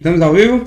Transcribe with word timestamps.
Estamos 0.00 0.22
ao 0.22 0.32
vivo? 0.32 0.64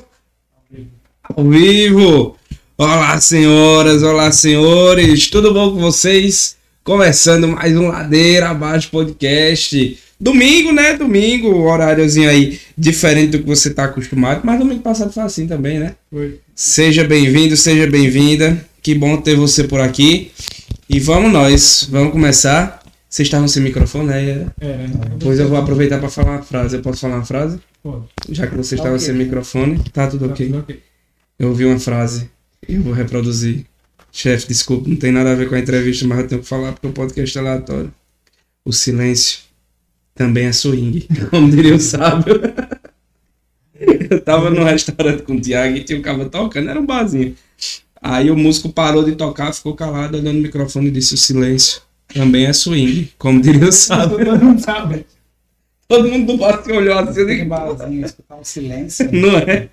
Ao 1.24 1.50
vivo! 1.50 2.36
Olá, 2.78 3.18
senhoras, 3.22 4.04
olá, 4.04 4.30
senhores, 4.30 5.30
tudo 5.30 5.54
bom 5.54 5.72
com 5.72 5.80
vocês? 5.80 6.58
Começando 6.84 7.48
mais 7.48 7.74
um 7.78 7.88
Ladeira 7.88 8.50
Abaixo 8.50 8.90
Podcast. 8.92 9.98
Domingo, 10.20 10.74
né? 10.74 10.98
Domingo, 10.98 11.48
horáriozinho 11.64 12.30
aí 12.30 12.60
diferente 12.78 13.32
do 13.32 13.40
que 13.40 13.48
você 13.48 13.70
tá 13.70 13.86
acostumado, 13.86 14.42
mas 14.44 14.60
domingo 14.60 14.82
passado 14.82 15.14
foi 15.14 15.24
assim 15.24 15.48
também, 15.48 15.80
né? 15.80 15.96
Foi. 16.12 16.42
Seja 16.54 17.06
bem-vindo, 17.06 17.56
seja 17.56 17.90
bem-vinda. 17.90 18.62
Que 18.82 18.94
bom 18.94 19.16
ter 19.16 19.38
você 19.38 19.64
por 19.64 19.80
aqui. 19.80 20.34
E 20.90 21.00
vamos 21.00 21.32
nós, 21.32 21.88
vamos 21.90 22.12
começar. 22.12 22.82
Vocês 23.10 23.28
estavam 23.28 23.48
sem 23.48 23.64
microfone, 23.64 24.08
né? 24.08 24.48
É, 24.60 24.66
né? 24.66 24.92
Pois 25.22 25.40
eu 25.40 25.48
vou 25.48 25.58
aproveitar 25.58 26.00
para 26.00 26.10
falar 26.10 26.32
uma 26.32 26.44
frase. 26.44 26.76
Eu 26.76 26.82
posso 26.82 27.00
falar 27.00 27.16
uma 27.16 27.26
frase? 27.26 27.58
Já 28.30 28.48
que 28.48 28.56
vocês 28.56 28.70
Tá 28.80 28.88
estavam 28.88 28.96
ok. 28.96 29.06
sem 29.06 29.16
microfone, 29.16 29.80
tá 29.92 30.08
tudo 30.08 30.28
tá 30.28 30.34
ok. 30.34 30.48
tudo. 30.50 30.66
Eu 31.40 31.50
ouvi 31.50 31.66
uma 31.66 31.80
frase 31.80 32.30
e 32.68 32.76
eu 32.76 32.82
vou 32.82 32.94
reproduzir. 32.94 33.66
Chefe, 34.12 34.48
desculpa, 34.48 34.88
não 34.90 34.96
tem 34.98 35.12
nada 35.12 35.32
a 35.32 35.36
ver 35.36 35.48
com 35.50 35.56
a 35.56 35.60
entrevista, 35.60 36.06
mas 36.06 36.20
eu 36.20 36.28
tenho 36.28 36.42
que 36.42 36.48
falar 36.48 36.74
porque 36.74 36.88
o 36.88 36.92
podcast 36.92 37.38
é 37.38 37.42
aleatório. 37.42 37.94
O 38.66 38.72
silêncio 38.74 39.40
também 40.14 40.46
é 40.46 40.52
swing, 40.52 41.08
como 41.32 41.50
diria 41.50 41.74
o 41.76 41.80
sábio. 41.80 42.40
Eu 44.10 44.22
tava 44.22 44.50
num 44.50 44.64
restaurante 44.64 45.24
com 45.24 45.36
o 45.36 45.42
Thiago 45.42 45.76
e 45.78 45.84
tinha 45.84 45.98
um 45.98 46.02
cara 46.02 46.26
tocando, 46.26 46.70
era 46.70 46.80
um 46.80 46.86
barzinho. 46.86 47.36
Aí 48.02 48.30
o 48.30 48.36
músico 48.38 48.70
parou 48.70 49.04
de 49.04 49.14
tocar, 49.16 49.54
ficou 49.54 49.76
calado, 49.76 50.18
olhando 50.18 50.36
no 50.36 50.42
microfone 50.42 50.88
e 50.88 50.92
disse: 50.92 51.14
O 51.14 51.18
silêncio 51.18 51.82
também 52.14 52.46
é 52.46 52.54
swing, 52.54 53.12
como 53.18 53.42
diria 53.42 53.68
o 53.68 53.72
sábio. 53.72 54.18
Todo 54.26 54.44
mundo 54.44 54.60
sabe. 54.62 55.06
Todo 55.92 56.08
mundo 56.08 56.26
do 56.26 56.38
bar 56.38 56.64
se 56.64 56.72
olhou 56.72 56.98
assim, 56.98 57.26
digo, 57.26 57.50
barzinho, 57.50 58.06
escutar 58.06 58.36
um 58.38 58.44
silêncio. 58.46 59.08
Não 59.12 59.38
é? 59.38 59.68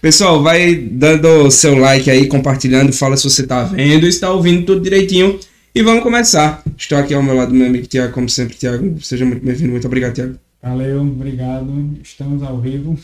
Pessoal, 0.00 0.40
vai 0.40 0.72
dando 0.76 1.50
seu 1.50 1.76
like 1.76 2.08
aí, 2.08 2.28
compartilhando, 2.28 2.92
fala 2.92 3.16
se 3.16 3.24
você 3.24 3.44
tá 3.44 3.64
vendo, 3.64 4.06
está 4.06 4.30
ouvindo 4.30 4.64
tudo 4.64 4.80
direitinho. 4.80 5.40
E 5.74 5.82
vamos 5.82 6.04
começar. 6.04 6.62
Estou 6.78 6.96
aqui 6.96 7.12
ao 7.12 7.24
meu 7.24 7.34
lado, 7.34 7.52
meu 7.52 7.66
amigo 7.66 7.88
Tiago, 7.88 8.12
como 8.12 8.28
sempre, 8.28 8.54
Tiago. 8.56 8.94
Seja 9.02 9.24
muito 9.24 9.44
bem-vindo. 9.44 9.72
Muito 9.72 9.86
obrigado, 9.88 10.14
Tiago. 10.14 10.36
Valeu, 10.62 11.00
obrigado. 11.00 11.90
Estamos 12.04 12.40
ao 12.44 12.60
vivo. 12.60 12.96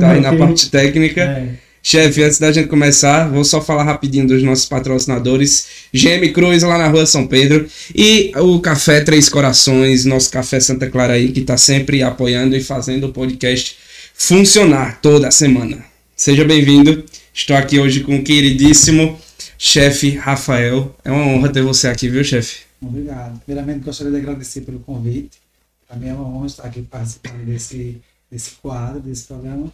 Tá 0.00 0.10
aí 0.10 0.20
na 0.20 0.34
parte 0.34 0.68
técnica. 0.68 1.20
É, 1.20 1.54
Chefe, 1.88 2.24
antes 2.24 2.40
da 2.40 2.50
gente 2.50 2.66
começar, 2.66 3.28
vou 3.28 3.44
só 3.44 3.62
falar 3.62 3.84
rapidinho 3.84 4.26
dos 4.26 4.42
nossos 4.42 4.66
patrocinadores. 4.66 5.68
GM 5.94 6.32
Cruz, 6.32 6.64
lá 6.64 6.76
na 6.76 6.88
rua 6.88 7.06
São 7.06 7.28
Pedro. 7.28 7.68
E 7.94 8.32
o 8.34 8.58
Café 8.58 9.02
Três 9.02 9.28
Corações, 9.28 10.04
nosso 10.04 10.28
Café 10.32 10.58
Santa 10.58 10.90
Clara 10.90 11.12
aí, 11.12 11.30
que 11.30 11.42
tá 11.42 11.56
sempre 11.56 12.02
apoiando 12.02 12.56
e 12.56 12.60
fazendo 12.60 13.06
o 13.06 13.12
podcast 13.12 13.76
funcionar 14.12 15.00
toda 15.00 15.30
semana. 15.30 15.84
Seja 16.16 16.44
bem-vindo. 16.44 17.04
Estou 17.32 17.56
aqui 17.56 17.78
hoje 17.78 18.00
com 18.00 18.16
o 18.16 18.24
queridíssimo 18.24 19.16
chefe 19.56 20.10
Rafael. 20.10 20.92
É 21.04 21.12
uma 21.12 21.24
honra 21.24 21.50
ter 21.50 21.62
você 21.62 21.86
aqui, 21.86 22.08
viu, 22.08 22.24
chefe? 22.24 22.62
Obrigado. 22.82 23.40
Primeiramente, 23.46 23.84
gostaria 23.84 24.10
de 24.10 24.18
agradecer 24.18 24.62
pelo 24.62 24.80
convite. 24.80 25.38
Para 25.86 25.96
mim 25.98 26.08
é 26.08 26.14
uma 26.14 26.26
honra 26.26 26.46
estar 26.48 26.64
aqui 26.64 26.82
participando 26.82 27.44
desse, 27.44 28.02
desse 28.28 28.50
quadro, 28.60 28.98
desse 28.98 29.22
programa, 29.22 29.72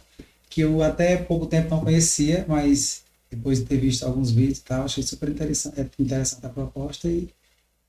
que 0.53 0.61
eu 0.61 0.83
até 0.83 1.17
pouco 1.17 1.47
tempo 1.47 1.69
não 1.71 1.81
conhecia, 1.81 2.45
mas 2.47 3.01
depois 3.31 3.59
de 3.59 3.65
ter 3.65 3.77
visto 3.77 4.03
alguns 4.05 4.29
vídeos 4.29 4.59
e 4.59 4.63
tal, 4.63 4.83
achei 4.85 5.03
super 5.03 5.27
interessante, 5.29 5.79
é 5.81 5.87
interessante 5.99 6.45
a 6.45 6.49
proposta 6.49 7.07
e 7.07 7.27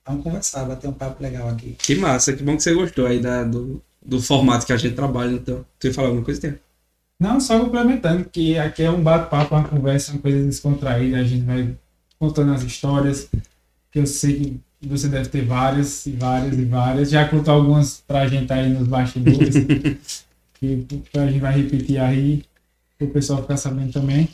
vamos 0.06 0.22
conversar, 0.24 0.64
bater 0.64 0.88
um 0.88 0.92
papo 0.94 1.22
legal 1.22 1.48
aqui. 1.50 1.76
Que 1.78 1.94
massa, 1.94 2.32
que 2.32 2.42
bom 2.42 2.56
que 2.56 2.62
você 2.62 2.72
gostou 2.72 3.06
aí 3.06 3.20
da- 3.20 3.44
do, 3.44 3.82
do 4.02 4.18
formato 4.20 4.64
que 4.64 4.72
a 4.72 4.78
gente 4.78 4.94
trabalha, 4.94 5.32
então. 5.34 5.62
Tu 5.78 5.88
ia 5.88 5.92
falar 5.94 6.08
alguma 6.08 6.24
coisa, 6.24 6.40
Tiago? 6.40 6.58
Não, 7.20 7.38
só 7.38 7.60
complementando, 7.60 8.24
que 8.24 8.58
aqui 8.58 8.82
é 8.82 8.90
um 8.90 9.02
bate-papo, 9.02 9.54
uma 9.54 9.68
conversa, 9.68 10.12
uma 10.12 10.20
coisa 10.22 10.42
descontraída. 10.46 11.18
A 11.18 11.24
gente 11.24 11.44
vai 11.44 11.76
contando 12.18 12.52
as 12.54 12.62
histórias, 12.62 13.28
que 13.92 13.98
eu 13.98 14.06
sei 14.06 14.58
que 14.80 14.88
você 14.88 15.08
deve 15.08 15.28
ter 15.28 15.44
várias 15.44 16.06
e 16.06 16.12
várias 16.12 16.58
e 16.58 16.64
várias. 16.64 17.10
Já 17.10 17.28
contou 17.28 17.52
algumas 17.54 18.02
pra 18.06 18.26
gente 18.26 18.50
aí 18.52 18.70
nos 18.70 18.88
bastidores, 18.88 19.54
que 20.58 20.86
a 21.14 21.26
gente 21.26 21.38
vai 21.40 21.54
repetir 21.60 21.98
aí, 22.00 22.42
pro 22.98 23.08
pessoal 23.08 23.42
ficar 23.42 23.56
sabendo 23.56 23.92
também. 23.92 24.28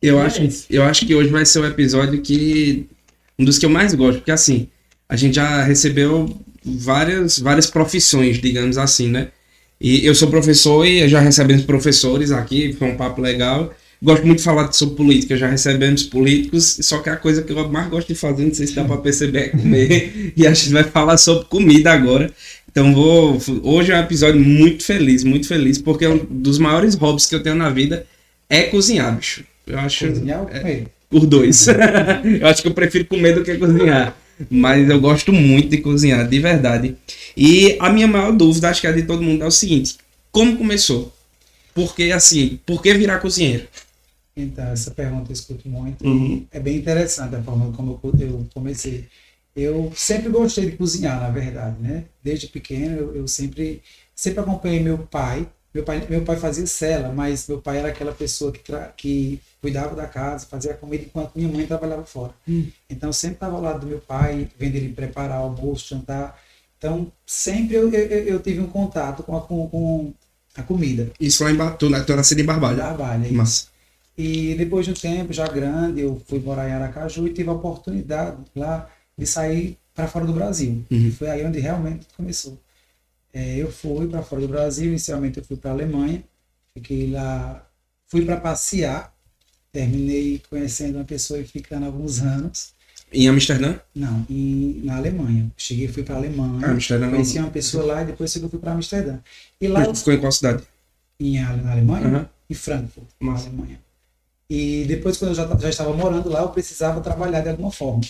Eu 0.00 0.18
é 0.20 0.26
acho, 0.26 0.66
eu 0.68 0.82
acho 0.82 1.06
que 1.06 1.14
hoje 1.14 1.30
vai 1.30 1.46
ser 1.46 1.60
o 1.60 1.66
episódio 1.66 2.20
que. 2.20 2.86
Um 3.38 3.44
dos 3.44 3.58
que 3.58 3.66
eu 3.66 3.70
mais 3.70 3.94
gosto, 3.94 4.18
porque 4.18 4.30
assim, 4.30 4.68
a 5.08 5.16
gente 5.16 5.34
já 5.34 5.64
recebeu 5.64 6.40
várias, 6.64 7.38
várias 7.38 7.66
profissões, 7.66 8.40
digamos 8.40 8.78
assim, 8.78 9.08
né? 9.08 9.28
E 9.80 10.06
eu 10.06 10.14
sou 10.14 10.28
professor 10.28 10.86
e 10.86 11.08
já 11.08 11.20
recebemos 11.20 11.64
professores 11.64 12.30
aqui, 12.30 12.72
foi 12.72 12.88
um 12.88 12.96
papo 12.96 13.20
legal. 13.20 13.74
Gosto 14.00 14.26
muito 14.26 14.38
de 14.38 14.44
falar 14.44 14.70
sobre 14.72 14.96
política, 14.96 15.36
já 15.36 15.48
recebemos 15.48 16.04
políticos, 16.04 16.78
só 16.82 16.98
que 16.98 17.08
a 17.08 17.16
coisa 17.16 17.42
que 17.42 17.52
eu 17.52 17.68
mais 17.68 17.88
gosto 17.88 18.08
de 18.08 18.14
fazer, 18.14 18.44
não 18.44 18.54
sei 18.54 18.66
se 18.66 18.74
dá 18.74 18.84
pra 18.84 18.98
perceber, 18.98 19.38
é 19.38 19.48
comer. 19.48 20.32
e 20.36 20.46
a 20.46 20.52
gente 20.52 20.72
vai 20.72 20.84
falar 20.84 21.16
sobre 21.16 21.46
comida 21.46 21.92
agora. 21.92 22.30
Então 22.74 22.92
vou. 22.92 23.38
Hoje 23.62 23.92
é 23.92 23.96
um 23.96 24.00
episódio 24.00 24.40
muito 24.40 24.84
feliz, 24.84 25.22
muito 25.22 25.46
feliz, 25.46 25.78
porque 25.78 26.08
um 26.08 26.26
dos 26.28 26.58
maiores 26.58 26.96
hobbies 26.96 27.24
que 27.24 27.34
eu 27.36 27.40
tenho 27.40 27.54
na 27.54 27.70
vida 27.70 28.04
é 28.48 28.64
cozinhar, 28.64 29.16
bicho. 29.16 29.44
Eu 29.64 29.78
acho. 29.78 30.08
Cozinhar 30.08 30.40
ou 30.40 30.48
comer? 30.48 30.88
Por 31.08 31.24
dois. 31.24 31.68
eu 31.70 32.48
acho 32.48 32.62
que 32.62 32.66
eu 32.66 32.74
prefiro 32.74 33.04
comer 33.04 33.32
do 33.32 33.44
que 33.44 33.56
cozinhar. 33.58 34.16
Mas 34.50 34.90
eu 34.90 35.00
gosto 35.00 35.32
muito 35.32 35.68
de 35.68 35.78
cozinhar, 35.78 36.28
de 36.28 36.40
verdade. 36.40 36.96
E 37.36 37.76
a 37.78 37.90
minha 37.90 38.08
maior 38.08 38.32
dúvida, 38.32 38.68
acho 38.70 38.80
que 38.80 38.88
é 38.88 38.92
de 38.92 39.04
todo 39.04 39.22
mundo, 39.22 39.44
é 39.44 39.46
o 39.46 39.52
seguinte: 39.52 39.96
como 40.32 40.56
começou? 40.56 41.14
Porque 41.72 42.10
assim, 42.10 42.58
por 42.66 42.82
que 42.82 42.92
virar 42.94 43.20
cozinheiro? 43.20 43.68
Então, 44.36 44.64
essa 44.64 44.90
pergunta 44.90 45.30
eu 45.30 45.32
escuto 45.32 45.68
muito. 45.68 46.04
Uhum. 46.04 46.44
É 46.50 46.58
bem 46.58 46.78
interessante 46.78 47.36
a 47.36 47.40
forma 47.40 47.70
como 47.70 48.00
eu 48.02 48.46
comecei. 48.52 49.04
Eu 49.56 49.92
sempre 49.94 50.28
gostei 50.30 50.70
de 50.70 50.76
cozinhar, 50.76 51.20
na 51.20 51.30
verdade, 51.30 51.76
né? 51.80 52.04
Desde 52.22 52.48
pequeno 52.48 52.96
eu, 52.96 53.16
eu 53.16 53.28
sempre 53.28 53.82
sempre 54.14 54.40
acompanhei 54.40 54.80
meu 54.80 54.98
pai. 54.98 55.48
Meu 55.72 55.82
pai 55.84 56.06
meu 56.08 56.22
pai 56.22 56.36
fazia 56.36 56.66
cela, 56.66 57.12
mas 57.12 57.48
meu 57.48 57.60
pai 57.60 57.78
era 57.78 57.88
aquela 57.88 58.12
pessoa 58.12 58.52
que 58.52 58.60
tra- 58.60 58.92
que 58.96 59.40
cuidava 59.60 59.94
da 59.96 60.06
casa, 60.06 60.46
fazia 60.46 60.72
a 60.72 60.76
comida 60.76 61.04
enquanto 61.04 61.34
minha 61.36 61.48
mãe 61.48 61.66
trabalhava 61.66 62.04
fora. 62.04 62.32
Hum. 62.48 62.66
Então 62.88 63.12
sempre 63.12 63.36
estava 63.36 63.56
ao 63.56 63.62
lado 63.62 63.80
do 63.80 63.86
meu 63.86 63.98
pai, 63.98 64.48
vendo 64.58 64.76
ele 64.76 64.88
preparar 64.92 65.38
almoço, 65.38 65.88
jantar. 65.88 66.38
Então 66.78 67.10
sempre 67.26 67.76
eu, 67.76 67.92
eu, 67.92 68.24
eu 68.24 68.40
tive 68.40 68.60
um 68.60 68.66
contato 68.66 69.22
com 69.22 69.36
a, 69.36 69.40
com, 69.40 69.68
com 69.68 70.14
a 70.56 70.62
comida. 70.62 71.10
Isso 71.18 71.42
lá 71.44 71.50
em 71.50 71.56
Bar... 71.56 71.76
tu, 71.76 71.88
tu 72.04 72.16
nasceu 72.16 72.38
em 72.38 72.44
Barbalho. 72.44 72.76
Trabalho. 72.76 73.32
Massa. 73.32 73.66
E 74.16 74.54
depois 74.54 74.86
de 74.86 74.92
um 74.92 74.94
tempo, 74.94 75.32
já 75.32 75.46
grande, 75.48 76.00
eu 76.00 76.22
fui 76.28 76.38
morar 76.38 76.68
em 76.68 76.72
Aracaju 76.72 77.26
e 77.26 77.32
tive 77.32 77.48
a 77.48 77.52
oportunidade 77.52 78.36
lá 78.54 78.88
de 79.16 79.26
sair 79.26 79.78
para 79.94 80.08
fora 80.08 80.24
do 80.26 80.32
Brasil. 80.32 80.84
Uhum. 80.90 81.06
E 81.08 81.10
foi 81.12 81.30
aí 81.30 81.44
onde 81.44 81.58
realmente 81.60 82.06
começou. 82.16 82.58
É, 83.32 83.56
eu 83.56 83.70
fui 83.70 84.06
para 84.08 84.22
fora 84.22 84.42
do 84.42 84.48
Brasil, 84.48 84.86
inicialmente 84.90 85.38
eu 85.38 85.44
fui 85.44 85.56
para 85.56 85.70
a 85.70 85.74
Alemanha, 85.74 86.22
fiquei 86.72 87.10
lá, 87.10 87.66
fui 88.06 88.24
para 88.24 88.36
passear, 88.36 89.12
terminei 89.72 90.40
conhecendo 90.48 90.96
uma 90.98 91.04
pessoa 91.04 91.40
e 91.40 91.44
ficando 91.44 91.86
alguns 91.86 92.20
anos. 92.20 92.72
Em 93.12 93.28
Amsterdã? 93.28 93.78
Não, 93.94 94.24
em, 94.30 94.80
na 94.84 94.96
Alemanha. 94.96 95.50
Cheguei, 95.56 95.88
fui 95.88 96.02
para 96.02 96.14
a 96.14 96.18
Alemanha, 96.18 96.66
Ah, 96.66 96.70
Amsterdã 96.70 97.06
não. 97.06 97.12
conheci 97.12 97.38
uma 97.38 97.50
pessoa 97.50 97.84
lá 97.84 98.02
e 98.02 98.06
depois 98.06 98.34
eu 98.36 98.48
fui 98.48 98.58
para 98.58 98.72
Amsterdã. 98.72 99.18
E 99.60 99.68
lá 99.68 99.84
eu 99.84 99.94
Ficou 99.94 100.12
em 100.12 100.20
qual 100.20 100.32
cidade? 100.32 100.62
em, 101.20 101.40
na 101.40 101.72
Alemanha, 101.72 102.06
Aham. 102.06 102.28
em 102.50 102.54
Frankfurt, 102.54 103.06
na 103.20 103.32
Massa. 103.32 103.48
Alemanha. 103.48 103.80
E 104.48 104.84
depois, 104.86 105.16
quando 105.16 105.30
eu 105.30 105.34
já, 105.34 105.56
já 105.56 105.68
estava 105.70 105.92
morando 105.94 106.28
lá, 106.28 106.40
eu 106.42 106.48
precisava 106.50 107.00
trabalhar 107.00 107.40
de 107.40 107.48
alguma 107.48 107.70
forma. 107.72 108.02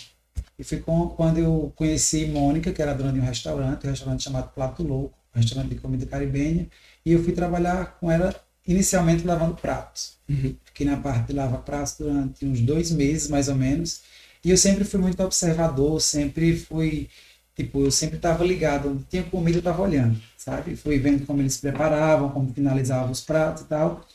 E 0.59 0.65
foi 0.65 0.79
com, 0.79 1.09
quando 1.09 1.39
eu 1.39 1.73
conheci 1.75 2.27
Mônica, 2.27 2.73
que 2.73 2.81
era 2.81 2.95
dona 2.95 3.13
de 3.13 3.19
um 3.19 3.25
restaurante, 3.25 3.87
um 3.87 3.91
restaurante 3.91 4.23
chamado 4.23 4.53
Plato 4.55 4.83
Louco, 4.83 5.19
um 5.35 5.39
restaurante 5.39 5.71
de 5.71 5.81
comida 5.81 6.07
caribenha, 6.07 6.69
e 7.05 7.13
eu 7.13 7.23
fui 7.23 7.33
trabalhar 7.33 7.99
com 7.99 8.11
ela, 8.11 8.35
inicialmente 8.67 9.27
lavando 9.27 9.55
pratos. 9.55 10.15
Uhum. 10.29 10.55
Fiquei 10.65 10.87
na 10.87 10.97
parte 10.97 11.27
de 11.29 11.33
lavar 11.33 11.63
pratos 11.63 11.97
durante 11.99 12.45
uns 12.47 12.61
dois 12.61 12.91
meses, 12.91 13.29
mais 13.29 13.49
ou 13.49 13.55
menos, 13.55 14.03
e 14.45 14.51
eu 14.51 14.57
sempre 14.57 14.85
fui 14.85 15.01
muito 15.01 15.23
observador, 15.23 16.01
sempre 16.01 16.57
fui, 16.57 17.09
tipo, 17.57 17.85
eu 17.85 17.91
sempre 17.91 18.17
estava 18.17 18.45
ligado, 18.45 18.91
onde 18.91 19.05
tinha 19.05 19.23
comida 19.25 19.57
eu 19.57 19.61
estava 19.61 19.83
olhando, 19.83 20.21
sabe? 20.37 20.77
Fui 20.77 20.99
vendo 20.99 21.27
como 21.27 21.43
eles 21.43 21.57
preparavam, 21.57 22.29
como 22.29 22.53
finalizavam 22.53 23.11
os 23.11 23.21
pratos 23.21 23.63
e 23.63 23.67
tal, 23.67 24.07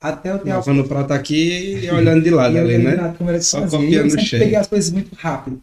até 0.00 0.30
eu 0.30 0.38
ter 0.38 0.50
Lavando 0.50 0.82
o 0.82 0.88
prato 0.88 1.12
aqui 1.12 1.78
e 1.82 1.90
olhando 1.90 2.22
de 2.22 2.30
lado 2.30 2.54
e 2.54 2.58
ali, 2.58 2.78
né? 2.78 2.94
nada 2.94 3.14
como 3.18 3.28
era 3.28 3.40
Só 3.42 3.60
fazia. 3.60 3.78
Copiando 3.78 4.04
eu 4.04 4.10
sempre 4.10 4.38
peguei 4.38 4.56
as 4.56 4.66
coisas 4.66 4.90
muito 4.90 5.14
rápido. 5.14 5.62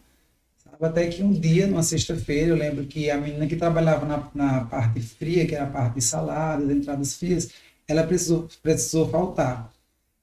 Até 0.80 1.06
que 1.08 1.22
um 1.22 1.32
dia, 1.32 1.66
numa 1.66 1.82
sexta-feira, 1.82 2.50
eu 2.50 2.56
lembro 2.56 2.84
que 2.86 3.10
a 3.10 3.16
menina 3.18 3.46
que 3.46 3.56
trabalhava 3.56 4.06
na, 4.06 4.28
na 4.34 4.60
parte 4.64 5.00
fria, 5.00 5.46
que 5.46 5.54
era 5.54 5.64
a 5.64 5.68
parte 5.68 5.94
de 5.96 6.00
saladas, 6.02 6.70
entradas 6.70 7.14
frias, 7.14 7.48
ela 7.86 8.02
precisou, 8.04 8.48
precisou 8.62 9.08
faltar. 9.08 9.72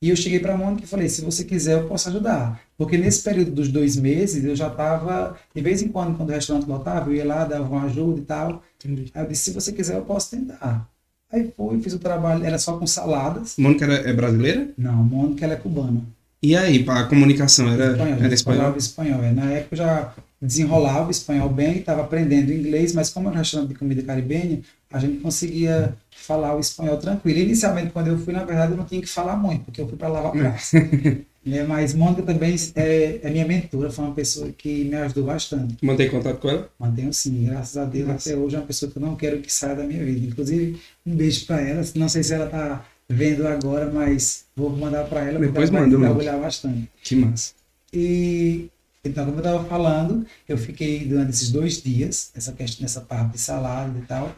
E 0.02 0.10
eu 0.10 0.16
cheguei 0.16 0.40
para 0.40 0.54
a 0.54 0.58
Mônica 0.58 0.84
e 0.84 0.88
falei, 0.88 1.10
se 1.10 1.22
você 1.22 1.44
quiser, 1.44 1.74
eu 1.74 1.88
posso 1.88 2.10
ajudar. 2.10 2.62
Porque 2.78 2.98
nesse 2.98 3.24
período 3.24 3.52
dos 3.52 3.70
dois 3.70 3.96
meses, 3.96 4.44
eu 4.44 4.56
já 4.56 4.68
estava, 4.68 5.36
de 5.54 5.62
vez 5.62 5.82
em 5.82 5.88
quando, 5.88 6.16
quando 6.16 6.30
o 6.30 6.34
restaurante 6.34 6.68
lotava, 6.68 7.10
eu 7.10 7.16
ia 7.16 7.26
lá, 7.26 7.44
dava 7.44 7.64
uma 7.64 7.86
ajuda 7.86 8.20
e 8.20 8.24
tal. 8.24 8.62
Entendi. 8.78 9.12
Aí 9.16 9.24
eu 9.24 9.28
disse, 9.30 9.46
se 9.46 9.52
você 9.52 9.72
quiser, 9.72 9.96
eu 9.96 10.04
posso 10.04 10.30
tentar. 10.32 10.88
Aí 11.32 11.52
fui, 11.58 11.82
fiz 11.82 11.94
o 11.94 12.00
trabalho, 12.00 12.46
era 12.46 12.60
só 12.60 12.78
com 12.78 12.86
saladas. 12.86 13.56
Mônica 13.58 13.84
era- 13.86 14.08
é 14.10 14.14
brasileira? 14.14 14.70
Não, 14.78 14.94
Mônica 15.04 15.44
ela 15.44 15.54
é 15.54 15.58
cubana. 15.58 16.02
E 16.44 16.56
aí, 16.56 16.86
a 16.88 17.04
comunicação 17.06 17.68
era 17.70 17.94
espanhol, 17.94 18.20
era 18.20 18.34
espanhol? 18.34 18.78
espanhol. 18.78 19.24
é. 19.24 19.32
Na 19.32 19.46
época 19.52 19.74
eu 19.74 19.78
já 19.78 20.14
desenrolava 20.46 21.08
o 21.08 21.12
espanhol 21.12 21.50
bem, 21.50 21.78
estava 21.80 22.02
aprendendo 22.02 22.54
inglês, 22.54 22.94
mas 22.94 23.10
como 23.10 23.28
era 23.28 23.36
um 23.36 23.40
restaurante 23.40 23.70
de 23.70 23.76
comida 23.76 24.02
caribenha, 24.04 24.62
a 24.92 25.00
gente 25.00 25.18
conseguia 25.20 25.96
falar 26.12 26.56
o 26.56 26.60
espanhol 26.60 26.98
tranquilo. 26.98 27.40
Inicialmente, 27.40 27.92
quando 27.92 28.08
eu 28.08 28.18
fui, 28.18 28.34
na 28.34 28.44
verdade, 28.44 28.72
eu 28.72 28.78
não 28.78 28.86
tinha 28.86 29.02
que 29.02 29.10
falar 29.10 29.36
muito, 29.36 29.66
porque 29.66 29.82
eu 29.82 29.88
fui 29.88 29.98
para 29.98 30.08
lavar 30.08 30.32
praça. 30.32 30.78
É, 31.48 31.62
mas 31.62 31.94
Mônica 31.94 32.24
também 32.24 32.56
é, 32.76 33.20
é 33.22 33.30
minha 33.30 33.46
mentora, 33.46 33.92
foi 33.92 34.04
uma 34.04 34.16
pessoa 34.16 34.50
que 34.58 34.86
me 34.86 34.96
ajudou 34.96 35.26
bastante. 35.26 35.78
Mantém 35.80 36.10
contato 36.10 36.40
com 36.40 36.50
ela? 36.50 36.68
Mantenho 36.80 37.14
sim, 37.14 37.46
graças 37.46 37.78
a 37.78 37.86
Deus, 37.86 38.08
Nossa. 38.08 38.30
até 38.32 38.40
hoje 38.40 38.56
é 38.56 38.60
uma 38.60 38.66
pessoa 38.66 38.92
que 38.92 38.98
eu 38.98 39.02
não 39.02 39.16
quero 39.16 39.40
que 39.40 39.54
saia 39.54 39.76
da 39.76 39.84
minha 39.84 40.04
vida. 40.04 40.26
Inclusive, 40.26 40.82
um 41.06 41.16
beijo 41.16 41.46
para 41.46 41.62
ela. 41.62 41.84
Não 41.94 42.10
sei 42.10 42.24
se 42.24 42.34
ela 42.34 42.48
tá 42.48 42.84
vendo 43.08 43.48
agora, 43.48 43.92
mas 43.92 44.46
vou 44.56 44.72
mandar 44.72 45.04
para 45.04 45.20
ela, 45.22 45.34
porque 45.34 45.46
Depois 45.50 45.70
ela 45.70 45.78
vai 45.82 45.88
manda, 45.88 46.00
manda. 46.00 46.10
trabalhar 46.16 46.38
bastante. 46.42 46.90
Que 47.04 47.16
massa. 47.16 47.54
E 47.94 48.68
então, 49.10 49.26
como 49.26 49.38
eu 49.38 49.44
estava 49.44 49.64
falando, 49.66 50.26
eu 50.48 50.58
fiquei 50.58 51.06
durante 51.06 51.32
esses 51.32 51.52
dois 51.52 51.82
dias, 51.82 52.32
essa 52.36 52.52
questão, 52.52 52.82
nessa 52.84 53.02
parte 53.02 53.34
de 53.34 53.40
salada 53.40 53.98
e 53.98 54.02
tal. 54.04 54.36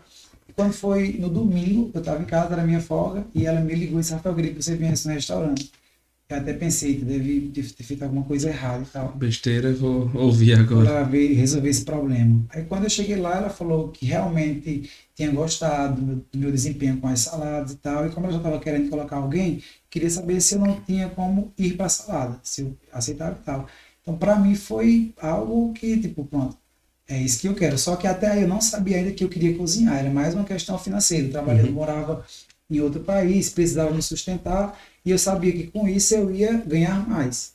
E 0.47 0.53
quando 0.53 0.73
foi 0.73 1.17
no 1.19 1.29
domingo, 1.29 1.91
eu 1.93 1.99
estava 1.99 2.21
em 2.21 2.25
casa, 2.25 2.53
era 2.53 2.63
minha 2.63 2.81
folga, 2.81 3.25
e 3.33 3.45
ela 3.45 3.59
me 3.61 3.73
ligou 3.73 3.99
e 3.99 4.01
disse, 4.01 4.13
Rafael, 4.13 4.33
eu 4.33 4.35
queria 4.35 4.53
que 4.53 4.61
você 4.63 4.75
viesse 4.75 5.07
no 5.07 5.13
restaurante. 5.13 5.71
Eu 6.29 6.37
até 6.37 6.51
pensei 6.51 6.97
que 6.97 7.05
deve 7.05 7.39
deve 7.39 7.69
ter 7.69 7.83
feito 7.83 8.03
alguma 8.03 8.25
coisa 8.25 8.49
errada 8.49 8.83
e 8.83 8.87
tal 8.87 9.13
Besteira, 9.15 9.69
eu 9.69 9.77
vou 9.77 10.11
ouvir 10.13 10.59
agora. 10.59 10.85
para 10.85 11.03
ver 11.03 11.33
resolver 11.33 11.69
esse 11.69 11.85
problema. 11.85 12.45
Aí 12.49 12.65
quando 12.65 12.83
eu 12.83 12.89
cheguei 12.89 13.15
lá, 13.15 13.37
ela 13.37 13.49
falou 13.49 13.87
que 13.87 14.05
realmente 14.05 14.89
tinha 15.15 15.31
gostado 15.31 16.01
do 16.01 16.05
meu, 16.05 16.25
do 16.29 16.37
meu 16.37 16.51
desempenho 16.51 16.97
com 16.97 17.07
as 17.07 17.21
saladas 17.21 17.71
e 17.71 17.77
tal. 17.77 18.05
E 18.05 18.09
como 18.09 18.25
ela 18.25 18.33
já 18.33 18.39
estava 18.39 18.59
querendo 18.59 18.89
colocar 18.89 19.15
alguém, 19.15 19.63
queria 19.89 20.09
saber 20.09 20.41
se 20.41 20.55
eu 20.55 20.59
não 20.59 20.81
tinha 20.81 21.07
como 21.07 21.53
ir 21.57 21.77
para 21.77 21.85
a 21.85 21.89
salada, 21.89 22.39
se 22.43 22.61
eu 22.61 22.77
aceitava 22.91 23.37
e 23.41 23.45
tal. 23.45 23.65
Então, 24.07 24.17
para 24.17 24.39
mim 24.39 24.55
foi 24.55 25.13
algo 25.19 25.73
que, 25.73 25.99
tipo, 25.99 26.23
pronto, 26.25 26.57
é 27.09 27.21
isso 27.21 27.41
que 27.41 27.47
eu 27.49 27.55
quero. 27.55 27.77
Só 27.77 27.97
que 27.97 28.07
até 28.07 28.27
aí 28.31 28.43
eu 28.43 28.47
não 28.47 28.61
sabia 28.61 28.97
ainda 28.99 29.11
que 29.11 29.23
eu 29.23 29.29
queria 29.29 29.57
cozinhar. 29.57 29.97
Era 29.97 30.09
mais 30.09 30.33
uma 30.33 30.45
questão 30.45 30.79
financeira. 30.79 31.27
Eu 31.27 31.31
trabalhava, 31.31 31.67
Uhum. 31.67 31.73
morava 31.73 32.25
em 32.69 32.79
outro 32.81 33.01
país, 33.01 33.49
precisava 33.49 33.91
me 33.93 34.01
sustentar 34.01 34.79
e 35.05 35.11
eu 35.11 35.19
sabia 35.19 35.51
que 35.53 35.67
com 35.67 35.87
isso 35.89 36.15
eu 36.15 36.31
ia 36.33 36.53
ganhar 36.53 37.07
mais. 37.09 37.53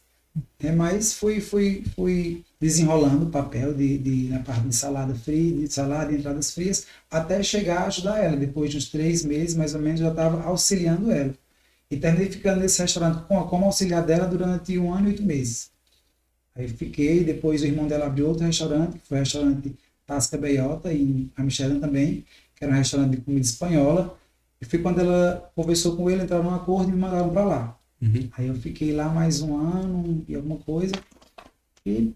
É, 0.60 0.72
mas 0.72 1.14
fui, 1.14 1.40
fui, 1.40 1.84
fui 1.96 2.44
desenrolando 2.60 3.26
o 3.26 3.30
papel 3.30 3.74
de, 3.74 3.98
de, 3.98 4.28
na 4.30 4.40
parte 4.40 4.68
de 4.68 4.74
salada 4.76 5.14
fria, 5.14 5.52
de 5.66 5.72
salada 5.72 6.12
e 6.12 6.16
entradas 6.18 6.52
frias, 6.52 6.86
até 7.10 7.42
chegar 7.42 7.82
a 7.82 7.86
ajudar 7.88 8.18
ela. 8.20 8.36
Depois 8.36 8.70
de 8.70 8.78
uns 8.78 8.90
três 8.90 9.24
meses, 9.24 9.56
mais 9.56 9.74
ou 9.74 9.80
menos, 9.82 10.00
já 10.00 10.10
estava 10.10 10.42
auxiliando 10.44 11.10
ela. 11.10 11.34
E 11.90 11.98
terminei 11.98 12.30
ficando 12.30 12.60
nesse 12.60 12.82
restaurante 12.82 13.26
com, 13.28 13.42
como 13.44 13.66
auxiliar 13.66 14.04
dela 14.06 14.26
durante 14.28 14.78
um 14.78 14.94
ano 14.94 15.08
e 15.08 15.12
oito 15.12 15.24
meses. 15.24 15.71
Aí 16.54 16.68
fiquei, 16.68 17.24
depois 17.24 17.62
o 17.62 17.66
irmão 17.66 17.86
dela 17.86 18.06
abriu 18.06 18.28
outro 18.28 18.44
restaurante, 18.44 18.98
que 18.98 19.06
foi 19.06 19.18
o 19.18 19.20
restaurante 19.20 19.74
Tasca 20.06 20.36
Beiota, 20.36 20.92
em 20.92 21.30
Amsterdã 21.36 21.80
também, 21.80 22.24
que 22.54 22.64
era 22.64 22.72
um 22.72 22.76
restaurante 22.76 23.12
de 23.12 23.22
comida 23.22 23.44
espanhola. 23.46 24.18
E 24.60 24.64
foi 24.64 24.78
quando 24.80 25.00
ela 25.00 25.50
conversou 25.56 25.96
com 25.96 26.08
ele, 26.10 26.22
entraram 26.22 26.44
num 26.44 26.54
acordo 26.54 26.90
e 26.90 26.92
me 26.92 26.98
mandaram 26.98 27.30
para 27.30 27.44
lá. 27.44 27.78
Uhum. 28.00 28.28
Aí 28.32 28.46
eu 28.48 28.54
fiquei 28.54 28.92
lá 28.92 29.08
mais 29.08 29.40
um 29.40 29.56
ano 29.56 30.24
e 30.28 30.34
alguma 30.34 30.58
coisa. 30.58 30.92
E 31.86 32.12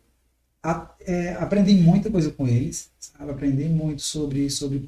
a- 0.62 0.94
é, 1.00 1.34
aprendi 1.34 1.74
muita 1.74 2.10
coisa 2.10 2.30
com 2.30 2.46
eles, 2.46 2.90
sabe? 2.98 3.30
Aprendi 3.30 3.64
muito 3.68 4.02
sobre, 4.02 4.50
sobre 4.50 4.82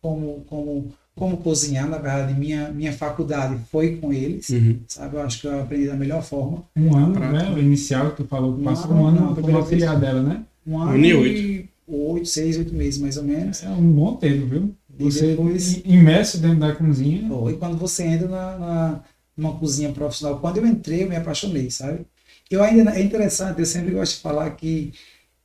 como, 0.00 0.44
como, 0.46 0.94
como 1.14 1.36
cozinhar. 1.38 1.88
Na 1.88 1.98
verdade, 1.98 2.34
minha, 2.38 2.70
minha 2.70 2.92
faculdade 2.92 3.58
foi 3.70 3.96
com 3.96 4.12
eles, 4.12 4.48
Uhum. 4.50 4.78
sabe? 4.88 5.16
Eu 5.16 5.22
acho 5.22 5.40
que 5.40 5.46
eu 5.46 5.60
aprendi 5.60 5.86
da 5.86 5.94
melhor 5.94 6.22
forma. 6.22 6.64
Um 6.76 6.94
ano, 6.96 7.12
Prato. 7.14 7.32
né? 7.32 7.50
O 7.54 7.58
inicial 7.58 8.10
que 8.10 8.22
tu 8.22 8.28
falou 8.28 8.54
que 8.54 8.60
Um 8.60 8.64
passou 8.64 8.90
ano, 8.90 9.00
um 9.02 9.06
ano 9.06 9.20
não, 9.20 9.34
como 9.34 9.56
auxiliar 9.56 9.98
dela, 9.98 10.22
né? 10.22 10.42
Um 10.66 10.72
Um 10.74 10.80
ano 10.80 10.90
ano 10.94 11.06
e 11.06 11.08
e 11.60 11.68
oito, 11.86 12.26
seis, 12.28 12.56
oito 12.56 12.74
meses 12.74 12.98
mais 13.00 13.16
ou 13.16 13.24
menos. 13.24 13.62
É 13.62 13.68
um 13.68 13.92
bom 13.92 14.16
tempo, 14.16 14.46
viu? 14.46 14.74
E 14.98 15.04
Você 15.04 15.28
depois- 15.28 15.76
i- 15.78 15.82
imerso 15.86 16.38
dentro 16.38 16.60
da 16.60 16.74
cozinha. 16.74 17.28
E 17.50 17.52
quando 17.54 17.76
você 17.76 18.04
entra 18.04 18.28
na, 18.28 18.58
na, 18.58 19.00
numa 19.36 19.52
cozinha 19.56 19.90
profissional, 19.92 20.38
quando 20.40 20.56
eu 20.58 20.66
entrei, 20.66 21.02
eu 21.04 21.08
me 21.08 21.16
apaixonei, 21.16 21.70
sabe? 21.70 22.00
Eu 22.50 22.62
ainda, 22.62 22.90
é 22.92 23.02
interessante, 23.02 23.58
eu 23.58 23.66
sempre 23.66 23.92
gosto 23.92 24.14
de 24.16 24.20
falar 24.22 24.50
que 24.50 24.92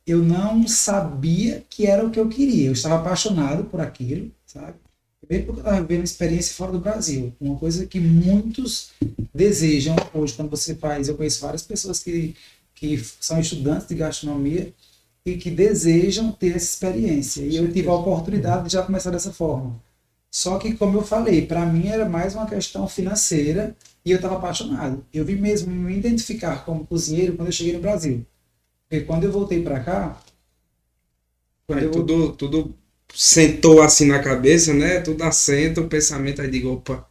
eu 0.06 0.18
não 0.22 0.66
sabia 0.66 1.62
que 1.68 1.86
era 1.86 2.04
o 2.06 2.10
que 2.10 2.18
eu 2.20 2.28
queria. 2.28 2.66
Eu 2.68 2.72
estava 2.72 2.96
apaixonado 2.96 3.64
por 3.64 3.80
aquilo, 3.80 4.30
sabe? 4.46 4.74
Primeiro 5.30 5.46
porque 5.46 5.60
eu 5.60 5.64
estava 5.64 5.80
vivendo 5.80 6.00
uma 6.00 6.04
experiência 6.04 6.54
fora 6.56 6.72
do 6.72 6.80
Brasil. 6.80 7.32
Uma 7.40 7.56
coisa 7.56 7.86
que 7.86 8.00
muitos 8.00 8.90
desejam 9.32 9.94
hoje, 10.12 10.34
quando 10.34 10.50
você 10.50 10.74
faz. 10.74 11.06
Eu 11.06 11.16
conheço 11.16 11.40
várias 11.40 11.62
pessoas 11.62 12.02
que, 12.02 12.34
que 12.74 12.98
são 13.20 13.38
estudantes 13.38 13.86
de 13.86 13.94
gastronomia 13.94 14.74
e 15.24 15.36
que 15.36 15.48
desejam 15.48 16.32
ter 16.32 16.56
essa 16.56 16.64
experiência. 16.64 17.42
E 17.42 17.54
eu 17.54 17.72
tive 17.72 17.88
a 17.88 17.94
oportunidade 17.94 18.64
de 18.64 18.72
já 18.72 18.82
começar 18.82 19.12
dessa 19.12 19.32
forma. 19.32 19.80
Só 20.32 20.58
que, 20.58 20.74
como 20.74 20.98
eu 20.98 21.02
falei, 21.02 21.46
para 21.46 21.64
mim 21.64 21.86
era 21.86 22.08
mais 22.08 22.34
uma 22.34 22.46
questão 22.46 22.88
financeira 22.88 23.76
e 24.04 24.10
eu 24.10 24.16
estava 24.16 24.36
apaixonado. 24.36 25.06
Eu 25.14 25.24
vim 25.24 25.36
mesmo 25.36 25.72
me 25.72 25.96
identificar 25.96 26.64
como 26.64 26.84
cozinheiro 26.84 27.36
quando 27.36 27.46
eu 27.46 27.52
cheguei 27.52 27.74
no 27.74 27.80
Brasil. 27.80 28.26
Porque 28.88 29.04
quando 29.04 29.22
eu 29.22 29.30
voltei 29.30 29.62
para 29.62 29.78
cá, 29.78 30.20
quando 31.68 31.82
eu 31.82 31.90
tudo, 31.92 32.32
tudo 32.32 32.74
sentou 33.14 33.82
assim 33.82 34.06
na 34.06 34.22
cabeça, 34.22 34.72
né? 34.74 35.00
Tudo 35.00 35.22
assenta, 35.24 35.80
o 35.80 35.88
pensamento 35.88 36.40
aí 36.42 36.50
digo, 36.50 36.70
opa, 36.72 37.06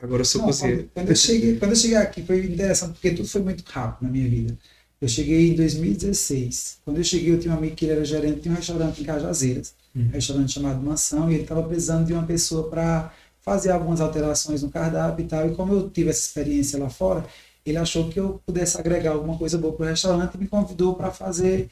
agora 0.00 0.22
eu 0.22 0.26
sou 0.26 0.42
quando, 0.42 0.90
quando 0.94 1.10
eu 1.10 1.16
cheguei, 1.16 1.58
quando 1.58 1.72
eu 1.72 1.76
cheguei 1.76 1.96
aqui 1.96 2.22
foi 2.22 2.44
interessante 2.46 2.92
porque 2.94 3.12
tudo 3.12 3.28
foi 3.28 3.42
muito 3.42 3.64
rápido 3.70 4.04
na 4.06 4.10
minha 4.12 4.28
vida. 4.28 4.58
Eu 5.00 5.08
cheguei 5.08 5.50
em 5.50 5.54
2016. 5.54 6.78
Quando 6.84 6.98
eu 6.98 7.04
cheguei, 7.04 7.32
eu 7.34 7.40
tinha 7.40 7.54
um 7.54 7.56
amigo 7.58 7.74
que 7.76 7.84
ele 7.86 7.92
era 7.92 8.04
gerente 8.04 8.40
de 8.42 8.48
um 8.50 8.54
restaurante 8.54 9.00
em 9.02 9.04
Cajazeiras, 9.04 9.74
Uhum. 9.94 10.10
um 10.10 10.14
restaurante 10.14 10.52
chamado 10.52 10.82
Mansão, 10.82 11.30
e 11.30 11.34
ele 11.34 11.42
estava 11.42 11.62
precisando 11.62 12.06
de 12.06 12.12
uma 12.12 12.24
pessoa 12.26 12.68
para 12.68 13.12
fazer 13.40 13.70
algumas 13.70 14.00
alterações 14.00 14.62
no 14.62 14.70
cardápio 14.70 15.24
e 15.24 15.28
tal. 15.28 15.48
E 15.50 15.54
como 15.54 15.72
eu 15.72 15.90
tive 15.90 16.10
essa 16.10 16.20
experiência 16.20 16.78
lá 16.78 16.90
fora, 16.90 17.26
ele 17.64 17.78
achou 17.78 18.08
que 18.10 18.20
eu 18.20 18.40
pudesse 18.46 18.78
agregar 18.78 19.12
alguma 19.12 19.36
coisa 19.38 19.56
boa 19.58 19.72
para 19.74 19.86
o 19.86 19.88
restaurante 19.88 20.34
e 20.34 20.38
me 20.38 20.48
convidou 20.48 20.94
para 20.94 21.10
fazer 21.10 21.70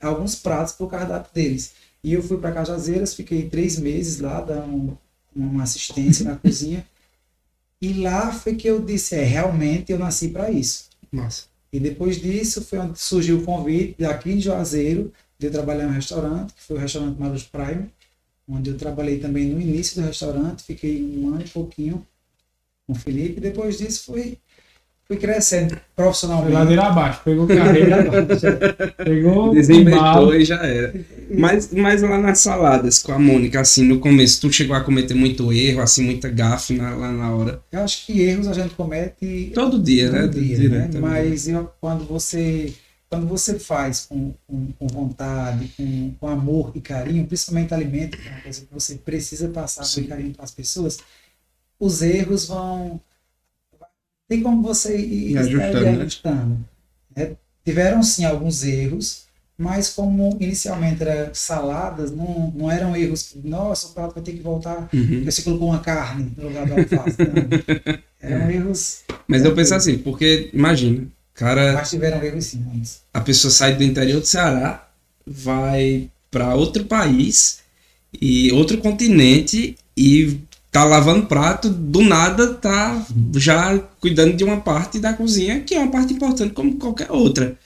alguns 0.00 0.34
pratos 0.34 0.72
para 0.74 0.86
o 0.86 0.88
cardápio 0.88 1.32
deles. 1.34 1.72
E 2.02 2.12
eu 2.12 2.22
fui 2.22 2.38
para 2.38 2.52
Cajazeiras, 2.52 3.14
fiquei 3.14 3.48
três 3.48 3.78
meses 3.78 4.20
lá, 4.20 4.40
dando 4.40 4.98
uma 5.34 5.62
assistência 5.62 6.24
na 6.24 6.36
cozinha. 6.38 6.86
E 7.80 7.92
lá 7.94 8.32
foi 8.32 8.56
que 8.56 8.68
eu 8.68 8.80
disse, 8.80 9.14
é, 9.14 9.22
realmente 9.22 9.92
eu 9.92 9.98
nasci 9.98 10.28
para 10.28 10.50
isso. 10.50 10.88
Massa. 11.10 11.44
E 11.72 11.78
depois 11.78 12.20
disso 12.20 12.64
foi 12.64 12.78
onde 12.78 12.98
surgiu 12.98 13.38
o 13.38 13.44
convite 13.44 13.96
daqui 13.98 14.32
em 14.32 14.40
Juazeiro 14.40 15.12
de 15.38 15.46
eu 15.46 15.52
trabalhar 15.52 15.84
em 15.84 15.88
um 15.88 15.92
restaurante, 15.92 16.54
que 16.54 16.62
foi 16.62 16.76
o 16.76 16.80
restaurante 16.80 17.18
Malus 17.18 17.44
Prime, 17.44 17.88
onde 18.48 18.70
eu 18.70 18.76
trabalhei 18.76 19.18
também 19.18 19.46
no 19.46 19.60
início 19.60 20.00
do 20.00 20.06
restaurante, 20.06 20.62
fiquei 20.62 21.02
um 21.02 21.28
ano 21.28 21.42
e 21.42 21.48
pouquinho 21.48 22.06
com 22.86 22.94
o 22.94 22.96
Felipe, 22.96 23.40
depois 23.40 23.78
disso 23.78 24.04
fui, 24.06 24.38
fui 25.08 25.16
crescendo 25.16 25.70
Foi 25.70 25.78
profissionalmente. 25.96 26.52
ladeira 26.52 26.82
abaixo, 26.84 27.20
pegou 27.24 27.46
carreira, 27.46 28.04
pegou 29.04 29.52
Desinventou 29.54 29.98
embalo. 29.98 30.34
e 30.34 30.44
já 30.44 30.62
era. 30.64 30.94
Mas, 31.30 31.72
mas 31.72 32.02
lá 32.02 32.18
nas 32.18 32.38
saladas 32.40 32.98
com 32.98 33.12
a 33.12 33.18
Mônica, 33.18 33.58
assim, 33.60 33.84
no 33.84 33.98
começo, 34.00 34.40
tu 34.42 34.52
chegou 34.52 34.76
a 34.76 34.82
cometer 34.82 35.14
muito 35.14 35.50
erro, 35.52 35.80
assim, 35.80 36.04
muita 36.04 36.28
gafe 36.28 36.74
na- 36.74 36.94
lá 36.94 37.10
na 37.10 37.34
hora. 37.34 37.62
Eu 37.72 37.80
acho 37.80 38.04
que 38.04 38.20
erros 38.20 38.46
a 38.48 38.52
gente 38.52 38.74
comete 38.74 39.50
Todo 39.54 39.78
dia, 39.82 40.10
né? 40.10 40.20
todo 40.22 40.40
dia, 40.40 40.56
Direto, 40.58 40.94
né? 40.94 41.00
Mas 41.00 41.48
eu- 41.48 41.70
quando 41.80 42.04
você 42.04 42.72
quando 43.10 43.26
você 43.26 43.58
faz 43.58 44.04
com, 44.04 44.34
com, 44.46 44.66
com 44.78 44.86
vontade, 44.86 45.70
com, 45.78 46.12
com 46.20 46.28
amor 46.28 46.72
e 46.74 46.80
carinho, 46.82 47.26
principalmente 47.26 47.72
alimento, 47.72 48.18
que 48.18 48.28
é 48.28 48.30
uma 48.32 48.40
coisa 48.42 48.60
que 48.60 48.66
você 48.70 48.96
precisa 48.96 49.48
passar 49.48 49.82
Sim. 49.84 50.02
com 50.02 50.08
carinho 50.10 50.34
para 50.34 50.44
as 50.44 50.50
pessoas, 50.50 50.98
os 51.80 52.02
erros 52.02 52.46
vão 52.46 53.00
tem 54.28 54.42
como 54.42 54.62
você 54.62 54.96
ir, 54.98 55.32
Ir 55.32 55.38
ajustando, 55.38 55.78
ir 55.78 55.84
né? 55.96 56.02
ajustando. 56.02 56.58
né? 57.16 57.30
Tiveram 57.64 58.02
sim 58.02 58.24
alguns 58.24 58.64
erros, 58.64 59.24
mas 59.56 59.90
como 59.90 60.36
inicialmente 60.40 61.02
era 61.02 61.30
saladas, 61.34 62.10
não, 62.12 62.52
não 62.54 62.70
eram 62.70 62.96
erros. 62.96 63.34
Nossa, 63.44 63.88
o 63.88 63.90
prato 63.90 64.14
vai 64.14 64.22
ter 64.22 64.32
que 64.32 64.42
voltar 64.42 64.88
Uhum. 64.92 65.06
porque 65.06 65.30
você 65.32 65.42
colocou 65.42 65.68
uma 65.68 65.80
carne 65.80 66.32
no 66.36 66.44
lugar 66.48 66.66
do 66.66 66.72
alface. 66.74 67.16
Não. 67.18 67.98
Eram 68.20 68.50
erros, 68.50 69.02
Mas 69.28 69.44
eu 69.44 69.54
penso 69.54 69.74
assim, 69.74 69.98
porque, 69.98 70.50
imagina, 70.52 71.06
cara, 71.34 71.72
mas 71.74 71.88
tiveram 71.90 72.22
erros 72.22 72.46
sim. 72.46 72.64
Mas... 72.74 73.00
a 73.14 73.20
pessoa 73.20 73.50
sai 73.50 73.76
do 73.76 73.84
interior 73.84 74.20
do 74.20 74.26
Ceará, 74.26 74.88
vai 75.24 76.10
para 76.30 76.54
outro 76.54 76.84
país 76.84 77.60
e 78.20 78.50
outro 78.52 78.78
continente 78.78 79.76
e 79.96 80.38
tá 80.70 80.84
lavando 80.84 81.26
prato, 81.26 81.68
do 81.68 82.02
nada 82.02 82.54
tá 82.54 83.04
já 83.34 83.78
cuidando 84.00 84.34
de 84.34 84.44
uma 84.44 84.60
parte 84.60 84.98
da 84.98 85.12
cozinha 85.12 85.60
que 85.60 85.74
é 85.74 85.78
uma 85.78 85.90
parte 85.90 86.12
importante 86.12 86.52
como 86.52 86.76
qualquer 86.76 87.10
outra. 87.10 87.56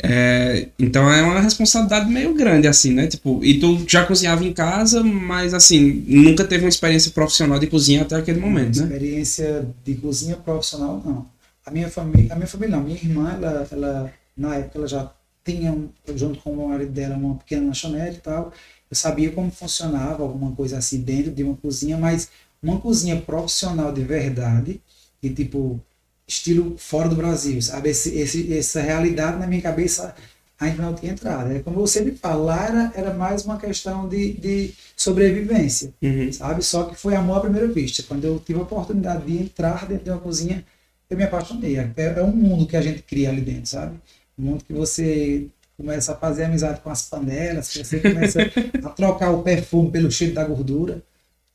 É, 0.00 0.68
então 0.78 1.10
é 1.12 1.22
uma 1.22 1.40
responsabilidade 1.40 2.08
meio 2.08 2.32
grande, 2.32 2.68
assim, 2.68 2.92
né? 2.92 3.08
Tipo, 3.08 3.44
e 3.44 3.58
tu 3.58 3.84
já 3.88 4.06
cozinhava 4.06 4.44
em 4.44 4.52
casa, 4.52 5.02
mas 5.02 5.52
assim, 5.52 6.04
nunca 6.06 6.44
teve 6.44 6.64
uma 6.64 6.68
experiência 6.68 7.10
profissional 7.10 7.58
de 7.58 7.66
cozinha 7.66 8.02
até 8.02 8.16
aquele 8.16 8.38
momento, 8.38 8.78
né? 8.78 8.84
Experiência 8.84 9.68
de 9.84 9.94
cozinha 9.96 10.36
profissional, 10.36 11.02
não. 11.04 11.26
A 11.66 11.70
minha 11.70 11.88
família, 11.88 12.32
a 12.32 12.36
minha 12.36 12.46
família 12.46 12.76
não, 12.76 12.84
minha 12.84 12.96
irmã, 12.96 13.32
ela, 13.34 13.66
ela 13.70 14.12
na 14.36 14.54
época 14.54 14.78
ela 14.78 14.88
já 14.88 15.10
tinha, 15.52 15.74
junto 16.14 16.40
com 16.40 16.52
o 16.52 16.68
marido 16.68 16.92
dela, 16.92 17.16
uma 17.16 17.36
pequena 17.36 17.66
lanchonete 17.66 18.18
e 18.18 18.20
tal. 18.20 18.52
Eu 18.90 18.96
sabia 18.96 19.30
como 19.32 19.50
funcionava 19.50 20.22
alguma 20.22 20.52
coisa 20.54 20.78
assim 20.78 21.00
dentro 21.02 21.30
de 21.32 21.42
uma 21.42 21.56
cozinha, 21.56 21.96
mas 21.98 22.30
uma 22.62 22.80
cozinha 22.80 23.20
profissional 23.20 23.92
de 23.92 24.02
verdade, 24.02 24.80
e 25.22 25.30
tipo, 25.30 25.80
estilo 26.26 26.76
fora 26.78 27.08
do 27.08 27.16
Brasil, 27.16 27.60
sabe? 27.62 27.90
Esse, 27.90 28.16
esse, 28.18 28.52
essa 28.56 28.80
realidade 28.80 29.38
na 29.38 29.46
minha 29.46 29.62
cabeça 29.62 30.14
ainda 30.58 30.82
não 30.82 30.94
tinha 30.94 31.12
entrado. 31.12 31.52
É 31.52 31.60
como 31.60 31.76
você 31.76 32.00
me 32.00 32.12
fala, 32.12 32.42
lá 32.44 32.64
era, 32.66 32.92
era 32.94 33.14
mais 33.14 33.44
uma 33.44 33.58
questão 33.58 34.08
de, 34.08 34.32
de 34.34 34.74
sobrevivência, 34.96 35.92
Uhum. 36.02 36.32
sabe? 36.32 36.62
Só 36.64 36.84
que 36.84 36.94
foi 36.96 37.14
amor 37.14 37.38
à 37.38 37.40
primeira 37.40 37.68
vista. 37.68 38.02
Quando 38.02 38.24
eu 38.24 38.38
tive 38.40 38.58
a 38.58 38.62
oportunidade 38.62 39.24
de 39.26 39.38
entrar 39.42 39.86
dentro 39.86 40.04
de 40.04 40.10
uma 40.10 40.18
cozinha, 40.20 40.64
eu 41.08 41.16
me 41.16 41.24
apaixonei. 41.24 41.78
É, 41.78 41.92
é 41.96 42.22
um 42.22 42.32
mundo 42.34 42.66
que 42.66 42.76
a 42.76 42.82
gente 42.82 43.02
cria 43.02 43.30
ali 43.30 43.40
dentro, 43.40 43.66
sabe? 43.66 43.96
Um 44.38 44.42
mundo 44.42 44.64
que 44.64 44.72
você 44.72 45.48
começa 45.76 46.12
a 46.12 46.16
fazer 46.16 46.44
amizade 46.44 46.80
com 46.80 46.90
as 46.90 47.08
panelas, 47.08 47.68
que 47.68 47.84
você 47.84 48.00
começa 48.00 48.40
a 48.84 48.88
trocar 48.90 49.30
o 49.30 49.42
perfume 49.42 49.90
pelo 49.90 50.10
cheiro 50.10 50.34
da 50.34 50.44
gordura, 50.44 51.02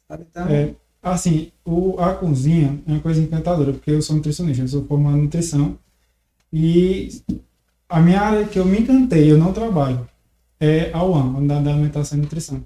sabe? 0.08 0.26
Então, 0.30 0.48
É, 0.48 0.74
assim, 1.02 1.52
o, 1.66 2.00
a 2.00 2.14
cozinha 2.14 2.80
é 2.88 2.92
uma 2.92 3.02
coisa 3.02 3.22
encantadora, 3.22 3.74
porque 3.74 3.92
eu 3.92 4.02
sou 4.02 4.16
nutricionista, 4.16 4.64
eu 4.64 4.68
sou 4.68 4.86
formado 4.86 5.18
em 5.18 5.24
nutrição. 5.24 5.78
E 6.52 7.22
a 7.90 8.00
minha 8.00 8.22
área 8.22 8.46
que 8.46 8.58
eu 8.58 8.66
me 8.66 8.80
encantei, 8.80 9.32
eu 9.32 9.38
não 9.38 9.52
trabalho, 9.52 10.08
é 10.60 10.92
a 10.94 11.04
UAM, 11.04 11.46
da, 11.46 11.58
alimentação 11.58 12.18
e 12.18 12.22
nutrição. 12.22 12.64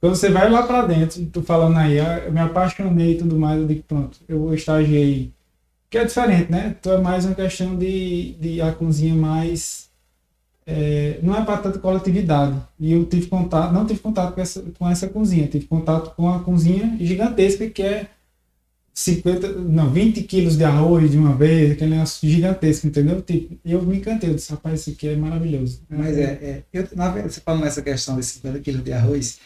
Quando 0.00 0.14
você 0.14 0.30
vai 0.30 0.50
lá 0.50 0.66
pra 0.66 0.86
dentro, 0.86 1.24
tu 1.26 1.42
falando 1.42 1.78
aí, 1.78 1.98
ah, 1.98 2.18
eu 2.26 2.32
me 2.32 2.40
apaixonei 2.40 3.12
e 3.12 3.18
tudo 3.18 3.38
mais, 3.38 3.60
eu 3.60 3.66
digo, 3.66 3.82
pronto, 3.84 4.20
eu 4.28 4.52
estagiei. 4.54 5.32
Que 5.96 6.00
é 6.00 6.04
diferente, 6.04 6.52
né? 6.52 6.76
Tu 6.82 6.90
é 6.90 6.98
mais 6.98 7.24
uma 7.24 7.34
questão 7.34 7.74
de, 7.74 8.34
de 8.34 8.60
a 8.60 8.70
cozinha 8.70 9.14
mais. 9.14 9.88
é, 10.66 11.18
não 11.22 11.34
é 11.34 11.42
para 11.42 11.56
tanta 11.56 11.78
coletividade. 11.78 12.54
E 12.78 12.92
eu 12.92 13.06
tive 13.06 13.28
contato, 13.28 13.72
não 13.72 13.86
tive 13.86 14.00
contato 14.00 14.34
com 14.34 14.40
essa, 14.42 14.62
com 14.78 14.86
essa 14.90 15.08
cozinha, 15.08 15.48
tive 15.48 15.64
contato 15.64 16.14
com 16.14 16.28
a 16.28 16.40
cozinha 16.40 16.98
gigantesca 17.00 17.70
que 17.70 17.82
é 17.82 18.08
50, 18.92 19.52
não, 19.52 19.90
20 19.90 20.22
quilos 20.24 20.58
de 20.58 20.64
arroz 20.64 21.10
de 21.10 21.16
uma 21.16 21.34
vez, 21.34 21.72
aquele 21.72 21.92
negócio 21.92 22.28
gigantesco, 22.28 22.88
entendeu? 22.88 23.22
Tipo, 23.22 23.58
eu 23.64 23.80
me 23.80 23.96
encantei, 23.96 24.28
eu 24.28 24.34
disse, 24.34 24.50
rapaz, 24.50 24.80
isso 24.80 24.90
aqui 24.90 25.08
é 25.08 25.16
maravilhoso. 25.16 25.80
Mas 25.88 26.18
é, 26.18 26.24
é 26.24 26.62
eu, 26.74 26.86
na 26.94 27.08
você 27.08 27.40
falando 27.40 27.64
nessa 27.64 27.80
questão 27.80 28.16
desses 28.16 28.32
50 28.32 28.60
quilos 28.60 28.84
de 28.84 28.92
arroz, 28.92 29.38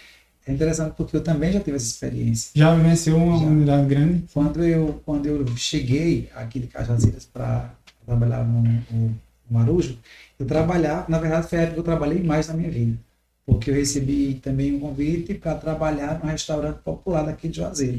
é 0.50 0.54
interessante 0.54 0.94
porque 0.96 1.16
eu 1.16 1.22
também 1.22 1.52
já 1.52 1.60
tive 1.60 1.76
essa 1.76 1.86
experiência. 1.86 2.50
Já 2.54 2.74
vivenciou 2.74 3.18
uma 3.18 3.38
Já. 3.38 3.44
unidade 3.44 3.86
grande? 3.86 4.24
Quando 4.34 4.64
eu, 4.64 5.00
quando 5.04 5.26
eu 5.26 5.46
cheguei 5.56 6.28
aqui 6.34 6.58
de 6.58 6.66
Cajazeiras 6.66 7.24
para 7.24 7.70
trabalhar 8.04 8.44
no, 8.44 8.62
no, 8.62 9.18
Marujo, 9.48 9.98
eu 10.38 10.46
trabalhava, 10.46 11.06
na 11.08 11.18
verdade 11.18 11.48
foi 11.48 11.58
a 11.58 11.62
época 11.62 11.74
que 11.74 11.80
eu 11.80 11.84
trabalhei 11.84 12.22
mais 12.22 12.46
na 12.46 12.54
minha 12.54 12.70
vida, 12.70 12.96
porque 13.44 13.70
eu 13.70 13.74
recebi 13.74 14.34
também 14.34 14.74
um 14.74 14.78
convite 14.78 15.34
para 15.34 15.56
trabalhar 15.56 16.20
no 16.22 16.30
restaurante 16.30 16.78
popular 16.78 17.24
daqui 17.24 17.48
de 17.48 17.56
Juazeiro. 17.56 17.98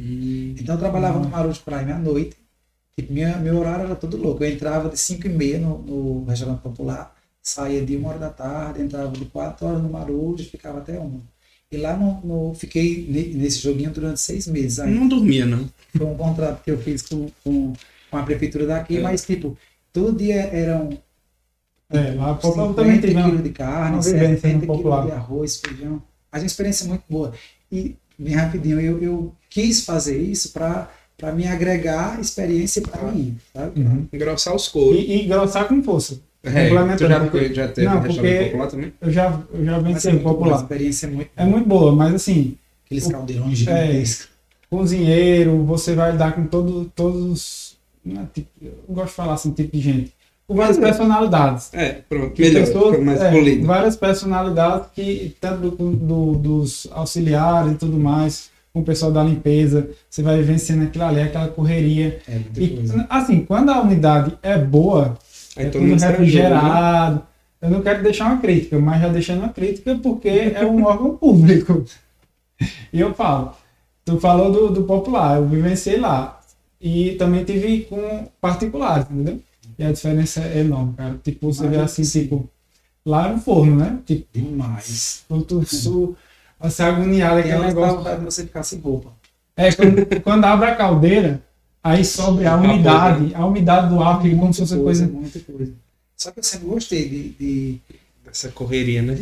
Então 0.58 0.76
eu 0.76 0.80
trabalhava 0.80 1.20
no 1.20 1.28
Marujo 1.28 1.62
Prime 1.62 1.92
à 1.92 1.98
noite, 1.98 2.38
tipo, 2.96 3.12
minha, 3.12 3.38
meu 3.38 3.58
horário 3.58 3.86
era 3.86 3.96
todo 3.96 4.16
louco, 4.16 4.44
eu 4.44 4.50
entrava 4.50 4.88
de 4.88 4.98
5 4.98 5.28
e 5.28 5.30
meia 5.30 5.60
no, 5.60 5.80
no 5.80 6.24
restaurante 6.24 6.62
popular, 6.62 7.14
saía 7.42 7.86
de 7.86 7.98
uma 7.98 8.10
hora 8.10 8.20
da 8.20 8.30
tarde, 8.30 8.82
entrava 8.82 9.10
de 9.10 9.26
4 9.26 9.68
horas 9.68 9.84
no 9.84 9.90
Marujo 9.90 10.42
e 10.42 10.46
ficava 10.46 10.80
até 10.80 10.98
uma. 10.98 11.20
E 11.72 11.78
lá 11.78 11.96
no, 11.96 12.20
no- 12.50 12.54
fiquei 12.54 13.08
ne- 13.10 13.34
nesse 13.34 13.60
joguinho 13.60 13.92
durante 13.92 14.20
seis 14.20 14.46
meses. 14.48 14.80
Aí 14.80 14.94
Não 14.94 15.08
dormia, 15.08 15.46
não. 15.46 15.70
foi 15.96 16.06
um 16.06 16.16
contrato 16.18 16.64
que 16.64 16.72
eu 16.72 16.78
fiz 16.78 17.02
com, 17.02 17.30
com, 17.44 17.72
com 18.10 18.18
a 18.18 18.24
prefeitura 18.24 18.66
daqui, 18.68 18.98
É. 18.98 19.02
mas 19.02 19.24
tipo, 19.26 19.58
todo 19.94 20.18
dia 20.18 20.36
eram 20.36 20.90
É, 21.90 22.12
lá 22.14 22.36
tipo, 22.36 22.48
Popular 22.50 22.74
também 22.74 22.96
50 22.96 23.02
teve 23.02 23.14
uma- 23.16 23.26
quilos 23.30 23.44
de 23.44 23.50
carne, 23.52 23.96
uma 23.96 24.02
vivência 24.02 24.36
70 24.38 24.66
no 24.66 24.78
quilos 24.78 25.06
de 25.06 25.12
arroz, 25.12 25.58
feijão. 25.58 26.04
Mas 26.32 26.42
uma 26.42 26.48
experiência 26.48 26.88
muito 26.88 27.04
boa. 27.10 27.34
E, 27.72 27.96
bem 28.20 28.34
rapidinho, 28.34 28.80
eu, 28.80 29.02
eu 29.02 29.36
quis 29.50 29.86
fazer 29.86 30.18
isso 30.18 30.52
para 30.52 30.90
me 31.34 31.48
agregar 31.48 32.20
experiência 32.20 32.82
para 32.82 33.12
mim, 33.12 33.38
sabe? 33.54 33.82
Uhum. 33.82 34.08
Engrossar 34.12 34.56
os 34.56 34.68
couros. 34.68 35.00
E, 35.00 35.06
e 35.06 35.26
engrossar 35.26 35.68
com 35.70 35.82
força. 35.84 36.20
É, 36.44 36.68
complementando, 36.70 37.10
já, 37.14 37.20
porque- 37.20 37.54
já 37.54 37.68
teve 37.68 37.88
Não, 37.88 38.02
porque- 38.02 38.44
popular 38.46 38.68
também? 38.68 38.94
Eu 39.00 39.12
já, 39.12 39.40
eu 39.54 39.64
já 39.66 39.72
Mas 39.80 39.82
é 39.82 39.94
venci 39.94 40.08
muito 40.10 40.24
boa, 40.24 40.36
popular. 40.36 40.56
a 40.56 40.62
experiência 40.62 41.06
é 41.06 41.10
muito 41.10 41.30
É 41.38 41.46
muito 41.46 41.68
boa, 41.68 41.96
mas 41.96 42.14
assim, 42.16 42.58
Aqueles 42.86 43.06
o- 43.06 43.12
caldeirões 43.12 43.58
gigantescos. 43.60 44.28
cozinheiro, 44.70 45.64
você 45.66 45.94
vai 45.94 46.12
lidar 46.14 46.34
com 46.34 46.46
todo, 46.46 46.86
todos. 46.96 47.78
não 48.04 48.24
é 48.24 48.26
tipo- 48.34 48.50
eu 48.64 48.74
gosto 48.90 49.10
de 49.10 49.14
falar 49.14 49.34
assim, 49.34 49.52
tipo 49.52 49.76
de 49.78 49.82
gente. 49.84 50.12
Com 50.48 50.56
várias 50.56 50.78
é. 50.80 50.82
personalidades. 50.82 51.70
É, 51.74 52.02
pronto. 52.10 52.34
Melhor, 52.42 52.66
pessoas- 52.66 53.00
mais 53.00 53.22
é, 53.22 53.30
polido. 53.32 53.68
várias 53.68 53.96
personalidades 53.96 54.88
que, 54.96 55.36
tanto 55.40 55.70
do, 55.70 55.92
do- 55.92 56.36
dos 56.36 56.88
auxiliares 56.92 57.74
e 57.74 57.76
tudo 57.76 57.98
mais, 58.00 58.50
com 58.74 58.80
o 58.80 58.84
pessoal 58.84 59.12
da 59.12 59.24
limpeza, 59.24 59.88
você 60.10 60.24
vai 60.24 60.42
vencendo 60.42 60.84
aquilo 60.84 61.04
ali, 61.04 61.22
aquela 61.22 61.48
correria. 61.50 62.20
É, 62.28 62.40
E, 62.58 62.68
coisa. 62.70 63.06
assim, 63.10 63.46
quando 63.46 63.70
a 63.70 63.80
unidade 63.82 64.36
é 64.42 64.58
boa, 64.58 65.16
é 65.56 65.66
tudo 65.70 65.86
ajuda, 65.86 66.06
né? 66.06 66.08
refrigerado. 66.12 67.24
Eu 67.62 67.70
não 67.70 67.82
quero 67.82 68.02
deixar 68.02 68.26
uma 68.26 68.42
crítica, 68.42 68.80
mas 68.80 69.02
já 69.02 69.08
deixando 69.10 69.40
uma 69.40 69.50
crítica 69.50 69.96
porque 69.96 70.30
é 70.56 70.66
um 70.66 70.84
órgão 70.84 71.18
público. 71.18 71.86
E 72.92 73.00
eu 73.00 73.14
falo, 73.14 73.54
tu 74.04 74.20
falou 74.20 74.52
do, 74.52 74.70
do 74.72 74.84
popular, 74.84 75.38
eu 75.38 75.48
vivenciei 75.48 76.00
lá. 76.00 76.40
E 76.80 77.12
também 77.12 77.44
tive 77.44 77.82
com 77.82 78.28
particulares, 78.40 79.06
entendeu? 79.10 79.40
E 79.78 79.84
a 79.84 79.92
diferença 79.92 80.42
é 80.42 80.60
enorme, 80.60 80.94
cara. 80.94 81.20
Tipo, 81.24 81.54
você 81.54 81.68
vê 81.68 81.78
assim, 81.78 82.04
sim. 82.04 82.24
tipo, 82.24 82.50
lá 83.06 83.30
é 83.30 83.34
um 83.34 83.40
forno, 83.40 83.76
né? 83.76 84.00
Tipo, 84.06 84.28
Demais. 84.34 85.24
tu, 85.28 85.42
tu 85.42 86.16
você 86.60 86.84
agoniado 86.84 87.40
aquele 87.40 87.58
dá 87.58 87.68
negócio. 87.68 87.98
vontade 87.98 88.20
de 88.20 88.26
você 88.26 88.44
ficar 88.44 88.64
sem 88.64 88.80
roupa. 88.80 89.12
É, 89.56 89.72
quando, 89.72 90.22
quando 90.22 90.46
abre 90.46 90.70
a 90.70 90.76
caldeira, 90.76 91.42
aí 91.84 92.04
sobe 92.06 92.46
a 92.46 92.56
umidade, 92.56 93.34
a 93.36 93.46
umidade 93.46 93.90
do 93.90 94.02
ar, 94.02 94.22
que 94.22 94.36
como 94.36 94.54
se 94.54 94.62
fosse 94.62 94.78
coisa, 94.78 95.08
muita 95.08 95.40
coisa. 95.40 95.74
Só 96.18 96.32
que 96.32 96.40
eu 96.40 96.44
sempre 96.44 96.68
gostei 96.68 97.10
de, 97.10 97.30
de 97.30 97.82
Essa 98.30 98.50
correria, 98.50 99.02
né? 99.02 99.18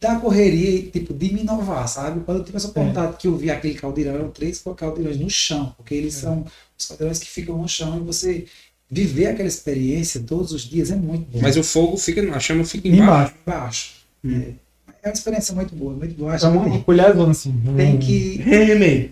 da 0.00 0.16
correria 0.16 0.70
e 0.70 0.82
tipo, 0.84 1.12
de 1.12 1.30
me 1.32 1.42
inovar, 1.42 1.86
sabe? 1.86 2.20
Quando 2.24 2.38
eu 2.38 2.44
tive 2.44 2.56
essa 2.56 2.68
É. 2.68 2.70
oportunidade 2.70 3.16
que 3.18 3.26
eu 3.28 3.36
vi 3.36 3.50
aquele 3.50 3.74
caldeirão, 3.74 4.14
eram 4.14 4.30
três 4.30 4.62
caldeirões 4.74 5.18
no 5.18 5.28
chão, 5.28 5.74
porque 5.76 5.94
eles 5.94 6.16
É. 6.16 6.20
são 6.22 6.46
os 6.78 6.86
caldeirões 6.86 7.18
que 7.18 7.28
ficam 7.28 7.58
no 7.58 7.68
chão 7.68 7.98
e 7.98 8.00
você 8.00 8.46
viver 8.90 9.26
aquela 9.26 9.46
experiência 9.48 10.20
todos 10.26 10.52
os 10.52 10.62
dias 10.62 10.90
é 10.90 10.96
muito 10.96 11.30
bom. 11.30 11.40
Mas 11.42 11.56
o 11.58 11.62
fogo 11.62 11.98
fica, 11.98 12.22
a 12.34 12.40
chama 12.40 12.64
fica 12.64 12.88
embaixo. 12.88 13.34
Embaixo. 13.46 13.92
embaixo. 14.24 14.44
Hum. 14.46 14.54
É, 15.02 15.06
é 15.06 15.08
uma 15.08 15.12
experiência 15.12 15.54
muito 15.54 15.74
boa, 15.76 15.92
muito 15.92 16.14
boa. 16.14 16.32
Acho 16.32 16.46
É 16.46 16.48
uma 16.48 16.64
tem, 16.70 16.82
colherzona 16.82 17.30
assim. 17.30 17.54
tem 17.76 17.98
que 17.98 18.40
É, 18.50 18.74
man. 18.74 19.08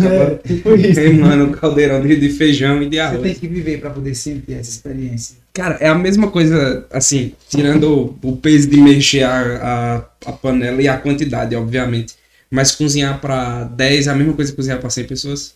É, 0.00 0.36
tipo 0.36 0.74
isso. 0.74 0.94
Queimando 0.94 1.44
o 1.46 1.52
caldeirão 1.52 2.00
de, 2.02 2.16
de 2.16 2.28
feijão 2.30 2.82
e 2.82 2.88
de 2.88 2.96
você 2.96 3.00
arroz. 3.00 3.22
tem 3.22 3.34
que 3.34 3.48
viver 3.48 3.80
para 3.80 3.90
poder 3.90 4.14
sentir 4.14 4.52
essa 4.54 4.70
experiência. 4.70 5.36
Cara, 5.52 5.76
é 5.80 5.88
a 5.88 5.94
mesma 5.94 6.30
coisa, 6.30 6.86
assim, 6.90 7.34
tirando 7.48 8.16
o, 8.22 8.28
o 8.30 8.36
peso 8.36 8.68
de 8.68 8.76
mexer 8.80 9.22
a, 9.24 9.96
a, 9.96 10.30
a 10.30 10.32
panela 10.32 10.80
e 10.82 10.86
a 10.88 10.98
quantidade, 10.98 11.56
obviamente. 11.56 12.14
Mas 12.50 12.72
cozinhar 12.72 13.20
pra 13.20 13.64
10 13.64 14.06
é 14.06 14.10
a 14.10 14.14
mesma 14.14 14.34
coisa 14.34 14.52
que 14.52 14.56
cozinhar 14.56 14.80
pra 14.80 14.90
100 14.90 15.06
pessoas. 15.06 15.54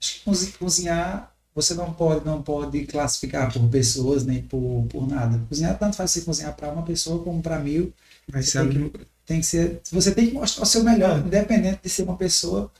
Acho 0.00 0.14
que 0.18 0.20
cozi- 0.24 0.52
cozinhar 0.58 1.32
você 1.54 1.72
não 1.74 1.92
pode 1.92 2.24
não 2.26 2.42
pode 2.42 2.84
classificar 2.84 3.52
por 3.52 3.68
pessoas 3.68 4.24
nem 4.26 4.42
por, 4.42 4.86
por 4.88 5.08
nada. 5.08 5.40
Cozinhar 5.48 5.78
tanto 5.78 5.96
faz 5.96 6.10
você 6.10 6.20
cozinhar 6.22 6.54
para 6.56 6.70
uma 6.72 6.82
pessoa 6.82 7.22
como 7.22 7.40
para 7.40 7.58
mil. 7.60 7.92
Vai 8.28 8.42
Você 8.42 8.50
ser 8.50 8.68
tem 8.68 8.90
que-. 8.90 9.00
Tem 9.26 9.40
que 9.40 9.46
ser, 9.46 9.80
você 9.90 10.10
tem 10.14 10.26
que 10.26 10.34
mostrar 10.34 10.64
o 10.64 10.66
seu 10.66 10.84
melhor, 10.84 11.18
independente 11.24 11.80
de 11.82 11.88
ser 11.88 12.02
uma 12.02 12.16
pessoa 12.16 12.70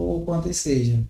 ou 0.00 0.24
quanto 0.24 0.52
seja. 0.52 1.00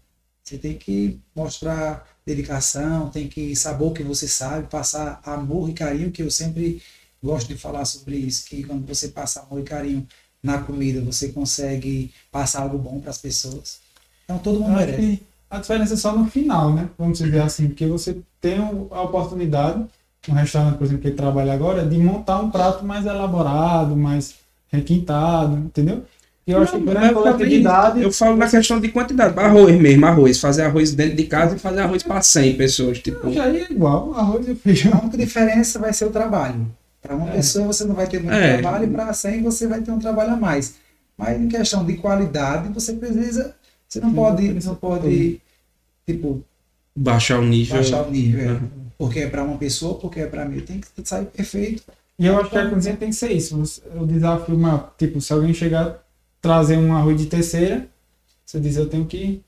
Você 0.42 0.58
tem 0.58 0.76
que 0.76 1.20
mostrar 1.34 2.06
dedicação, 2.26 3.08
tem 3.08 3.28
que 3.28 3.54
saber 3.54 3.84
o 3.84 3.92
que 3.92 4.02
você 4.02 4.26
sabe, 4.26 4.66
passar 4.66 5.20
amor 5.24 5.68
e 5.68 5.72
carinho, 5.72 6.10
que 6.10 6.22
eu 6.22 6.30
sempre 6.30 6.82
gosto 7.22 7.48
de 7.48 7.56
falar 7.56 7.84
sobre 7.84 8.16
isso, 8.16 8.46
que 8.46 8.62
quando 8.64 8.86
você 8.86 9.08
passa 9.08 9.40
amor 9.40 9.60
e 9.60 9.64
carinho 9.64 10.06
na 10.42 10.58
comida, 10.58 11.00
você 11.00 11.28
consegue 11.28 12.12
passar 12.32 12.62
algo 12.62 12.78
bom 12.78 12.98
para 13.00 13.10
as 13.10 13.18
pessoas. 13.18 13.78
Então 14.24 14.38
todo 14.38 14.60
mundo 14.60 14.78
acho 14.78 14.86
merece. 14.86 15.22
a 15.50 15.58
diferença 15.58 15.94
é 15.94 15.96
só 15.96 16.16
no 16.16 16.30
final, 16.30 16.72
né? 16.72 16.88
Vamos 16.98 17.18
dizer 17.18 17.42
assim, 17.42 17.68
porque 17.68 17.86
você 17.86 18.18
tem 18.40 18.58
a 18.58 19.02
oportunidade, 19.02 19.84
um 20.28 20.32
restaurante, 20.32 20.78
por 20.78 20.84
exemplo, 20.84 21.02
que 21.02 21.08
ele 21.08 21.16
trabalha 21.16 21.52
agora, 21.52 21.86
de 21.86 21.98
montar 21.98 22.40
um 22.40 22.50
prato 22.50 22.84
mais 22.84 23.06
elaborado, 23.06 23.96
mais 23.96 24.34
requintado, 24.68 25.56
entendeu? 25.56 26.04
Eu 26.50 26.62
acho 26.62 26.72
que 26.72 26.78
Não, 26.78 26.84
grande 26.86 27.08
também- 27.14 27.22
coletividade. 27.22 28.02
Eu 28.02 28.12
falo 28.12 28.36
na 28.36 28.48
questão 28.48 28.80
de 28.80 28.88
quantidade. 28.88 29.38
Arroz 29.38 29.80
mesmo, 29.80 30.06
arroz. 30.06 30.38
Fazer 30.40 30.62
arroz 30.62 30.92
dentro 30.94 31.16
de 31.16 31.24
casa 31.24 31.56
e 31.56 31.58
fazer 31.58 31.80
arroz 31.80 32.02
pra 32.02 32.20
100 32.22 32.56
pessoas. 32.56 32.98
Tipo, 32.98 33.32
Já 33.32 33.48
é 33.48 33.66
igual, 33.70 34.14
arroz 34.14 34.46
e 34.48 34.54
feijão. 34.54 34.92
A 34.94 35.00
única 35.02 35.16
diferença 35.18 35.78
vai 35.78 35.92
ser 35.92 36.04
o 36.06 36.10
trabalho. 36.10 36.66
Para 37.02 37.16
uma 37.16 37.28
É. 37.30 37.32
pessoa 37.36 37.66
você 37.66 37.84
não 37.84 37.94
vai 37.94 38.06
ter 38.06 38.20
muito 38.20 38.34
É. 38.34 38.58
trabalho, 38.58 38.84
e 38.84 38.90
para 38.90 39.12
100 39.12 39.42
você 39.42 39.66
vai 39.66 39.80
ter 39.80 39.90
um 39.90 39.98
trabalho 39.98 40.32
a 40.32 40.36
mais. 40.36 40.74
Mas 41.16 41.40
em 41.40 41.48
questão 41.48 41.84
de 41.84 41.94
qualidade, 41.94 42.68
você 42.72 42.92
precisa. 42.94 43.54
Você 43.88 44.00
não 44.00 44.12
pode, 44.12 44.42
precisa 44.48 44.70
não 44.70 44.76
pode 44.76 45.40
tipo, 46.06 46.42
Baixar 46.94 47.38
o 47.40 47.44
nível. 47.44 47.76
baixar 47.76 48.02
o 48.06 48.10
nível. 48.10 48.50
é. 48.56 48.60
Porque 48.98 49.20
é 49.20 49.26
para 49.28 49.42
uma 49.42 49.56
pessoa, 49.56 49.94
porque 49.94 50.20
é 50.20 50.26
para 50.26 50.44
mim. 50.44 50.60
Tem 50.60 50.78
que 50.80 50.86
sair 51.08 51.24
perfeito. 51.26 51.82
E 52.18 52.26
eu 52.26 52.38
acho 52.38 52.50
que 52.50 52.58
a 52.58 52.68
cozinha 52.68 52.96
tem 52.96 53.08
que 53.08 53.16
ser 53.16 53.32
isso. 53.32 53.56
Você- 53.56 53.80
O 53.98 54.06
desafio, 54.06 54.58
tipo, 54.98 55.20
se 55.22 55.32
alguém 55.32 55.54
chegar 55.54 55.98
trazer 56.40 56.76
um 56.76 56.94
arroz 56.96 57.18
de 57.20 57.26
terceira, 57.26 57.86
você 58.44 58.58
diz, 58.60 58.76
eu 58.76 58.88
tenho 58.88 59.06
que. 59.06 59.40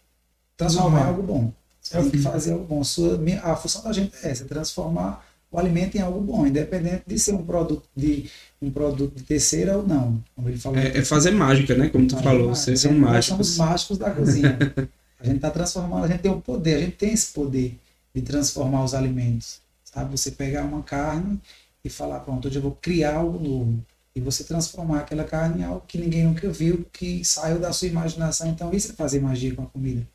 Transformar 0.56 1.00
em 1.00 1.04
algo 1.08 1.22
bom. 1.22 1.52
Você 1.80 1.96
É 1.96 2.00
o 2.00 2.02
tem 2.02 2.10
que 2.12 2.18
fazer 2.18 2.52
algo 2.52 2.64
bom. 2.64 2.84
Sua, 2.84 3.16
minha- 3.18 3.40
a 3.42 3.56
função 3.56 3.82
da 3.82 3.92
gente 3.92 4.12
é 4.22 4.30
essa, 4.30 4.44
transformar 4.44 5.26
o 5.50 5.58
alimento 5.58 5.96
em 5.96 6.00
algo 6.00 6.20
bom, 6.20 6.46
independente 6.46 7.02
de 7.06 7.18
ser 7.18 7.32
um 7.32 7.44
produto 7.44 7.82
de 7.96 8.30
um 8.60 8.70
produto 8.70 9.16
de 9.16 9.22
terceira 9.24 9.76
ou 9.76 9.86
não. 9.86 10.22
Como 10.36 10.48
ele 10.48 10.56
falou. 10.58 10.78
É, 10.78 10.98
é 10.98 11.04
fazer 11.04 11.32
mágica, 11.32 11.74
né? 11.74 11.88
Como 11.88 12.06
tu 12.06 12.16
falou, 12.18 12.54
vocês 12.54 12.80
são 12.80 12.92
gente- 12.92 13.00
Nós 13.00 13.24
somos 13.24 13.58
mágicos. 13.58 13.58
mágicos 13.58 13.98
da 13.98 14.10
cozinha. 14.10 14.58
a 15.18 15.24
gente 15.24 15.36
está 15.36 15.50
transformando, 15.50 16.04
a 16.04 16.08
gente 16.08 16.20
tem 16.20 16.30
o 16.30 16.40
poder, 16.40 16.76
a 16.76 16.80
gente 16.80 16.96
tem 16.96 17.12
esse 17.12 17.32
poder 17.32 17.76
de 18.14 18.22
transformar 18.22 18.84
os 18.84 18.94
alimentos. 18.94 19.58
Sabe? 19.84 20.16
Você 20.16 20.30
pegar 20.30 20.62
uma 20.64 20.82
carne 20.82 21.40
e 21.84 21.88
falar, 21.90 22.20
pronto, 22.20 22.46
hoje 22.46 22.56
eu 22.58 22.62
vou 22.62 22.78
criar 22.80 23.16
algo 23.16 23.38
novo. 23.42 23.78
E 24.14 24.20
você 24.20 24.44
transformar 24.44 25.00
aquela 25.00 25.24
carne 25.24 25.62
em 25.62 25.64
algo 25.64 25.84
que 25.86 25.98
ninguém 25.98 26.24
nunca 26.24 26.50
viu, 26.50 26.84
que 26.92 27.24
saiu 27.24 27.58
da 27.58 27.72
sua 27.72 27.88
imaginação. 27.88 28.48
Então, 28.48 28.72
isso 28.72 28.92
é 28.92 28.94
fazer 28.94 29.20
magia 29.20 29.54
com 29.54 29.62
a 29.62 29.66
comida. 29.66 30.06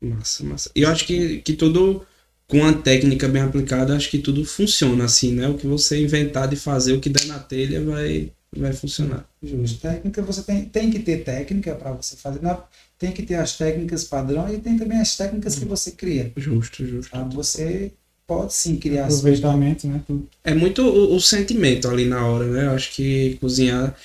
Massa, 0.00 0.44
massa. 0.44 0.70
E 0.76 0.82
eu 0.82 0.88
acho 0.90 1.06
que, 1.06 1.38
que 1.42 1.54
tudo, 1.54 2.06
com 2.46 2.64
a 2.64 2.72
técnica 2.72 3.26
bem 3.28 3.42
aplicada, 3.42 3.96
acho 3.96 4.10
que 4.10 4.18
tudo 4.18 4.44
funciona 4.44 5.04
assim, 5.04 5.32
né? 5.32 5.48
O 5.48 5.56
que 5.56 5.66
você 5.66 6.00
inventar 6.00 6.46
de 6.46 6.56
fazer, 6.56 6.92
o 6.92 7.00
que 7.00 7.08
der 7.10 7.26
na 7.26 7.38
telha, 7.38 7.82
vai, 7.84 8.30
vai 8.56 8.72
funcionar. 8.72 9.28
Justo. 9.42 9.80
Técnica, 9.80 10.22
você 10.22 10.42
tem, 10.42 10.64
tem 10.66 10.90
que 10.90 10.98
ter 11.00 11.24
técnica 11.24 11.74
para 11.74 11.92
você 11.92 12.16
fazer. 12.16 12.40
Na- 12.42 12.62
tem 12.98 13.12
que 13.12 13.22
ter 13.22 13.36
as 13.36 13.56
técnicas 13.56 14.04
padrão 14.04 14.52
e 14.52 14.58
tem 14.58 14.76
também 14.76 14.98
as 15.00 15.16
técnicas 15.16 15.58
que 15.58 15.64
você 15.64 15.92
cria. 15.92 16.32
Justo, 16.36 16.86
justo. 16.86 17.10
Sabe? 17.10 17.34
Você 17.34 17.92
pode 18.28 18.52
sim 18.52 18.76
criar 18.76 19.06
Aproveitamento, 19.06 19.88
né? 19.88 20.02
Tudo. 20.06 20.28
É 20.44 20.54
muito 20.54 20.82
o, 20.82 21.16
o 21.16 21.20
sentimento 21.20 21.88
ali 21.88 22.04
na 22.04 22.24
hora, 22.26 22.44
né? 22.46 22.66
Eu 22.66 22.72
acho 22.72 22.92
que 22.92 23.38
cozinhar. 23.40 23.96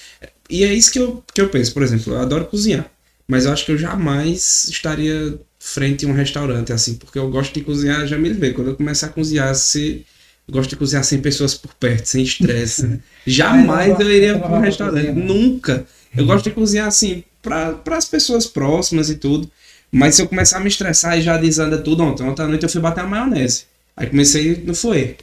E 0.50 0.64
é 0.64 0.74
isso 0.74 0.92
que 0.92 0.98
eu, 0.98 1.22
que 1.34 1.42
eu 1.42 1.50
penso, 1.50 1.74
por 1.74 1.84
exemplo, 1.84 2.14
eu 2.14 2.20
adoro 2.20 2.46
cozinhar. 2.46 2.90
Mas 3.28 3.46
eu 3.46 3.52
acho 3.52 3.66
que 3.66 3.72
eu 3.74 3.78
jamais 3.78 4.66
estaria 4.70 5.38
frente 5.60 6.06
a 6.06 6.10
um 6.10 6.14
restaurante, 6.14 6.72
assim, 6.72 6.96
porque 6.96 7.20
eu 7.20 7.30
gosto 7.30 7.54
de 7.54 7.62
cozinhar, 7.62 8.08
já 8.08 8.18
me 8.18 8.32
vê. 8.32 8.54
Quando 8.54 8.70
eu 8.70 8.76
começar 8.76 9.08
a 9.08 9.10
cozinhar, 9.10 9.54
se. 9.56 10.06
Eu 10.48 10.54
gosto 10.54 10.70
de 10.70 10.76
cozinhar 10.78 11.04
sem 11.04 11.22
pessoas 11.22 11.54
por 11.56 11.74
perto, 11.74 12.06
sem 12.06 12.24
estresse. 12.24 13.00
Jamais 13.28 13.98
eu 14.00 14.12
iria 14.12 14.40
para 14.40 14.58
um 14.58 14.60
restaurante. 14.60 15.12
Nunca. 15.12 15.86
Eu 16.16 16.26
gosto 16.26 16.46
de 16.46 16.52
cozinhar 16.52 16.88
assim, 16.88 17.24
para 17.42 17.82
as 17.92 18.06
pessoas 18.06 18.46
próximas 18.46 19.10
e 19.10 19.16
tudo. 19.16 19.50
Mas 19.92 20.16
se 20.16 20.22
eu 20.22 20.28
começar 20.28 20.58
a 20.58 20.60
me 20.60 20.68
estressar 20.68 21.18
e 21.18 21.22
já 21.22 21.38
desanda 21.38 21.78
tudo, 21.78 22.04
ontem, 22.04 22.24
ontem 22.24 22.42
à 22.42 22.48
noite 22.48 22.64
eu 22.64 22.70
fui 22.70 22.82
bater 22.82 23.02
a 23.02 23.08
maionese. 23.08 23.66
Aí 23.96 24.08
comecei, 24.08 24.64
não 24.66 24.74
foi. 24.74 25.18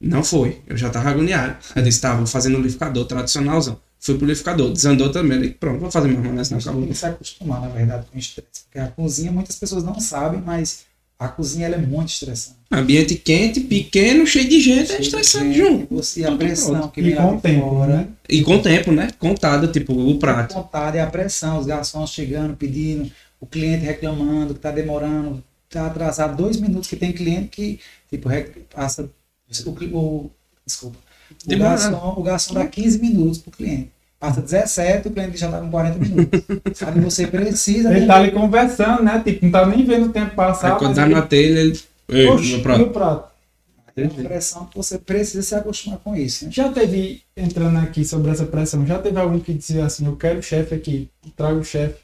Não 0.00 0.24
foi. 0.24 0.58
Eu 0.66 0.76
já 0.76 0.88
tava 0.88 1.10
agoniado. 1.10 1.56
Aí 1.74 1.82
eu 1.82 1.84
disse, 1.84 2.00
tá, 2.00 2.14
vou 2.14 2.26
fazer 2.26 2.48
no 2.48 2.56
liquidificador 2.58 3.04
tradicionalzão. 3.04 3.78
Fui 3.98 4.14
pro 4.14 4.24
liquidificador, 4.26 4.72
desandou 4.72 5.10
também. 5.10 5.36
Eu 5.36 5.42
disse, 5.42 5.54
Pronto, 5.54 5.80
vou 5.80 5.90
fazer 5.90 6.08
minha 6.08 6.20
maionese, 6.20 6.50
Tem 6.50 6.58
acabou. 6.58 6.86
que 6.86 6.94
se 6.94 7.06
acostumar, 7.06 7.60
na 7.60 7.68
verdade, 7.68 8.06
com 8.10 8.16
o 8.16 8.18
estresse. 8.20 8.62
Porque 8.64 8.78
a 8.78 8.86
cozinha, 8.88 9.30
muitas 9.30 9.56
pessoas 9.56 9.84
não 9.84 10.00
sabem, 10.00 10.40
mas 10.40 10.84
a 11.18 11.28
cozinha 11.28 11.66
ela 11.66 11.74
é 11.74 11.78
muito 11.78 12.08
estressante. 12.08 12.56
Ambiente 12.72 13.14
quente, 13.16 13.60
pequeno, 13.60 14.26
cheio 14.26 14.48
de 14.48 14.58
gente, 14.60 14.92
é 14.92 15.00
estressante 15.02 15.52
junto. 15.58 15.94
Você, 15.94 16.24
a 16.24 16.34
pressão 16.34 16.78
pronto. 16.78 16.92
que 16.92 17.00
E 17.02 17.14
com 17.14 17.34
o 17.36 17.40
tempo, 17.40 17.60
fora. 17.68 17.96
né? 17.98 18.08
E 18.26 18.42
com 18.42 18.56
o 18.56 18.62
tempo, 18.62 18.92
né? 18.92 19.10
Contado, 19.18 19.68
tipo, 19.68 19.92
o 19.92 20.18
prato. 20.18 20.54
vontade, 20.54 20.96
é 20.96 21.02
a 21.02 21.06
pressão, 21.06 21.58
os 21.58 21.66
garçons 21.66 22.08
chegando, 22.10 22.56
pedindo, 22.56 23.10
o 23.38 23.44
cliente 23.44 23.84
reclamando 23.84 24.54
que 24.54 24.58
está 24.60 24.70
demorando, 24.70 25.44
está 25.70 25.86
atrasado 25.86 26.36
dois 26.36 26.56
minutos, 26.60 26.88
que 26.88 26.96
tem 26.96 27.12
cliente 27.12 27.48
que 27.48 27.80
tipo, 28.10 28.28
passa 28.74 29.08
o, 29.66 29.70
o- 29.96 30.30
desculpa, 30.66 30.98
o 31.46 31.58
garçom, 31.58 32.14
o 32.18 32.22
garçom 32.22 32.54
dá 32.54 32.66
15 32.66 32.98
minutos 32.98 33.38
para 33.38 33.48
o 33.50 33.52
cliente. 33.52 33.90
Passa 34.18 34.42
17, 34.42 35.08
o 35.08 35.10
cliente 35.12 35.36
já 35.38 35.46
está 35.46 35.60
com 35.60 35.70
40 35.70 35.98
minutos. 35.98 36.40
Sabe, 36.74 37.00
você 37.00 37.26
precisa. 37.26 37.96
Ele 37.96 38.06
tá 38.06 38.16
ali 38.16 38.30
conversando, 38.32 39.02
né? 39.02 39.18
Tipo, 39.24 39.46
não 39.46 39.52
tá 39.52 39.64
nem 39.66 39.82
vendo 39.82 40.06
o 40.06 40.12
tempo 40.12 40.34
passar. 40.34 40.74
Aí 40.74 40.78
quando 40.78 40.94
dá 40.94 41.06
ele- 41.06 41.14
na 41.14 41.22
telha, 41.22 41.60
ele. 41.60 41.80
Ei, 42.08 42.26
Oxe, 42.28 42.52
meu 42.52 42.62
prato. 42.62 42.82
o 42.82 42.90
prato. 42.90 43.30
É 43.96 44.02
uma 44.04 44.24
pressão 44.28 44.66
que 44.66 44.76
você 44.76 44.98
precisa 44.98 45.42
se 45.42 45.54
acostumar 45.54 45.98
com 46.00 46.14
isso. 46.14 46.44
Né? 46.46 46.50
Já 46.52 46.70
teve, 46.70 47.22
entrando 47.36 47.78
aqui 47.78 48.04
sobre 48.04 48.30
essa 48.30 48.44
pressão, 48.44 48.84
já 48.86 48.98
teve 48.98 49.18
algum 49.18 49.38
que 49.40 49.52
dizia 49.54 49.84
assim, 49.86 50.04
eu 50.06 50.16
quero 50.16 50.38
o 50.38 50.42
chefe 50.42 50.74
aqui, 50.74 51.08
trago 51.36 51.58
o 51.60 51.64
chefe. 51.64 51.96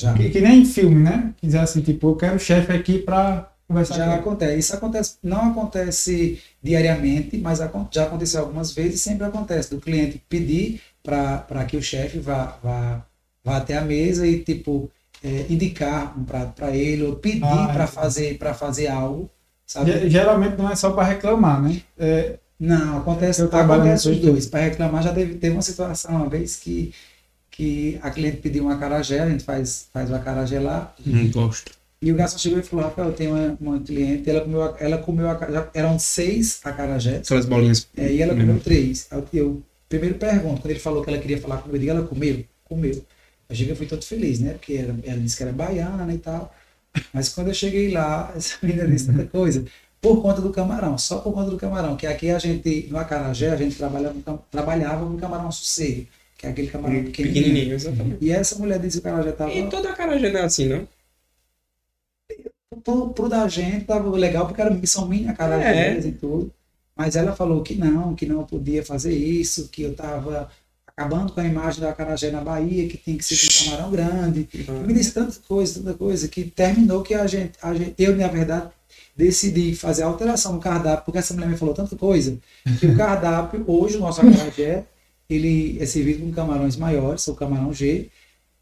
Já. 0.00 0.14
Que, 0.14 0.30
que 0.30 0.40
nem 0.40 0.60
em 0.62 0.64
filme, 0.64 1.02
né? 1.02 1.34
Dizia 1.42 1.62
assim, 1.62 1.80
tipo, 1.80 2.08
eu 2.10 2.16
quero 2.16 2.36
o 2.36 2.38
chefe 2.38 2.72
aqui 2.72 2.98
pra 2.98 3.50
conversar 3.68 3.96
Já 3.96 4.06
ele. 4.06 4.14
acontece. 4.14 4.58
Isso 4.58 4.74
acontece, 4.74 5.16
não 5.22 5.50
acontece 5.50 6.40
diariamente, 6.62 7.38
mas 7.38 7.58
já 7.92 8.04
aconteceu 8.04 8.40
algumas 8.42 8.72
vezes 8.72 9.00
e 9.00 9.02
sempre 9.04 9.26
acontece 9.26 9.70
do 9.70 9.80
cliente 9.80 10.22
pedir 10.28 10.80
para 11.02 11.64
que 11.66 11.76
o 11.76 11.82
chefe 11.82 12.18
vá, 12.18 12.58
vá, 12.62 13.04
vá 13.44 13.56
até 13.58 13.76
a 13.76 13.82
mesa 13.82 14.26
e 14.26 14.42
tipo 14.44 14.90
é, 15.22 15.46
indicar 15.48 16.18
um 16.18 16.24
prato 16.24 16.52
para 16.54 16.74
ele 16.76 17.04
ou 17.04 17.16
pedir 17.16 17.44
Ah, 17.44 17.68
para 17.72 17.84
é. 17.84 17.86
fazer 17.86 18.38
para 18.38 18.54
fazer 18.54 18.88
algo, 18.88 19.30
sabe? 19.66 19.90
Ge- 19.92 20.10
Geralmente 20.10 20.56
não 20.56 20.70
é 20.70 20.76
só 20.76 20.90
pra 20.92 21.04
reclamar, 21.04 21.62
né? 21.62 21.80
É, 21.98 22.38
Não, 22.58 22.98
acontece, 22.98 23.42
acontece 23.42 24.08
os 24.10 24.18
dois. 24.20 24.46
Para 24.46 24.60
reclamar 24.60 25.02
já 25.02 25.12
teve, 25.14 25.34
teve 25.36 25.54
uma 25.56 25.62
situação 25.62 26.16
uma 26.16 26.28
vez 26.28 26.56
que 26.56 26.92
que 27.50 27.98
a 28.02 28.10
cliente 28.10 28.38
pediu 28.38 28.64
um 28.64 28.70
acarajé, 28.70 29.20
a 29.20 29.28
gente 29.28 29.44
faz 29.44 29.88
faz 29.92 30.10
o 30.10 30.14
acarajé 30.14 30.60
lá 30.60 30.94
Não 31.04 31.28
gosto. 31.30 31.72
E 32.02 32.10
o 32.10 32.14
garçom 32.16 32.38
chegou 32.38 32.58
e 32.58 32.62
falou, 32.62 32.86
Rafael, 32.86 33.08
eu 33.08 33.14
tenho 33.14 33.34
uma, 33.34 33.56
uma 33.60 33.80
cliente, 33.80 34.28
ela 34.30 34.40
comeu, 34.40 34.74
ela 34.78 34.98
comeu, 34.98 35.28
a- 35.28 35.50
já 35.50 35.68
eram 35.74 35.98
seis 35.98 36.58
acarajés, 36.64 37.20
Aquelas 37.26 37.44
bolinhas. 37.46 37.88
é, 37.96 38.10
e 38.12 38.22
ela 38.22 38.34
comeu 38.34 38.58
três. 38.60 39.06
Aí 39.10 39.18
Eu, 39.18 39.28
eu 39.34 39.62
primeiro 39.88 40.14
pergunto, 40.14 40.62
quando 40.62 40.70
ele 40.70 40.80
falou 40.80 41.02
que 41.04 41.10
ela 41.10 41.18
queria 41.18 41.38
falar 41.38 41.58
comigo, 41.58 41.76
eu 41.76 41.80
digo, 41.80 41.90
ela 41.92 42.06
comeu? 42.06 42.44
Comeu. 42.64 43.04
Eu 43.50 43.56
cheguei, 43.56 43.72
eu 43.72 43.76
fui 43.76 43.86
todo 43.86 44.02
feliz, 44.04 44.38
né, 44.40 44.52
porque 44.54 44.74
ela, 44.74 44.96
ela 45.04 45.18
disse 45.20 45.36
que 45.36 45.42
era 45.42 45.52
baiana 45.52 46.14
e 46.14 46.18
tal, 46.18 46.54
mas 47.12 47.28
quando 47.28 47.48
eu 47.48 47.54
cheguei 47.54 47.90
lá, 47.92 48.32
essa 48.36 48.56
menina 48.62 48.86
disse 48.86 49.06
tanta 49.06 49.26
coisa, 49.26 49.64
por 50.00 50.22
conta 50.22 50.40
do 50.40 50.50
camarão, 50.50 50.96
só 50.96 51.18
por 51.18 51.34
conta 51.34 51.50
do 51.50 51.56
camarão, 51.58 51.96
que 51.96 52.06
aqui 52.06 52.30
a 52.30 52.38
gente, 52.38 52.88
no 52.90 52.96
acarajé, 52.96 53.50
a 53.50 53.56
gente 53.56 53.76
trabalhava, 53.76 54.14
trabalhava 54.50 55.04
com 55.04 55.18
camarão 55.18 55.52
sossego, 55.52 56.06
que 56.40 56.46
é 56.46 56.50
aquele 56.50 56.68
camarão 56.68 57.04
pequenininho. 57.04 57.44
Pequenininho, 57.44 57.74
exatamente. 57.74 58.24
E 58.24 58.30
essa 58.30 58.56
mulher 58.56 58.78
disse 58.78 58.98
que 58.98 59.06
o 59.06 59.10
acarajé 59.10 59.32
tava... 59.32 59.52
E 59.52 59.68
toda 59.68 59.90
a 59.90 59.92
cara 59.92 60.18
já 60.18 60.30
não 60.30 60.40
é 60.40 60.44
assim, 60.44 60.66
não? 60.66 60.88
pro, 62.82 63.10
pro 63.10 63.28
da 63.28 63.46
gente 63.46 63.84
tava 63.84 64.08
legal 64.16 64.46
porque 64.46 64.62
era 64.62 64.86
são 64.86 65.06
minha 65.06 65.34
cara 65.34 65.62
É. 65.62 65.98
e 65.98 66.12
tudo. 66.12 66.50
Mas 66.96 67.14
ela 67.14 67.36
falou 67.36 67.62
que 67.62 67.74
não, 67.74 68.14
que 68.14 68.24
não 68.24 68.44
podia 68.44 68.82
fazer 68.82 69.12
isso, 69.12 69.68
que 69.68 69.82
eu 69.82 69.94
tava 69.94 70.50
acabando 70.86 71.32
com 71.32 71.40
a 71.40 71.44
imagem 71.44 71.80
da 71.82 71.90
acarajé 71.90 72.30
na 72.30 72.40
Bahia, 72.40 72.88
que 72.88 72.96
tinha 72.96 73.18
que 73.18 73.24
ser 73.24 73.64
com 73.64 73.70
camarão 73.70 73.90
grande. 73.90 74.48
Me 74.86 74.94
disse 74.94 75.12
tanta 75.12 75.34
coisa, 75.46 75.80
tanta 75.80 75.94
coisa, 75.94 76.26
que 76.28 76.44
terminou 76.44 77.02
que 77.02 77.14
a 77.14 77.26
gente, 77.26 77.52
a 77.62 77.74
gente 77.74 77.94
eu, 77.98 78.16
na 78.16 78.28
verdade, 78.28 78.70
decidi 79.16 79.74
fazer 79.74 80.02
a 80.02 80.06
alteração 80.06 80.54
no 80.54 80.60
cardápio, 80.60 81.04
porque 81.04 81.18
essa 81.18 81.34
mulher 81.34 81.48
me 81.48 81.56
falou 81.56 81.74
tanta 81.74 81.96
coisa, 81.96 82.38
que 82.78 82.86
o 82.86 82.96
cardápio, 82.96 83.64
hoje, 83.66 83.96
o 83.96 84.00
nosso 84.00 84.20
acarajé, 84.20 84.84
ele 85.30 85.78
é 85.80 85.86
servido 85.86 86.24
com 86.24 86.32
camarões 86.32 86.76
maiores, 86.76 87.26
o 87.28 87.34
camarão 87.34 87.72
G, 87.72 88.08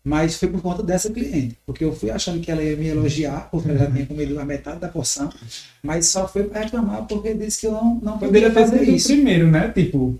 mas 0.05 0.37
foi 0.37 0.49
por 0.49 0.63
conta 0.63 0.83
dessa 0.83 1.11
cliente, 1.11 1.57
porque 1.67 1.85
eu 1.85 1.93
fui 1.95 2.11
achando 2.11 2.41
que 2.41 2.51
ela 2.51 2.63
ia 2.63 2.77
me 2.77 2.87
elogiar, 2.87 3.49
porque 3.51 3.69
ela 3.71 3.79
já 3.79 3.91
tinha 3.91 4.07
comido 4.07 4.39
a 4.39 4.45
metade 4.45 4.79
da 4.81 4.89
porção, 4.89 5.31
mas 5.83 6.07
só 6.07 6.27
foi 6.29 6.45
para 6.45 6.63
reclamar 6.63 7.05
porque 7.07 7.35
disse 7.35 7.61
que 7.61 7.67
eu 7.67 7.73
não, 7.73 7.99
não 8.03 8.19
Poderia 8.19 8.51
fazer 8.53 8.83
isso. 8.85 9.09
primeiro, 9.09 9.51
né? 9.51 9.71
Tipo, 9.75 10.19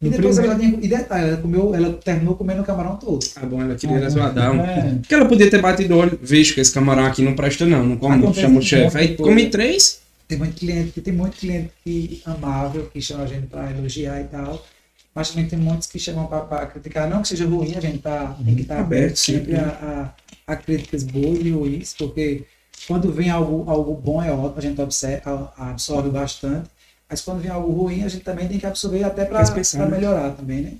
E 0.00 0.08
depois 0.10 0.38
ela 0.38 0.54
tinha, 0.58 0.78
e 0.80 0.88
detalhe, 0.88 1.28
ela, 1.30 1.36
comeu, 1.38 1.74
ela 1.74 1.92
terminou 1.94 2.34
comendo 2.36 2.62
o 2.62 2.64
camarão 2.64 2.96
todo. 2.96 3.26
Ah, 3.34 3.44
bom, 3.46 3.60
ela 3.62 3.74
queria 3.74 3.98
resguardar. 3.98 4.52
um- 4.52 4.60
É. 4.60 4.94
Porque 5.00 5.14
ela 5.14 5.26
podia 5.26 5.50
ter 5.50 5.60
batido 5.60 5.94
o 5.94 5.98
olho, 5.98 6.18
vejo 6.22 6.54
que 6.54 6.60
esse 6.60 6.72
camarão 6.72 7.04
aqui 7.06 7.22
não 7.22 7.34
presta 7.34 7.64
não, 7.66 7.84
não 7.84 7.96
como, 7.96 8.32
chama 8.34 8.58
o 8.58 8.62
chefe. 8.62 8.96
Aí 8.96 9.16
come 9.16 9.48
três, 9.50 10.00
Tem 10.28 10.36
muito 10.38 10.54
cliente, 10.56 11.00
tem 11.00 11.14
muito 11.14 11.36
cliente 11.36 11.70
que 11.84 12.20
amável, 12.26 12.90
que 12.92 13.00
chama 13.00 13.24
a 13.24 13.26
gente 13.26 13.46
para 13.46 13.70
elogiar 13.70 14.20
e 14.20 14.24
tal. 14.24 14.64
Mas 15.16 15.30
também 15.30 15.48
tem 15.48 15.58
muitos 15.58 15.86
que 15.86 15.98
chamam 15.98 16.26
para 16.26 16.66
criticar. 16.66 17.08
Não 17.08 17.22
que 17.22 17.28
seja 17.28 17.46
ruim, 17.46 17.74
a 17.74 17.80
gente 17.80 18.00
tá, 18.00 18.36
tem 18.44 18.54
que 18.54 18.60
estar 18.60 18.80
Aberto, 18.80 19.00
aberto 19.00 19.16
sempre 19.16 19.52
sim. 19.52 19.58
a, 19.58 20.12
a, 20.46 20.52
a 20.52 20.56
críticas 20.56 21.04
boas 21.04 21.38
e 21.40 21.50
ruins, 21.50 21.94
porque 21.94 22.44
quando 22.86 23.10
vem 23.10 23.30
algo, 23.30 23.64
algo 23.66 23.94
bom 23.94 24.22
é 24.22 24.30
ótimo, 24.30 24.58
a 24.58 24.60
gente 24.60 24.78
observa, 24.78 25.54
absorve 25.56 26.10
bastante. 26.10 26.68
Mas 27.08 27.22
quando 27.22 27.40
vem 27.40 27.50
algo 27.50 27.72
ruim, 27.72 28.02
a 28.02 28.08
gente 28.08 28.24
também 28.24 28.46
tem 28.46 28.58
que 28.58 28.66
absorver 28.66 29.04
até 29.04 29.24
para 29.24 29.42
né? 29.42 29.86
melhorar 29.90 30.32
também, 30.32 30.60
né? 30.60 30.72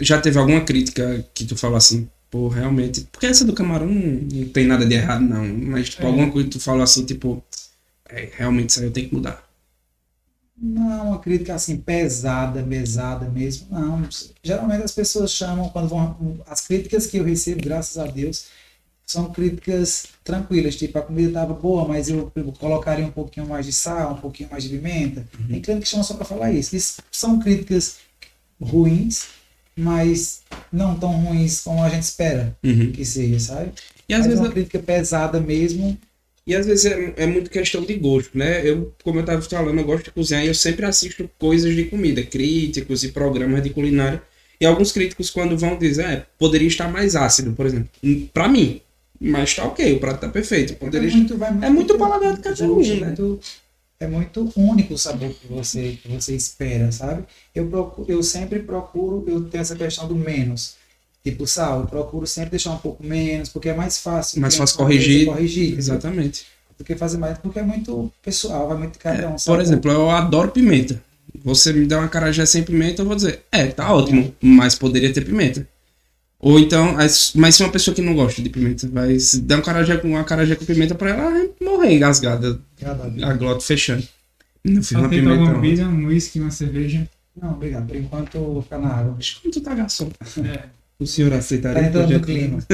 já 0.00 0.20
teve 0.20 0.38
alguma 0.38 0.60
crítica 0.62 1.24
que 1.32 1.44
tu 1.44 1.56
falou 1.56 1.76
assim, 1.76 2.08
pô, 2.30 2.48
realmente. 2.48 3.06
Porque 3.12 3.26
essa 3.26 3.44
do 3.44 3.52
camarão 3.52 3.86
não, 3.86 4.22
não 4.32 4.48
tem 4.48 4.66
nada 4.66 4.84
de 4.84 4.94
errado, 4.94 5.22
não. 5.22 5.46
Mas, 5.46 5.90
tipo, 5.90 6.02
É. 6.02 6.06
alguma 6.06 6.30
coisa 6.30 6.48
que 6.48 6.58
tu 6.58 6.60
falou 6.60 6.82
assim, 6.82 7.04
tipo, 7.04 7.42
é, 8.08 8.28
realmente 8.36 8.70
isso 8.70 8.80
aí 8.80 8.86
eu 8.86 8.92
tenho 8.92 9.08
que 9.08 9.14
mudar. 9.14 9.47
Não, 10.60 11.10
uma 11.10 11.18
crítica 11.20 11.54
assim 11.54 11.76
pesada, 11.76 12.62
mesada 12.62 13.28
mesmo, 13.28 13.68
não. 13.70 14.08
Geralmente 14.42 14.82
as 14.82 14.92
pessoas 14.92 15.30
chamam 15.30 15.68
quando 15.68 15.88
vão. 15.88 16.40
As 16.46 16.66
críticas 16.66 17.06
que 17.06 17.18
eu 17.18 17.24
recebo, 17.24 17.62
graças 17.62 17.96
a 17.96 18.06
Deus, 18.06 18.46
são 19.06 19.32
críticas 19.32 20.08
tranquilas, 20.22 20.76
tipo, 20.76 20.98
a 20.98 21.02
comida 21.02 21.28
estava 21.28 21.54
boa, 21.54 21.86
mas 21.86 22.10
eu, 22.10 22.30
eu 22.34 22.52
colocaria 22.52 23.06
um 23.06 23.10
pouquinho 23.10 23.46
mais 23.46 23.64
de 23.64 23.72
sal, 23.72 24.12
um 24.12 24.20
pouquinho 24.20 24.50
mais 24.50 24.64
de 24.64 24.68
pimenta. 24.68 25.26
Uhum. 25.38 25.46
Tem 25.46 25.62
cliente 25.62 25.82
que 25.82 25.88
chama 25.88 26.02
só 26.02 26.14
para 26.14 26.26
falar 26.26 26.52
isso. 26.52 26.76
isso. 26.76 27.00
São 27.10 27.38
críticas 27.38 27.98
ruins, 28.60 29.28
mas 29.76 30.42
não 30.72 30.98
tão 30.98 31.12
ruins 31.12 31.62
como 31.62 31.82
a 31.82 31.88
gente 31.88 32.02
espera 32.02 32.56
uhum. 32.62 32.92
que 32.92 33.04
seja, 33.04 33.38
sabe? 33.38 33.72
E 34.08 34.12
às 34.12 34.20
mas 34.20 34.26
vezes 34.26 34.40
uma 34.40 34.50
crítica 34.50 34.78
pesada 34.78 35.40
mesmo, 35.40 35.96
e 36.48 36.54
às 36.56 36.64
vezes 36.64 36.86
é, 36.86 37.12
é 37.18 37.26
muito 37.26 37.50
questão 37.50 37.82
de 37.82 37.92
gosto, 37.92 38.36
né? 38.36 38.66
Eu, 38.66 38.94
como 39.04 39.18
eu 39.18 39.20
estava 39.20 39.42
falando, 39.42 39.78
eu 39.78 39.84
gosto 39.84 40.06
de 40.06 40.12
cozinhar 40.12 40.42
e 40.42 40.48
eu 40.48 40.54
sempre 40.54 40.86
assisto 40.86 41.28
coisas 41.38 41.76
de 41.76 41.84
comida, 41.84 42.22
críticos 42.22 43.04
e 43.04 43.08
programas 43.08 43.62
de 43.62 43.68
culinária. 43.68 44.22
E 44.58 44.64
alguns 44.64 44.90
críticos, 44.90 45.28
quando 45.28 45.58
vão 45.58 45.76
dizer, 45.76 46.06
é, 46.06 46.26
poderia 46.38 46.66
estar 46.66 46.90
mais 46.90 47.14
ácido, 47.14 47.52
por 47.52 47.66
exemplo. 47.66 47.90
Para 48.32 48.48
mim. 48.48 48.80
Mas 49.20 49.54
tá 49.54 49.66
ok, 49.66 49.92
o 49.92 50.00
prato 50.00 50.20
tá 50.20 50.28
perfeito. 50.30 50.72
Poderia... 50.76 51.10
É 51.10 51.12
muito, 51.12 51.36
muito, 51.36 51.64
é 51.64 51.70
muito 51.70 51.98
paladar 51.98 52.34
de 52.34 52.40
cada 52.40 52.64
um, 52.64 52.80
né? 52.80 53.06
Muito, 53.06 53.40
é 54.00 54.06
muito 54.06 54.52
único 54.56 54.94
o 54.94 54.98
sabor 54.98 55.28
que 55.28 55.46
você, 55.48 55.98
que 56.02 56.08
você 56.08 56.34
espera, 56.34 56.90
sabe? 56.90 57.24
Eu, 57.54 57.66
procuro, 57.66 58.10
eu 58.10 58.22
sempre 58.22 58.60
procuro, 58.60 59.22
eu 59.28 59.44
tenho 59.44 59.60
essa 59.60 59.76
questão 59.76 60.08
do 60.08 60.14
menos. 60.14 60.77
Tipo 61.30 61.46
sal, 61.46 61.80
eu 61.80 61.86
procuro 61.86 62.26
sempre 62.26 62.50
deixar 62.50 62.72
um 62.72 62.78
pouco 62.78 63.04
menos, 63.04 63.48
porque 63.48 63.68
é 63.68 63.74
mais 63.74 63.98
fácil. 63.98 64.40
Mais 64.40 64.56
fácil 64.56 64.76
corrigir. 64.76 65.26
corrigir. 65.26 65.76
Exatamente. 65.76 66.46
Do 66.78 66.84
que 66.84 66.94
fazer 66.94 67.18
mais, 67.18 67.36
porque 67.38 67.58
é 67.58 67.62
muito 67.62 68.12
pessoal, 68.22 68.68
vai 68.68 68.78
muito 68.78 68.98
cada 68.98 69.28
um. 69.28 69.34
É, 69.34 69.36
por 69.44 69.60
exemplo, 69.60 69.90
eu 69.90 70.10
adoro 70.10 70.50
pimenta. 70.50 71.02
Você 71.44 71.72
me 71.72 71.86
dá 71.86 71.98
uma 71.98 72.08
carajé 72.08 72.46
sem 72.46 72.62
pimenta, 72.62 73.02
eu 73.02 73.06
vou 73.06 73.16
dizer, 73.16 73.42
é, 73.50 73.66
tá 73.66 73.92
ótimo, 73.92 74.34
mas 74.40 74.74
poderia 74.74 75.12
ter 75.12 75.24
pimenta. 75.24 75.66
Ou 76.40 76.58
então, 76.58 76.94
mas 77.34 77.56
se 77.56 77.62
uma 77.62 77.72
pessoa 77.72 77.94
que 77.94 78.00
não 78.00 78.14
gosta 78.14 78.40
de 78.40 78.48
pimenta 78.48 78.86
vai 78.88 79.18
se 79.18 79.40
der 79.40 79.56
um 79.56 79.62
carajé 79.62 79.96
com 79.96 80.08
uma 80.08 80.22
carajé 80.22 80.54
com 80.54 80.64
pimenta 80.64 80.94
pra 80.94 81.10
ela, 81.10 81.30
vai 81.30 81.50
morrer 81.60 81.94
engasgada. 81.94 82.60
A 83.22 83.32
glota 83.32 83.60
fechando. 83.60 84.06
Não 84.64 84.82
fiz 84.82 84.96
uma 84.96 85.08
pimenta. 85.08 85.30
Alguma 85.32 85.54
bebida, 85.58 85.88
um 85.88 86.06
whisky, 86.06 86.38
uma 86.38 86.50
cerveja? 86.50 87.08
Não, 87.40 87.52
obrigado. 87.52 87.88
Por 87.88 87.96
enquanto 87.96 88.62
ficar 88.62 88.78
na 88.78 88.88
água. 88.88 89.16
Acho 89.18 89.40
que 89.42 89.50
tu 89.50 89.60
tá 89.60 89.74
garçom. 89.74 90.10
É. 90.44 90.77
O 91.00 91.06
senhor 91.06 91.32
aceitaria? 91.32 91.80
Tá 91.80 91.88
entrando 91.88 92.12
no 92.12 92.20
clima. 92.20 92.58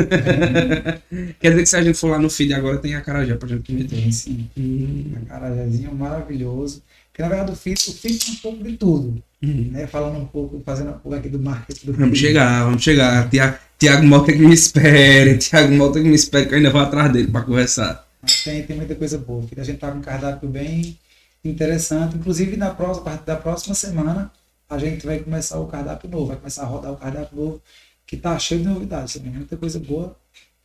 Quer 1.39 1.51
dizer 1.51 1.63
que 1.63 1.67
se 1.67 1.77
a 1.77 1.83
gente 1.83 1.99
for 1.99 2.09
lá 2.09 2.19
no 2.19 2.31
feed 2.31 2.55
agora 2.55 2.79
tem 2.79 2.95
a 2.95 3.03
carajé 3.03 3.35
pra 3.35 3.47
gente 3.47 3.71
comer? 3.71 3.85
Tem 3.85 4.11
sim. 4.11 4.49
Hum. 4.57 5.13
Um 5.21 5.25
carajézinho 5.27 5.95
maravilhoso. 5.95 6.83
Porque 7.13 7.21
na 7.21 7.29
verdade 7.29 7.53
o 7.53 7.55
feed, 7.55 7.79
o 7.87 7.93
feed 7.93 8.19
tem 8.19 8.35
um 8.35 8.37
pouco 8.39 8.65
de 8.65 8.77
tudo. 8.79 9.23
Hum. 9.43 9.69
Né? 9.73 9.87
Falando 9.87 10.19
um 10.19 10.25
pouco, 10.25 10.63
fazendo 10.65 10.93
um 10.93 10.99
pouco 10.99 11.19
aqui 11.19 11.29
do 11.29 11.39
marketing 11.39 11.85
do 11.85 11.93
Vamos 11.93 12.19
chegar, 12.19 12.65
vamos 12.65 12.83
chegar. 12.83 13.29
Tiago, 13.29 13.59
Tiago 13.79 14.07
Mota 14.07 14.33
que 14.33 14.39
me 14.39 14.55
espere. 14.55 15.37
Tiago 15.37 15.75
Mota 15.75 16.01
que 16.01 16.09
me 16.09 16.15
espere 16.15 16.47
que 16.47 16.55
eu 16.55 16.57
ainda 16.57 16.71
vou 16.71 16.81
atrás 16.81 17.13
dele 17.13 17.29
pra 17.29 17.43
conversar. 17.43 18.09
Mas 18.23 18.43
tem, 18.43 18.63
tem 18.63 18.75
muita 18.75 18.95
coisa 18.95 19.19
boa. 19.19 19.45
A 19.55 19.63
gente 19.63 19.79
tá 19.79 19.91
com 19.91 19.99
um 19.99 20.01
cardápio 20.01 20.49
bem 20.49 20.99
interessante. 21.45 22.17
Inclusive 22.17 22.57
na 22.57 22.71
próxima, 22.71 23.21
da 23.27 23.37
próxima 23.37 23.75
semana 23.75 24.33
a 24.71 24.79
gente 24.79 25.05
vai 25.05 25.19
começar 25.19 25.61
o 25.61 25.67
cardápio 25.67 26.09
novo, 26.09 26.29
vai 26.29 26.37
começar 26.37 26.63
a 26.63 26.67
rodar 26.67 26.91
o 26.91 26.97
cardápio 26.97 27.37
novo 27.37 27.63
que 28.07 28.17
tá 28.17 28.39
cheio 28.39 28.63
de 28.63 28.69
novidades 28.69 29.15
também, 29.15 29.33
muita 29.33 29.57
coisa 29.57 29.79
boa. 29.79 30.17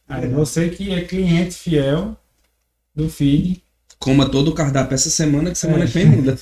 Aí 0.08 0.28
você 0.28 0.70
que 0.70 0.92
é 0.92 1.02
cliente 1.02 1.56
fiel 1.56 2.18
do 2.96 3.10
feed. 3.10 3.62
Coma 4.00 4.30
todo 4.30 4.50
o 4.50 4.54
cardápio 4.54 4.96
essa 4.96 5.10
semana, 5.10 5.52
que 5.52 5.58
semana 5.58 5.84
é. 5.84 5.88
que 5.88 5.94
vem 5.94 6.06
muda. 6.06 6.38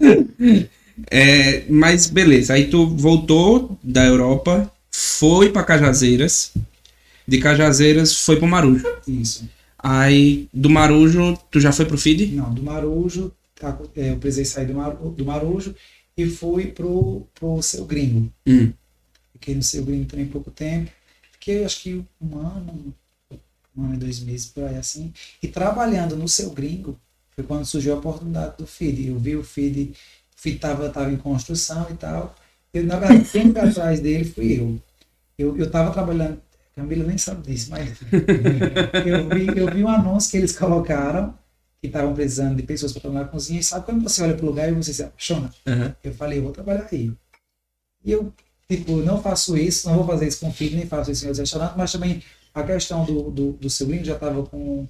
é, 1.10 1.64
mas 1.70 2.08
beleza, 2.08 2.54
aí 2.54 2.68
tu 2.68 2.86
voltou 2.88 3.78
da 3.82 4.04
Europa, 4.04 4.70
foi 4.90 5.50
para 5.50 5.64
Cajazeiras, 5.64 6.52
de 7.26 7.38
Cajazeiras 7.38 8.14
foi 8.24 8.36
para 8.36 8.48
Marujo. 8.48 8.84
Isso. 9.06 9.48
Aí 9.78 10.48
do 10.52 10.68
Marujo, 10.68 11.38
tu 11.50 11.58
já 11.60 11.72
foi 11.72 11.86
pro 11.86 11.96
feed? 11.96 12.26
Não, 12.34 12.52
do 12.52 12.62
Marujo, 12.62 13.32
tá, 13.58 13.78
é, 13.96 14.10
eu 14.10 14.16
precisei 14.16 14.44
sair 14.44 14.66
do, 14.66 15.10
do 15.10 15.24
Marujo 15.24 15.74
e 16.16 16.26
fui 16.26 16.66
pro, 16.66 17.26
pro 17.34 17.62
seu 17.62 17.84
gringo. 17.86 18.30
Hum. 18.46 18.72
Fiquei 19.40 19.54
no 19.54 19.62
seu 19.62 19.82
gringo 19.82 20.04
também 20.04 20.26
pouco 20.26 20.50
tempo. 20.50 20.90
Fiquei 21.32 21.64
acho 21.64 21.80
que 21.80 22.04
um 22.20 22.38
ano, 22.38 22.94
um 23.74 23.84
ano 23.84 23.94
e 23.94 23.96
dois 23.96 24.20
meses 24.20 24.46
por 24.48 24.64
aí 24.64 24.76
assim. 24.76 25.14
E 25.42 25.48
trabalhando 25.48 26.14
no 26.14 26.28
seu 26.28 26.50
gringo 26.50 27.00
foi 27.30 27.42
quando 27.42 27.64
surgiu 27.64 27.94
a 27.94 27.98
oportunidade 27.98 28.58
do 28.58 28.66
feed. 28.66 29.08
Eu 29.08 29.18
vi 29.18 29.34
o 29.36 29.42
feed, 29.42 29.92
o 30.36 30.40
feed 30.40 30.56
estava 30.56 30.90
tava 30.90 31.10
em 31.10 31.16
construção 31.16 31.86
e 31.90 31.94
tal. 31.94 32.36
Eu, 32.72 32.84
na 32.84 32.98
verdade, 32.98 33.30
quem 33.30 33.50
foi 33.50 33.62
atrás 33.62 33.98
dele 33.98 34.24
fui 34.26 34.60
eu. 34.60 34.78
Eu, 35.38 35.56
eu 35.56 35.70
tava 35.70 35.90
trabalhando, 35.90 36.38
Camila 36.76 37.04
nem 37.04 37.16
sabe 37.16 37.50
disso, 37.50 37.70
mas 37.70 37.98
eu 39.06 39.26
vi, 39.26 39.58
eu 39.58 39.74
vi 39.74 39.82
um 39.82 39.88
anúncio 39.88 40.30
que 40.30 40.36
eles 40.36 40.56
colocaram 40.56 41.34
que 41.80 41.86
estavam 41.86 42.14
precisando 42.14 42.56
de 42.56 42.62
pessoas 42.62 42.92
para 42.92 43.00
trabalhar 43.00 43.24
na 43.24 43.30
cozinha. 43.30 43.58
E 43.58 43.64
sabe 43.64 43.86
quando 43.86 44.02
você 44.02 44.22
olha 44.22 44.34
para 44.34 44.44
o 44.44 44.48
lugar 44.48 44.68
e 44.68 44.72
você 44.72 44.92
se 44.92 45.02
apaixona? 45.02 45.50
Uhum. 45.66 45.94
Eu 46.04 46.12
falei, 46.12 46.38
eu 46.38 46.42
vou 46.42 46.52
trabalhar 46.52 46.86
aí. 46.92 47.10
E 48.04 48.12
eu 48.12 48.30
Tipo, 48.70 48.98
não 48.98 49.20
faço 49.20 49.56
isso, 49.56 49.88
não 49.88 49.96
vou 49.96 50.06
fazer 50.06 50.28
isso 50.28 50.38
com 50.38 50.52
filho, 50.52 50.76
nem 50.76 50.86
faço 50.86 51.10
isso 51.10 51.24
em 51.24 51.26
outros 51.26 51.40
restaurantes, 51.40 51.76
mas 51.76 51.90
também 51.90 52.22
a 52.54 52.62
questão 52.62 53.04
do, 53.04 53.28
do, 53.28 53.52
do 53.54 53.68
seguinte 53.68 54.04
já 54.04 54.14
estava 54.14 54.44
com, 54.44 54.86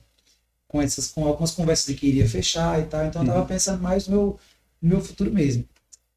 com, 0.69 0.83
essas, 0.83 1.11
com 1.11 1.27
algumas 1.27 1.53
conversas 1.53 1.87
de 1.87 1.95
que 1.95 2.07
iria 2.07 2.29
fechar 2.29 2.79
e 2.79 2.85
tal, 2.85 3.07
então 3.07 3.23
eu 3.23 3.25
estava 3.25 3.41
uhum. 3.41 3.47
pensando 3.47 3.83
mais 3.83 4.07
no 4.07 4.15
meu, 4.15 4.41
no 4.83 4.89
meu 4.91 5.01
futuro 5.01 5.33
mesmo. 5.33 5.65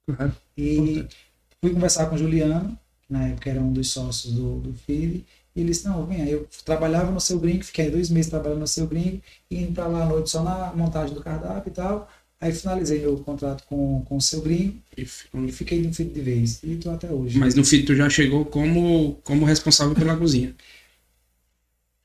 Uhum. 0.10 0.32
E 0.58 1.08
fui 1.62 1.72
conversar 1.72 2.08
com 2.08 2.16
o 2.16 2.18
Juliano, 2.18 2.78
na 3.10 3.30
época 3.30 3.50
era 3.50 3.62
um 3.62 3.72
dos 3.72 3.92
sócios 3.92 4.34
do, 4.34 4.60
do 4.60 4.74
FILE, 4.74 5.26
e 5.56 5.62
ele 5.62 5.70
disse, 5.70 5.86
não, 5.86 6.06
venha, 6.06 6.26
eu 6.26 6.46
trabalhava 6.66 7.12
no 7.12 7.22
seu 7.22 7.40
gringo, 7.40 7.64
fiquei 7.64 7.90
dois 7.90 8.10
meses 8.10 8.30
trabalhando 8.30 8.60
no 8.60 8.68
seu 8.68 8.88
gringo, 8.88 9.22
e 9.50 9.64
indo 9.64 9.72
para 9.72 9.88
lá 9.88 10.04
à 10.04 10.06
noite 10.06 10.30
só 10.30 10.44
na 10.44 10.74
montagem 10.76 11.16
do 11.16 11.24
cardápio 11.24 11.70
e 11.70 11.74
tal, 11.74 12.12
Aí 12.44 12.52
finalizei 12.52 13.00
meu 13.00 13.16
contrato 13.20 13.64
com, 13.68 14.02
com 14.02 14.18
o 14.18 14.22
seu 14.22 14.42
gringo 14.42 14.76
e, 14.98 15.06
fiquei 15.06 15.82
no 15.82 15.94
FIT 15.94 16.14
de 16.14 16.20
vez. 16.20 16.62
E 16.62 16.74
estou 16.74 16.92
até 16.92 17.10
hoje. 17.10 17.40
Mas 17.40 17.56
no 17.56 17.64
FIT 17.64 17.86
tu 17.86 17.96
já 17.96 18.10
chegou 18.10 18.44
como, 18.44 19.18
como 19.24 19.46
responsável 19.46 19.96
pela 19.96 20.18
cozinha? 20.18 20.54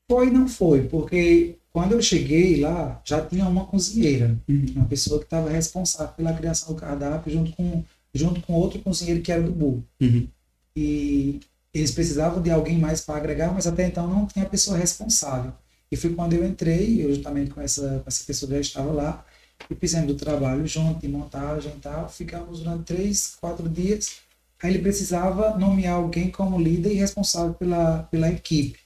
Foi 0.07 0.27
e 0.27 0.31
não 0.31 0.47
foi, 0.47 0.83
porque 0.83 1.57
quando 1.73 1.91
eu 1.91 2.01
cheguei 2.01 2.61
lá, 2.61 3.01
já 3.03 3.19
tinha 3.19 3.45
uma 3.49 3.65
cozinheira, 3.65 4.39
uhum. 4.47 4.65
uma 4.77 4.85
pessoa 4.85 5.19
que 5.19 5.25
estava 5.25 5.49
responsável 5.49 6.13
pela 6.15 6.31
criação 6.31 6.73
do 6.73 6.79
cardápio, 6.79 7.33
junto 7.33 7.51
com, 7.51 7.83
junto 8.13 8.39
com 8.39 8.53
outro 8.53 8.79
cozinheiro 8.79 9.21
que 9.21 9.33
era 9.33 9.43
do 9.43 9.51
Bull. 9.51 9.83
Uhum. 9.99 10.25
E 10.73 11.41
eles 11.73 11.91
precisavam 11.91 12.41
de 12.41 12.49
alguém 12.49 12.79
mais 12.79 13.01
para 13.01 13.17
agregar, 13.17 13.53
mas 13.53 13.67
até 13.67 13.85
então 13.85 14.07
não 14.07 14.25
tinha 14.25 14.45
pessoa 14.45 14.77
responsável. 14.77 15.51
E 15.91 15.97
foi 15.97 16.13
quando 16.13 16.31
eu 16.31 16.47
entrei, 16.47 17.03
eu 17.03 17.13
juntamente 17.13 17.51
com 17.51 17.59
essa, 17.59 17.99
com 17.99 18.07
essa 18.07 18.23
pessoa 18.23 18.47
que 18.47 18.55
já 18.55 18.61
estava 18.61 18.93
lá, 18.93 19.25
e 19.69 19.75
fizemos 19.75 20.11
o 20.11 20.15
trabalho 20.15 20.65
junto, 20.67 20.99
de 20.99 21.07
montagem 21.07 21.71
e 21.75 21.79
tal. 21.79 22.09
Ficamos 22.09 22.59
durante 22.59 22.83
três, 22.83 23.35
quatro 23.39 23.67
dias. 23.67 24.17
Aí 24.61 24.71
ele 24.71 24.79
precisava 24.79 25.57
nomear 25.57 25.95
alguém 25.95 26.29
como 26.29 26.59
líder 26.59 26.91
e 26.91 26.95
responsável 26.95 27.53
pela, 27.53 28.03
pela 28.03 28.29
equipe. 28.29 28.77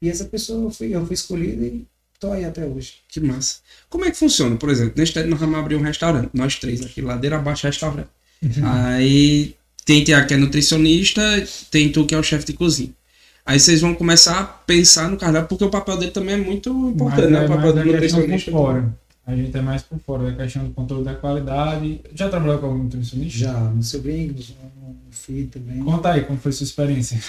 E 0.00 0.08
essa 0.08 0.24
pessoa 0.26 0.64
eu 0.64 0.70
fui, 0.70 0.94
eu 0.94 1.06
fui 1.06 1.14
escolhido 1.14 1.64
e 1.64 1.86
estou 2.14 2.32
aí 2.32 2.44
até 2.44 2.66
hoje. 2.66 2.96
Que 3.08 3.20
massa. 3.20 3.58
Como 3.88 4.04
é 4.04 4.10
que 4.10 4.16
funciona? 4.16 4.56
Por 4.56 4.68
exemplo, 4.68 4.94
neste 4.96 5.22
nós 5.24 5.40
vamos 5.40 5.58
abrir 5.58 5.76
um 5.76 5.82
restaurante, 5.82 6.30
nós 6.34 6.56
três 6.56 6.84
aqui, 6.84 7.00
ladeira 7.00 7.36
abaixo 7.36 7.66
restaurante. 7.66 8.08
Uhum. 8.42 8.50
Aí 8.64 9.56
tem 9.84 10.04
Tiago 10.04 10.26
que 10.26 10.34
é 10.34 10.36
nutricionista, 10.36 11.22
tem 11.70 11.90
tu 11.90 12.04
que 12.04 12.14
é 12.14 12.18
o 12.18 12.22
chefe 12.22 12.44
de 12.46 12.52
cozinha. 12.52 12.92
Aí 13.44 13.60
vocês 13.60 13.80
vão 13.80 13.94
começar 13.94 14.40
a 14.40 14.44
pensar 14.44 15.08
no 15.08 15.16
cardápio, 15.16 15.48
porque 15.48 15.64
o 15.64 15.70
papel 15.70 15.96
dele 15.96 16.10
também 16.10 16.34
é 16.34 16.38
muito 16.38 16.68
importante, 16.90 17.30
mas 17.30 17.30
né? 17.30 17.42
É, 17.42 17.44
o 17.44 17.48
papel 17.48 17.72
do 17.72 17.84
nutricionista. 17.84 18.50
Fora. 18.50 18.92
A 19.26 19.34
gente 19.34 19.56
é 19.56 19.60
mais 19.60 19.82
por 19.82 19.98
fora 19.98 20.30
da 20.30 20.36
questão 20.36 20.64
do 20.64 20.70
controle 20.72 21.04
da 21.04 21.14
qualidade. 21.16 22.00
Já 22.14 22.28
trabalhou 22.28 22.60
com 22.60 22.66
algum 22.66 22.84
nutricionista? 22.84 23.36
Já, 23.36 23.58
no 23.58 23.82
seu 23.82 24.00
gringo, 24.00 24.34
no 24.34 24.96
FII 25.10 25.46
também. 25.46 25.82
Conta 25.82 26.12
aí, 26.12 26.24
como 26.24 26.38
foi 26.38 26.52
sua 26.52 26.62
experiência? 26.62 27.20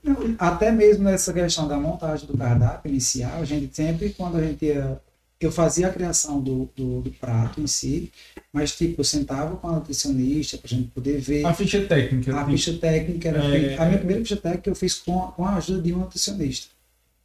Não, 0.00 0.36
até 0.38 0.70
mesmo 0.70 1.02
nessa 1.02 1.32
questão 1.32 1.66
da 1.66 1.76
montagem 1.76 2.26
do 2.26 2.36
cardápio 2.36 2.88
inicial, 2.88 3.40
a 3.40 3.44
gente 3.44 3.74
sempre, 3.74 4.10
quando 4.10 4.36
a 4.36 4.42
gente 4.42 4.64
ia. 4.64 5.00
Eu 5.40 5.50
fazia 5.50 5.86
a 5.86 5.90
criação 5.90 6.38
do, 6.38 6.70
do, 6.76 7.00
do 7.00 7.10
prato 7.12 7.62
em 7.62 7.66
si, 7.66 8.12
mas 8.52 8.76
tipo, 8.76 9.00
eu 9.00 9.04
sentava 9.04 9.56
com 9.56 9.68
a 9.68 9.72
nutricionista 9.72 10.58
para 10.58 10.66
a 10.66 10.68
gente 10.68 10.88
poder 10.90 11.18
ver. 11.18 11.46
A 11.46 11.54
ficha 11.54 11.80
técnica. 11.80 12.38
A 12.38 12.44
ficha 12.44 12.74
técnica 12.74 13.28
era 13.30 13.42
é... 13.42 13.50
feita. 13.50 13.82
A 13.82 13.86
minha 13.86 13.98
primeira 13.98 14.22
ficha 14.22 14.36
técnica 14.36 14.68
eu 14.68 14.74
fiz 14.74 14.96
com, 14.96 15.18
com 15.18 15.46
a 15.46 15.54
ajuda 15.54 15.80
de 15.80 15.92
uma 15.94 16.04
nutricionista. 16.04 16.68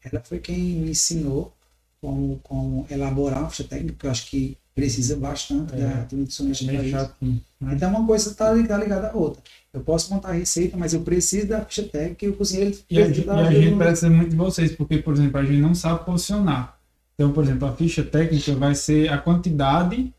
Ela 0.02 0.22
foi 0.24 0.40
quem 0.40 0.58
me 0.58 0.92
ensinou 0.92 1.54
como, 2.02 2.40
como 2.44 2.86
elaborar 2.90 3.40
uma 3.40 3.50
ficha 3.50 3.64
técnica, 3.64 3.94
porque 3.94 4.08
eu 4.08 4.12
acho 4.12 4.30
que 4.30 4.58
precisa 4.74 5.16
bastante 5.16 5.74
é, 5.74 5.78
da, 5.78 6.04
do 6.04 6.18
nutricionista 6.18 6.66
é 6.66 6.76
para 6.76 6.84
isso. 6.84 7.42
Então 7.62 7.90
uma 7.90 8.06
coisa 8.06 8.30
está 8.30 8.54
ligada 8.54 9.10
à 9.10 9.16
outra. 9.16 9.42
Eu 9.74 9.82
posso 9.82 10.14
montar 10.14 10.30
a 10.30 10.34
receita, 10.34 10.78
mas 10.78 10.94
eu 10.94 11.02
preciso 11.02 11.48
da 11.48 11.64
ficha 11.64 11.84
técnica 11.84 12.26
e 12.26 12.30
o 12.30 12.36
cozinheiro 12.36 12.78
e 12.90 12.98
a, 12.98 13.08
e 13.08 13.30
a 13.30 13.52
gente 13.52 13.78
precisa 13.78 14.10
muito 14.10 14.30
de 14.32 14.36
vocês, 14.36 14.72
porque, 14.74 14.98
por 14.98 15.14
exemplo, 15.14 15.38
a 15.38 15.44
gente 15.46 15.62
não 15.62 15.76
sabe 15.76 16.06
posicionar. 16.06 16.78
Então, 17.14 17.32
por 17.32 17.44
exemplo, 17.44 17.68
a 17.68 17.74
ficha 17.74 18.04
técnica 18.04 18.54
vai 18.56 18.76
ser 18.76 19.10
a 19.10 19.18
quantidade 19.18 20.14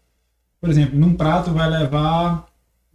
por 0.60 0.70
exemplo, 0.70 0.98
num 0.98 1.14
prato 1.14 1.52
vai 1.52 1.70
levar 1.70 2.48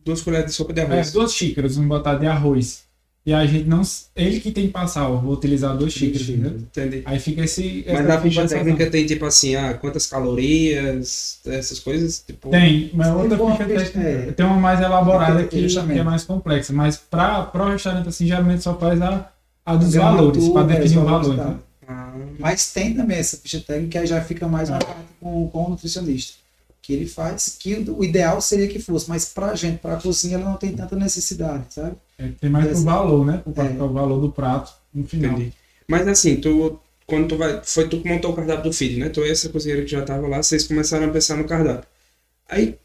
Duas 0.04 0.22
colheres 0.22 0.48
de 0.48 0.54
sopa 0.54 0.74
de 0.74 0.82
é, 0.82 0.84
arroz. 0.84 1.12
duas 1.12 1.32
xícaras, 1.34 1.76
vamos 1.76 1.88
botar 1.90 2.16
de 2.16 2.26
arroz. 2.26 2.86
E 3.24 3.32
a 3.34 3.46
gente 3.46 3.68
não. 3.70 3.82
Ele 4.16 4.40
que 4.40 4.52
tem 4.52 4.66
que 4.66 4.74
passar, 4.74 5.08
ó, 5.08 5.16
vou 5.18 5.34
utilizar 5.34 5.78
duas 5.78 5.94
xícaras, 5.94 6.28
entendeu? 6.28 6.52
Entendi. 6.58 7.02
Aí 7.06 7.20
fica 7.20 7.44
esse. 7.44 7.86
Mas 7.88 8.08
na 8.08 8.20
ficha 8.20 8.48
técnica 8.48 8.90
tem 8.90 9.06
tipo 9.06 9.26
assim, 9.26 9.56
ah, 9.56 9.76
quantas 9.76 10.08
calorias, 10.08 11.40
essas 11.46 11.80
coisas, 11.80 12.24
tipo. 12.26 12.50
Tem, 12.50 12.90
mas 12.94 13.08
Tem 13.08 13.16
outra 13.16 13.44
uma 13.44 13.56
ficha 13.56 13.68
técnica. 13.68 14.00
é. 14.00 14.32
Tem 14.32 14.46
uma 14.46 14.56
mais 14.58 14.80
elaborada 14.82 15.44
que, 15.46 15.62
Justamente. 15.62 15.94
que 15.94 16.00
é 16.00 16.04
mais 16.04 16.24
complexa. 16.24 16.74
Mas 16.74 16.98
para 16.98 17.52
o 17.54 17.70
restaurante, 17.70 18.10
assim, 18.10 18.26
geralmente 18.26 18.64
só 18.64 18.76
faz 18.78 19.00
a, 19.02 19.30
a 19.66 19.76
dos 19.76 19.92
Gramatura, 19.92 20.18
valores, 20.40 20.50
para 20.50 20.62
é, 20.74 20.80
definir 20.80 20.98
o 20.98 21.02
os 21.02 21.06
valores 21.06 21.28
valor. 21.28 21.38
e 21.38 21.42
entendeu? 21.44 21.60
Ah, 21.88 22.14
Mas 22.40 22.72
tem 22.74 22.94
também 22.96 23.18
essa 23.18 23.38
ficha 23.38 23.60
técnica 23.60 23.92
que 23.92 23.98
aí 24.00 24.08
já 24.08 24.22
fica 24.22 24.48
mais 24.48 24.70
uma 24.70 24.78
É. 24.78 24.84
parte 24.84 25.00
com, 25.20 25.48
com 25.50 25.66
o 25.66 25.70
nutricionista. 25.70 26.41
Que 26.82 26.94
ele 26.94 27.06
faz, 27.06 27.58
que 27.60 27.76
o, 27.76 28.04
ideal 28.04 28.42
seria 28.42 28.68
que 28.68 28.80
fosse, 28.80 29.08
mas 29.08 29.26
pra 29.26 29.54
gente, 29.56 29.78
pra 29.78 29.98
cozinha, 29.98 30.36
ela 30.36 30.46
não 30.50 30.58
tem 30.58 30.72
tanta 30.72 30.96
necessidade, 30.96 31.66
sabe? 31.70 31.96
É, 32.18 32.30
tem 32.40 32.50
mais 32.50 32.80
o 32.80 32.84
valor, 32.84 33.26
né? 33.26 33.44
O, 33.46 33.62
É. 33.62 33.84
o 33.84 33.94
valor 33.94 34.20
do 34.20 34.32
prato 34.32 34.74
no 34.94 35.06
final. 35.08 35.34
entendi. 35.34 35.54
Mas 35.88 36.08
assim, 36.08 36.38
tu. 36.38 36.80
Quando 37.06 37.28
tu 37.28 37.38
vai. 37.38 37.62
Foi 37.64 37.88
tu 37.88 38.02
que 38.02 38.08
montou 38.08 38.32
o 38.32 38.36
cardápio 38.36 38.64
do 38.64 38.74
feed, 38.74 38.98
né? 38.98 39.10
Tu 39.10 39.22
e 39.22 39.30
essa 39.30 39.50
cozinheira 39.50 39.84
que 39.84 39.92
já 39.92 40.02
tava 40.02 40.28
lá, 40.28 40.42
vocês 40.42 40.66
começaram 40.68 41.08
a 41.08 41.10
pensar 41.10 41.38
no 41.38 41.44
cardápio. 41.44 41.88
Aí. 42.50 42.78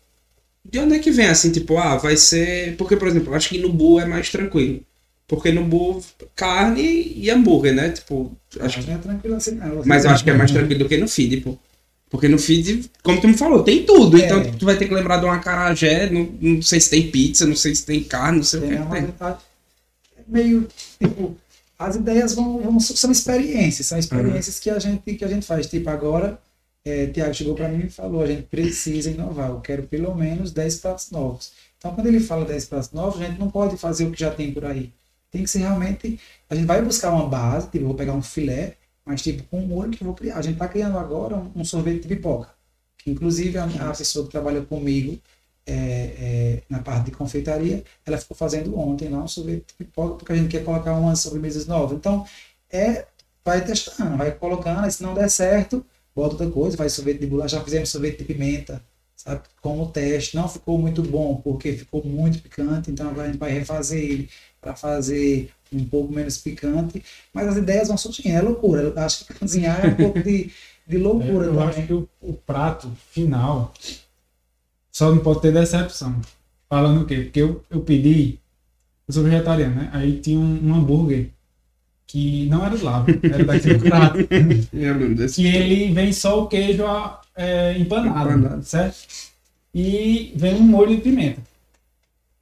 De 0.65 0.81
onde 0.81 0.97
é 0.97 0.99
que 0.99 1.13
vem 1.13 1.29
assim, 1.29 1.53
tipo, 1.53 1.79
ah, 1.79 1.97
vai 1.97 2.17
ser. 2.17 2.77
Porque, 2.77 2.97
por 2.97 3.07
exemplo, 3.07 3.31
eu 3.31 3.37
acho 3.37 3.49
que 3.49 3.59
no 3.59 3.73
Bu 3.73 4.01
é 4.01 4.05
mais 4.05 4.29
tranquilo. 4.31 4.81
Porque 5.29 5.51
no 5.51 5.65
Bu, 5.65 6.03
carne 6.35 7.13
e 7.17 7.31
hambúrguer, 7.31 7.75
né? 7.75 7.91
Tipo, 7.91 8.37
acho 8.61 8.81
que 8.81 8.87
Não 8.87 8.97
é 8.97 8.99
tranquilo 8.99 9.37
assim, 9.37 9.53
não. 9.53 9.83
Mas 9.85 10.05
eu 10.05 10.11
acho 10.11 10.23
que 10.23 10.31
é 10.31 10.35
mais 10.35 10.51
tranquilo 10.51 10.81
do 10.81 10.89
que 10.89 10.97
no 10.97 11.09
feed, 11.09 11.41
pô. 11.41 11.59
Porque 12.09 12.29
no 12.29 12.39
feed, 12.39 12.89
como 13.03 13.21
tu 13.21 13.27
me 13.27 13.37
falou, 13.37 13.65
tem 13.65 13.85
tudo. 13.85 14.17
É. 14.17 14.25
Então 14.25 14.53
tu 14.53 14.65
vai 14.65 14.77
ter 14.77 14.87
que 14.87 14.95
lembrar 14.95 15.19
de 15.19 15.25
uma 15.25 15.39
carajé, 15.41 16.09
não, 16.09 16.29
não 16.41 16.63
sei 16.63 16.81
se 16.81 16.91
tem 16.91 17.11
pizza, 17.11 17.47
não 17.47 17.57
sei 17.57 17.75
se 17.75 17.85
tem 17.85 18.03
carne, 18.05 18.39
não 18.39 18.45
sei 18.45 18.61
o 18.61 18.63
Tem 18.63 18.71
que 19.07 19.13
tem. 19.13 19.29
é 19.29 19.37
meio 20.27 20.69
tipo 20.99 21.37
as 21.79 21.97
ideias 21.97 22.35
vão, 22.35 22.59
vão 22.61 22.81
são 22.81 23.11
experiências 23.13 23.87
são 23.87 23.99
experiências 23.99 24.59
que 24.59 24.71
a 24.71 24.79
gente 24.79 25.15
que 25.15 25.25
a 25.25 25.29
gente 25.29 25.47
faz 25.47 25.67
tipo 25.67 25.89
agora 25.91 26.39
é, 26.85 27.07
Tiago 27.09 27.35
chegou 27.35 27.55
para 27.55 27.69
mim 27.69 27.87
e 27.87 27.91
falou 27.91 28.23
a 28.23 28.27
gente 28.27 28.43
precisa 28.43 29.11
inovar 29.11 29.51
eu 29.51 29.61
quero 29.61 29.83
pelo 29.85 30.15
menos 30.15 30.53
10 30.53 30.77
pratos 30.77 31.11
novos 31.11 31.53
então 31.79 31.95
quando 31.95 32.07
ele 32.07 32.21
fala 32.21 32.45
10 32.45 32.65
pratos 32.67 32.93
novos 32.93 33.21
a 33.21 33.27
gente 33.27 33.39
não 33.39 33.51
pode 33.51 33.77
fazer 33.77 34.05
o 34.07 34.11
que 34.11 34.19
já 34.21 34.31
tem 34.31 34.53
por 34.53 34.65
aí 34.65 34.93
tem 35.31 35.43
que 35.43 35.51
ser 35.51 35.59
realmente 35.61 36.19
a 36.49 36.55
gente 36.55 36.67
vai 36.67 36.81
buscar 36.83 37.11
uma 37.11 37.29
base 37.29 37.67
tipo 37.67 37.85
eu 37.85 37.89
vou 37.89 37.95
pegar 37.95 38.15
um 38.15 38.23
filé 38.23 38.77
mas 39.07 39.23
tipo 39.23 39.45
com 39.45 39.61
um 39.61 39.67
molho 39.67 39.93
que 39.93 40.03
eu 40.03 40.07
vou 40.07 40.15
criar. 40.15 40.37
A 40.37 40.43
gente 40.43 40.55
está 40.55 40.69
criando 40.69 40.99
agora 40.99 41.37
um, 41.55 41.65
sorvete 41.65 42.03
de 42.03 42.09
pipoca 42.09 42.57
que 43.07 43.13
inclusive 43.13 43.57
a, 43.57 43.65
a 43.65 43.95
pessoa 43.95 44.27
que 44.27 44.33
trabalha 44.33 44.63
comigo 44.63 45.17
é, 45.65 45.73
é, 45.73 46.63
na 46.69 46.81
parte 46.81 47.07
de 47.07 47.13
confeitaria, 47.13 47.85
ela 48.05 48.19
ficou 48.19 48.37
fazendo 48.37 48.77
ontem 48.77 49.09
lá 49.09 49.23
um 49.23 49.29
sorvete 49.29 49.69
de 49.69 49.75
pipoca, 49.75 50.17
porque 50.17 50.33
a 50.33 50.37
gente 50.37 50.49
quer 50.49 50.65
colocar 50.65 50.95
umas 50.95 51.21
sobremesas 51.21 51.67
novas. 51.67 51.97
Então, 51.97 52.27
é, 52.69 53.07
vai 53.45 53.65
testando, 53.65 54.17
vai 54.17 54.33
colocando, 54.33 54.91
se 54.91 55.05
não 55.05 55.15
der 55.15 55.31
certo, 55.31 55.87
bota 56.15 56.35
outra 56.35 56.51
coisa, 56.51 56.77
faz 56.77 56.95
sorvete 56.95 57.21
de 57.21 57.27
bolacha, 57.29 57.57
já 57.57 57.65
fizemos 57.65 57.91
sorvete 57.91 58.19
de 58.19 58.25
pimenta, 58.25 58.83
sabe, 59.15 59.43
como 59.63 59.87
teste, 59.87 60.35
não 60.35 60.49
ficou 60.49 60.77
muito 60.77 61.01
bom, 61.03 61.37
porque 61.37 61.75
ficou 61.75 62.05
muito 62.05 62.43
picante, 62.43 62.91
então 62.91 63.09
agora 63.09 63.29
a 63.29 63.31
gente 63.31 63.39
vai 63.39 63.53
refazer 63.53 64.03
ele 64.03 64.29
para 64.61 64.75
fazer 64.75 65.51
um 65.73 65.85
pouco 65.87 66.13
menos 66.13 66.39
picante, 66.39 67.03
mas 67.33 67.49
as 67.49 67.57
ideias 67.57 67.89
vão 67.89 67.97
surgindo, 67.97 68.29
é 68.37 68.41
loucura, 68.43 68.83
eu 68.83 68.99
acho 68.99 69.25
que 69.27 69.35
cozinhar 69.35 69.81
é 69.81 69.87
um 69.87 69.97
pouco 69.97 70.23
de, 70.23 70.53
de 70.87 70.97
É, 70.97 70.99
loucura 70.99 71.47
eu 71.47 71.55
também. 71.55 71.65
acho 71.65 71.83
que 71.87 71.93
o, 71.93 72.09
o 72.21 72.33
prato 72.35 72.91
final 73.11 73.73
só 74.91 75.11
não 75.11 75.19
pode 75.23 75.41
ter 75.43 75.53
decepção. 75.53 76.21
Falando 76.69 77.03
o 77.03 77.07
quê? 77.07 77.23
Porque 77.25 77.41
eu, 77.41 77.65
eu 77.71 77.81
pedi, 77.83 78.41
eu 79.09 79.15
sou 79.15 79.25
vegetariano, 79.25 79.77
né? 79.77 79.91
Aí 79.93 80.21
tinha 80.21 80.39
um, 80.39 80.69
um 80.71 80.75
hambúrguer 80.75 81.31
que 82.07 82.49
não 82.49 82.65
era 82.67 82.77
do 82.77 82.85
lado, 82.85 83.21
era 83.31 83.45
daquele 83.45 83.79
prato. 83.85 84.27
Que 85.35 85.47
ele 85.47 85.93
vem 85.93 86.13
só 86.13 86.43
o 86.43 86.49
queijo 86.49 86.83
é, 87.37 87.79
empanado, 87.79 88.31
Empanado. 88.35 88.65
certo? 88.65 88.97
E 89.75 90.33
vem 90.37 90.55
um 90.57 90.63
molho 90.63 90.97
de 90.97 91.03
pimenta. 91.03 91.43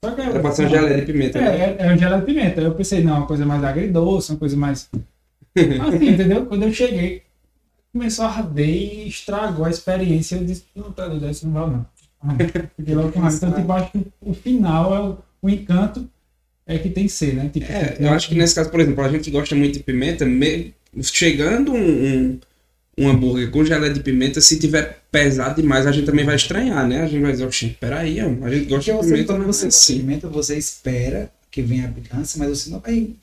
Só 0.04 0.14
que 0.14 0.20
Era 0.20 0.40
pra 0.40 0.52
ser 0.52 0.62
uma 0.62 0.70
geleia 0.70 1.00
de 1.00 1.12
pimenta. 1.12 1.40
né? 1.40 1.56
É, 1.56 1.76
é, 1.80 1.86
é 1.86 1.94
um 1.94 1.98
geleia 1.98 2.20
de 2.20 2.26
pimenta. 2.26 2.60
Eu 2.60 2.74
pensei, 2.74 3.02
não, 3.02 3.18
uma 3.18 3.26
coisa 3.26 3.46
mais 3.46 3.62
agridoce, 3.64 4.32
uma 4.32 4.38
coisa 4.38 4.56
mais. 4.56 4.88
Assim, 5.88 6.08
entendeu? 6.08 6.46
Quando 6.46 6.64
eu 6.64 6.72
cheguei, 6.72 7.22
começou 7.92 8.24
a 8.24 8.28
arder 8.28 8.68
e 8.68 9.08
estragou 9.08 9.64
a 9.64 9.70
experiência. 9.70 10.36
Eu 10.36 10.44
disse, 10.44 10.64
não, 10.74 10.90
tá 10.92 11.06
doido, 11.08 11.28
isso 11.30 11.46
não 11.46 11.52
vai 11.54 11.70
não. 11.70 11.86
Fiquei 12.76 12.94
logo 12.94 13.12
com 13.12 13.20
raiva. 13.20 13.36
Então, 13.36 13.52
tipo, 13.52 13.72
acho 13.72 13.92
que 13.92 14.06
o 14.20 14.34
final 14.34 14.94
é 14.94 15.00
o, 15.00 15.18
o 15.42 15.50
encanto 15.50 16.08
é 16.66 16.78
que 16.78 16.88
tem 16.88 17.04
que 17.04 17.12
ser, 17.12 17.34
né? 17.34 17.50
Tipo, 17.52 17.70
É, 17.70 17.96
eu 18.00 18.10
acho 18.10 18.28
que 18.28 18.34
nesse 18.34 18.54
caso, 18.54 18.70
por 18.70 18.80
exemplo, 18.80 19.04
a 19.04 19.08
gente 19.08 19.24
que 19.24 19.30
gosta 19.30 19.54
muito 19.54 19.74
de 19.74 19.80
pimenta, 19.84 20.24
me- 20.24 20.74
chegando 21.02 21.72
um, 21.72 21.76
um, 22.06 22.40
um 22.98 23.08
hambúrguer 23.08 23.50
com 23.50 23.64
geleia 23.64 23.92
de 23.92 24.00
pimenta, 24.00 24.40
se 24.40 24.58
tiver 24.58 25.02
pesado 25.10 25.60
demais, 25.60 25.86
a 25.86 25.92
gente 25.92 26.06
também 26.06 26.24
vai 26.24 26.36
estranhar, 26.36 26.86
né? 26.86 27.02
A 27.02 27.06
gente 27.08 27.22
vai 27.22 27.32
dizer, 27.32 27.46
oxi, 27.46 27.76
peraí, 27.80 28.20
ó, 28.20 28.44
a 28.46 28.50
gente 28.50 28.66
gosta 28.66 28.90
Porque 28.90 28.92
de 28.92 28.98
pimenta, 28.98 29.24
quando 29.24 29.44
mas 29.46 29.46
você 29.46 29.66
gosta 29.66 29.84
de 29.84 29.92
assim. 29.92 29.94
pimenta, 29.94 30.28
você 30.28 30.56
espera 30.56 31.30
que 31.50 31.62
venha 31.62 31.86
a 31.88 31.92
picância, 31.92 32.38
mas 32.38 32.50
você 32.50 32.70
não 32.70 32.80
vai. 32.80 33.14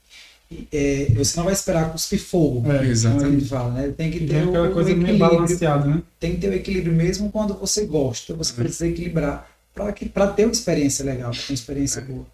é, 0.71 1.07
você 1.15 1.37
não 1.37 1.45
vai 1.45 1.53
esperar 1.53 1.91
cuspir 1.91 2.19
fogo. 2.19 2.63
É, 2.71 2.97
Como 3.01 3.21
a 3.21 3.29
gente 3.29 3.45
fala, 3.45 3.73
né? 3.73 3.93
Tem 3.95 4.11
que 4.11 4.19
Tem 4.19 4.27
ter 4.27 4.43
o, 4.45 4.49
aquela 4.49 4.69
o 4.69 4.73
coisa 4.73 4.95
meio 4.95 5.17
balanceada, 5.17 5.85
né? 5.85 6.03
Tem 6.19 6.33
que 6.35 6.41
ter 6.41 6.49
o 6.49 6.53
equilíbrio 6.53 6.93
mesmo 6.93 7.31
quando 7.31 7.53
você 7.55 7.85
gosta. 7.85 8.33
Você 8.35 8.53
precisa 8.53 8.87
equilibrar 8.87 9.49
para 9.73 10.27
ter 10.27 10.45
uma 10.45 10.51
experiência 10.51 11.05
legal, 11.05 11.31
pra 11.31 11.43
ter 11.43 11.53
uma 11.53 11.55
experiência 11.55 12.01
boa. 12.01 12.25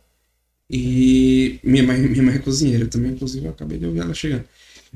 E 0.69 1.59
minha 1.63 1.83
mãe, 1.83 1.97
minha 1.97 2.23
mãe 2.23 2.35
é 2.35 2.39
cozinheira 2.39 2.87
também, 2.87 3.11
inclusive 3.13 3.45
eu 3.45 3.51
acabei 3.51 3.77
de 3.77 3.85
ouvir 3.85 3.99
ela 4.01 4.13
chegando. 4.13 4.43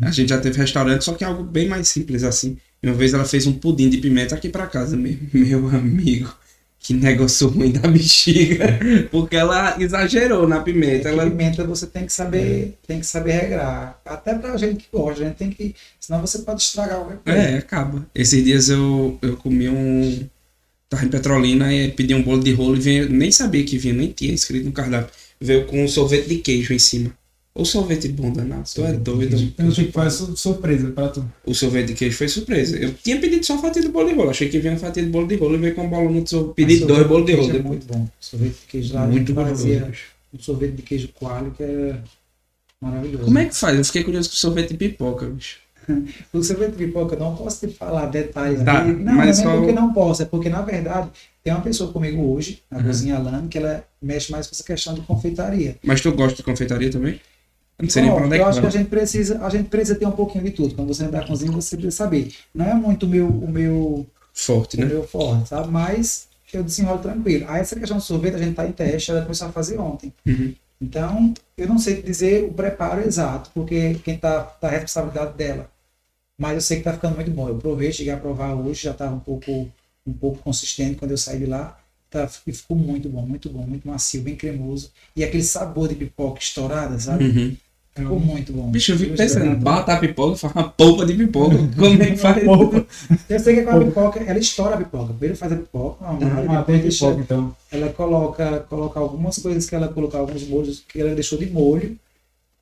A 0.01 0.11
gente 0.11 0.29
já 0.29 0.39
teve 0.39 0.57
restaurante, 0.57 1.03
só 1.03 1.13
que 1.13 1.23
é 1.23 1.27
algo 1.27 1.43
bem 1.43 1.67
mais 1.67 1.87
simples 1.87 2.23
assim. 2.23 2.57
Uma 2.83 2.93
vez 2.93 3.13
ela 3.13 3.25
fez 3.25 3.45
um 3.45 3.53
pudim 3.53 3.89
de 3.89 3.97
pimenta 3.97 4.35
aqui 4.35 4.49
pra 4.49 4.65
casa 4.65 4.97
mesmo. 4.97 5.29
Meu 5.31 5.67
amigo, 5.67 6.33
que 6.79 6.95
negócio 6.95 7.47
ruim 7.47 7.71
da 7.71 7.87
bexiga. 7.87 8.79
Porque 9.11 9.35
ela 9.35 9.79
exagerou 9.79 10.47
na 10.47 10.61
pimenta. 10.61 11.09
É 11.09 11.11
Ela... 11.11 11.29
pimenta 11.29 11.63
você 11.63 11.85
tem 11.85 12.05
que 12.05 12.11
saber, 12.11 12.75
tem 12.87 12.99
que 12.99 13.05
saber 13.05 13.33
regrar. 13.33 14.01
Até 14.03 14.33
pra 14.33 14.57
gente 14.57 14.83
que 14.83 14.87
gosta, 14.91 15.21
a 15.21 15.27
gente 15.27 15.37
tem 15.37 15.51
que. 15.51 15.75
Senão 15.99 16.19
você 16.21 16.39
pode 16.39 16.63
estragar 16.63 16.97
qualquer 16.97 17.17
coisa. 17.17 17.39
É, 17.39 17.57
acaba. 17.57 18.05
Esses 18.15 18.43
dias 18.43 18.69
eu, 18.69 19.17
eu 19.21 19.37
comi 19.37 19.69
um. 19.69 20.27
Tava 20.89 21.05
em 21.05 21.09
Petrolina 21.09 21.73
e 21.73 21.91
pedi 21.91 22.13
um 22.13 22.23
bolo 22.23 22.43
de 22.43 22.51
rolo 22.51 22.75
e 22.75 22.79
veio, 22.81 23.09
nem 23.09 23.31
sabia 23.31 23.63
que 23.63 23.77
vinha, 23.77 23.93
nem 23.93 24.11
tinha 24.11 24.33
escrito 24.33 24.65
no 24.65 24.73
cardápio. 24.73 25.13
Veio 25.39 25.65
com 25.65 25.85
um 25.85 25.87
sorvete 25.87 26.27
de 26.27 26.37
queijo 26.37 26.73
em 26.73 26.79
cima. 26.79 27.13
O 27.53 27.65
sorvete 27.65 28.07
bom 28.07 28.31
danado, 28.31 28.63
tu 28.73 28.81
é 28.85 28.93
doido. 28.93 29.35
Então, 29.35 29.69
tipo, 29.71 30.09
su- 30.09 30.37
surpresa 30.37 30.89
pra 30.91 31.09
tu. 31.09 31.25
O 31.45 31.53
sorvete 31.53 31.87
de 31.87 31.93
queijo 31.95 32.17
foi 32.17 32.29
surpresa. 32.29 32.77
Eu 32.77 32.93
tinha 32.93 33.19
pedido 33.19 33.45
só 33.45 33.57
fatia 33.57 33.81
de 33.81 33.89
bolo 33.89 34.07
de 34.07 34.15
rolo. 34.15 34.29
Achei 34.29 34.47
que 34.47 34.57
vinha 34.57 34.71
uma 34.73 34.79
fatia 34.79 35.03
de 35.03 35.09
bolo 35.09 35.27
de 35.27 35.35
rolo 35.35 35.55
e 35.55 35.57
veio 35.57 35.75
com 35.75 35.85
um 35.85 35.89
bolão 35.89 36.23
de 36.23 36.29
sorvete. 36.29 36.55
Pedi 36.55 36.79
dois 36.85 37.05
bolos 37.05 37.25
de 37.25 37.33
queijo 37.33 37.47
rolo 37.51 37.59
É 37.59 37.63
muito 37.67 37.85
bom. 37.87 38.07
Sorvete 38.19 38.51
de 38.53 38.67
queijo 38.67 38.93
lá. 38.93 39.05
Muito 39.05 39.33
fazia 39.35 39.79
gostoso. 39.79 39.99
Um 40.33 40.39
sorvete 40.39 40.71
de 40.75 40.81
queijo 40.81 41.09
coalho 41.09 41.51
que 41.51 41.61
é 41.63 41.95
maravilhoso. 42.81 43.25
Como 43.25 43.37
é 43.37 43.45
que 43.45 43.55
faz? 43.55 43.77
Eu 43.77 43.83
fiquei 43.85 44.03
curioso 44.05 44.29
com 44.29 44.35
sorvete 44.35 44.69
de 44.69 44.77
pipoca, 44.77 45.25
bicho. 45.25 45.57
O 46.31 46.41
sorvete 46.43 46.71
de 46.71 46.85
pipoca, 46.85 47.15
eu 47.15 47.19
não 47.19 47.35
posso 47.35 47.67
te 47.67 47.73
falar 47.73 48.05
detalhes 48.05 48.63
Tá. 48.63 48.85
Não, 48.85 49.13
mas 49.13 49.15
não 49.15 49.21
é 49.23 49.33
só- 49.33 49.57
porque 49.57 49.71
não 49.73 49.93
posso, 49.93 50.21
é 50.21 50.25
porque, 50.25 50.47
na 50.47 50.61
verdade, 50.61 51.09
tem 51.43 51.51
uma 51.51 51.61
pessoa 51.61 51.91
comigo 51.91 52.21
hoje, 52.33 52.61
na 52.71 52.77
Uhum. 52.77 52.83
cozinha 52.85 53.15
Alane, 53.17 53.47
que 53.49 53.57
ela 53.57 53.83
mexe 54.01 54.31
mais 54.31 54.47
com 54.47 54.53
essa 54.53 54.63
questão 54.63 54.93
de 54.93 55.01
confeitaria. 55.01 55.75
Mas 55.83 55.99
tu 55.99 56.11
gosta 56.13 56.37
de 56.37 56.43
confeitaria 56.43 56.89
também? 56.89 57.19
Eu 57.79 57.83
não 57.83 57.89
sei 57.89 58.03
nem 58.03 58.11
onde 58.11 58.35
é 58.35 58.39
eu 58.39 58.43
que 58.43 58.49
acho 58.49 58.61
que 58.61 58.67
a 58.67 58.69
gente 58.69 58.89
precisa, 58.89 59.43
a 59.43 59.49
gente 59.49 59.69
precisa 59.69 59.97
ter 59.97 60.05
um 60.05 60.11
pouquinho 60.11 60.43
de 60.43 60.51
tudo. 60.51 60.75
Quando 60.75 60.87
você 60.87 61.03
entrar 61.03 61.25
cozinha, 61.25 61.51
você 61.51 61.75
precisa 61.75 61.95
saber. 61.95 62.31
Não 62.53 62.65
é 62.65 62.73
muito 62.73 63.05
o 63.05 63.09
meu, 63.09 63.27
o 63.27 63.49
meu, 63.49 64.05
Forte, 64.33 64.77
o 64.77 64.79
né? 64.79 64.85
meu 64.85 65.05
forte, 65.07 65.49
sabe? 65.49 65.69
Mas 65.69 66.27
eu 66.53 66.63
desenrolo 66.63 66.99
tranquilo. 66.99 67.45
Aí 67.47 67.61
essa 67.61 67.75
questão 67.75 67.97
do 67.97 68.03
sorvete, 68.03 68.35
a 68.35 68.39
gente 68.39 68.55
tá 68.55 68.67
em 68.67 68.71
teste, 68.71 69.11
ela 69.11 69.21
começou 69.21 69.47
a 69.47 69.51
fazer 69.51 69.77
ontem. 69.79 70.13
Uhum. 70.25 70.53
Então, 70.81 71.33
eu 71.57 71.67
não 71.67 71.77
sei 71.77 72.01
dizer 72.01 72.43
o 72.43 72.53
preparo 72.53 73.01
exato, 73.01 73.51
porque 73.53 73.95
quem 74.03 74.17
tá, 74.17 74.41
tá 74.41 74.67
a 74.67 74.71
responsabilidade 74.71 75.37
dela. 75.37 75.69
Mas 76.37 76.55
eu 76.55 76.61
sei 76.61 76.77
que 76.77 76.83
tá 76.83 76.93
ficando 76.93 77.15
muito 77.15 77.29
bom. 77.29 77.47
Eu 77.47 77.57
provei, 77.57 77.91
cheguei 77.91 78.11
a 78.11 78.17
provar 78.17 78.53
hoje, 78.55 78.83
já 78.83 78.91
estava 78.91 79.13
um 79.13 79.19
pouco, 79.19 79.69
um 80.05 80.13
pouco 80.13 80.39
consistente 80.39 80.95
quando 80.95 81.11
eu 81.11 81.17
saí 81.17 81.39
de 81.39 81.45
lá. 81.45 81.77
Tá, 82.11 82.29
e 82.45 82.51
ficou 82.51 82.75
muito 82.75 83.07
bom, 83.07 83.25
muito 83.25 83.49
bom, 83.49 83.63
muito 83.65 83.87
macio, 83.87 84.21
bem 84.21 84.35
cremoso. 84.35 84.91
E 85.15 85.23
aquele 85.23 85.43
sabor 85.43 85.87
de 85.87 85.95
pipoca 85.95 86.39
estourada, 86.41 86.99
sabe? 86.99 87.23
Uhum. 87.23 87.55
Ficou 87.95 88.19
muito 88.19 88.51
bom. 88.51 88.69
Bicho, 88.69 88.91
eu 88.91 88.97
fico 88.97 89.13
Eu 89.13 89.17
pensando, 89.17 89.55
bata 89.57 89.93
a 89.93 89.97
pipoca, 89.97 90.35
faz 90.37 90.53
uma 90.53 90.69
polpa 90.69 91.05
de 91.05 91.13
pipoca. 91.13 91.55
Como 91.77 92.03
é 92.03 92.11
que 92.11 92.17
faz? 92.17 92.43
Polpa. 92.43 92.85
Eu 93.29 93.39
sei 93.39 93.55
que 93.55 93.61
com 93.63 93.69
a 93.71 93.85
pipoca, 93.85 94.19
ela 94.19 94.39
estoura 94.39 94.75
a 94.75 94.77
pipoca. 94.77 95.13
Primeiro 95.13 95.37
faz 95.37 95.53
a 95.53 95.55
pipoca, 95.55 96.03
e 96.03 96.05
Ah, 96.05 96.17
tem 96.17 96.57
depois 96.57 96.81
deixa- 96.81 97.05
pipoca, 97.07 97.21
então. 97.23 97.55
ela 97.71 97.89
coloca, 97.93 98.59
coloca 98.69 98.99
algumas 98.99 99.37
coisas 99.37 99.69
que 99.69 99.75
ela 99.75 99.87
colocou, 99.87 100.19
alguns 100.19 100.43
molhos 100.47 100.83
que 100.85 100.99
ela 100.99 101.15
deixou 101.15 101.37
de 101.39 101.45
molho. 101.45 101.97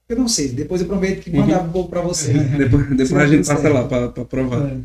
Eu 0.08 0.16
não 0.18 0.28
sei, 0.28 0.50
depois 0.50 0.82
eu 0.82 0.88
prometo 0.88 1.22
que 1.22 1.32
mandar 1.32 1.62
um 1.64 1.70
pouco 1.72 1.90
para 1.90 2.02
você. 2.02 2.34
Depois, 2.58 2.88
depois 2.90 3.14
a 3.14 3.28
gente 3.28 3.48
passa 3.48 3.70
lá 3.70 3.84
pra, 3.88 4.10
pra 4.10 4.26
provar. 4.26 4.68
É. 4.68 4.78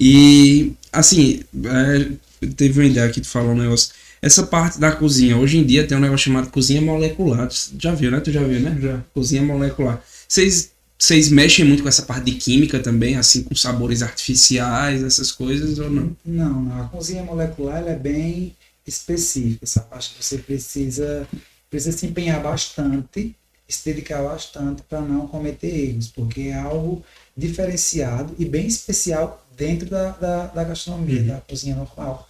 E, 0.00 0.72
assim, 0.92 1.40
é, 1.64 2.46
teve 2.54 2.78
uma 2.80 2.86
ideia 2.86 3.06
aqui 3.06 3.20
de 3.22 3.26
falar 3.28 3.48
um 3.50 3.56
negócio. 3.56 3.92
Essa 4.20 4.42
parte 4.44 4.78
da 4.80 4.90
cozinha, 4.92 5.36
hoje 5.36 5.58
em 5.58 5.64
dia 5.64 5.86
tem 5.86 5.96
um 5.96 6.00
negócio 6.00 6.24
chamado 6.24 6.50
cozinha 6.50 6.80
molecular. 6.80 7.48
Já 7.78 7.94
viu, 7.94 8.10
né? 8.10 8.20
Tu 8.20 8.32
já 8.32 8.42
viu, 8.42 8.60
né? 8.60 8.76
Já. 8.80 9.00
Cozinha 9.14 9.42
molecular. 9.42 10.02
Vocês 10.28 10.70
vocês 11.00 11.28
mexem 11.28 11.64
muito 11.64 11.84
com 11.84 11.88
essa 11.88 12.02
parte 12.02 12.24
de 12.24 12.32
química 12.32 12.80
também, 12.80 13.14
assim, 13.16 13.44
com 13.44 13.54
sabores 13.54 14.02
artificiais, 14.02 15.00
essas 15.04 15.30
coisas, 15.30 15.78
ou 15.78 15.88
não? 15.88 16.16
Não, 16.26 16.60
não. 16.60 16.82
A 16.82 16.88
cozinha 16.88 17.22
molecular 17.22 17.86
é 17.86 17.94
bem 17.94 18.52
específica. 18.84 19.60
Essa 19.64 19.80
parte 19.80 20.14
que 20.16 20.24
você 20.24 20.38
precisa, 20.38 21.24
precisa 21.70 21.96
se 21.96 22.04
empenhar 22.06 22.42
bastante, 22.42 23.36
se 23.68 23.84
dedicar 23.84 24.22
bastante 24.24 24.82
para 24.88 25.00
não 25.00 25.28
cometer 25.28 25.68
erros, 25.90 26.08
porque 26.08 26.40
é 26.48 26.54
algo 26.58 27.04
diferenciado 27.36 28.34
e 28.36 28.44
bem 28.44 28.66
especial 28.66 29.46
dentro 29.56 29.88
da, 29.88 30.10
da, 30.10 30.46
da 30.46 30.64
gastronomia, 30.64 31.20
Uhum. 31.20 31.26
da 31.28 31.40
cozinha 31.42 31.76
normal. 31.76 32.27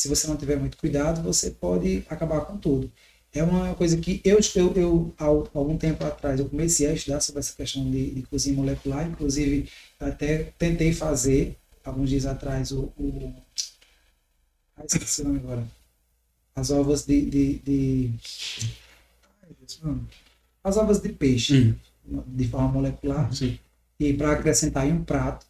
Se 0.00 0.08
você 0.08 0.26
não 0.26 0.34
tiver 0.34 0.56
muito 0.56 0.78
cuidado, 0.78 1.20
você 1.22 1.50
pode 1.50 2.02
acabar 2.08 2.40
com 2.46 2.56
tudo. 2.56 2.90
É 3.34 3.42
uma 3.42 3.74
coisa 3.74 3.98
que 3.98 4.18
eu, 4.24 4.38
eu, 4.56 4.74
eu 4.74 5.14
algum 5.52 5.76
tempo 5.76 6.02
atrás, 6.02 6.40
eu 6.40 6.48
comecei 6.48 6.86
a 6.86 6.94
estudar 6.94 7.20
sobre 7.20 7.40
essa 7.40 7.54
questão 7.54 7.84
de, 7.90 8.12
de 8.14 8.22
cozinha 8.22 8.56
molecular, 8.56 9.06
inclusive 9.06 9.68
até 10.00 10.44
tentei 10.56 10.94
fazer, 10.94 11.54
alguns 11.84 12.08
dias 12.08 12.24
atrás, 12.24 12.72
o, 12.72 12.84
o 12.96 13.34
ah, 14.74 14.84
esqueci 14.86 15.20
o 15.20 15.24
nome 15.24 15.40
agora. 15.40 15.68
As 16.56 16.70
ovas 16.70 17.04
de. 17.04 17.20
de, 17.20 17.58
de... 17.58 18.10
Ai, 19.42 19.50
Deus. 19.58 19.82
As 20.64 20.78
ovas 20.78 21.02
de 21.02 21.10
peixe, 21.10 21.76
Hum, 22.08 22.22
de 22.26 22.48
forma 22.48 22.68
molecular, 22.68 23.30
sim. 23.34 23.58
e 23.98 24.14
para 24.14 24.32
acrescentar 24.32 24.88
em 24.88 24.94
um 24.94 25.04
prato. 25.04 25.44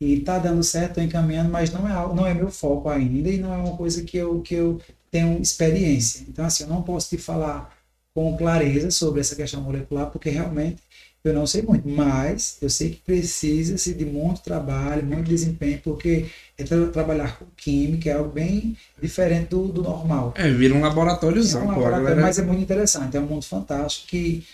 E 0.00 0.20
tá 0.20 0.38
dando 0.38 0.62
certo, 0.62 0.96
tô 0.96 1.00
encaminhando, 1.00 1.50
mas 1.50 1.70
não 1.72 1.88
é, 1.88 2.14
não 2.14 2.26
é 2.26 2.34
meu 2.34 2.50
foco 2.50 2.88
ainda 2.88 3.30
e 3.30 3.38
não 3.38 3.52
é 3.52 3.56
uma 3.56 3.76
coisa 3.76 4.02
que 4.04 4.16
eu, 4.16 4.42
que 4.42 4.54
eu 4.54 4.80
tenho 5.10 5.40
experiência. 5.40 6.24
Então, 6.28 6.44
assim, 6.44 6.64
eu 6.64 6.68
não 6.70 6.82
posso 6.82 7.08
te 7.08 7.18
falar 7.18 7.74
com 8.14 8.36
clareza 8.36 8.90
sobre 8.90 9.20
essa 9.20 9.34
questão 9.36 9.60
molecular, 9.62 10.10
porque 10.10 10.30
realmente 10.30 10.82
eu 11.24 11.32
não 11.34 11.46
sei 11.46 11.62
muito, 11.62 11.88
mas 11.88 12.56
eu 12.62 12.70
sei 12.70 12.90
que 12.90 13.00
precisa-se 13.00 13.94
de 13.94 14.04
muito 14.04 14.42
trabalho, 14.42 15.04
muito 15.04 15.28
desempenho, 15.28 15.80
porque 15.82 16.26
é 16.56 16.62
tra- 16.64 16.88
trabalhar 16.88 17.38
com 17.38 17.46
química 17.56 18.10
é 18.10 18.12
algo 18.12 18.30
bem 18.30 18.76
diferente 19.00 19.48
do, 19.48 19.68
do 19.68 19.82
normal. 19.82 20.34
É, 20.34 20.48
vira 20.50 20.74
um 20.74 20.80
É 20.80 20.82
laboratóriozão, 20.82 21.62
um 21.62 21.68
pô. 21.68 21.86
a 21.86 21.90
laboratório, 21.90 22.02
galera- 22.02 22.20
mas 22.20 22.38
é 22.38 22.42
muito 22.42 22.62
interessante, 22.62 23.16
é 23.16 23.20
um 23.20 23.26
mundo 23.26 23.44
fantástico 23.44 24.08
que 24.08 24.44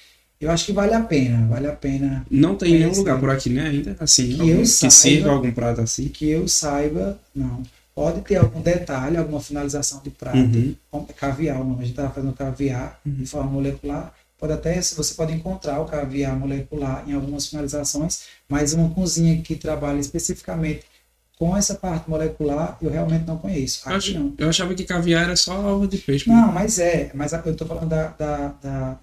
eu 0.45 0.51
acho 0.51 0.67
que 0.67 0.73
vale 0.73 0.93
a 0.95 1.01
pena, 1.01 1.47
vale 1.49 1.67
a 1.67 1.73
pena 1.73 2.25
Não 2.31 2.55
tem 2.57 2.73
nenhum 2.75 2.93
lugar 2.95 3.19
por 3.21 3.31
aqui, 3.31 3.51
né, 3.51 3.69
ainda, 3.69 3.97
assim, 4.01 4.29
Que 4.29 4.41
algum- 4.41 4.53
eu 4.53 4.59
que 4.61 4.67
saiba. 4.67 4.91
sirva 4.93 5.31
algum 5.31 5.53
prato 5.53 5.81
assim. 5.81 6.09
que 6.09 6.29
eu 6.29 6.47
saiba, 6.49 7.19
não. 7.35 7.63
Pode 7.95 8.23
ter 8.23 8.37
algum 8.37 8.61
detalhe, 8.63 9.17
alguma 9.19 9.41
finalização 9.41 10.01
de 10.03 10.09
prato, 10.11 10.37
Uhum. 10.39 10.75
como 10.91 11.07
caviar, 11.15 11.61
o 11.61 11.65
nome. 11.65 11.77
a 11.77 11.81
gente 11.83 11.91
estava 11.91 12.11
fazendo 12.13 12.33
caviar 12.33 12.99
de 13.05 13.27
forma 13.27 13.51
molecular. 13.51 14.15
Pode 14.39 14.55
até, 14.55 14.81
você 14.83 15.15
pode 15.15 15.33
encontrar 15.33 15.79
o 15.81 15.85
caviar 15.85 16.35
molecular 16.37 17.05
em 17.07 17.13
algumas 17.13 17.47
finalizações, 17.47 18.23
mas 18.49 18.73
uma 18.73 18.89
cozinha 18.91 19.41
que 19.43 19.55
trabalha 19.55 20.01
especificamente 20.01 20.81
com 21.39 21.57
essa 21.57 21.75
parte 21.75 22.09
molecular, 22.09 22.77
eu 22.81 22.91
realmente 22.91 23.27
não 23.27 23.37
conheço. 23.37 23.83
Eu, 23.89 23.95
Aqui 23.97 24.11
ach- 24.11 24.15
não. 24.19 24.33
eu 24.39 24.49
achava 24.49 24.75
que 24.75 24.85
caviar 24.85 25.25
era 25.25 25.37
só 25.37 25.59
ovo 25.75 25.87
de 25.87 25.99
peixe. 25.99 26.29
Não, 26.29 26.51
mas 26.51 26.79
é, 26.79 27.11
mas 27.15 27.33
eu 27.33 27.41
estou 27.53 27.67
falando 27.69 27.89
da, 27.89 28.09
da, 28.09 28.49
da- 28.63 28.99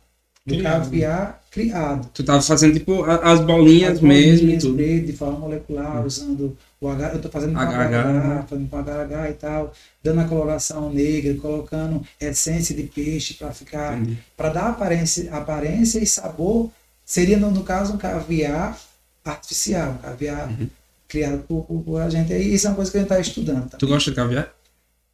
do 0.46 0.56
Criado. 0.56 0.84
caviar 0.84 1.42
criado. 1.52 2.10
Tu 2.14 2.24
tava 2.24 2.42
fazendo, 2.42 2.74
tipo, 2.80 3.04
as 3.04 3.40
bolinhas 3.42 3.94
As 3.94 4.02
mesmo 4.02 4.42
bolinhas 4.48 4.64
tudo. 4.64 4.78
de 4.78 5.14
forma 5.14 5.40
molecular, 5.40 6.06
usando 6.06 6.58
o 6.80 6.88
H, 6.88 7.10
eu 7.14 7.22
tô 7.22 7.30
fazendo 7.30 7.54
com 7.54 7.60
HH, 7.60 7.90
HH, 7.90 8.14
né? 8.14 8.46
fazendo 8.48 8.70
com 8.70 8.78
HH 8.78 9.30
e 9.30 9.34
tal, 9.34 9.74
dando 10.04 10.22
a 10.22 10.26
coloração 10.26 10.92
negra, 10.94 11.34
colocando 11.36 12.04
essência 12.22 12.76
de 12.76 12.84
peixe 12.84 13.34
para 13.34 13.52
ficar, 13.52 14.00
para 14.38 14.50
dar 14.50 14.68
aparência, 14.70 15.32
aparência 15.34 16.00
e 16.00 16.06
sabor. 16.08 16.72
Seria 17.06 17.38
no, 17.38 17.52
no 17.52 17.64
caso 17.64 17.94
um 17.94 17.98
caviar 17.98 18.78
artificial, 19.26 19.92
um 19.92 19.98
caviar 19.98 20.48
Uhum. 20.50 20.68
criado 21.08 21.40
por, 21.48 21.64
por, 21.66 21.82
por 21.84 22.02
a 22.02 22.10
gente. 22.10 22.32
E 22.34 22.54
isso 22.54 22.68
é 22.68 22.70
uma 22.70 22.76
coisa 22.76 22.92
que 22.92 22.98
a 22.98 23.02
gente 23.02 23.10
está 23.12 23.20
estudando. 23.20 23.70
Tu 23.72 23.78
Também. 23.78 23.96
gosta 23.96 24.10
de 24.12 24.16
caviar? 24.16 24.54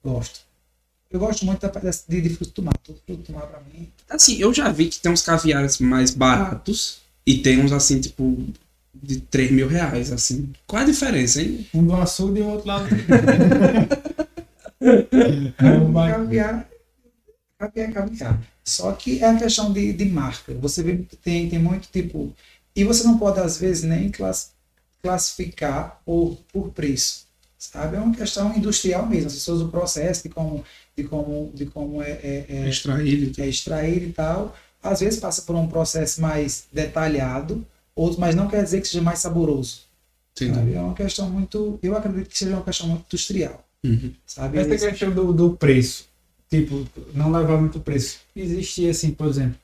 Gosto. 0.04 0.45
Eu 1.16 1.20
gosto 1.20 1.46
muito 1.46 1.62
da 1.62 1.70
de, 2.10 2.22
de 2.22 2.30
fruto 2.30 2.62
do 2.62 2.64
mar. 2.64 2.78
Tudo 2.84 3.00
fruto 3.06 3.32
do 3.32 3.34
mar 3.34 3.48
para 3.48 3.62
mim. 3.62 3.90
Assim, 4.10 4.38
eu 4.38 4.54
já 4.54 4.70
vi 4.70 4.88
que 4.90 5.00
tem 5.00 5.10
uns 5.10 5.22
caviares 5.22 5.80
mais 5.80 6.12
baratos 6.12 6.98
e 7.26 7.38
tem 7.38 7.58
uns, 7.64 7.72
assim, 7.72 8.02
tipo, 8.02 8.38
de 8.94 9.22
3 9.22 9.50
mil 9.50 9.66
reais, 9.70 10.12
assim. 10.12 10.52
Qual 10.68 10.82
a 10.82 10.86
diferença, 10.86 11.42
hein? 11.42 11.66
Um 11.74 11.86
do 11.86 11.96
açude 11.96 12.40
e 12.42 12.44
o 12.44 12.48
outro 12.50 12.68
lado. 12.68 12.90
É 15.58 15.72
um 15.72 15.94
Caviar, 15.94 16.68
caviar, 17.58 17.94
caviar. 17.94 18.42
Só 18.64 18.92
que 18.92 19.20
é 19.24 19.26
a 19.30 19.38
questão 19.38 19.72
de, 19.72 19.94
de 19.94 20.06
marca. 20.06 20.54
Você 20.56 20.84
vê 20.84 20.98
que 20.98 21.16
tem, 21.16 21.50
tem 21.50 21.60
muito 21.60 21.88
tipo. 21.92 22.34
E 22.76 22.84
você 22.84 23.04
não 23.04 23.18
pode, 23.18 23.40
às 23.40 23.58
vezes, 23.58 23.84
nem 23.84 24.12
class- 24.12 24.52
classificar 25.02 26.02
por, 26.06 26.38
por 26.52 26.70
preço. 26.72 27.26
Sabe? 27.58 27.96
É 27.96 28.00
uma 28.00 28.14
questão 28.14 28.56
industrial 28.56 29.06
mesmo. 29.08 29.28
As 29.28 29.34
pessoas, 29.34 29.62
o 29.62 29.70
processo 29.70 30.24
de 30.24 30.30
como, 30.30 30.64
de 30.98 31.04
como, 31.04 31.52
de 31.54 31.66
como 31.66 32.02
é, 32.02 32.12
é, 32.12 32.46
é, 32.48 32.70
Extraído. 32.70 33.42
é 33.42 33.48
extraído 33.48 34.06
e 34.06 34.14
tal. 34.14 34.56
Às 34.82 35.00
vezes 35.00 35.20
passa 35.20 35.42
por 35.42 35.56
um 35.56 35.68
processo 35.68 36.22
mais 36.22 36.66
detalhado, 36.72 37.66
outros, 37.96 38.20
mas 38.20 38.36
não 38.36 38.48
quer 38.48 38.64
dizer 38.64 38.82
que 38.82 38.88
seja 38.88 39.02
mais 39.04 39.20
saboroso. 39.20 39.82
É 40.40 40.80
uma 40.80 40.94
questão 40.94 41.30
muito. 41.30 41.80
Eu 41.82 41.96
acredito 41.98 42.30
que 42.30 42.38
seja 42.38 42.54
uma 42.56 42.64
questão 42.64 42.88
muito 42.88 43.06
industrial. 43.08 43.66
Uhum. 43.84 44.12
Sabe? 44.26 44.58
Essa 44.58 44.90
questão 44.90 45.12
do, 45.12 45.32
do 45.34 45.52
preço. 45.56 46.08
Tipo, 46.50 46.86
não 47.14 47.32
levar 47.32 47.58
muito 47.58 47.80
preço. 47.80 48.20
Existia 48.36 48.92
assim, 48.92 49.12
por 49.12 49.28
exemplo, 49.28 49.56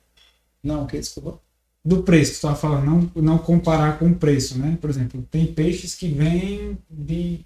Não, 0.64 0.88
que 0.88 0.98
desculpa. 0.98 1.40
do 1.86 2.04
preço 2.04 2.32
que 2.32 2.40
tu 2.40 2.48
estava 2.48 2.56
falando, 2.56 3.12
não, 3.16 3.22
não 3.24 3.38
comparar 3.38 4.00
com 4.00 4.08
o 4.10 4.16
preço, 4.16 4.58
né? 4.58 4.78
Por 4.82 4.90
exemplo, 4.90 5.26
tem 5.30 5.46
peixes 5.46 5.94
que 5.94 6.08
vêm 6.08 6.78
de, 6.90 7.42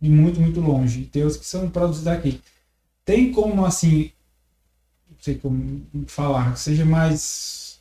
de 0.00 0.08
muito, 0.08 0.40
muito 0.40 0.60
longe, 0.60 1.02
tem 1.12 1.22
outros 1.22 1.40
que 1.40 1.46
são 1.46 1.68
produzidos 1.70 2.08
aqui. 2.08 2.40
Tem 3.10 3.32
como, 3.32 3.64
assim, 3.64 4.10
não 5.10 5.16
sei 5.18 5.34
como 5.34 5.82
falar, 6.06 6.52
que 6.52 6.60
seja 6.60 6.84
mais, 6.84 7.80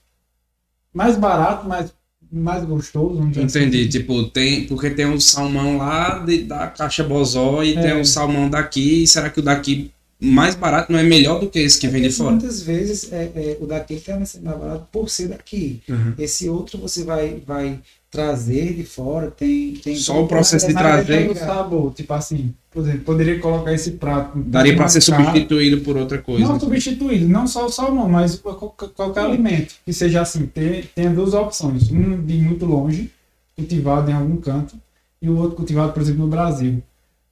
mais 0.92 1.16
barato, 1.16 1.68
mais, 1.68 1.94
mais 2.32 2.64
gostoso, 2.66 3.22
dizer 3.28 3.44
assim. 3.46 3.60
Entendi, 3.60 3.88
tipo, 3.88 4.24
tem. 4.30 4.66
Porque 4.66 4.90
tem 4.90 5.06
um 5.06 5.20
salmão 5.20 5.78
lá 5.78 6.18
de- 6.20 6.44
da 6.46 6.66
caixa 6.68 7.04
Bozó 7.04 7.62
e 7.62 7.76
É. 7.78 7.82
tem 7.82 7.96
um 8.02 8.04
salmão 8.06 8.50
daqui. 8.50 9.04
E 9.04 9.08
será 9.08 9.30
que 9.30 9.40
o 9.40 9.44
daqui 9.44 9.92
mais 10.20 10.56
barato 10.56 10.92
não 10.92 10.98
é 11.00 11.04
melhor 11.04 11.40
do 11.40 11.48
que 11.48 11.60
esse 11.60 11.80
que 11.80 11.88
vem 11.88 12.02
de 12.02 12.10
fora? 12.12 12.32
Muitas 12.32 12.64
vezes 12.64 13.12
é, 13.14 13.26
é, 13.36 13.58
o 13.62 13.68
daqui 13.68 13.94
está 13.94 14.16
mais 14.18 14.36
barato 14.36 14.88
por 14.92 15.10
ser 15.12 15.28
daqui. 15.28 15.82
Uhum. 15.88 16.14
Esse 16.18 16.50
outro 16.50 16.80
você 16.80 17.04
vai, 17.04 17.40
vai 17.46 17.80
trazer 18.12 18.74
de 18.74 18.84
fora, 18.84 19.30
tem. 19.30 19.74
tem 19.74 19.96
Só 19.96 20.24
o 20.24 20.28
processo 20.28 20.68
de 20.68 20.74
é, 20.74 20.78
trazer. 20.78 21.36
Sabor, 21.36 21.94
tipo 21.94 22.14
assim, 22.14 22.54
por 22.72 22.82
exemplo, 22.84 23.02
poderia 23.02 23.40
colocar 23.40 23.74
esse 23.74 23.92
prato. 23.92 24.40
Daria 24.40 24.76
mais 24.76 24.94
ser 24.94 25.02
substituído 25.02 25.82
por 25.82 25.96
outra 25.96 26.18
coisa. 26.18 26.44
Não 26.44 26.60
substituído, 26.60 27.28
não 27.28 27.48
só 27.48 27.66
o 27.66 27.70
salmão, 27.70 28.10
mas 28.10 28.36
qualquer, 28.36 28.90
qualquer 28.90 29.22
alimento 29.22 29.76
que 29.86 29.94
seja 29.94 30.22
assim. 30.22 30.46
Tem, 30.48 30.84
tem 30.84 31.14
duas 31.14 31.34
opções: 31.34 31.92
um 31.92 32.22
de 32.22 32.36
muito 32.36 32.66
longe, 32.66 33.12
cultivado 33.56 34.10
em 34.10 34.14
algum 34.14 34.38
canto, 34.38 34.76
e 35.22 35.30
o 35.30 35.38
outro 35.38 35.56
cultivado, 35.56 35.94
por 35.94 36.02
exemplo, 36.02 36.22
no 36.22 36.28
Brasil. 36.28 36.82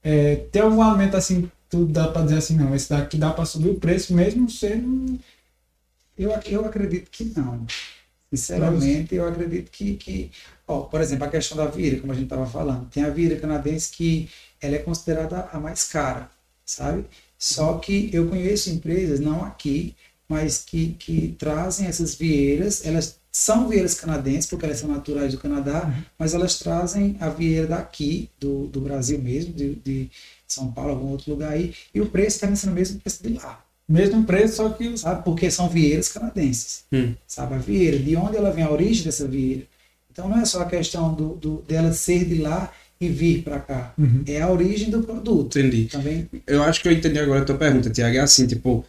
É, 0.04 0.36
tem 0.52 0.62
algum 0.62 0.82
alimento 0.82 1.18
assim, 1.18 1.50
tu 1.70 1.86
dá 1.86 2.08
pra 2.08 2.22
dizer 2.22 2.38
assim, 2.38 2.56
não, 2.56 2.74
esse 2.74 2.90
daqui 2.90 3.18
dá 3.18 3.32
pra 3.32 3.46
subir 3.46 3.70
o 3.70 3.76
preço 3.76 4.14
mesmo 4.14 4.50
sendo. 4.50 5.20
Eu, 6.18 6.32
eu 6.46 6.66
acredito 6.66 7.10
que 7.12 7.26
não. 7.36 7.66
Sinceramente, 8.34 9.16
eu 9.16 9.28
acredito 9.28 9.72
que, 9.72 9.96
que 9.96 10.32
ó, 10.68 10.82
por 10.82 11.00
exemplo, 11.00 11.26
a 11.26 11.30
questão 11.30 11.58
da 11.58 11.66
vieira, 11.66 12.00
como 12.00 12.12
a 12.12 12.16
gente 12.16 12.26
estava 12.26 12.46
falando, 12.46 12.90
tem 12.90 13.04
a 13.04 13.10
vieira 13.10 13.40
canadense 13.40 13.92
que 13.92 14.30
ela 14.62 14.76
é 14.76 14.80
considerada 14.80 15.48
a 15.52 15.60
mais 15.60 15.86
cara, 15.86 16.30
sabe? 16.66 17.06
Só 17.38 17.78
que 17.78 18.10
eu 18.14 18.28
conheço 18.28 18.70
empresas, 18.70 19.20
não 19.20 19.46
aqui, 19.46 19.96
mas 20.28 20.60
que, 20.60 20.94
que 20.94 21.36
trazem 21.40 21.88
essas 21.88 22.16
vieiras, 22.16 22.86
elas 22.86 23.18
são 23.32 23.70
vieiras 23.70 23.94
canadenses, 23.94 24.50
porque 24.50 24.66
elas 24.66 24.80
são 24.80 24.90
naturais 24.90 25.32
do 25.32 25.40
Canadá, 25.40 25.94
mas 26.18 26.34
elas 26.34 26.60
trazem 26.60 27.16
a 27.22 27.30
vieira 27.30 27.68
daqui, 27.68 28.30
do, 28.40 28.68
do 28.68 28.82
Brasil 28.82 29.20
mesmo, 29.20 29.54
de, 29.54 29.76
de 29.76 30.12
São 30.48 30.72
Paulo, 30.72 30.92
algum 30.92 31.12
outro 31.12 31.32
lugar 31.32 31.54
aí, 31.54 31.74
e 31.94 32.02
o 32.02 32.10
preço 32.10 32.38
está 32.44 32.54
sendo 32.56 32.72
o 32.72 32.76
mesmo 32.76 33.00
preço 33.00 33.24
de 33.24 33.34
lá 33.34 33.67
Mesmo 33.90 34.24
preço, 34.24 34.58
só 34.58 34.70
que 34.70 34.98
sabe? 34.98 35.24
Porque 35.24 35.50
são 35.50 35.70
vieiras 35.70 36.10
canadenses, 36.10 36.84
Hum. 36.92 37.14
sabe? 37.26 37.56
A 37.56 37.58
vieira, 37.58 37.98
de 37.98 38.16
onde 38.18 38.36
ela 38.36 38.52
vem, 38.52 38.64
a 38.64 38.70
origem 38.72 39.06
dessa 39.06 39.26
vieira. 39.28 39.64
Então 40.12 40.28
não 40.28 40.40
é 40.42 40.46
só 40.46 40.62
a 40.62 40.66
questão 40.66 41.14
do, 41.14 41.30
do- 41.36 41.64
dela 41.68 41.94
ser 41.94 42.26
de 42.26 42.36
lá 42.36 42.72
e 43.00 43.08
vir 43.08 43.44
para 43.44 43.60
cá, 43.60 43.94
Uhum. 43.98 44.24
é 44.28 44.42
a 44.42 44.50
origem 44.52 44.90
do 44.90 45.02
produto. 45.04 45.58
Entendi. 45.58 45.86
Também 45.86 46.28
Eu 46.46 46.64
acho 46.64 46.82
que 46.82 46.88
eu 46.88 46.92
entendi 46.92 47.18
agora 47.20 47.42
a 47.42 47.46
tua 47.46 47.56
pergunta, 47.56 47.90
Tiago. 47.90 48.18
É 48.18 48.20
assim, 48.20 48.46
tipo, 48.48 48.84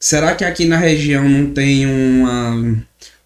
será 0.00 0.34
que 0.34 0.44
aqui 0.44 0.64
na 0.64 0.78
região 0.78 1.28
não 1.28 1.52
tem 1.52 1.84
uma, 1.84 2.78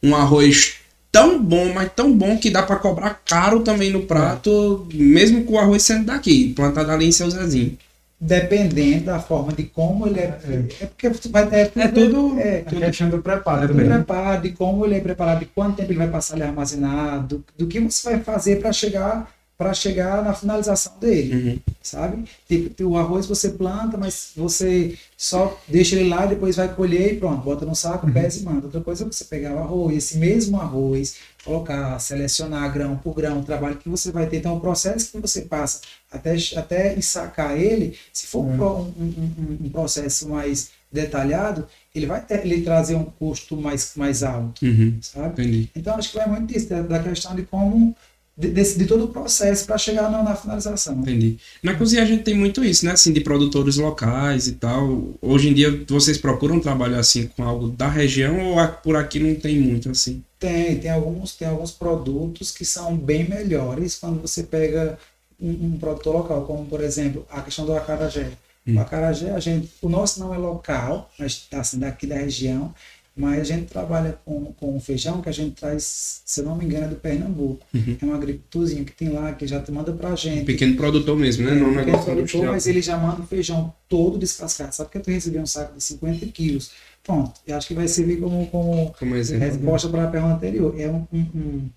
um 0.02 0.16
arroz 0.16 0.76
tão 1.12 1.40
bom, 1.40 1.72
mas 1.74 1.90
tão 1.94 2.16
bom 2.16 2.38
que 2.38 2.48
dá 2.50 2.62
pra 2.62 2.76
cobrar 2.76 3.20
caro 3.26 3.60
também 3.60 3.90
no 3.90 4.04
prato, 4.06 4.88
mesmo 4.94 5.44
com 5.44 5.52
o 5.54 5.58
arroz 5.58 5.82
sendo 5.82 6.06
daqui, 6.06 6.52
plantado 6.54 6.90
ali 6.90 7.04
em 7.06 7.12
seu 7.12 7.30
Zezinho. 7.30 7.76
Dependendo 8.24 9.06
da 9.06 9.18
forma 9.18 9.52
de 9.52 9.64
como 9.64 10.06
ele 10.06 10.20
é. 10.20 10.38
É, 10.80 10.86
porque 10.86 11.08
vai, 11.28 11.42
é, 11.50 11.62
É 11.74 11.88
tudo- 11.88 12.38
É, 12.38 12.58
A 12.64 12.70
questão 12.70 13.10
do 13.10 13.18
preparo 13.20 13.62
do 13.66 13.74
também. 13.74 13.86
preparo, 13.88 14.42
de 14.42 14.50
como 14.52 14.86
ele 14.86 14.94
é 14.94 15.00
preparado, 15.00 15.40
de 15.40 15.46
quanto 15.46 15.74
tempo 15.78 15.90
ele 15.90 15.98
vai 15.98 16.06
passar 16.08 16.34
ali 16.34 16.44
armazenado, 16.44 17.38
do, 17.38 17.44
do 17.58 17.66
que 17.66 17.80
você 17.80 18.10
vai 18.10 18.20
fazer 18.20 18.60
para 18.60 18.72
chegar 18.72 19.28
para 19.62 19.72
chegar 19.74 20.24
na 20.24 20.34
finalização 20.34 20.92
dele, 20.98 21.34
Uhum. 21.34 21.58
sabe? 21.80 22.24
Tipo, 22.48 22.84
o 22.84 22.96
arroz 22.96 23.26
você 23.26 23.50
planta, 23.50 23.96
mas 23.96 24.32
você 24.36 24.98
só 25.16 25.56
deixa 25.68 25.94
ele 25.94 26.08
lá, 26.08 26.26
depois 26.26 26.56
vai 26.56 26.74
colher 26.74 27.14
e 27.14 27.16
pronto, 27.18 27.42
bota 27.44 27.64
no 27.64 27.74
saco, 27.76 28.10
pesa 28.10 28.40
e 28.40 28.42
manda. 28.42 28.66
Outra 28.66 28.80
coisa 28.80 29.04
é 29.04 29.06
você 29.06 29.24
pegar 29.24 29.54
o 29.54 29.58
arroz, 29.58 29.96
esse 29.96 30.18
mesmo 30.18 30.60
arroz, 30.60 31.14
colocar, 31.44 31.98
selecionar 32.00 32.72
grão 32.72 32.96
por 32.96 33.14
grão, 33.14 33.40
o 33.40 33.44
trabalho 33.44 33.76
que 33.76 33.88
você 33.88 34.10
vai 34.10 34.26
ter. 34.26 34.38
Então, 34.38 34.56
o 34.56 34.60
processo 34.60 35.12
que 35.12 35.18
você 35.20 35.42
passa 35.42 35.80
até, 36.10 36.34
até 36.56 36.96
ensacar 36.98 37.56
ele, 37.56 37.96
se 38.12 38.26
for 38.26 38.44
um, 38.44 38.56
pro- 38.56 38.78
um- 38.98 39.14
um- 39.60 39.66
um 39.66 39.68
processo 39.70 40.28
mais 40.28 40.70
detalhado, 40.90 41.66
ele 41.94 42.06
vai 42.06 42.20
ter, 42.20 42.44
ele 42.44 42.62
trazer 42.62 42.94
um 42.96 43.04
custo 43.04 43.56
mais, 43.56 43.92
mais 43.96 44.22
alto, 44.22 44.64
Uhum. 44.64 44.98
sabe? 45.00 45.42
Entendi. 45.42 45.68
Então, 45.74 45.94
acho 45.96 46.10
que 46.10 46.18
vai 46.18 46.28
muito 46.28 46.52
disso, 46.52 46.68
da 46.68 46.98
questão 46.98 47.34
de 47.34 47.42
como, 47.42 47.96
de, 48.36 48.48
desse- 48.48 48.78
de 48.78 48.86
todo 48.86 49.04
o 49.04 49.08
processo 49.08 49.66
para 49.66 49.76
chegar 49.78 50.10
na, 50.10 50.22
na 50.22 50.34
finalização. 50.34 50.94
Entendi. 51.00 51.38
Na 51.62 51.74
cozinha 51.74 52.02
a 52.02 52.06
gente 52.06 52.22
tem 52.22 52.34
muito 52.34 52.64
isso, 52.64 52.84
né? 52.86 52.92
Assim, 52.92 53.12
de 53.12 53.20
produtores 53.20 53.76
locais 53.76 54.46
e 54.48 54.52
tal. 54.52 55.14
Hoje 55.20 55.48
em 55.48 55.54
dia 55.54 55.84
vocês 55.88 56.16
procuram 56.18 56.58
trabalhar 56.60 56.98
assim 57.00 57.26
com 57.26 57.42
algo 57.44 57.68
da 57.68 57.88
região 57.88 58.38
ou 58.40 58.68
por 58.82 58.96
aqui 58.96 59.18
não 59.20 59.34
tem 59.34 59.58
muito 59.60 59.90
assim? 59.90 60.22
Tem, 60.38 60.78
tem 60.78 60.90
alguns, 60.90 61.34
tem 61.36 61.46
alguns 61.46 61.70
produtos 61.70 62.50
que 62.50 62.64
são 62.64 62.96
bem 62.96 63.28
melhores 63.28 63.96
quando 63.96 64.20
você 64.20 64.42
pega 64.42 64.98
um, 65.40 65.50
um 65.74 65.78
produtor 65.78 66.14
local, 66.14 66.44
como 66.44 66.64
por 66.66 66.82
exemplo 66.82 67.26
a 67.30 67.40
questão 67.42 67.64
do 67.66 67.74
acarajé. 67.76 68.30
Hum. 68.66 68.76
O 68.76 68.80
acarajé, 68.80 69.30
a 69.32 69.40
gente, 69.40 69.68
o 69.80 69.88
nosso 69.88 70.20
não 70.20 70.32
é 70.34 70.38
local, 70.38 71.10
mas 71.18 71.32
está 71.32 71.60
assim, 71.60 71.78
daqui 71.78 72.06
da 72.06 72.16
região, 72.16 72.72
mas 73.14 73.40
a 73.40 73.44
gente 73.44 73.66
trabalha 73.66 74.18
com, 74.24 74.46
com 74.54 74.80
feijão 74.80 75.20
que 75.20 75.28
a 75.28 75.32
gente 75.32 75.54
traz, 75.54 76.22
se 76.24 76.40
eu 76.40 76.44
não 76.44 76.56
me 76.56 76.64
engano, 76.64 76.86
é 76.86 76.88
do 76.88 76.96
Pernambuco. 76.96 77.64
Uhum. 77.74 77.96
É 78.00 78.04
um 78.06 78.14
agricultorzinho 78.14 78.84
que 78.84 78.92
tem 78.92 79.10
lá, 79.10 79.32
que 79.34 79.46
já 79.46 79.60
te 79.60 79.70
manda 79.70 79.92
pra 79.92 80.14
gente. 80.16 80.42
Um 80.42 80.46
pequeno 80.46 80.76
produtor 80.76 81.16
mesmo, 81.16 81.44
né? 81.44 81.54
Não 81.54 81.66
é 81.66 81.70
um 81.70 81.72
Porque 81.74 81.84
negócio 81.86 82.04
produtor, 82.06 82.20
industrial. 82.20 82.52
mas 82.52 82.66
ele 82.66 82.80
já 82.82 82.96
manda 82.96 83.20
o 83.22 83.26
feijão 83.26 83.74
todo 83.88 84.18
descascado. 84.18 84.72
Sabe 84.74 84.90
que 84.90 84.98
tu 85.00 85.10
recebeu 85.10 85.42
um 85.42 85.46
saco 85.46 85.76
de 85.76 85.82
50 85.82 86.24
quilos? 86.26 86.70
Pronto, 87.02 87.32
eu 87.46 87.56
acho 87.56 87.66
que 87.68 87.74
vai 87.74 87.86
servir 87.88 88.18
como, 88.20 88.46
como 88.46 88.94
Como 88.98 89.14
exemplo. 89.16 89.44
resposta 89.46 89.88
para 89.88 90.04
a 90.04 90.06
pergunta 90.10 90.34
anterior. 90.34 90.74
É 90.80 90.88
um, 90.88 91.06
um, 91.12 91.18
um- 91.34 91.70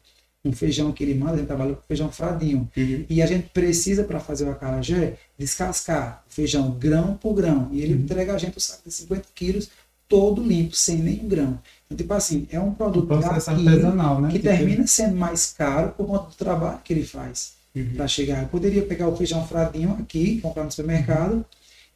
um 0.48 0.52
feijão 0.54 0.92
que 0.92 1.04
ele 1.04 1.16
manda, 1.16 1.34
a 1.34 1.38
gente 1.38 1.48
trabalha 1.48 1.74
com 1.74 1.82
feijão 1.88 2.12
fradinho. 2.12 2.70
Uhum. 2.78 3.06
E 3.10 3.20
a 3.20 3.26
gente 3.26 3.50
precisa, 3.52 4.04
para 4.04 4.20
fazer 4.20 4.46
o 4.46 4.52
acarajé, 4.52 5.16
descascar 5.40 6.24
o 6.30 6.32
feijão 6.32 6.70
grão 6.72 7.18
por 7.18 7.34
grão. 7.34 7.68
E 7.72 7.82
ele 7.82 7.94
entrega 7.94 8.36
a 8.36 8.38
gente 8.38 8.56
o 8.56 8.62
saco 8.62 8.84
de 8.86 8.94
50 8.94 9.24
quilos 9.34 9.70
todo 10.08 10.42
limpo, 10.44 10.76
sem 10.76 10.98
nenhum 10.98 11.28
grão. 11.28 11.60
Então, 11.86 11.98
tipo 11.98 12.14
assim, 12.14 12.48
é 12.52 12.60
um 12.60 12.72
produto 12.74 13.08
daqui 13.08 13.26
artesanal, 13.50 14.22
né? 14.22 14.30
que 14.32 14.40
termina 14.40 14.86
sendo 14.88 15.16
mais 15.16 15.54
caro 15.58 15.92
por 15.98 16.06
conta 16.08 16.30
do 16.30 16.36
trabalho 16.36 16.80
que 16.84 16.94
ele 16.94 17.04
faz 17.06 17.54
Uhum. 17.76 17.94
para 17.98 18.08
chegar. 18.08 18.42
Eu 18.44 18.48
poderia 18.48 18.82
pegar 18.84 19.08
o 19.10 19.16
feijão 19.18 19.46
fradinho 19.46 19.98
aqui, 20.00 20.40
comprar 20.40 20.64
no 20.64 20.72
supermercado 20.72 21.44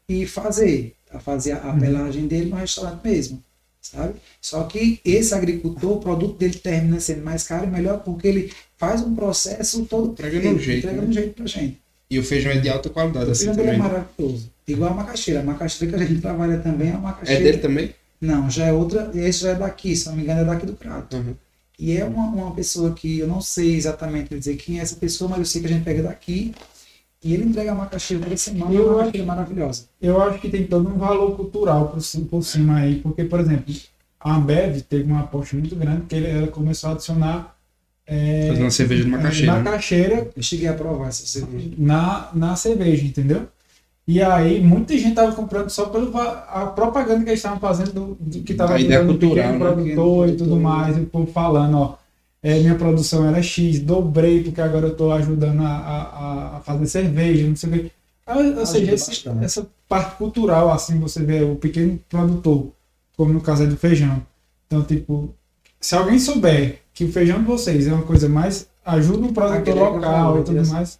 e 0.09 0.25
fazer, 0.25 0.93
a 1.09 1.19
fazer 1.19 1.53
a 1.53 1.71
pelagem 1.73 2.27
dele 2.27 2.49
no 2.49 2.57
restaurante 2.57 2.99
mesmo, 3.01 3.41
sabe? 3.81 4.15
Só 4.41 4.63
que 4.63 4.99
esse 5.05 5.33
agricultor, 5.33 5.91
o 5.93 5.99
produto 6.01 6.37
dele 6.37 6.55
termina 6.55 6.99
sendo 6.99 7.23
mais 7.23 7.43
caro 7.43 7.63
e 7.65 7.69
melhor 7.69 7.99
porque 8.03 8.27
ele 8.27 8.51
faz 8.77 9.01
um 9.01 9.15
processo 9.15 9.85
todo 9.85 10.11
Entrega 10.11 10.51
no 10.51 10.59
jeito, 10.59 10.79
entrega 10.85 11.01
né? 11.01 11.07
no 11.07 11.13
jeito 11.13 11.33
pra 11.33 11.45
gente. 11.45 11.77
E 12.11 12.19
o 12.19 12.23
feijão 12.23 12.51
é 12.51 12.57
de 12.59 12.67
alta 12.67 12.89
qualidade 12.89 13.29
O 13.29 13.31
assim 13.31 13.45
feijão 13.45 13.55
dele 13.55 13.69
é 13.69 13.71
também. 13.77 13.87
maravilhoso. 13.89 14.51
Igual 14.67 14.91
a 14.91 14.95
macaxeira. 14.95 15.39
A 15.39 15.43
macaxeira 15.43 15.97
que 15.97 16.03
a 16.03 16.05
gente 16.07 16.21
trabalha 16.21 16.57
também 16.59 16.89
é 16.89 16.93
É 16.93 16.97
macaxeira. 16.97 17.41
dele 17.43 17.57
também? 17.59 17.95
Não, 18.21 18.49
já 18.49 18.65
é 18.65 18.73
outra. 18.73 19.11
Esse 19.13 19.41
já 19.43 19.51
é 19.51 19.55
daqui, 19.55 19.95
se 19.95 20.07
não 20.07 20.15
me 20.15 20.23
engano, 20.23 20.41
é 20.41 20.45
daqui 20.45 20.65
do 20.65 20.73
Crato. 20.73 21.15
Uhum. 21.17 21.35
E 21.77 21.95
é 21.95 22.03
uma, 22.03 22.25
uma 22.27 22.51
pessoa 22.51 22.91
que 22.91 23.19
eu 23.19 23.27
não 23.27 23.39
sei 23.39 23.75
exatamente 23.75 24.37
dizer 24.37 24.55
quem 24.57 24.79
é 24.79 24.81
essa 24.81 24.95
pessoa, 24.97 25.29
mas 25.29 25.39
eu 25.39 25.45
sei 25.45 25.61
que 25.61 25.67
a 25.67 25.69
gente 25.71 25.83
pega 25.85 26.03
daqui 26.03 26.53
e 27.23 27.33
ele 27.33 27.45
entrega 27.45 27.71
a 27.71 27.75
macaxeira 27.75 28.23
toda 28.23 28.35
semana, 28.35 28.73
Eu 28.73 28.93
uma 28.95 29.03
acho- 29.03 29.25
maravilhosa. 29.25 29.85
Eu 30.01 30.21
acho 30.21 30.39
que 30.39 30.49
tem 30.49 30.65
todo 30.67 30.89
um 30.89 30.97
valor 30.97 31.35
cultural 31.37 31.87
por, 31.89 32.01
ci- 32.01 32.21
por 32.21 32.43
cima 32.43 32.77
aí, 32.79 32.95
porque, 32.99 33.23
por 33.23 33.39
exemplo, 33.39 33.73
a 34.19 34.35
Ambev 34.35 34.81
teve 34.81 35.03
uma 35.09 35.21
aposta 35.21 35.55
muito 35.55 35.73
grande, 35.75 36.01
porque 36.01 36.15
ele- 36.15 36.29
ela 36.29 36.47
começou 36.47 36.89
a 36.89 36.93
adicionar 36.93 37.55
é, 38.11 38.47
Fazer 38.49 38.61
uma 38.63 38.71
cerveja 38.71 39.03
de 39.03 39.09
macaxeira. 39.11 39.51
né? 39.53 39.57
macaxeira 39.59 40.31
Eu 40.35 40.41
cheguei 40.43 40.67
a 40.67 40.73
provar 40.73 41.09
essa 41.09 41.25
cerveja. 41.27 41.69
na, 41.77 42.29
na 42.33 42.55
cerveja, 42.55 43.05
entendeu? 43.05 43.47
E 44.11 44.21
aí, 44.23 44.59
muita 44.59 44.97
gente 44.97 45.13
tava 45.13 45.35
comprando 45.35 45.69
só 45.69 45.85
pela 45.85 46.07
propaganda 46.75 47.23
que 47.23 47.29
eles 47.29 47.39
estavam 47.39 47.59
fazendo 47.59 47.91
do, 47.93 48.17
do 48.19 48.41
que 48.43 48.53
estava 48.53 48.73
A 48.73 48.79
ideia 48.79 49.01
ajudando 49.01 49.15
o 49.17 49.19
cultural, 49.19 49.35
pequeno 49.35 49.59
né? 49.59 49.59
produtor 49.59 50.27
e 50.29 50.31
Pequeno 50.31 50.37
tudo 50.37 50.49
produtor. 50.49 50.59
mais, 50.61 50.97
e 50.97 51.01
o 51.01 51.05
povo 51.05 51.31
falando, 51.31 51.77
ó, 51.77 51.95
é, 52.41 52.59
minha 52.59 52.75
produção 52.75 53.27
era 53.27 53.41
X, 53.43 53.79
dobrei 53.81 54.43
porque 54.43 54.61
agora 54.61 54.87
eu 54.87 54.93
estou 54.93 55.11
ajudando 55.11 55.61
a, 55.61 55.67
a, 55.67 56.57
a 56.57 56.59
fazer 56.61 56.87
cerveja, 56.87 57.47
não 57.47 57.55
sei 57.55 57.69
o 57.69 57.73
quê. 57.73 57.91
Ah, 58.25 58.37
Ou 58.37 58.65
seja, 58.65 58.91
esse- 58.93 59.29
essa 59.41 59.67
parte 59.87 60.15
cultural, 60.17 60.71
assim, 60.71 60.99
você 60.99 61.23
vê 61.23 61.43
o 61.43 61.55
pequeno 61.55 61.99
produtor, 62.09 62.71
como 63.15 63.33
no 63.33 63.41
caso 63.41 63.63
é 63.63 63.67
do 63.67 63.77
feijão. 63.77 64.21
Então, 64.67 64.81
tipo, 64.83 65.35
se 65.79 65.95
alguém 65.95 66.17
souber 66.19 66.79
que 66.93 67.03
o 67.05 67.11
feijão 67.11 67.39
de 67.39 67.45
vocês 67.45 67.87
é 67.87 67.93
uma 67.93 68.03
coisa 68.03 68.27
mais 68.29 68.67
ajuda 68.85 69.27
o 69.27 69.33
produtor 69.33 69.59
Agrega 69.77 69.79
local 69.81 70.39
e 70.39 70.43
tudo 70.43 70.67
mais, 70.67 70.99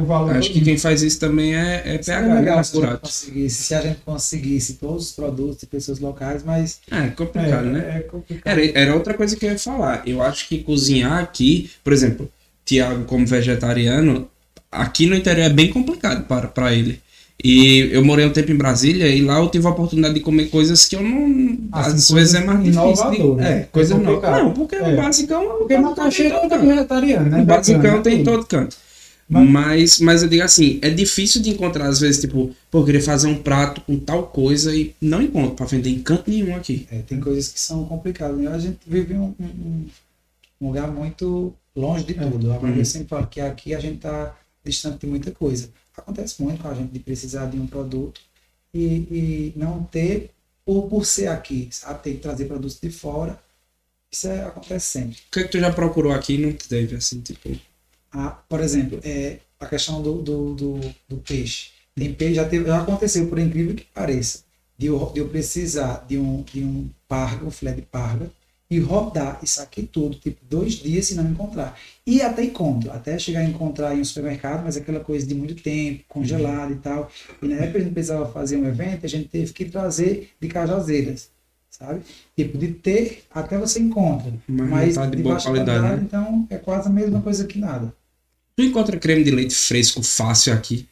o 0.00 0.04
valor. 0.04 0.36
Acho 0.36 0.48
que 0.50 0.54
todo. 0.54 0.64
quem 0.64 0.78
faz 0.78 1.02
isso 1.02 1.18
também 1.18 1.54
é, 1.54 1.82
é 1.84 1.98
PH, 1.98 2.20
né? 2.28 2.34
legal 2.40 2.62
se 2.62 2.78
a, 2.78 2.90
gente 2.90 3.50
se 3.50 3.74
a 3.74 3.80
gente 3.80 3.98
conseguisse 4.04 4.74
todos 4.74 5.06
os 5.06 5.12
produtos 5.12 5.58
de 5.58 5.66
pessoas 5.66 5.98
locais, 5.98 6.42
mas 6.44 6.80
É, 6.90 7.08
complicado, 7.08 7.66
é, 7.66 7.70
né? 7.70 7.92
é 7.96 8.00
complicado. 8.00 8.46
Era, 8.46 8.78
era 8.78 8.94
outra 8.94 9.14
coisa 9.14 9.36
que 9.36 9.44
eu 9.44 9.50
ia 9.50 9.58
falar. 9.58 10.02
Eu 10.06 10.22
acho 10.22 10.48
que 10.48 10.58
cozinhar 10.58 11.18
aqui, 11.18 11.70
por 11.82 11.92
exemplo, 11.92 12.30
Tiago 12.64 13.04
como 13.04 13.26
vegetariano, 13.26 14.28
aqui 14.70 15.06
no 15.06 15.16
interior 15.16 15.46
é 15.46 15.50
bem 15.50 15.70
complicado 15.72 16.24
para, 16.26 16.46
para 16.46 16.72
ele. 16.72 17.00
E 17.42 17.88
eu 17.92 18.04
morei 18.04 18.26
um 18.26 18.32
tempo 18.32 18.50
em 18.50 18.56
Brasília 18.56 19.06
e 19.06 19.22
lá 19.22 19.38
eu 19.38 19.48
tive 19.48 19.64
a 19.66 19.70
oportunidade 19.70 20.14
de 20.14 20.20
comer 20.20 20.46
coisas 20.46 20.86
que 20.86 20.96
eu 20.96 21.02
não. 21.02 21.56
Assim, 21.70 21.94
às 21.94 22.08
coisas 22.08 22.10
vezes 22.10 22.34
é 22.34 22.44
mais 22.44 22.58
difícil. 22.64 22.82
De, 22.82 23.16
inovadoras, 23.16 23.46
é, 23.46 23.50
né? 23.50 23.68
coisa 23.70 23.94
É 23.94 23.98
nova. 23.98 24.30
Não, 24.42 24.52
porque 24.52 24.74
É. 24.74 24.82
o 24.82 24.96
basicão 24.96 25.58
Porque 25.58 25.78
macaxeira 25.78 26.34
é 26.34 26.48
tem 26.48 26.58
vegetariano, 26.58 27.30
né? 27.30 27.42
O 27.42 27.44
basicão 27.44 28.02
tem 28.02 28.24
todo 28.24 28.44
canto. 28.44 28.76
Mas- 29.28 29.48
Mas, 29.50 30.00
mas 30.00 30.22
eu 30.22 30.28
digo 30.28 30.42
assim, 30.42 30.78
é 30.80 30.88
difícil 30.90 31.42
de 31.42 31.50
encontrar, 31.50 31.86
às 31.88 32.00
vezes, 32.00 32.20
tipo, 32.20 32.54
pô, 32.70 32.78
eu 32.80 32.84
queria 32.86 33.02
fazer 33.02 33.26
um 33.28 33.42
prato 33.42 33.80
com 33.82 33.98
tal 33.98 34.26
coisa 34.28 34.74
e 34.74 34.94
não 35.00 35.20
encontro 35.20 35.54
pra 35.54 35.66
vender 35.66 35.90
em 35.90 36.02
canto 36.02 36.30
nenhum 36.30 36.56
aqui. 36.56 36.86
é, 36.90 37.02
tem 37.02 37.20
coisas 37.20 37.48
que 37.52 37.60
são 37.60 37.84
complicadas. 37.84 38.38
né? 38.38 38.48
A 38.50 38.58
gente 38.58 38.78
vive 38.86 39.14
um, 39.14 39.34
um- 39.38 39.86
um 40.60 40.66
lugar 40.68 40.90
muito 40.90 41.52
longe 41.76 42.04
de 42.04 42.14
tudo. 42.14 42.50
Agora, 42.52 42.72
Uhum. 42.72 42.78
Eu 42.78 42.84
sempre 42.84 43.08
falo 43.08 43.26
que 43.26 43.40
aqui 43.40 43.74
a 43.74 43.80
gente 43.80 43.96
está 43.96 44.34
distante 44.64 45.00
de 45.00 45.06
muita 45.06 45.30
coisa. 45.30 45.68
Acontece 45.96 46.42
muito 46.42 46.62
com 46.62 46.68
a 46.68 46.74
gente 46.74 46.90
de 46.92 46.98
precisar 46.98 47.46
de 47.46 47.58
um 47.58 47.66
produto 47.66 48.20
e, 48.72 48.78
e 48.80 49.52
não 49.56 49.82
ter, 49.84 50.30
por, 50.64 50.88
por 50.88 51.04
ser 51.04 51.26
aqui, 51.28 51.68
sabe? 51.70 52.02
Ter 52.02 52.12
que 52.14 52.18
trazer 52.20 52.46
produtos 52.46 52.78
de 52.80 52.90
fora. 52.90 53.38
Isso 54.10 54.26
é- 54.26 54.42
acontece 54.44 54.86
sempre. 54.86 55.18
O 55.28 55.32
que, 55.32 55.40
é 55.40 55.42
que 55.44 55.50
tu 55.50 55.60
já 55.60 55.70
procurou 55.72 56.12
aqui 56.12 56.34
e 56.34 56.38
não 56.38 56.52
teve, 56.52 56.96
assim, 56.96 57.20
tipo. 57.20 57.50
Ah, 58.12 58.30
por 58.48 58.60
exemplo, 58.60 59.00
é, 59.02 59.38
a 59.60 59.66
questão 59.66 60.02
do, 60.02 60.22
do, 60.22 60.54
do, 60.54 60.80
do 61.08 61.16
peixe. 61.18 61.70
Tem 61.94 62.14
peixe, 62.14 62.34
já, 62.34 62.48
teve, 62.48 62.66
já 62.66 62.80
aconteceu, 62.80 63.26
por 63.26 63.38
incrível 63.38 63.74
que 63.74 63.84
pareça, 63.84 64.40
de 64.76 64.86
eu, 64.86 65.10
de 65.12 65.20
eu 65.20 65.28
precisar 65.28 66.04
de 66.08 66.16
um, 66.16 66.42
de 66.42 66.62
um 66.62 66.88
parga, 67.08 67.44
um 67.44 67.50
filé 67.50 67.72
de 67.72 67.82
parga, 67.82 68.30
e 68.70 68.78
rodar 68.78 69.40
isso 69.42 69.62
aqui 69.62 69.82
tudo, 69.82 70.16
tipo, 70.16 70.38
dois 70.44 70.74
dias 70.74 71.10
e 71.10 71.14
não 71.14 71.30
encontrar. 71.30 71.78
E 72.06 72.20
até 72.20 72.44
encontro, 72.44 72.90
até 72.92 73.18
chegar 73.18 73.40
a 73.40 73.44
encontrar 73.44 73.96
em 73.96 74.00
um 74.00 74.04
supermercado, 74.04 74.62
mas 74.62 74.76
aquela 74.76 75.00
coisa 75.00 75.26
de 75.26 75.34
muito 75.34 75.54
tempo, 75.62 76.04
congelado 76.06 76.72
e 76.72 76.76
tal. 76.76 77.10
E 77.42 77.48
na 77.48 77.56
época 77.56 77.78
a 77.78 77.80
gente 77.80 77.92
precisava 77.92 78.30
fazer 78.30 78.58
um 78.58 78.66
evento, 78.66 79.06
a 79.06 79.08
gente 79.08 79.28
teve 79.28 79.52
que 79.52 79.64
trazer 79.64 80.30
de 80.40 80.48
cajazeiras, 80.48 81.30
sabe? 81.78 82.00
Tipo, 82.36 82.58
de 82.58 82.68
ter, 82.68 83.22
até 83.30 83.56
você 83.56 83.78
encontra. 83.80 84.32
Mas, 84.46 84.70
Mas 84.70 84.94
tá 84.94 85.06
de 85.06 85.16
de 85.16 85.22
boa 85.22 85.34
baixa 85.34 85.48
qualidade, 85.48 85.80
qualidade, 85.80 86.00
né? 86.02 86.06
então 86.08 86.46
é 86.50 86.56
quase 86.56 86.88
a 86.88 86.90
mesma 86.90 87.20
coisa 87.20 87.46
que 87.46 87.58
nada. 87.58 87.92
Tu 88.56 88.64
encontra 88.64 88.98
creme 88.98 89.22
de 89.22 89.30
leite 89.30 89.54
fresco 89.54 90.02
fácil 90.02 90.52
aqui? 90.52 90.88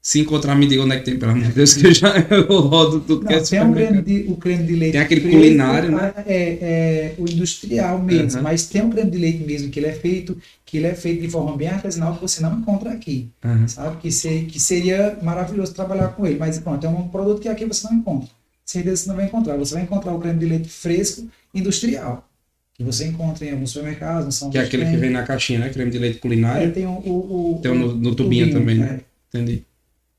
Se 0.00 0.20
encontrar, 0.20 0.54
me 0.54 0.66
diga 0.66 0.82
onde 0.82 0.94
é 0.94 0.98
que 0.98 1.04
tem, 1.06 1.18
pelo 1.18 1.32
amor 1.32 1.44
de 1.44 1.52
Deus, 1.52 1.72
que 1.72 1.86
eu 1.86 1.94
já 1.94 2.14
eu 2.30 2.60
rodo 2.60 3.00
tudo 3.00 3.26
que 3.26 3.32
é 3.32 3.40
tem 3.40 3.62
um 3.62 3.72
creme 3.72 4.02
de, 4.02 4.26
o 4.28 4.36
creme 4.36 4.66
de 4.66 4.74
leite. 4.74 4.92
Tem 4.92 5.00
aquele 5.00 5.20
fresco, 5.22 5.38
culinário, 5.38 5.90
né? 5.92 6.12
É, 6.26 6.58
é 6.60 7.14
o 7.18 7.22
industrial 7.22 8.02
mesmo, 8.02 8.34
Aham. 8.38 8.42
mas 8.42 8.66
tem 8.66 8.82
um 8.82 8.90
creme 8.90 9.10
de 9.10 9.16
leite 9.16 9.44
mesmo 9.44 9.70
que 9.70 9.80
ele 9.80 9.86
é 9.86 9.94
feito, 9.94 10.36
que 10.66 10.76
ele 10.76 10.88
é 10.88 10.94
feito 10.94 11.22
de 11.22 11.28
forma 11.30 11.56
bem 11.56 11.68
artesanal 11.68 12.16
que 12.16 12.20
você 12.20 12.42
não 12.42 12.58
encontra 12.58 12.90
aqui, 12.90 13.30
Aham. 13.42 13.66
sabe? 13.66 13.96
Que, 13.96 14.12
se, 14.12 14.42
que 14.42 14.60
seria 14.60 15.18
maravilhoso 15.22 15.72
trabalhar 15.72 16.08
com 16.08 16.26
ele, 16.26 16.38
mas 16.38 16.58
pronto, 16.58 16.84
é 16.84 16.88
um 16.88 17.08
produto 17.08 17.40
que 17.40 17.48
aqui 17.48 17.64
você 17.64 17.86
não 17.88 17.94
encontra. 17.94 18.28
Certeza 18.64 18.96
você 19.02 19.08
não 19.08 19.16
vai 19.16 19.26
encontrar. 19.26 19.56
Você 19.56 19.74
vai 19.74 19.82
encontrar 19.82 20.12
o 20.14 20.20
creme 20.20 20.38
de 20.38 20.46
leite 20.46 20.68
fresco 20.68 21.28
industrial. 21.54 22.28
que 22.74 22.82
você 22.82 23.06
encontra 23.06 23.44
em 23.46 23.52
alguns 23.52 23.70
supermercados, 23.70 24.24
não 24.24 24.32
são 24.32 24.50
Que 24.50 24.58
é 24.58 24.62
aquele 24.62 24.84
que 24.84 24.96
vem 24.96 25.10
na 25.10 25.22
caixinha, 25.22 25.60
né? 25.60 25.68
Creme 25.68 25.90
de 25.92 25.98
leite 25.98 26.16
É, 26.16 26.20
culinário. 26.20 26.72
tem 26.72 26.86
o, 26.86 26.90
o, 26.90 27.56
o- 27.56 27.60
Tem 27.62 27.70
um 27.70 27.74
no, 27.78 27.94
no 27.94 28.14
tubinho 28.14 28.50
também, 28.52 28.76
né? 28.78 29.00
é. 29.00 29.38
Entendi. 29.38 29.62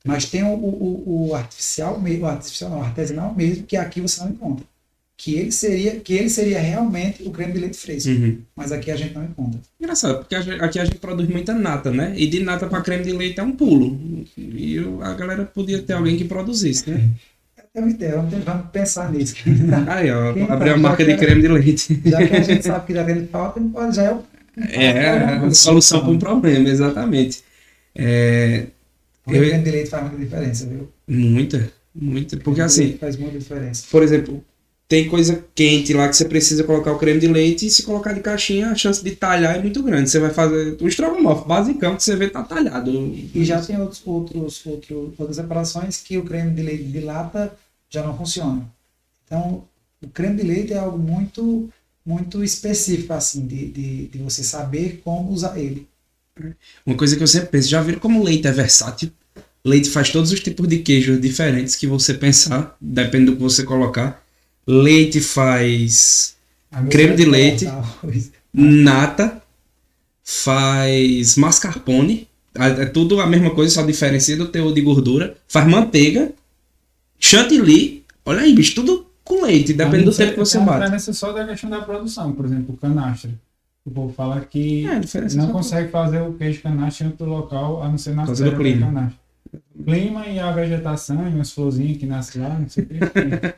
Mas 0.05 0.25
tem 0.25 0.43
o, 0.43 0.53
o, 0.53 1.27
o 1.29 1.35
artificial 1.35 1.99
mesmo, 1.99 2.25
o 2.25 2.27
artificial 2.27 2.69
não, 2.69 2.79
o 2.79 2.81
artesanal 2.83 3.33
mesmo, 3.35 3.63
que 3.63 3.75
aqui 3.75 3.99
você 3.99 4.21
não 4.23 4.29
encontra. 4.29 4.63
Que 5.17 5.35
ele 5.35 5.51
seria, 5.51 5.99
que 5.99 6.13
ele 6.13 6.29
seria 6.29 6.59
realmente 6.59 7.23
o 7.23 7.31
creme 7.31 7.53
de 7.53 7.59
leite 7.59 7.77
fresco. 7.77 8.09
Uhum. 8.09 8.37
Mas 8.55 8.71
aqui 8.71 8.91
a 8.91 8.95
gente 8.95 9.13
não 9.15 9.23
encontra. 9.23 9.59
Engraçado, 9.81 10.19
porque 10.19 10.35
aqui 10.35 10.77
a 10.79 10.85
gente 10.85 10.97
produz 10.97 11.27
muita 11.27 11.53
nata, 11.53 11.89
né? 11.91 12.13
E 12.17 12.27
de 12.27 12.41
nata 12.43 12.67
para 12.67 12.81
creme 12.81 13.03
de 13.03 13.11
leite 13.13 13.39
é 13.39 13.43
um 13.43 13.51
pulo. 13.53 13.99
E 14.37 14.77
a 15.01 15.13
galera 15.13 15.43
podia 15.45 15.81
ter 15.81 15.93
alguém 15.93 16.15
que 16.17 16.25
produzisse, 16.25 16.89
né? 16.89 17.09
É 17.75 17.79
uma 17.81 17.89
ideia, 17.89 18.21
vamos, 18.21 18.69
pensar 18.71 19.11
nisso. 19.11 19.35
Aí, 19.87 20.09
ó, 20.09 20.33
Quem 20.33 20.43
abrir 20.43 20.69
a 20.69 20.73
tá- 20.73 20.79
marca 20.79 21.03
de 21.05 21.17
creme 21.17 21.41
de 21.41 21.47
leite. 21.49 22.01
Já 22.05 22.25
que 22.25 22.33
a 22.35 22.41
gente 22.41 22.63
sabe 22.63 22.87
que 22.87 22.93
já 22.93 23.03
tem 23.03 23.27
falta, 23.27 23.59
não 23.59 23.69
pode, 23.69 23.95
já 23.95 24.03
é 24.03 24.13
o. 24.13 24.23
É 24.69 25.09
a 25.09 25.51
solução 25.51 25.99
para 25.99 26.11
um 26.11 26.17
problema, 26.17 26.69
exatamente. 26.69 27.43
É, 27.93 28.67
O 29.27 29.33
Eu- 29.33 29.41
creme 29.43 29.63
de 29.63 29.71
leite 29.71 29.89
faz 29.89 30.03
muita 30.03 30.17
diferença, 30.17 30.65
viu? 30.67 30.89
muita, 31.07 31.69
muita. 31.93 32.37
Porque 32.37 32.61
assim, 32.61 32.93
Faz 32.97 33.17
muita 33.17 33.37
diferença. 33.39 33.85
por 33.91 34.01
exemplo, 34.03 34.41
tem 34.87 35.09
coisa 35.09 35.43
quente 35.55 35.93
lá 35.93 36.07
que 36.07 36.15
você 36.15 36.25
precisa 36.25 36.63
colocar 36.63 36.91
o 36.93 36.97
creme 36.99 37.19
de 37.19 37.27
leite 37.27 37.65
e 37.65 37.69
se 37.71 37.83
colocar 37.83 38.13
de 38.13 38.19
caixinha, 38.21 38.67
a 38.69 38.75
chance 38.75 39.03
de 39.03 39.11
talhar 39.15 39.55
é 39.57 39.61
muito 39.61 39.81
grande. 39.83 40.09
Você 40.09 40.19
vai 40.19 40.29
fazer 40.29 40.77
o 40.79 40.87
estrogonofe 40.87 41.47
basicão 41.47 41.95
que 41.95 42.03
você 42.03 42.15
vê 42.15 42.29
tá 42.29 42.43
talhado. 42.43 42.89
E 43.33 43.43
já 43.43 43.59
tem 43.59 43.81
outros, 43.81 44.01
outros, 44.05 44.65
outro, 44.65 45.13
outras 45.17 45.35
separações 45.37 45.97
que 45.97 46.17
o 46.17 46.23
creme 46.23 46.51
de 46.51 46.61
leite 46.61 46.83
de 46.83 46.99
lata 47.01 47.51
já 47.95 48.03
não 48.03 48.17
funciona. 48.17 48.63
Então, 49.25 49.63
o 50.01 50.07
creme 50.07 50.37
de 50.37 50.43
leite 50.43 50.73
é 50.73 50.77
algo 50.77 50.97
muito, 50.97 51.69
muito 52.05 52.43
específico, 52.43 53.13
assim, 53.13 53.45
de, 53.47 53.67
de, 53.71 54.07
de 54.07 54.17
você 54.19 54.43
saber 54.43 55.01
como 55.03 55.31
usar 55.31 55.57
ele. 55.57 55.87
Uma 56.85 56.95
coisa 56.95 57.15
que 57.15 57.23
eu 57.23 57.27
sempre 57.27 57.49
penso, 57.49 57.69
já 57.69 57.81
viram 57.81 57.99
como 57.99 58.23
leite 58.23 58.47
é 58.47 58.51
versátil? 58.51 59.11
Leite 59.63 59.89
faz 59.89 60.11
todos 60.11 60.31
os 60.31 60.39
tipos 60.39 60.67
de 60.67 60.79
queijos 60.79 61.19
diferentes 61.19 61.75
que 61.75 61.87
você 61.87 62.13
pensar, 62.13 62.75
depende 62.79 63.25
do 63.25 63.35
que 63.35 63.41
você 63.41 63.63
colocar. 63.63 64.23
Leite 64.67 65.21
faz 65.21 66.35
Creme 66.91 67.15
de 67.15 67.25
leite. 67.25 67.65
nata, 68.53 69.41
faz 70.23 71.35
mascarpone, 71.35 72.27
é 72.53 72.83
é 72.83 72.85
tudo 72.85 73.19
a 73.19 73.27
mesma 73.27 73.51
coisa, 73.55 73.73
só 73.73 73.81
diferencia 73.83 74.35
do 74.37 74.47
teor 74.47 74.73
de 74.73 74.81
gordura. 74.81 75.35
Faz 75.47 75.67
manteiga, 75.67 76.31
chantilly, 77.19 78.03
olha 78.25 78.41
aí, 78.41 78.53
bicho, 78.53 78.75
tudo 78.75 79.05
com 79.23 79.43
leite, 79.43 79.73
depende 79.73 80.03
do 80.05 80.13
tempo 80.15 80.33
que 80.33 80.39
você 80.39 80.53
Tem 80.57 80.61
uma 80.61 80.73
bate. 80.73 80.83
diferença 80.83 81.13
só 81.13 81.31
da 81.33 81.45
questão 81.47 81.69
da 81.69 81.81
produção, 81.81 82.31
por 82.33 82.45
exemplo, 82.45 82.75
o 82.75 82.77
canastra. 82.77 83.31
O 83.85 83.91
povo 83.91 84.13
fala 84.13 84.41
que 84.41 84.85
É, 84.85 84.99
não 85.35 85.51
consegue 85.51 85.89
fazer 85.91 86.21
o 86.21 86.33
queijo 86.33 86.61
canastra 86.61 87.05
em 87.05 87.09
outro 87.11 87.25
local, 87.27 87.83
a 87.83 87.89
não 87.89 87.97
ser 87.97 88.15
na 88.15 88.25
causa 88.25 88.45
do 88.49 88.55
clima. 88.57 88.87
canastra. 88.87 89.19
Clima 89.83 90.27
e 90.27 90.39
a 90.39 90.51
vegetação, 90.51 91.27
e 91.29 91.33
umas 91.33 91.51
florzinhas 91.51 91.97
que 91.97 92.05
nascem 92.05 92.41
lá, 92.41 92.57
não 92.59 92.67
sei 92.69 92.83
o 92.83 92.87
que, 92.87 92.99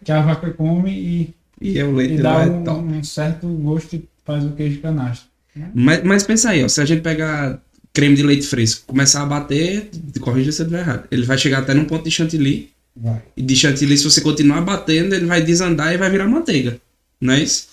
que 0.04 0.12
a 0.12 0.22
vaca 0.22 0.52
come 0.52 0.92
e, 0.92 1.34
E 1.62 1.80
é 1.80 1.84
o 1.86 1.94
leite 1.96 2.16
e 2.16 2.18
dá 2.18 2.34
lá 2.34 2.44
é 2.44 2.50
um, 2.50 2.64
top. 2.64 2.82
um 2.82 3.04
certo 3.04 3.48
gosto 3.48 3.96
e 3.96 4.08
faz 4.26 4.44
o 4.46 4.52
queijo 4.52 4.82
canastra. 4.82 5.28
Mas, 5.74 6.04
mas 6.04 6.24
pensa 6.24 6.50
aí, 6.50 6.64
ó, 6.64 6.68
se 6.68 6.80
a 6.82 6.86
gente 6.86 7.02
pegar 7.02 7.60
creme 7.94 8.16
de 8.16 8.24
leite 8.24 8.46
fresco, 8.46 8.86
começar 8.86 9.24
a 9.24 9.26
bater, 9.26 9.90
corrija 10.20 10.52
se 10.52 10.62
eu 10.62 10.66
estiver 10.66 10.82
errado, 10.82 11.08
ele 11.10 11.26
vai 11.26 11.38
chegar 11.38 11.60
até 11.60 11.74
num 11.74 11.86
ponto 11.86 12.04
de 12.04 12.12
chantilly, 12.12 12.70
Vai. 13.00 13.22
e 13.36 13.42
de 13.42 13.56
chantilly, 13.56 13.98
se 13.98 14.04
você 14.04 14.22
continuar 14.22 14.62
batendo, 14.62 15.14
ele 15.14 15.26
vai 15.26 15.42
desandar 15.42 15.94
e 15.94 15.98
vai 15.98 16.10
virar 16.10 16.28
manteiga, 16.28 16.80
não 17.22 17.34
é 17.34 17.42
isso? 17.42 17.68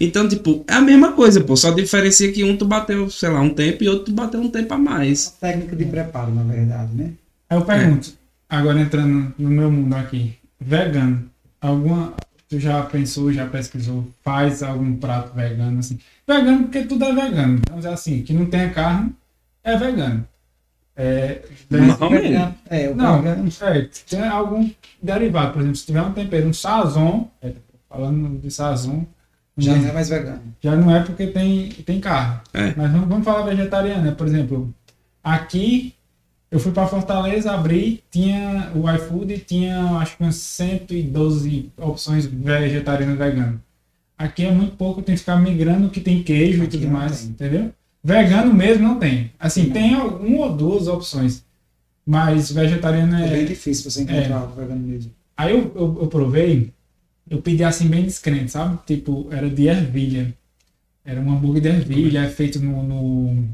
Então, 0.00 0.26
tipo, 0.26 0.64
é 0.66 0.72
a 0.72 0.80
mesma 0.80 1.12
coisa, 1.12 1.42
pô, 1.42 1.54
só 1.54 1.70
diferencia 1.70 2.32
que 2.32 2.42
um 2.42 2.56
tu 2.56 2.64
bateu, 2.64 3.10
sei 3.10 3.28
lá, 3.28 3.40
um 3.40 3.50
tempo 3.50 3.84
e 3.84 3.88
outro 3.88 4.06
tu 4.06 4.12
bateu 4.12 4.40
um 4.40 4.48
tempo 4.48 4.72
a 4.72 4.78
mais. 4.78 5.36
Técnica 5.38 5.76
de 5.76 5.84
preparo, 5.84 6.34
na 6.34 6.42
verdade, 6.42 6.94
né? 6.94 7.10
Aí 7.50 7.58
eu 7.58 7.64
pergunto, 7.64 8.14
agora 8.48 8.80
entrando 8.80 9.34
no 9.38 9.50
meu 9.50 9.70
mundo 9.70 9.94
aqui, 9.94 10.34
vegano, 10.58 11.28
alguma. 11.60 12.14
Tu 12.48 12.58
já 12.58 12.82
pensou, 12.82 13.32
já 13.32 13.46
pesquisou, 13.46 14.08
faz 14.24 14.62
algum 14.62 14.96
prato 14.96 15.32
vegano 15.34 15.78
assim? 15.78 15.98
Vegano 16.26 16.62
porque 16.64 16.82
tudo 16.82 17.04
é 17.04 17.14
vegano. 17.14 17.60
Vamos 17.68 17.84
dizer 17.84 17.94
assim, 17.94 18.22
que 18.22 18.32
não 18.32 18.46
tenha 18.46 18.70
carne, 18.70 19.12
é 19.62 19.76
vegano. 19.76 20.26
É, 21.00 21.42
Não, 21.70 21.94
O 22.06 22.10
vegano- 22.10 22.54
É, 22.68 22.88
o 22.90 22.94
não, 22.94 23.22
vegano- 23.22 23.48
é, 23.62 23.88
tem 24.08 24.20
algum 24.28 24.70
derivado, 25.02 25.52
por 25.52 25.60
exemplo, 25.60 25.76
se 25.76 25.86
tiver 25.86 26.02
um 26.02 26.12
tempero, 26.12 26.48
um 26.48 26.52
sazon, 26.52 27.28
é, 27.40 27.52
falando 27.88 28.38
de 28.38 28.50
sazon, 28.50 29.04
já 29.56 29.72
já, 29.74 29.78
não 29.78 29.88
é 29.88 29.92
mais 29.92 30.08
vegano. 30.08 30.42
já 30.62 30.76
não 30.76 30.94
é 30.94 31.00
porque 31.02 31.26
tem, 31.28 31.68
tem 31.70 32.00
carne. 32.00 32.40
É. 32.52 32.74
Mas 32.76 32.90
vamos, 32.92 33.08
vamos 33.08 33.24
falar 33.24 33.42
vegetariano, 33.44 34.02
né? 34.04 34.10
Por 34.12 34.26
exemplo, 34.26 34.74
aqui 35.24 35.94
eu 36.50 36.58
fui 36.58 36.72
para 36.72 36.86
Fortaleza, 36.86 37.52
abri, 37.52 38.02
tinha 38.10 38.70
o 38.74 38.90
iFood 38.90 39.38
tinha 39.38 39.82
acho 40.00 40.16
que 40.16 40.22
umas 40.22 40.36
112 40.36 41.70
opções 41.76 42.26
vegetarianas 42.26 43.16
veganas. 43.18 43.54
Aqui 44.18 44.44
é 44.44 44.50
muito 44.50 44.76
pouco, 44.76 45.00
tem 45.00 45.14
que 45.14 45.20
ficar 45.20 45.36
migrando 45.36 45.88
que 45.88 46.00
tem 46.00 46.22
queijo 46.22 46.62
Aqui 46.64 46.76
e 46.76 46.80
tudo 46.80 46.90
mais, 46.92 47.20
tem. 47.22 47.30
entendeu? 47.30 47.72
Vegano 48.02 48.54
mesmo 48.54 48.82
não 48.88 48.98
tem. 48.98 49.30
Assim, 49.38 49.64
Não. 49.64 49.72
tem 49.72 49.94
uma 49.96 50.46
ou 50.46 50.56
duas 50.56 50.88
opções. 50.88 51.44
Mas 52.06 52.50
vegetariano 52.50 53.16
É 53.16 53.28
bem 53.28 53.42
é. 53.42 53.44
difícil 53.44 53.90
você 53.90 54.02
encontrar 54.02 54.38
algo 54.38 54.54
vegano 54.54 54.80
mesmo. 54.86 55.12
Aí 55.36 55.52
eu, 55.52 55.72
eu, 55.74 55.98
eu 56.02 56.08
provei, 56.08 56.72
eu 57.28 57.40
pedi 57.42 57.62
assim 57.64 57.88
bem 57.88 58.04
descrente, 58.04 58.50
sabe? 58.52 58.78
Tipo, 58.86 59.28
era 59.30 59.48
de 59.48 59.66
ervilha. 59.68 60.34
Era 61.04 61.20
um 61.20 61.32
hambúrguer 61.32 61.62
de 61.62 61.68
ervilha, 61.68 62.28
feito 62.30 62.60
no, 62.60 62.82
no- 62.82 63.48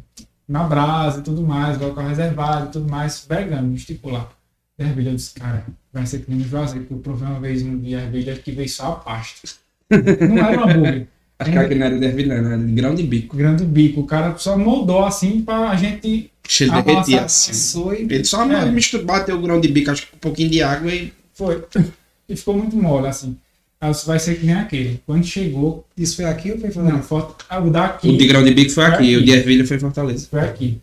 na 0.49 0.65
brasa 0.65 1.21
e 1.21 1.23
tudo 1.23 1.43
mais, 1.43 1.79
local 1.79 2.07
reservado 2.07 2.69
e 2.69 2.73
tudo 2.73 2.91
mais, 2.91 3.27
vegano, 3.29 3.75
estipular. 3.75 4.31
De 4.79 4.85
ervilha, 4.87 5.11
eu 5.11 5.17
disse, 5.17 5.35
cara, 5.35 5.67
vai 5.93 6.07
ser 6.07 6.25
nem 6.29 6.39
no 6.39 6.45
Juazeiro, 6.45 6.83
porque 6.87 6.95
eu 6.95 6.99
provei 6.99 7.29
uma 7.29 7.41
vez 7.41 7.63
um 7.63 7.79
de 7.79 7.95
ervilha 7.95 8.37
que 8.37 8.53
veio 8.53 8.69
só 8.69 8.93
a 8.93 8.97
pasta. 8.97 9.49
Não 10.29 10.39
era 10.39 10.61
um 10.67 10.71
hambúrguer, 10.71 11.09
Acho 11.39 11.53
que 11.53 11.59
aqui 11.59 11.75
não 11.75 11.87
era 11.87 11.99
de 11.99 12.05
ervilha, 12.07 12.41
não, 12.41 12.53
era 12.53 12.63
de 12.63 12.73
grão 12.73 12.95
de 12.95 13.03
bico. 13.03 13.37
bico. 13.67 14.01
O 14.01 14.07
cara 14.07 14.37
só 14.39 14.57
moldou 14.57 15.05
assim 15.05 15.43
pra 15.43 15.75
gente. 15.77 16.31
Cheio 16.49 16.71
de 16.71 16.77
Ah, 16.77 16.81
derretia, 16.81 17.21
nossa, 17.23 17.51
assim. 17.51 17.91
E 18.09 18.15
Ele 18.15 18.25
só 18.25 18.43
É. 18.51 18.71
misturou, 18.71 19.05
bateu 19.07 19.37
o 19.37 19.43
grão 19.43 19.61
de 19.61 19.69
bico, 19.69 19.91
acho 19.91 20.03
que 20.07 20.11
com 20.13 20.17
um 20.17 20.21
pouquinho 20.21 20.49
de 20.51 20.63
água 20.63 20.93
e 20.93 21.13
Foi. 21.35 21.63
E 22.29 22.35
ficou 22.35 22.57
muito 22.57 22.75
mole, 22.77 23.07
assim. 23.07 23.37
Aí 23.81 23.91
disse, 23.93 24.05
vai 24.07 24.19
ser 24.19 24.35
que 24.41 24.47
nem 24.47 24.55
aquele. 24.57 25.01
Quando 25.07 25.25
chegou. 25.25 25.87
isso 25.97 26.17
foi 26.17 26.25
aqui 26.25 26.51
ou 26.51 26.59
foi 26.59 26.69
Não, 26.71 26.75
Fortaleza? 26.75 27.03
foto, 27.05 27.45
ah, 27.49 27.61
o 27.61 27.71
daqui. 27.71 28.09
o 28.09 28.17
de 28.19 28.27
grão 28.27 28.43
de 28.43 28.53
bico 28.53 28.71
foi 28.73 28.85
Foi 28.85 28.95
aqui, 28.95 29.05
aqui. 29.05 29.17
o 29.17 29.25
de 29.25 29.31
ervilha 29.31 29.65
foi 29.67 29.77
em 29.77 29.81
Fortaleza. 29.81 30.27
Foi 30.29 30.41
aqui. 30.41 30.81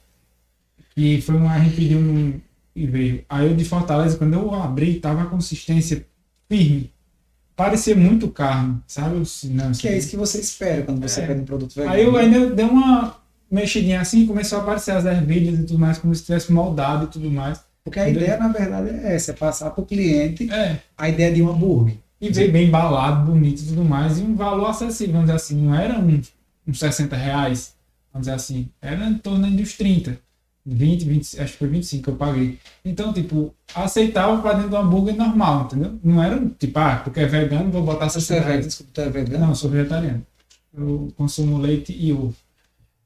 E 0.96 1.20
foi 1.22 1.36
um, 1.36 1.50
a 1.50 1.60
gente 1.60 1.76
pediu 1.76 1.98
um 1.98 2.34
e 2.76 2.86
veio. 2.88 3.26
Aí 3.28 3.52
o 3.52 3.56
de 3.56 3.66
Fortaleza, 3.66 4.16
quando 4.18 4.34
eu 4.36 4.54
abri, 4.54 4.96
tava 5.02 5.24
a 5.24 5.26
consistência 5.26 6.06
firme. 6.48 6.92
Parecia 7.56 7.96
muito 7.96 8.28
carne, 8.30 8.78
sabe? 8.88 9.16
Não, 9.50 9.72
Que 9.72 9.88
é 9.88 9.98
isso 9.98 10.10
que 10.10 10.18
você 10.18 10.40
espera 10.40 10.82
quando 10.82 11.02
você 11.02 11.22
É. 11.22 11.28
pede 11.28 11.42
um 11.42 11.46
produto 11.46 11.74
vegano. 11.76 11.94
Aí 11.94 12.04
eu 12.04 12.16
ainda 12.18 12.48
dei 12.50 12.66
uma 12.66 13.16
mexidinha 13.52 14.02
assim, 14.02 14.26
começou 14.26 14.60
a 14.60 14.62
aparecer 14.64 14.92
as 14.92 15.06
ervilhas 15.06 15.60
e 15.60 15.64
tudo 15.64 15.78
mais, 15.80 15.98
como 16.00 16.14
se 16.16 16.24
tivesse 16.24 16.52
moldado 16.52 17.06
e 17.06 17.08
tudo 17.08 17.30
mais. 17.30 17.60
Porque 17.84 18.00
a 18.00 18.10
ideia, 18.10 18.38
na 18.38 18.48
verdade, 18.48 18.90
é 18.90 19.14
essa, 19.16 19.32
é 19.32 19.34
passar 19.36 19.70
para 19.70 19.84
o 19.84 19.86
cliente 19.86 20.52
É. 20.52 20.80
a 20.98 21.10
ideia 21.10 21.32
de 21.34 21.42
um 21.44 21.50
hambúrguer. 21.50 21.98
E 22.20 22.30
veio 22.32 22.52
bem 22.52 22.68
embalado, 22.70 23.30
bonito 23.32 23.62
e 23.62 23.66
tudo 23.68 23.84
mais, 23.84 24.18
e 24.18 24.22
um 24.22 24.36
valor 24.36 24.68
acessível, 24.70 25.14
vamos 25.14 25.28
dizer 25.28 25.36
assim, 25.36 25.62
não 25.62 25.76
era 25.76 26.00
um, 26.00 26.22
uns 26.66 26.80
60 26.80 27.16
reais, 27.18 27.74
vamos 28.14 28.26
dizer 28.28 28.36
assim, 28.36 28.70
era 28.82 29.06
em 29.06 29.18
torno 29.18 29.52
dos 29.52 29.74
30, 29.74 30.18
20, 30.66 31.04
20, 31.04 31.42
acho 31.42 31.54
que 31.54 31.60
foi 31.60 31.68
25 31.68 32.04
que 32.04 32.10
eu 32.10 32.16
paguei. 32.16 32.58
Então, 32.86 33.12
tipo, 33.12 33.54
aceitável 33.76 34.42
para 34.42 34.54
dentro 34.54 34.70
do 34.70 34.78
hambúrguer 34.78 35.16
normal, 35.16 35.66
entendeu? 35.66 36.00
Não 36.04 36.24
era 36.24 36.42
tipo, 36.58 36.80
ah, 36.80 37.02
porque 37.04 37.20
é 37.20 37.26
vegano, 37.26 37.72
vou 37.72 37.84
botar 37.84 38.10
Você 38.10 38.22
60 38.22 38.40
é 38.40 38.44
vegano, 38.46 38.64
desculpa, 38.64 38.92
tu 38.94 39.02
é 39.02 39.10
vegano? 39.10 39.40
Não, 39.40 39.50
eu 39.50 39.56
sou 39.56 39.70
vegetariano. 39.70 40.26
Eu 40.76 41.14
consumo 41.16 41.58
leite 41.58 41.96
e 41.98 42.14
ovo. 42.14 42.36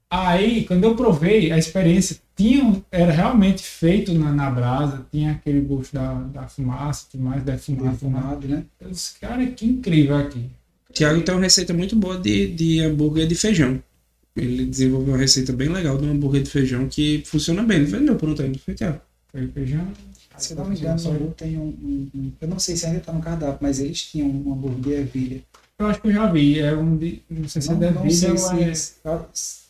Aí, 0.10 0.66
quando 0.66 0.86
eu 0.86 0.95
provei, 0.95 1.51
a 1.51 1.58
experiência 1.58 2.18
tinha, 2.36 2.82
era 2.91 3.12
realmente 3.12 3.62
feito 3.64 4.14
na, 4.14 4.32
na 4.32 4.49
brasa, 4.49 5.05
tinha 5.12 5.32
aquele 5.32 5.60
gosto 5.60 5.93
da, 5.93 6.14
da 6.14 6.47
fumaça 6.47 7.08
tudo 7.12 7.24
mais, 7.24 7.43
defumado. 7.43 7.91
Defumado, 7.91 8.47
né? 8.47 8.64
Eu 8.80 8.91
disse, 8.91 9.20
cara, 9.20 9.45
que 9.47 9.66
incrível 9.66 10.16
aqui. 10.16 10.49
Tiago 10.93 11.22
tem 11.22 11.36
uma 11.36 11.41
receita 11.41 11.74
muito 11.74 11.95
boa 11.95 12.18
de, 12.18 12.47
de 12.47 12.80
hambúrguer 12.80 13.28
de 13.28 13.36
feijão. 13.36 13.82
Ele 14.38 14.66
desenvolveu 14.66 15.14
uma 15.14 15.18
receita 15.18 15.52
bem 15.54 15.70
legal 15.70 15.98
de 15.98 16.06
um 16.06 16.12
hambúrguer 16.12 16.44
de 16.44 16.50
feijão 16.50 16.88
que 16.88 17.24
funciona 17.26 17.64
bem. 17.64 17.78
Ele 17.78 17.86
vendeu 17.86 18.16
por 18.16 18.30
um 18.30 18.36
tempo, 18.36 18.58
foi, 18.60 18.74
Tiago? 18.76 19.00
Foi 19.32 19.48
feijão. 19.48 19.88
Se 20.38 20.54
eu 20.54 20.58
não 20.58 20.70
me 20.70 20.78
engano, 20.78 21.00
eu 21.20 21.34
tenho 21.36 21.62
um, 21.62 21.66
um- 21.66 22.10
um- 22.14 22.32
Eu 22.40 22.48
não 22.48 22.60
sei 22.60 22.76
se 22.76 22.86
ainda 22.86 23.00
está 23.00 23.12
no 23.12 23.20
cardápio, 23.22 23.58
mas 23.62 23.80
eles 23.80 24.04
tinham 24.04 24.28
um 24.30 24.54
hambúrguer 24.54 24.80
de 24.82 24.92
ervilha. 24.94 25.42
Eu 25.80 25.88
acho 25.88 26.02
que 26.02 26.08
eu 26.10 26.14
já 26.14 26.32
vi. 26.32 26.60
É 26.60 26.76
um 26.76 26.96
de. 26.98 27.22
Não 27.30 27.48
sei 27.50 27.62
se 27.62 27.70
é 27.70 27.72
Não, 27.74 27.80
da 27.80 27.92
não 27.92 28.10
sei 28.10 28.30
ou 28.30 28.36
é. 28.62 28.74
se. 28.74 29.68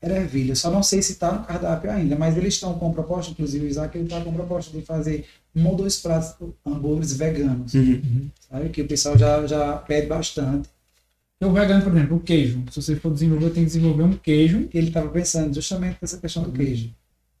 Era 0.00 0.16
ervilha, 0.18 0.54
só 0.54 0.70
não 0.70 0.82
sei 0.82 1.00
se 1.02 1.12
está 1.12 1.32
no 1.32 1.44
cardápio 1.44 1.90
ainda, 1.90 2.16
mas 2.16 2.36
eles 2.36 2.54
estão 2.54 2.74
com 2.78 2.92
proposta, 2.92 3.32
inclusive 3.32 3.64
o 3.64 3.68
Isaac 3.68 3.96
ele 3.96 4.04
está 4.04 4.20
com 4.20 4.32
proposta 4.32 4.70
de 4.78 4.84
fazer 4.84 5.24
um 5.54 5.66
ou 5.66 5.74
dois 5.74 5.96
pratos 5.96 6.34
hambúrgueres 6.64 7.14
veganos, 7.14 7.72
Uhum. 7.74 8.28
sabe? 8.48 8.68
Que 8.68 8.82
o 8.82 8.86
pessoal 8.86 9.16
já, 9.16 9.46
já 9.46 9.72
pede 9.78 10.06
bastante. 10.06 10.68
Eu 11.40 11.52
vegano, 11.52 11.82
por 11.84 11.92
exemplo, 11.94 12.16
o 12.16 12.20
queijo. 12.20 12.62
Se 12.70 12.80
você 12.82 12.96
for 12.96 13.12
desenvolver, 13.12 13.50
tem 13.50 13.62
que 13.62 13.66
desenvolver 13.66 14.02
um 14.04 14.12
queijo. 14.16 14.68
Ele 14.72 14.88
estava 14.88 15.08
pensando 15.10 15.54
justamente 15.54 15.98
nessa 16.00 16.18
questão 16.18 16.42
do 16.42 16.52
queijo. 16.52 16.90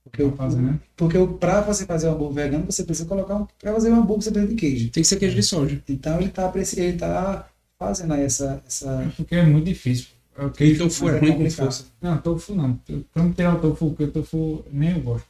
Porque, 0.04 0.22
o, 0.22 0.28
Pra 0.32 0.36
fazer, 0.44 0.60
né? 0.62 0.78
porque 0.96 1.18
o- 1.18 1.26
pra 1.34 1.60
você 1.62 1.84
fazer 1.84 2.08
um 2.08 2.12
hambúrguer 2.12 2.44
vegano, 2.44 2.66
você 2.66 2.84
precisa 2.84 3.08
colocar 3.08 3.34
um. 3.36 3.46
Pra 3.58 3.72
fazer 3.72 3.90
um 3.90 3.96
hambúrguer, 3.96 4.22
você 4.22 4.30
precisa 4.30 4.52
de 4.54 4.58
queijo. 4.60 4.90
Tem 4.90 5.02
que 5.02 5.08
ser 5.08 5.16
queijo 5.16 5.34
de 5.34 5.42
soja. 5.42 5.82
Então 5.88 6.20
ele 6.20 6.28
tá, 6.28 6.48
preci- 6.48 6.78
ele 6.80 6.96
tá 6.98 7.48
fazendo 7.78 8.12
aí 8.14 8.22
essa. 8.22 8.62
essa 8.66 9.12
Porque 9.16 9.34
é 9.34 9.42
muito 9.44 9.64
difícil. 9.64 10.08
O 10.38 10.50
queijo. 10.50 10.84
Tofu 10.84 11.08
é 11.08 11.16
é 11.16 11.18
ruim 11.18 11.32
com 11.44 11.50
força. 11.50 11.86
Não, 12.00 12.18
tofu 12.18 12.54
não. 12.54 12.78
Vamos 13.14 13.34
tirar 13.34 13.56
o 13.56 13.60
tofu, 13.60 13.88
porque 13.90 14.04
o 14.04 14.12
tofu 14.12 14.64
nem 14.70 14.92
eu 14.92 15.00
gosto. 15.00 15.26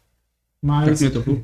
Mas 0.60 1.00
tofu? 1.00 1.42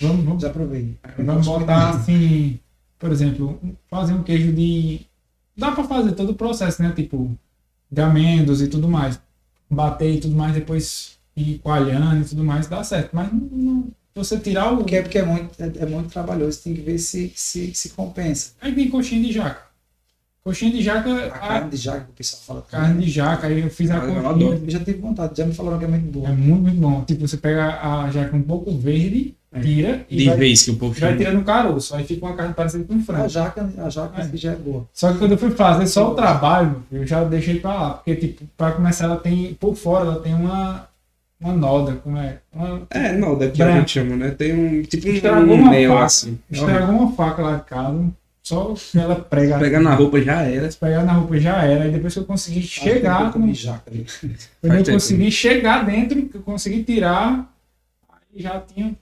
vamos, 0.00 0.24
vamos, 0.24 0.42
já 0.42 0.50
provei. 0.50 0.96
vamos 1.18 1.46
botar 1.46 1.90
assim, 1.90 2.58
por 2.98 3.12
exemplo, 3.12 3.60
fazer 3.88 4.14
um 4.14 4.22
queijo 4.22 4.52
de. 4.52 5.06
Dá 5.56 5.72
pra 5.72 5.84
fazer 5.84 6.12
todo 6.12 6.30
o 6.30 6.34
processo, 6.34 6.82
né? 6.82 6.92
Tipo, 6.94 7.30
de 7.90 8.00
amêndoas 8.00 8.60
e 8.60 8.68
tudo 8.68 8.88
mais. 8.88 9.20
Bater 9.70 10.14
e 10.16 10.20
tudo 10.20 10.34
mais, 10.36 10.54
depois 10.54 11.18
ir 11.36 11.58
coalhando 11.60 12.22
e 12.22 12.28
tudo 12.28 12.44
mais, 12.44 12.66
dá 12.66 12.82
certo. 12.84 13.10
Mas 13.12 13.32
não, 13.32 13.40
não- 13.52 13.86
você 14.14 14.38
tirar 14.38 14.72
o. 14.72 14.78
Porque 14.78 14.96
é, 14.96 15.02
porque 15.02 15.18
é, 15.18 15.24
muito, 15.24 15.62
é, 15.62 15.72
é 15.82 15.86
muito 15.86 16.10
trabalhoso, 16.10 16.60
tem 16.62 16.74
que 16.74 16.82
ver 16.82 16.98
se, 16.98 17.32
se, 17.34 17.74
se 17.74 17.88
compensa. 17.90 18.52
Aí 18.60 18.70
vem 18.72 18.90
coxinha 18.90 19.22
de 19.22 19.32
jaca. 19.32 19.62
Coxinha 20.44 20.72
de 20.72 20.82
jaca, 20.82 21.08
A 21.10 21.26
a 21.26 21.38
carne 21.38 21.70
de 21.70 21.76
jaca 21.78 22.06
o 22.10 22.12
pessoal 22.12 22.42
fala. 22.42 22.62
carne 22.62 23.04
de 23.04 23.10
jaca, 23.10 23.46
aí 23.46 23.60
eu 23.60 23.70
fiz 23.70 23.90
a 23.90 23.96
eu 23.98 24.22
coxinha. 24.22 24.46
Eu 24.56 24.70
já 24.70 24.78
tive 24.80 24.98
vontade, 24.98 25.34
já 25.38 25.46
me 25.46 25.54
falaram 25.54 25.78
que 25.78 25.84
é 25.84 25.88
muito 25.88 26.08
É 26.08 26.10
boa. 26.10 26.28
muito, 26.30 26.62
muito 26.62 26.80
bom. 26.80 27.04
Tipo, 27.04 27.26
você 27.26 27.36
pega 27.38 27.80
a 27.80 28.10
jaca 28.10 28.36
um 28.36 28.42
pouco 28.42 28.70
verde, 28.76 29.34
É. 29.34 29.41
tira 29.60 30.06
e 30.08 30.16
De 30.16 30.24
vai, 30.28 30.36
vez 30.36 30.62
que 30.62 30.70
o 30.70 30.76
povo 30.76 30.98
vai 30.98 31.16
tirando 31.16 31.40
o 31.40 31.44
caroço. 31.44 31.94
Aí 31.94 32.04
fica 32.04 32.24
uma 32.24 32.34
carne 32.34 32.54
parecida 32.54 32.84
com 32.84 32.94
A 32.94 33.00
frango. 33.00 33.28
jaca, 33.28 33.70
a 33.78 33.88
jaca 33.90 34.22
É. 34.22 34.36
já 34.36 34.52
é 34.52 34.56
boa. 34.56 34.86
Só 34.92 35.12
que 35.12 35.18
quando 35.18 35.32
eu 35.32 35.38
fui 35.38 35.50
fazer 35.50 35.86
só 35.86 36.10
o 36.10 36.14
trabalho, 36.14 36.82
eu 36.90 37.06
já 37.06 37.22
deixei 37.24 37.60
pra 37.60 37.74
lá. 37.74 37.90
Porque, 37.94 38.14
tipo, 38.16 38.44
pra 38.56 38.72
começar, 38.72 39.04
ela 39.06 39.16
tem, 39.16 39.54
por 39.54 39.74
fora, 39.74 40.04
ela 40.06 40.20
tem 40.20 40.32
uma, 40.34 40.88
uma 41.40 41.52
noda, 41.52 41.96
como 41.96 42.16
é? 42.18 42.38
Uma, 42.52 42.82
É, 42.90 43.12
não, 43.16 43.36
daqui 43.36 43.60
a 43.60 43.64
Branco. 43.66 43.80
gente 43.80 43.90
chama, 43.90 44.16
né? 44.16 44.30
Tem 44.30 44.52
um 44.54 44.82
tipo 44.82 45.08
Estragou 45.08 45.54
um 45.56 45.60
uma 45.60 45.70
mel 45.70 45.90
faca. 45.92 46.04
assim. 46.04 46.38
estragou 46.50 46.94
uma 46.96 47.12
faca 47.12 47.42
lá 47.42 47.56
de 47.56 47.64
casa, 47.64 48.04
só 48.42 48.74
que 48.74 48.98
ela 48.98 49.14
prega. 49.16 49.58
Pegar 49.58 49.80
na 49.80 49.94
roupa 49.94 50.20
já 50.20 50.42
era. 50.42 50.70
Se 50.70 50.76
pegar 50.76 51.04
na 51.04 51.12
roupa 51.12 51.38
já 51.38 51.62
era. 51.62 51.86
E 51.86 51.90
depois 51.92 52.12
que 52.14 52.20
eu 52.20 52.24
consegui 52.24 52.58
Eu 52.60 52.64
chegar, 52.66 53.30
comi 53.32 53.48
com- 53.48 53.54
jaca 53.54 53.82
ali. 53.90 54.04
quando 54.20 54.32
eu 54.32 54.68
Faz 54.70 54.82
tempo. 54.82 54.92
consegui 54.96 55.30
chegar 55.30 55.84
dentro, 55.84 56.22
que 56.26 56.36
eu 56.36 56.42
consegui 56.42 56.82
tirar, 56.82 57.48
aí 58.34 58.42
já 58.42 58.58
tinha 58.60 58.94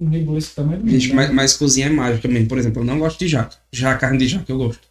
um 0.00 0.08
rebuliço 0.08 0.48
desse 0.48 0.56
tamanho 0.56 0.78
do 0.78 0.84
mundo, 0.84 0.92
Gente, 0.92 1.14
mas, 1.14 1.30
mas 1.32 1.56
cozinha 1.56 1.86
é 1.86 1.90
mágica 1.90 2.28
mesmo. 2.28 2.48
Por 2.48 2.58
exemplo, 2.58 2.82
eu 2.82 2.86
não 2.86 2.98
gosto 2.98 3.18
de 3.18 3.28
jaca. 3.28 3.56
Já 3.72 3.92
a 3.92 3.96
carne 3.96 4.18
de 4.18 4.28
jaca 4.28 4.50
eu 4.50 4.58
gosto. 4.58 4.88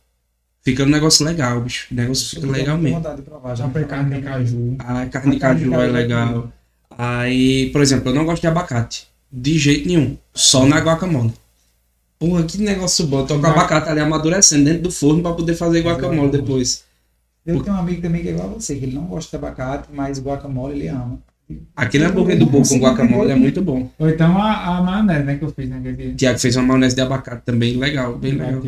Fica 0.61 0.83
um 0.83 0.89
negócio 0.89 1.25
legal, 1.25 1.61
bicho. 1.61 1.87
O 1.91 1.95
negócio 1.95 2.35
fica 2.35 2.51
legal 2.51 2.77
mesmo. 2.77 2.97
vontade 2.97 3.17
de 3.17 3.21
provar. 3.21 3.55
Já 3.55 3.69
foi 3.69 3.85
carne 3.85 4.15
de 4.15 4.21
caju. 4.21 4.75
A 4.79 4.83
carne 4.83 5.01
de 5.01 5.07
A 5.07 5.09
carne 5.09 5.35
de 5.35 5.39
caju 5.39 5.65
é 5.65 5.69
caju 5.69 5.81
é 5.81 5.91
legal. 5.91 6.53
Aí, 6.97 7.69
por 7.71 7.81
exemplo, 7.81 8.09
eu 8.09 8.15
não 8.15 8.25
gosto 8.25 8.41
de 8.41 8.47
abacate. 8.47 9.07
De 9.31 9.57
jeito 9.57 9.87
nenhum. 9.87 10.17
Só 10.33 10.65
na 10.65 10.79
guacamole. 10.79 11.33
Porra, 12.19 12.43
que 12.43 12.57
negócio 12.57 13.07
bom. 13.07 13.25
Tô 13.25 13.39
com 13.39 13.47
o 13.47 13.49
abacate 13.49 13.89
ali 13.89 13.99
amadurecendo 13.99 14.65
dentro 14.65 14.83
do 14.83 14.91
forno 14.91 15.21
pra 15.21 15.33
poder 15.33 15.55
fazer 15.55 15.81
guacamole 15.81 16.31
depois. 16.31 16.83
Eu 17.45 17.63
tenho 17.63 17.75
um 17.75 17.79
amigo 17.79 18.01
também 18.01 18.21
que 18.21 18.27
é 18.27 18.31
igual 18.31 18.49
a 18.49 18.53
você, 18.53 18.75
que 18.75 18.83
ele 18.83 18.95
não 18.95 19.05
gosta 19.05 19.37
de 19.37 19.45
abacate, 19.45 19.87
mas 19.93 20.19
guacamole 20.19 20.75
ele 20.75 20.87
ama. 20.89 21.17
Aquele 21.75 22.03
hambúrguer 22.05 22.37
do 22.37 22.45
boco 22.45 22.67
com 22.67 22.77
guacamole 22.79 23.31
é 23.31 23.35
muito 23.35 23.61
bom. 23.61 23.89
Ou 23.97 24.09
então 24.09 24.37
a, 24.37 24.77
a 24.77 24.81
maionese, 24.83 25.23
né, 25.23 25.35
que 25.37 25.45
eu 25.45 25.51
fiz, 25.51 25.69
né? 25.69 25.79
Que 25.81 25.89
aquele- 25.89 26.11
O 26.11 26.15
Tiago 26.15 26.39
fez 26.39 26.55
uma 26.57 26.65
maionese 26.65 26.95
de 26.95 27.01
abacate 27.01 27.43
também, 27.45 27.77
legal, 27.77 28.17
bem 28.17 28.33
legal. 28.33 28.61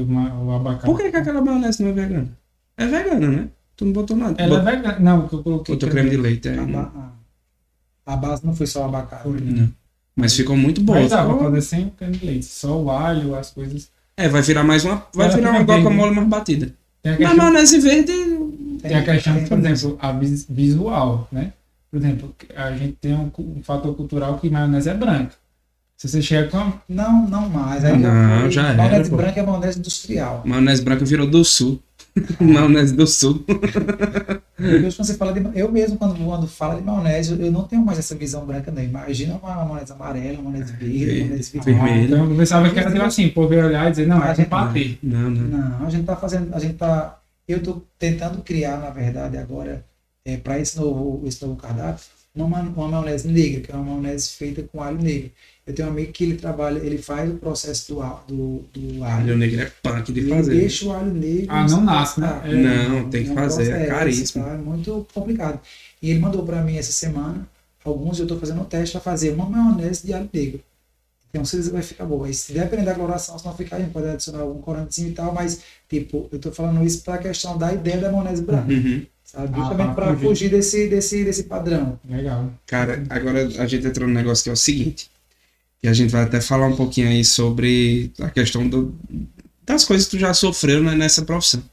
O 0.45 0.51
abacate. 0.53 0.85
Por 0.85 0.97
que, 0.97 1.09
que 1.11 1.17
aquela 1.17 1.41
maionese 1.41 1.81
não 1.83 1.89
é 1.89 1.93
vegana? 1.93 2.29
É 2.77 2.85
vegana, 2.87 3.27
né? 3.27 3.47
Tu 3.75 3.85
não 3.85 3.91
botou 3.91 4.15
nada. 4.15 4.41
Ela 4.41 4.59
é 4.61 4.75
vegana. 4.75 4.99
Não, 4.99 5.27
que 5.27 5.33
eu 5.35 5.43
coloquei. 5.43 5.75
botou 5.75 5.89
creme 5.89 6.09
de 6.09 6.17
leite. 6.17 6.47
É, 6.47 6.57
A, 6.57 6.63
ba- 6.65 7.13
a- 8.05 8.15
base 8.15 8.45
não 8.45 8.55
foi 8.55 8.65
só 8.67 8.81
o 8.81 8.85
abacate. 8.85 9.23
Foi. 9.23 9.39
Não. 9.41 9.69
Mas 10.15 10.33
ficou 10.35 10.55
muito 10.55 10.81
bom. 10.81 10.93
Mas 10.93 11.09
dá 11.09 11.23
pra 11.23 11.33
Ficou- 11.33 11.49
fazer 11.49 11.61
sem 11.61 11.89
creme 11.89 12.15
de 12.17 12.25
leite. 12.25 12.45
Só 12.45 12.81
o 12.81 12.89
alho, 12.91 13.35
as 13.35 13.51
coisas. 13.51 13.89
É, 14.17 14.27
vai 14.29 14.41
virar 14.41 14.63
mais 14.63 14.83
uma. 14.85 15.03
Vai 15.13 15.27
Ela 15.27 15.35
virar 15.35 15.51
uma 15.51 15.61
guacamole 15.63 16.15
mais 16.15 16.27
batida. 16.27 16.73
Mas 17.03 17.35
maionese 17.35 17.79
verde. 17.79 18.11
tem 18.81 18.95
a 18.95 19.03
questão 19.03 19.33
por 19.45 19.59
exemplo, 19.59 19.97
a 20.01 20.11
vis- 20.13 20.45
visual, 20.49 21.27
né? 21.31 21.53
Por 21.91 21.97
exemplo, 21.97 22.35
a 22.55 22.71
gente 22.71 22.93
tem 22.93 23.13
um, 23.15 23.31
um 23.39 23.61
fator 23.63 23.95
cultural 23.95 24.37
que 24.37 24.49
maionese 24.49 24.89
é 24.89 24.93
branca. 24.93 25.33
Se 25.97 26.07
você 26.07 26.21
chega 26.21 26.47
com 26.49 26.71
Não, 26.87 27.27
não 27.27 27.49
mais. 27.49 27.83
Aí 27.83 27.97
Não, 27.97 28.41
foi- 28.41 28.51
já 28.51 28.67
era, 28.67 28.77
Maionese 28.77 29.09
pô. 29.09 29.17
branca 29.17 29.39
é 29.39 29.43
maionese 29.45 29.79
industrial. 29.79 30.41
Maionese 30.45 30.81
branca 30.81 31.03
virou 31.03 31.27
do 31.27 31.43
sul. 31.43 31.81
maionese 32.39 32.93
do 32.95 33.05
sul. 33.07 33.43
Quando 34.57 34.91
você 34.91 35.13
fala 35.15 35.33
de, 35.33 35.59
eu 35.59 35.71
mesmo, 35.71 35.97
quando, 35.97 36.15
quando 36.23 36.47
falo 36.47 36.77
de 36.79 36.85
maionese, 36.85 37.39
eu 37.41 37.51
não 37.51 37.63
tenho 37.63 37.83
mais 37.83 37.99
essa 37.99 38.15
visão 38.15 38.45
branca, 38.45 38.71
não. 38.71 38.81
Imagina 38.83 39.35
uma 39.41 39.65
maionese 39.65 39.91
amarela, 39.91 40.39
uma 40.39 40.51
maionese 40.51 40.73
verde, 40.73 41.05
uma 41.21 41.25
maionese 41.27 41.51
Verde. 41.51 41.71
Vermelho. 41.73 42.05
Então 42.05 42.29
eu 42.31 42.37
pensava 42.37 42.69
que 42.69 42.79
era 42.79 42.91
tipo 42.91 43.03
assim, 43.03 43.25
o 43.27 43.33
povo 43.33 43.53
ia 43.53 43.65
olhar 43.65 43.87
e 43.87 43.91
dizer, 43.91 44.07
não, 44.07 44.23
é 44.23 44.35
com 44.35 44.43
patê. 44.45 44.97
Não, 45.03 45.29
não. 45.29 45.59
Não, 45.79 45.87
a 45.87 45.89
gente 45.89 46.05
tá 46.05 46.15
fazendo, 46.15 46.53
a 46.53 46.59
gente 46.59 46.75
tá, 46.75 47.19
eu 47.47 47.57
estou 47.57 47.85
tentando 47.97 48.41
criar, 48.41 48.77
na 48.77 48.89
verdade, 48.89 49.37
agora, 49.37 49.83
é, 50.33 50.37
para 50.37 50.59
esse 50.59 50.77
novo, 50.77 51.25
esse 51.27 51.41
novo 51.43 51.55
cardápio, 51.55 52.03
uma, 52.35 52.47
ma- 52.47 52.61
uma 52.75 52.87
maionese 52.87 53.27
negra, 53.27 53.61
que 53.61 53.71
é 53.71 53.75
uma 53.75 53.83
maionese 53.85 54.29
feita 54.29 54.63
com 54.63 54.81
alho 54.81 55.01
negro. 55.01 55.31
Eu 55.65 55.73
tenho 55.75 55.87
um 55.87 55.91
amigo 55.91 56.11
que 56.11 56.23
ele 56.23 56.35
trabalha, 56.35 56.79
ele 56.79 56.97
faz 56.97 57.29
o 57.29 57.35
processo 57.35 57.93
do, 57.93 58.01
do, 58.27 58.63
do 58.73 59.03
Alho 59.03 59.23
alho. 59.23 59.37
negro 59.37 59.61
é 59.61 59.71
punk 59.83 60.11
de 60.11 60.19
Ele 60.21 60.29
fazer. 60.29 60.55
deixa 60.55 60.85
o 60.85 60.91
alho 60.91 61.13
negro. 61.13 61.47
Ah, 61.49 61.67
não 61.67 61.81
nasce, 61.83 62.19
né? 62.19 62.41
É. 62.45 62.87
Não, 62.89 63.09
tem 63.09 63.23
que 63.23 63.29
um 63.31 63.35
fazer, 63.35 63.63
é 63.63 63.69
processo, 63.71 63.89
caríssimo. 63.89 64.43
tá? 64.45 64.51
É 64.53 64.57
muito 64.57 65.07
complicado. 65.13 65.59
E 66.01 66.09
ele 66.09 66.19
mandou 66.19 66.43
para 66.43 66.61
mim 66.63 66.75
essa 66.77 66.91
semana, 66.91 67.47
alguns 67.85 68.17
eu 68.19 68.25
estou 68.25 68.39
fazendo 68.39 68.61
um 68.61 68.65
teste 68.65 68.93
para 68.93 69.01
fazer 69.01 69.31
uma 69.31 69.45
maionese 69.47 70.05
de 70.05 70.13
alho 70.13 70.29
negro. 70.33 70.61
Então, 71.29 71.45
se 71.45 71.61
vai 71.69 71.83
ficar 71.83 72.05
boa. 72.05 72.25
Aí, 72.25 72.33
se 72.33 72.53
depender 72.53 72.83
da 72.85 72.95
coloração, 72.95 73.37
se 73.37 73.45
não 73.45 73.55
ficar, 73.55 73.75
a 73.75 73.79
gente 73.79 73.91
pode 73.91 74.07
adicionar 74.07 74.39
algum 74.39 74.59
corantezinho 74.61 75.09
e 75.09 75.13
tal, 75.13 75.31
mas, 75.31 75.61
tipo, 75.87 76.27
eu 76.31 76.39
tô 76.39 76.51
falando 76.51 76.83
isso 76.83 77.03
para 77.03 77.15
a 77.15 77.17
questão 77.19 77.55
da 77.55 77.71
ideia 77.71 77.97
da 77.99 78.11
maionese 78.11 78.41
branca, 78.41 78.71
Uhum. 78.71 79.05
Sabe? 79.31 79.53
Ah, 79.53 79.57
Justamente 79.57 79.87
tá, 79.87 79.93
para 79.93 80.13
fugir. 80.13 80.27
fugir 80.27 80.49
desse, 80.49 80.87
desse, 80.87 81.23
desse 81.23 81.43
padrão. 81.43 81.99
Legal. 82.09 82.51
Cara, 82.65 83.03
agora 83.09 83.45
a 83.45 83.67
gente 83.67 83.85
entrou 83.85 84.07
num 84.07 84.13
negócio 84.13 84.43
que 84.43 84.49
é 84.49 84.53
o 84.53 84.57
seguinte. 84.57 85.09
E 85.81 85.87
a 85.87 85.93
gente 85.93 86.11
vai 86.11 86.23
até 86.23 86.41
falar 86.41 86.67
um 86.67 86.75
pouquinho 86.75 87.07
aí 87.07 87.23
sobre 87.23 88.11
a 88.19 88.29
questão 88.29 88.67
do, 88.67 88.93
das 89.65 89.85
coisas 89.85 90.07
que 90.07 90.17
tu 90.17 90.19
já 90.19 90.33
sofreu 90.33 90.83
né, 90.83 90.95
nessa 90.95 91.21
profissão. 91.21 91.63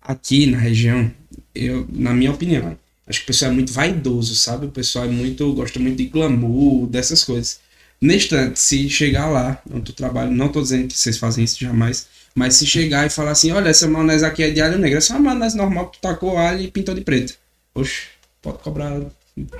Aqui 0.00 0.46
na 0.46 0.58
região, 0.58 1.10
eu, 1.52 1.86
na 1.90 2.14
minha 2.14 2.30
opinião, 2.30 2.78
acho 3.08 3.20
que 3.20 3.24
o 3.24 3.26
pessoal 3.26 3.50
é 3.50 3.54
muito 3.54 3.72
vaidoso, 3.72 4.36
sabe? 4.36 4.66
O 4.66 4.70
pessoal 4.70 5.06
é 5.06 5.08
muito, 5.08 5.52
gosta 5.52 5.80
muito 5.80 5.96
de 5.96 6.06
glamour, 6.06 6.86
dessas 6.86 7.24
coisas. 7.24 7.58
Neste 8.00 8.34
instante, 8.34 8.60
se 8.60 8.88
chegar 8.88 9.28
lá, 9.28 9.60
onde 9.68 9.86
tu 9.86 9.92
trabalha, 9.94 10.30
não 10.30 10.48
tô 10.48 10.62
dizendo 10.62 10.86
que 10.86 10.96
vocês 10.96 11.18
fazem 11.18 11.42
isso 11.42 11.58
jamais, 11.58 12.06
mas 12.36 12.54
se 12.54 12.66
chegar 12.66 13.06
e 13.06 13.10
falar 13.10 13.30
assim, 13.30 13.50
olha, 13.50 13.70
essa 13.70 13.88
maionese 13.88 14.24
aqui 14.24 14.42
é 14.42 14.50
de 14.50 14.60
alho 14.60 14.78
negro, 14.78 14.98
essa 14.98 15.14
é 15.14 15.16
uma 15.16 15.30
maionese 15.30 15.56
normal 15.56 15.88
que 15.88 15.98
tu 15.98 16.02
tacou 16.02 16.36
alho 16.36 16.60
e 16.60 16.70
pintou 16.70 16.94
de 16.94 17.00
preto. 17.00 17.34
Oxe, 17.74 18.02
pode 18.42 18.58
cobrar 18.58 19.00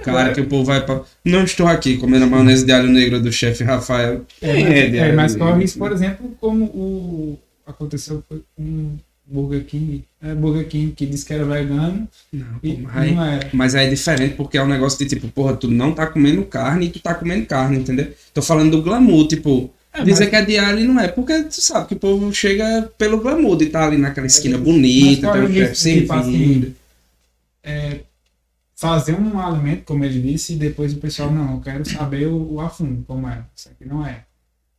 Cara, 0.03 0.33
que 0.33 0.41
o 0.41 0.47
povo 0.47 0.65
vai 0.65 0.85
pra. 0.85 1.03
Não 1.25 1.45
estou 1.45 1.67
aqui 1.67 1.97
comendo 1.97 2.25
a 2.25 2.29
maionese 2.29 2.65
de 2.65 2.73
alho 2.73 2.89
negro 2.89 3.21
do 3.21 3.33
chefe 3.33 3.65
Rafael. 3.65 4.27
É, 4.43 4.61
é 4.61 4.89
de 4.89 4.99
é, 4.99 5.05
alho 5.05 5.17
mas 5.17 5.35
corre 5.35 5.65
isso, 5.65 5.79
por 5.79 5.91
exemplo, 5.91 6.37
como 6.39 6.65
o 6.67 7.39
aconteceu 7.67 8.23
com 8.29 8.41
um 8.59 8.97
Burger 9.27 9.65
King, 9.65 10.05
é, 10.23 10.35
Burger 10.35 10.69
King 10.69 10.93
que 10.93 11.05
disse 11.05 11.25
que 11.25 11.33
era 11.33 11.45
vegano 11.45 12.07
Não, 12.33 12.47
e 12.63 12.75
pô, 12.75 12.83
mas, 12.83 12.97
aí, 12.97 13.15
não 13.15 13.25
era. 13.25 13.49
mas 13.53 13.75
aí 13.75 13.87
é 13.87 13.91
diferente 13.91 14.35
porque 14.37 14.57
é 14.57 14.63
um 14.63 14.69
negócio 14.69 14.99
de 14.99 15.07
tipo, 15.07 15.29
porra, 15.29 15.57
tu 15.57 15.69
não 15.69 15.93
tá 15.93 16.07
comendo 16.07 16.45
carne 16.45 16.87
e 16.87 16.91
tu 16.91 17.01
tá 17.01 17.15
comendo 17.15 17.45
carne, 17.47 17.79
entendeu? 17.79 18.13
Tô 18.33 18.41
falando 18.41 18.71
do 18.71 18.83
glamour, 18.83 19.27
tipo, 19.27 19.73
É, 19.99 20.05
dizer 20.05 20.27
mas- 20.27 20.31
que 20.31 20.37
é 20.37 20.43
e 20.81 20.85
não 20.85 21.01
é, 21.01 21.09
porque 21.09 21.45
tu 21.45 21.61
sabe 21.61 21.89
que 21.89 21.95
o 21.95 21.99
povo 21.99 22.33
chega 22.35 22.91
pelo 22.99 23.21
glamour 23.21 23.57
de 23.57 23.67
estar 23.67 23.87
ali 23.87 23.97
naquela 23.99 24.27
esquina 24.27 24.59
Mas 24.99 25.19
bonita, 25.19 25.21
corre 25.21 25.41
tem 25.41 25.43
o 25.45 25.53
chefe 25.53 25.73
isso, 25.73 25.91
tipo 25.91 26.07
servindo. 26.09 26.75
é, 27.63 28.01
fazer 28.77 29.15
um 29.15 29.39
alimento, 29.41 29.85
como 29.85 30.05
ele 30.05 30.21
disse, 30.21 30.55
e 30.55 30.57
depois 30.57 30.93
o 30.93 30.99
pessoal, 30.99 31.31
não, 31.33 31.55
eu 31.55 31.61
quero 31.61 31.85
saber 31.85 32.27
o, 32.29 32.55
o 32.55 32.61
a 32.61 32.71
fundo, 32.71 33.05
como 33.07 33.29
é. 33.29 33.45
Isso 33.57 33.69
aqui 33.71 33.85
não 33.87 34.07
é. 34.07 34.25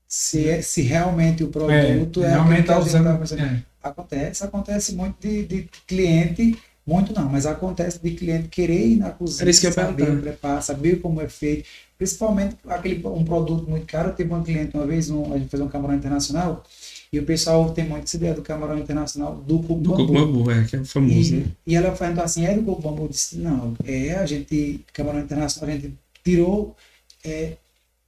Se, 0.08 0.48
é, 0.50 0.62
se 0.62 0.82
realmente 0.84 1.44
o 1.44 1.48
É, 1.48 1.50
produto 1.52 2.24
é, 2.24 2.30
realmente 2.30 2.62
aquilo 2.62 2.66
que 2.66 2.72
a 2.72 2.76
tá 2.76 2.80
usando. 2.80 3.06
tá 3.28 3.36
é. 3.46 3.64
Acontece, 3.84 4.44
acontece 4.44 4.96
muito 4.96 5.18
de, 5.22 5.44
de 5.46 5.70
cliente, 5.88 6.58
muito 6.86 7.14
não, 7.14 7.30
mas 7.30 7.46
acontece 7.46 8.00
de 8.02 8.12
cliente 8.12 8.48
querer 8.50 8.88
ir 8.88 8.98
na 8.98 9.12
cozinha, 9.12 9.44
Era 9.44 9.50
isso 9.52 9.62
que 9.62 9.68
eu 9.68 9.74
saber 9.74 10.22
preparar, 10.22 10.64
saber 10.64 11.02
como 11.02 11.22
é 11.22 11.30
feito, 11.30 11.68
principalmente 11.98 12.56
aquele 12.68 13.06
um 13.08 13.24
produto 13.24 13.70
muito 13.70 13.86
caro. 13.86 14.10
Eu 14.10 14.16
tive 14.16 14.30
uma 14.30 14.44
cliente 14.44 14.76
uma 14.76 14.86
vez, 14.86 15.10
um, 15.10 15.34
a 15.34 15.38
gente 15.38 15.50
fez 15.50 15.62
um 15.62 15.68
camarão 15.68 15.96
internacional, 15.96 16.64
e 17.12 17.20
o 17.20 17.26
pessoal 17.26 17.72
tem 17.72 17.88
muito 17.88 18.04
essa 18.04 18.18
ideia 18.18 18.34
do 18.34 18.42
camarão 18.42 18.78
internacional 18.78 19.36
do 19.36 19.60
coco 19.60 19.82
Do 19.82 19.92
bambu. 19.92 20.14
bambu, 20.14 20.52
é, 20.52 20.64
que 20.66 20.76
é 20.76 20.84
famoso, 20.84 21.36
né? 21.36 21.46
E, 21.66 21.74
e 21.74 21.76
ela 21.76 21.92
perguntou 21.92 22.24
assim, 22.24 22.46
é 22.46 22.54
do 22.54 22.64
coco 22.64 22.82
bambu? 22.82 23.04
Eu 23.04 23.10
disse, 23.10 23.38
não, 23.38 23.76
é, 23.86 24.16
a 24.16 24.26
gente, 24.26 24.84
camarão 24.94 25.20
internacional, 25.20 25.70
a 25.70 25.80
gente 25.80 25.94
tirou 26.24 26.76
é, 27.24 27.54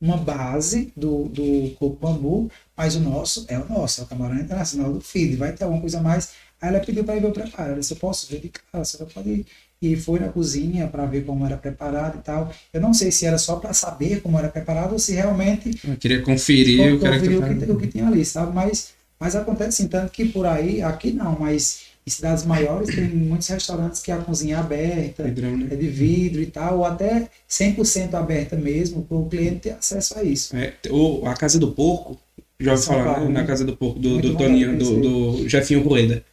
uma 0.02 0.18
base 0.18 0.92
do, 0.96 1.26
do 1.26 1.72
coco 1.80 1.98
bambu, 2.00 2.52
mas 2.76 2.96
o 2.96 3.00
nosso 3.00 3.46
é 3.48 3.58
o 3.58 3.68
nosso, 3.68 4.02
é 4.02 4.04
o 4.04 4.08
camarão 4.08 4.38
internacional 4.38 4.94
do 4.94 5.02
feed, 5.02 5.36
vai 5.36 5.54
ter 5.54 5.64
alguma 5.64 5.82
coisa 5.82 6.00
a 6.00 6.04
mais, 6.04 6.32
Aí 6.62 6.70
ela 6.70 6.80
pediu 6.80 7.04
para 7.04 7.16
ir 7.16 7.22
ver 7.22 7.28
o 7.28 7.32
preparo. 7.32 7.72
Ela 7.72 7.80
disse, 7.80 7.94
eu 7.94 7.98
posso 7.98 8.28
ver 8.28 8.42
de 8.42 8.50
casa, 8.50 8.98
você 8.98 9.06
pode 9.06 9.30
ir. 9.30 9.46
E 9.82 9.96
foi 9.96 10.20
na 10.20 10.28
cozinha 10.28 10.88
para 10.88 11.06
ver 11.06 11.26
como 11.26 11.46
era 11.46 11.56
preparado 11.56 12.20
e 12.20 12.22
tal. 12.22 12.52
Eu 12.74 12.82
não 12.82 12.94
sei 12.94 13.12
se 13.12 13.26
era 13.26 13.38
só 13.38 13.56
para 13.56 13.74
saber 13.74 14.22
como 14.22 14.38
era 14.38 14.50
preparado 14.50 14.92
ou 14.92 15.00
se 15.00 15.14
realmente 15.14 15.80
Eu 15.88 15.96
queria 15.96 16.22
conferir 16.22 16.96
o 16.96 17.00
conferir 17.00 17.40
o 17.40 17.60
que, 17.60 17.72
o 17.72 17.78
que 17.78 17.88
tinha 17.88 18.08
ali, 18.08 18.26
sabe? 18.26 18.54
Mas, 18.54 18.90
mas 19.18 19.36
acontece 19.36 19.82
assim, 19.82 19.88
tanto 19.88 20.12
que 20.12 20.26
por 20.26 20.46
aí, 20.46 20.82
aqui 20.82 21.12
não, 21.14 21.38
mas 21.40 21.90
em 22.06 22.10
cidades 22.10 22.44
maiores 22.44 22.94
tem 22.94 23.08
muitos 23.08 23.48
restaurantes 23.48 24.02
que 24.02 24.12
a 24.12 24.18
cozinha 24.18 24.56
é 24.56 24.60
aberta, 24.60 25.24
né? 25.24 25.68
é 25.72 25.76
de 25.76 25.88
vidro 25.88 26.42
e 26.42 26.48
tal, 26.48 26.80
ou 26.80 26.86
até 26.86 27.30
100% 27.48 28.16
aberta 28.16 28.56
mesmo, 28.56 29.04
para 29.04 29.16
o 29.16 29.30
cliente 29.30 29.60
ter 29.60 29.72
acesso 29.72 30.18
a 30.18 30.24
isso. 30.24 30.56
É, 30.56 30.74
o, 30.90 31.26
a 31.28 31.36
Casa 31.36 31.60
do 31.60 31.72
Porco, 31.72 32.20
já 32.60 32.72
ouvi 32.72 32.84
falar, 32.84 33.14
Paulo, 33.14 33.26
né? 33.26 33.28
né? 33.28 33.42
Na 33.42 33.46
Casa 33.46 33.64
do 33.64 33.78
Porco, 33.78 34.00
do, 34.00 34.20
do 34.20 34.36
Toninho, 34.36 34.78
do, 34.78 34.86
conhecer. 34.86 35.02
do 35.02 35.48
Jefinho 35.50 35.84
Rueda. 35.84 36.24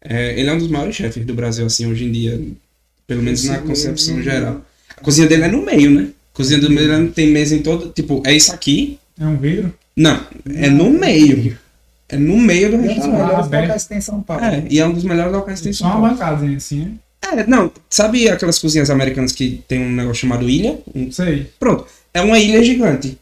É, 0.00 0.38
ele 0.38 0.48
é 0.48 0.52
um 0.52 0.58
dos 0.58 0.68
maiores 0.68 0.96
chefes 0.96 1.24
do 1.26 1.34
Brasil, 1.34 1.66
assim, 1.66 1.86
hoje 1.86 2.04
em 2.04 2.12
dia. 2.12 2.40
Pelo 3.06 3.22
menos 3.22 3.44
na 3.44 3.58
concepção 3.58 4.20
geral. 4.22 4.60
A 4.96 5.00
cozinha 5.00 5.26
dele 5.28 5.44
é 5.44 5.48
no 5.48 5.62
meio, 5.64 5.90
né? 5.90 6.08
A 6.32 6.36
cozinha 6.36 6.58
do 6.60 6.68
meio 6.70 6.92
ele 6.92 7.08
tem 7.08 7.28
mesa 7.30 7.54
em 7.54 7.60
todo. 7.62 7.90
Tipo, 7.92 8.22
é 8.26 8.34
isso 8.34 8.52
aqui? 8.52 8.98
É 9.18 9.24
um 9.26 9.36
vidro? 9.36 9.72
Não, 9.96 10.20
é 10.54 10.68
no 10.68 10.90
meio. 10.90 11.56
É 12.08 12.16
no 12.16 12.36
meio 12.38 12.70
do 12.70 12.76
E 12.76 12.78
é 12.78 12.80
um 12.80 12.82
dos 12.86 12.94
restaurante. 12.96 13.22
melhores 13.26 13.46
aberto. 13.46 13.62
locais 13.64 13.82
que 13.82 13.88
tem 13.88 13.98
em 13.98 14.00
São 14.00 14.20
Paulo. 14.22 14.44
É, 14.44 14.64
e 14.70 14.78
é 14.78 14.86
um 14.86 14.92
dos 14.92 15.04
melhores 15.04 15.32
locais 15.32 15.58
que 15.58 15.64
tem 15.64 15.70
em 15.70 15.74
Só 15.74 15.88
São 15.88 15.98
uma 15.98 16.14
Paulo. 16.14 16.16
bancazinha 16.36 16.56
assim, 16.56 16.78
né? 16.80 16.90
É, 17.32 17.46
não, 17.46 17.72
sabe 17.90 18.28
aquelas 18.28 18.58
cozinhas 18.58 18.90
americanas 18.90 19.32
que 19.32 19.62
tem 19.66 19.80
um 19.80 19.90
negócio 19.90 20.20
chamado 20.20 20.48
ilha? 20.48 20.78
Um- 20.94 21.04
Não 21.06 21.12
sei. 21.12 21.46
Pronto, 21.58 21.86
é 22.14 22.20
uma 22.20 22.38
ilha 22.38 22.62
gigante. 22.62 23.18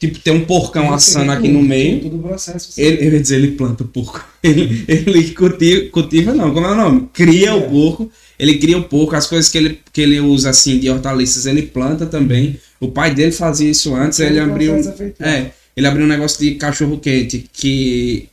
Tipo, 0.00 0.18
tem 0.18 0.32
um 0.34 0.44
porcão 0.44 0.92
assando 0.92 1.30
aqui 1.30 1.46
no 1.48 1.62
meio. 1.62 2.00
Tudo 2.00 2.16
o 2.16 2.22
processo. 2.22 2.72
Ele, 2.80 3.06
eu 3.06 3.12
ia 3.12 3.20
dizer, 3.20 3.36
ele 3.36 3.52
planta 3.52 3.84
o 3.84 3.86
porco. 3.88 4.24
Ele, 4.42 4.84
ele 4.88 5.30
cultiva, 5.30 5.88
cultiva, 5.90 6.34
não, 6.34 6.52
como 6.52 6.66
é 6.66 6.72
o 6.72 6.74
nome? 6.74 7.08
Cria 7.14 7.48
É. 7.50 7.54
o 7.54 7.62
porco. 7.70 8.10
Ele 8.38 8.58
cria 8.58 8.78
o 8.78 8.84
porco, 8.84 9.14
as 9.14 9.26
coisas 9.26 9.50
que 9.50 9.58
ele, 9.58 9.80
que 9.92 10.00
ele 10.00 10.20
usa, 10.20 10.50
assim, 10.50 10.78
de 10.78 10.90
hortaliças, 10.90 11.46
ele 11.46 11.62
planta 11.62 12.06
também. 12.06 12.58
O 12.80 12.88
pai 12.88 13.14
dele 13.14 13.32
fazia 13.32 13.70
isso 13.70 13.94
antes, 13.94 14.18
ele 14.20 14.38
abriu... 14.38 14.74
é 15.20 15.50
ele 15.76 15.86
abriu 15.88 16.04
um 16.04 16.08
negócio 16.08 16.38
de 16.38 16.54
cachorro 16.54 16.98
quente, 16.98 17.48
que... 17.52 18.28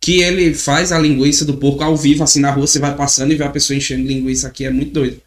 Que 0.00 0.20
ele 0.20 0.52
faz 0.52 0.92
a 0.92 0.98
linguiça 0.98 1.46
do 1.46 1.56
porco 1.56 1.82
ao 1.82 1.96
vivo, 1.96 2.22
assim, 2.22 2.38
na 2.38 2.50
rua, 2.50 2.66
você 2.66 2.78
vai 2.78 2.94
passando 2.94 3.32
e 3.32 3.36
vê 3.36 3.44
a 3.44 3.48
pessoa 3.48 3.74
enchendo 3.74 4.06
linguiça 4.06 4.46
aqui, 4.46 4.66
é 4.66 4.70
muito 4.70 4.92
doido. 4.92 5.18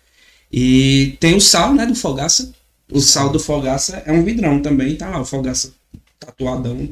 E 0.51 1.17
tem 1.19 1.35
o 1.35 1.41
sal, 1.41 1.73
né, 1.73 1.85
do 1.87 1.95
Fogaça. 1.95 2.53
O 2.91 3.01
sal 3.01 3.31
do 3.31 3.39
Fogaça 3.39 4.03
é 4.05 4.11
um 4.11 4.23
vidrão 4.23 4.61
também, 4.61 4.95
tá 4.95 5.09
lá, 5.09 5.19
o 5.19 5.25
Fogaça 5.25 5.73
tatuadão, 6.19 6.89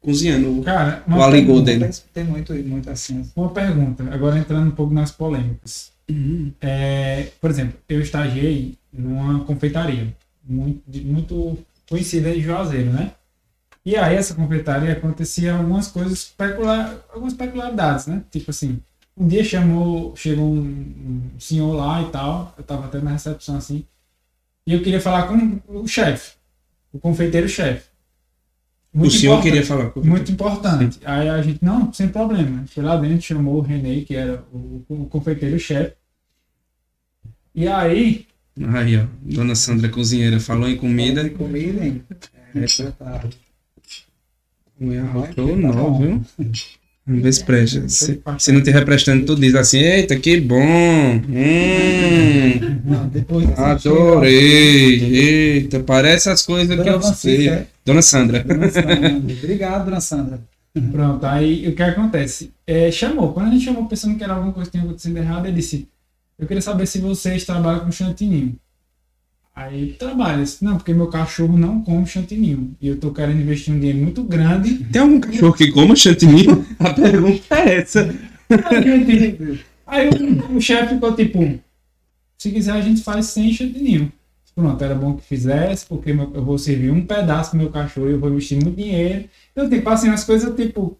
cozinhando. 0.00 0.62
Cara, 0.62 1.04
O 1.06 1.30
pergunta, 1.30 1.64
dele. 1.64 1.90
Tem 2.14 2.24
muito, 2.24 2.54
muito 2.54 2.88
assim. 2.88 3.22
Uma 3.36 3.50
pergunta, 3.50 4.02
agora 4.10 4.38
entrando 4.38 4.68
um 4.68 4.72
pouco 4.72 4.94
nas 4.94 5.10
polêmicas. 5.10 5.90
Uhum. 6.08 6.52
É, 6.60 7.28
por 7.40 7.50
exemplo, 7.50 7.78
eu 7.88 8.00
estagiei 8.00 8.78
numa 8.92 9.44
confeitaria 9.44 10.14
muito, 10.44 10.82
muito 11.04 11.58
conhecida 11.88 12.30
em 12.30 12.40
Juazeiro, 12.40 12.92
né? 12.92 13.12
E 13.84 13.96
aí 13.96 14.16
essa 14.16 14.34
confeitaria 14.34 14.92
acontecia 14.92 15.54
algumas 15.54 15.88
coisas 15.88 16.24
peculiar, 16.24 16.96
algumas 17.12 17.34
peculiaridades, 17.34 18.06
né? 18.06 18.22
Tipo 18.30 18.50
assim, 18.50 18.80
um 19.16 19.26
dia 19.28 19.44
chamou, 19.44 20.14
chegou 20.16 20.44
um, 20.44 20.60
um 21.36 21.40
senhor 21.40 21.72
lá 21.72 22.02
e 22.02 22.10
tal, 22.10 22.54
eu 22.58 22.64
tava 22.64 22.86
até 22.86 23.00
na 23.00 23.12
recepção 23.12 23.56
assim, 23.56 23.84
e 24.66 24.72
eu 24.72 24.82
queria 24.82 25.00
falar 25.00 25.28
com 25.28 25.60
o 25.68 25.86
chefe, 25.86 26.34
o 26.92 26.98
confeiteiro-chefe. 26.98 27.88
O 27.88 27.95
Muito 28.96 29.14
senhor 29.14 29.34
importante. 29.34 29.52
queria 29.52 29.66
falar 29.66 29.90
com 29.90 30.00
Muito 30.00 30.32
importante. 30.32 30.98
Aí 31.04 31.28
a 31.28 31.42
gente, 31.42 31.62
não, 31.62 31.92
sem 31.92 32.08
problema. 32.08 32.64
Foi 32.66 32.82
lá 32.82 32.96
dentro, 32.96 33.22
chamou 33.22 33.56
o 33.56 33.60
René, 33.60 34.00
que 34.00 34.14
era 34.14 34.42
o, 34.52 34.82
o 34.88 35.06
confeiteiro-chefe. 35.06 35.94
E 37.54 37.66
aí, 37.68 38.26
Aí, 38.74 38.96
ó. 38.96 39.06
Dona 39.20 39.54
Sandra 39.54 39.88
cozinheira 39.88 40.40
falou 40.40 40.68
em 40.68 40.76
comida. 40.76 41.22
Tem 41.22 41.34
comida, 41.34 41.84
hein? 41.84 42.02
É, 42.54 42.90
tá. 42.90 43.22
Mulher 44.80 45.02
arrotou 45.02 45.56
não, 45.56 45.98
viu? 45.98 46.24
Vamos 47.06 47.22
ver 47.22 47.32
se 47.32 47.44
presta. 47.44 47.88
Se, 47.88 48.20
se 48.38 48.52
não 48.52 48.58
estiver 48.58 48.84
prestando, 48.84 49.24
tu 49.24 49.36
diz 49.36 49.54
assim: 49.54 49.78
Eita, 49.78 50.16
que 50.16 50.40
bom! 50.40 50.56
Hum, 50.58 51.22
Não, 52.84 53.06
depois 53.08 53.46
dessa 53.46 53.66
adorei! 53.66 55.58
Eita, 55.58 55.80
parece 55.80 56.28
as 56.30 56.42
coisas 56.42 56.68
que 56.76 56.82
Dona 56.82 56.96
eu 56.96 57.00
Francisca, 57.00 57.36
sei. 57.36 57.48
é? 57.48 57.66
Dona 57.84 58.02
Sandra. 58.02 58.42
Dona 58.42 58.68
Sandra. 58.70 59.16
Obrigado, 59.16 59.84
dona 59.84 60.00
Sandra. 60.00 60.40
pronto, 60.92 61.24
aí 61.26 61.68
o 61.68 61.74
que 61.76 61.82
acontece? 61.82 62.50
É, 62.66 62.90
chamou. 62.90 63.32
Quando 63.32 63.48
a 63.48 63.50
gente 63.52 63.64
chamou 63.64 63.86
pensando 63.86 64.16
que 64.16 64.24
era 64.24 64.34
alguma 64.34 64.52
coisa 64.52 64.68
que 64.68 64.76
tinha 64.76 64.84
acontecido 64.84 65.16
errado, 65.16 65.46
ele 65.46 65.56
disse: 65.56 65.86
Eu 66.38 66.46
queria 66.46 66.60
saber 66.60 66.86
se 66.86 66.98
vocês 66.98 67.44
trabalham 67.44 67.80
com 67.80 67.92
chantininho. 67.92 68.56
Aí 69.56 69.94
trabalha. 69.94 70.44
Não, 70.60 70.76
porque 70.76 70.92
meu 70.92 71.06
cachorro 71.06 71.56
não 71.56 71.80
come 71.80 72.06
chantininho. 72.06 72.76
E 72.78 72.88
eu 72.88 73.00
tô 73.00 73.10
querendo 73.10 73.40
investir 73.40 73.72
um 73.74 73.78
dinheiro 73.78 73.98
muito 73.98 74.22
grande. 74.22 74.84
Tem 74.84 75.00
algum 75.00 75.18
cachorro 75.18 75.54
que 75.54 75.72
coma 75.72 75.96
chantininho? 75.96 76.66
A 76.78 76.92
pergunta 76.92 77.54
é 77.54 77.78
essa. 77.78 78.14
Aí, 79.86 80.10
o, 80.10 80.56
o 80.56 80.60
chefe 80.60 80.94
ficou 80.94 81.16
tipo: 81.16 81.58
Se 82.36 82.50
quiser, 82.50 82.72
a 82.72 82.82
gente 82.82 83.02
faz 83.02 83.26
sem 83.26 83.50
chantininho. 83.50 84.12
Pronto, 84.54 84.82
era 84.82 84.94
bom 84.94 85.14
que 85.14 85.24
fizesse, 85.24 85.86
porque 85.86 86.10
eu 86.10 86.44
vou 86.44 86.58
servir 86.58 86.90
um 86.90 87.06
pedaço 87.06 87.50
pro 87.50 87.58
meu 87.58 87.70
cachorro 87.70 88.08
e 88.08 88.12
eu 88.12 88.20
vou 88.20 88.30
investir 88.30 88.62
muito 88.62 88.76
dinheiro. 88.76 89.26
Então, 89.52 89.68
tipo, 89.70 89.88
assim, 89.88 90.10
as 90.10 90.22
coisas, 90.22 90.54
tipo. 90.54 90.98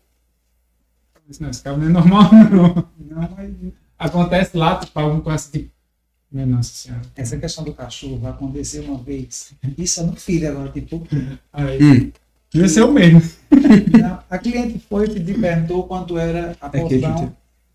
Não, 1.38 1.50
esse 1.50 1.62
cara 1.62 1.76
não 1.76 1.86
é 1.86 1.88
normal, 1.90 2.30
não. 2.50 2.88
Não, 2.98 3.30
mas 3.36 3.50
Acontece 3.98 4.57
lá, 4.57 4.76
tipo, 4.76 4.98
alguma 4.98 5.20
coisa 5.20 5.36
assim, 5.36 5.50
tipo. 5.50 5.75
Minha 6.30 6.46
nossa 6.46 6.72
senhora. 6.74 7.02
essa 7.14 7.36
questão 7.38 7.64
do 7.64 7.72
cachorro 7.72 8.18
vai 8.18 8.32
acontecer 8.32 8.80
uma 8.80 8.98
vez. 8.98 9.52
Isso 9.78 10.00
é 10.00 10.02
no 10.04 10.16
filho 10.16 10.48
agora, 10.50 10.70
tipo. 10.72 11.06
Aí, 11.52 11.82
Hum, 11.82 12.12
devia 12.52 12.68
ser 12.68 12.82
o 12.82 12.92
mesmo. 12.92 13.22
A 14.28 14.38
cliente 14.38 14.78
foi 14.88 15.06
e 15.06 15.34
perguntou 15.34 15.84
quanto 15.84 16.18
era 16.18 16.56
a 16.60 16.66
É 16.66 16.80
porção, 16.80 17.18
gente- 17.18 17.32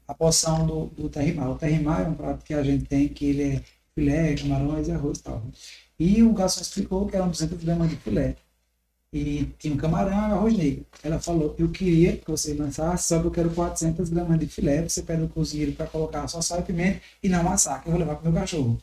a 0.07 0.13
porção 0.13 0.67
do, 0.67 0.85
do 0.87 1.09
terrimar. 1.09 1.49
O 1.49 1.55
terrimar 1.55 2.01
é 2.01 2.07
um 2.07 2.13
prato 2.13 2.43
que 2.43 2.53
a 2.53 2.61
gente 2.63 2.85
tem, 2.85 3.07
que 3.07 3.25
ele 3.25 3.43
é 3.43 3.61
filé, 3.95 4.35
camarões 4.35 4.87
e 4.87 4.91
arroz 4.91 5.19
e 5.19 5.23
tal. 5.23 5.41
E 5.99 6.23
o 6.23 6.33
garçom 6.33 6.61
explicou 6.61 7.05
que 7.07 7.15
eram 7.15 7.29
200 7.29 7.63
gramas 7.63 7.89
de 7.89 7.95
filé. 7.95 8.35
E 9.13 9.49
tinha 9.59 9.73
um 9.73 9.77
camarão 9.77 10.11
e 10.11 10.13
arroz 10.13 10.57
negro. 10.57 10.85
Ela 11.03 11.19
falou, 11.19 11.53
eu 11.59 11.67
queria 11.67 12.15
que 12.15 12.31
você 12.31 12.53
lançasse, 12.53 13.09
só 13.09 13.19
que 13.19 13.27
eu 13.27 13.31
quero 13.31 13.49
400 13.49 14.09
gramas 14.09 14.39
de 14.39 14.47
filé. 14.47 14.87
Você 14.87 15.01
pede 15.01 15.23
o 15.23 15.27
cozinheiro 15.27 15.73
para 15.73 15.85
colocar 15.85 16.25
só 16.29 16.41
sal 16.41 16.61
e 16.61 16.63
pimenta 16.63 17.01
e 17.21 17.27
não 17.27 17.51
assar, 17.51 17.81
que 17.81 17.89
eu 17.89 17.91
vou 17.91 17.99
levar 17.99 18.15
pro 18.15 18.31
meu 18.31 18.39
cachorro. 18.39 18.79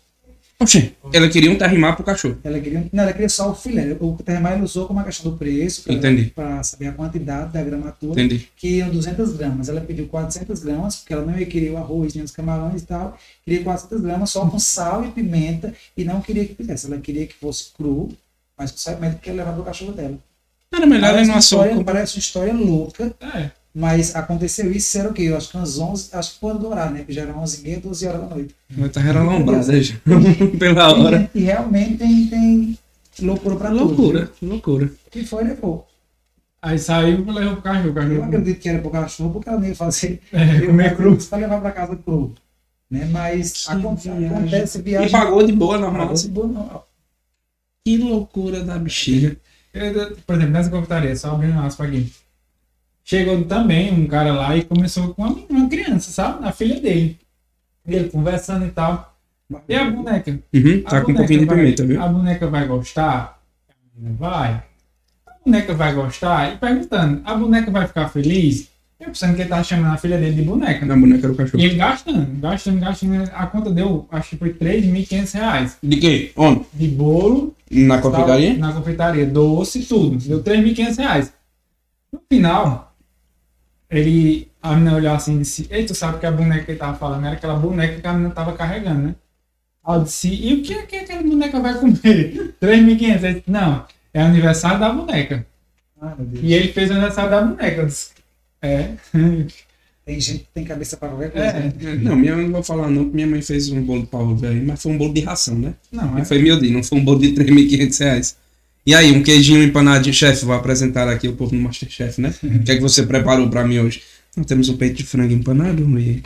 Oxê, 0.60 0.92
ela 1.12 1.28
queria 1.28 1.50
um 1.50 1.56
terrimar 1.56 1.94
pro 1.94 2.04
cachorro. 2.04 2.36
Ela 2.42 2.58
queria, 2.60 2.90
não, 2.92 3.04
ela 3.04 3.12
queria 3.12 3.28
só 3.28 3.52
o 3.52 3.54
filé. 3.54 3.96
O 4.00 4.16
terrimar 4.16 4.54
ele 4.54 4.64
usou 4.64 4.86
como 4.86 4.98
uma 4.98 5.04
questão 5.04 5.30
do 5.30 5.38
preço, 5.38 5.90
Entendi. 5.90 6.32
para 6.34 6.62
saber 6.64 6.88
a 6.88 6.92
quantidade 6.92 7.52
da 7.52 7.62
gramatura 7.62 8.20
Entendi. 8.20 8.50
que 8.56 8.78
iam 8.78 8.90
200 8.90 9.34
gramas. 9.34 9.68
Ela 9.68 9.80
pediu 9.80 10.08
400 10.08 10.60
gramas, 10.60 10.96
porque 10.96 11.12
ela 11.14 11.24
não 11.24 11.38
ia 11.38 11.46
querer 11.46 11.70
o 11.70 11.78
arroz 11.78 12.12
nem 12.12 12.24
os 12.24 12.32
camarões 12.32 12.82
e 12.82 12.86
tal. 12.86 13.16
Queria 13.44 13.62
400 13.62 14.04
gramas 14.04 14.30
só 14.30 14.44
com 14.46 14.58
sal 14.58 15.06
e 15.06 15.12
pimenta 15.12 15.72
e 15.96 16.04
não 16.04 16.20
queria 16.20 16.44
que 16.44 16.54
fizesse. 16.54 16.86
Ela 16.86 16.98
queria 16.98 17.26
que 17.26 17.34
fosse 17.34 17.72
cru, 17.72 18.08
mas 18.58 18.70
com 18.72 18.78
sal 18.78 18.94
e 18.94 18.96
pimenta 18.96 19.14
porque 19.16 19.30
ia 19.30 19.36
levar 19.36 19.52
pro 19.52 19.62
cachorro 19.62 19.92
dela. 19.92 20.18
Era 20.74 20.86
melhor 20.86 21.08
ele 21.08 21.12
Parece 21.12 21.26
não 21.28 21.34
uma, 21.34 21.38
assou. 21.38 21.62
história, 21.64 21.84
parece 21.84 22.16
uma 22.16 22.20
história 22.20 22.52
louca, 22.52 23.14
É. 23.34 23.50
mas 23.74 24.14
aconteceu 24.14 24.70
isso, 24.70 24.98
era 24.98 25.08
o 25.08 25.14
quê? 25.14 25.22
Eu 25.22 25.36
acho 25.36 25.50
que 25.50 25.56
umas 25.56 25.78
11, 25.78 26.10
acho 26.12 26.34
que 26.34 26.40
foi 26.40 26.58
do 26.58 26.68
horário, 26.68 26.92
né? 26.94 27.04
Que 27.04 27.12
já 27.12 27.22
eram 27.22 27.38
11 27.38 27.60
e 27.60 27.62
meia, 27.62 27.80
12 27.80 28.06
horas 28.06 28.20
da 28.20 28.26
noite. 28.26 28.54
Mas 28.76 28.92
tá 28.92 29.00
relombrada 29.00 29.82
já. 29.82 29.94
Pela 30.58 30.92
hora. 30.92 31.30
E, 31.34 31.38
e 31.38 31.42
realmente 31.44 31.96
tem, 31.96 32.26
tem 32.26 32.78
loucura 33.26 33.56
pra 33.56 33.70
tudo. 33.70 33.84
Loucura, 33.84 34.30
loucura. 34.42 34.86
viu? 34.86 34.96
Que 35.10 35.24
foi, 35.24 35.44
levou. 35.44 35.86
Aí 36.60 36.78
saiu 36.78 37.20
e 37.26 37.30
levou 37.30 37.54
pro 37.54 37.62
cachorro. 37.62 37.84
O 37.86 37.88
Eu 37.88 37.94
cachorro. 37.94 38.22
acredito 38.24 38.60
que 38.60 38.68
era 38.68 38.78
pro 38.80 38.90
cachorro, 38.90 39.30
porque 39.30 39.48
ela 39.48 39.58
não 39.60 39.66
ia 39.68 39.74
fazer 39.76 40.20
É, 40.32 40.60
comer 40.66 40.96
cru. 40.96 41.16
para 41.16 41.38
levar 41.38 41.60
para 41.60 41.70
casa 41.70 41.96
cru. 41.96 42.34
Né? 42.90 43.08
Mas 43.10 43.64
Que 43.66 43.72
acon- 43.72 43.94
viagem. 43.94 44.26
acontece 44.26 44.82
viagem. 44.82 45.08
E 45.08 45.10
pagou 45.12 45.42
de 45.46 45.52
boa, 45.52 45.78
normal. 45.78 46.00
Pagou 46.08 46.14
de 46.22 46.28
boa, 46.28 46.46
não. 46.48 46.87
Que 47.88 47.96
loucura 47.96 48.62
da 48.62 48.76
bexiga. 48.76 49.34
Eu, 49.72 50.14
por 50.26 50.36
exemplo, 50.36 50.52
nessa 50.52 50.68
confeitaria, 50.68 51.16
só 51.16 51.30
abrindo 51.30 51.54
um 51.54 51.60
aspas 51.60 51.88
aqui. 51.88 52.12
Chegou 53.02 53.42
também 53.44 53.90
um 53.90 54.06
cara 54.06 54.30
lá 54.34 54.54
e 54.54 54.62
começou 54.62 55.14
com 55.14 55.22
uma, 55.22 55.34
uma 55.48 55.68
criança, 55.70 56.10
sabe? 56.10 56.46
A 56.46 56.52
filha 56.52 56.78
dele. 56.78 57.18
Ele 57.86 58.10
conversando 58.10 58.66
e 58.66 58.70
tal. 58.70 59.16
E 59.66 59.74
a 59.74 59.90
boneca? 59.90 60.38
Uhum, 60.52 60.82
A 60.84 60.90
tá 60.90 61.00
com 61.00 61.12
um 61.12 61.14
boneca 61.14 61.16
pouquinho 61.16 61.40
de 61.40 61.46
pimenta, 61.46 61.86
viu? 61.86 62.02
A 62.02 62.08
boneca 62.08 62.46
vai 62.46 62.66
gostar? 62.66 63.40
A 63.70 63.72
menina 63.96 64.16
Vai. 64.18 64.62
A 65.26 65.32
boneca 65.42 65.74
vai 65.74 65.94
gostar? 65.94 66.52
E 66.52 66.58
perguntando, 66.58 67.22
a 67.24 67.34
boneca 67.34 67.70
vai 67.70 67.86
ficar 67.86 68.10
feliz? 68.10 68.68
Eu 69.00 69.06
pensando 69.06 69.36
que 69.36 69.42
ele 69.42 69.48
tava 69.48 69.62
chamando 69.62 69.94
a 69.94 69.96
filha 69.96 70.18
dele 70.18 70.34
de 70.34 70.42
boneca. 70.42 70.84
Na 70.84 70.96
boneca 70.96 71.28
do 71.28 71.34
cachorro. 71.36 71.62
E 71.62 71.66
ele 71.66 71.76
gastando, 71.76 72.26
gastando, 72.40 72.80
gastando. 72.80 73.30
A 73.32 73.46
conta 73.46 73.70
deu, 73.70 74.08
acho 74.10 74.30
que 74.30 74.36
foi 74.36 74.52
3.500 74.52 75.32
reais. 75.34 75.78
De 75.80 75.96
quê? 75.98 76.32
Onde? 76.36 76.64
De 76.74 76.88
bolo, 76.88 77.54
Na 77.70 78.00
confeitaria? 78.00 78.56
na 78.56 78.72
confeitaria, 78.72 79.24
doce, 79.24 79.84
tudo. 79.84 80.16
Deu 80.16 80.42
3.500 80.42 80.96
reais. 80.98 81.32
No 82.12 82.20
final, 82.28 82.92
ele, 83.88 84.48
a 84.60 84.72
menina 84.74 84.96
olhou 84.96 85.12
assim 85.14 85.36
e 85.36 85.38
disse, 85.40 85.68
ei, 85.70 85.84
tu 85.84 85.94
sabe 85.94 86.18
que 86.18 86.26
a 86.26 86.32
boneca 86.32 86.64
que 86.64 86.72
ele 86.72 86.78
tava 86.78 86.96
falando 86.98 87.24
era 87.24 87.36
aquela 87.36 87.54
boneca 87.54 88.00
que 88.00 88.06
a 88.06 88.12
menina 88.12 88.30
tava 88.34 88.52
carregando, 88.54 89.00
né? 89.02 89.14
Aí 89.86 89.96
eu 89.96 90.02
disse, 90.02 90.28
e 90.28 90.54
o 90.54 90.62
que 90.62 90.74
é 90.74 90.82
que 90.82 90.96
aquela 90.96 91.22
boneca 91.22 91.60
vai 91.60 91.74
comer? 91.74 92.54
3.500. 92.60 93.22
Ele 93.22 93.34
disse, 93.34 93.44
não, 93.46 93.84
é 94.12 94.22
aniversário 94.22 94.80
da 94.80 94.92
boneca. 94.92 95.46
Deus. 96.18 96.44
E 96.44 96.52
ele 96.52 96.72
fez 96.72 96.90
o 96.90 96.94
aniversário 96.94 97.30
da 97.30 97.42
boneca. 97.42 97.80
Eu 97.82 97.86
disse, 97.86 98.10
é. 98.62 98.90
Tem 100.08 100.18
gente 100.18 100.38
que 100.38 100.46
tem 100.54 100.64
cabeça 100.64 100.96
pra 100.96 101.10
qualquer 101.10 101.30
coisa. 101.30 101.46
É. 101.48 101.60
né? 101.64 101.72
Não, 102.00 102.16
minha 102.16 102.34
mãe 102.34 102.46
não 102.46 102.52
vou 102.52 102.62
falar 102.62 102.88
não, 102.88 103.04
minha 103.04 103.26
mãe 103.26 103.42
fez 103.42 103.68
um 103.68 103.82
bolo 103.82 104.06
pra 104.06 104.20
ovo 104.20 104.46
aí, 104.46 104.58
mas 104.58 104.80
foi 104.82 104.90
um 104.92 104.96
bolo 104.96 105.12
de 105.12 105.20
ração, 105.20 105.54
né? 105.54 105.74
Não, 105.92 106.16
é. 106.16 106.24
foi 106.24 106.40
miudinho, 106.40 106.72
não 106.72 106.82
foi 106.82 106.96
um 106.96 107.04
bolo 107.04 107.18
de 107.18 107.32
3.500 107.32 108.00
reais. 108.00 108.36
E 108.86 108.94
aí, 108.94 109.12
um 109.12 109.22
queijinho 109.22 109.62
empanadinho, 109.62 110.14
chefe, 110.14 110.46
vou 110.46 110.54
apresentar 110.54 111.06
aqui 111.10 111.28
o 111.28 111.34
povo 111.34 111.54
no 111.54 111.60
Masterchef, 111.60 112.22
né? 112.22 112.32
O 112.42 112.60
que 112.60 112.72
é 112.72 112.76
que 112.76 112.80
você 112.80 113.02
preparou 113.02 113.50
pra 113.50 113.66
mim 113.66 113.80
hoje? 113.80 114.00
Nós 114.34 114.46
temos 114.46 114.70
um 114.70 114.78
peito 114.78 114.96
de 114.96 115.04
frango 115.04 115.34
empanado 115.34 115.82
e 116.00 116.22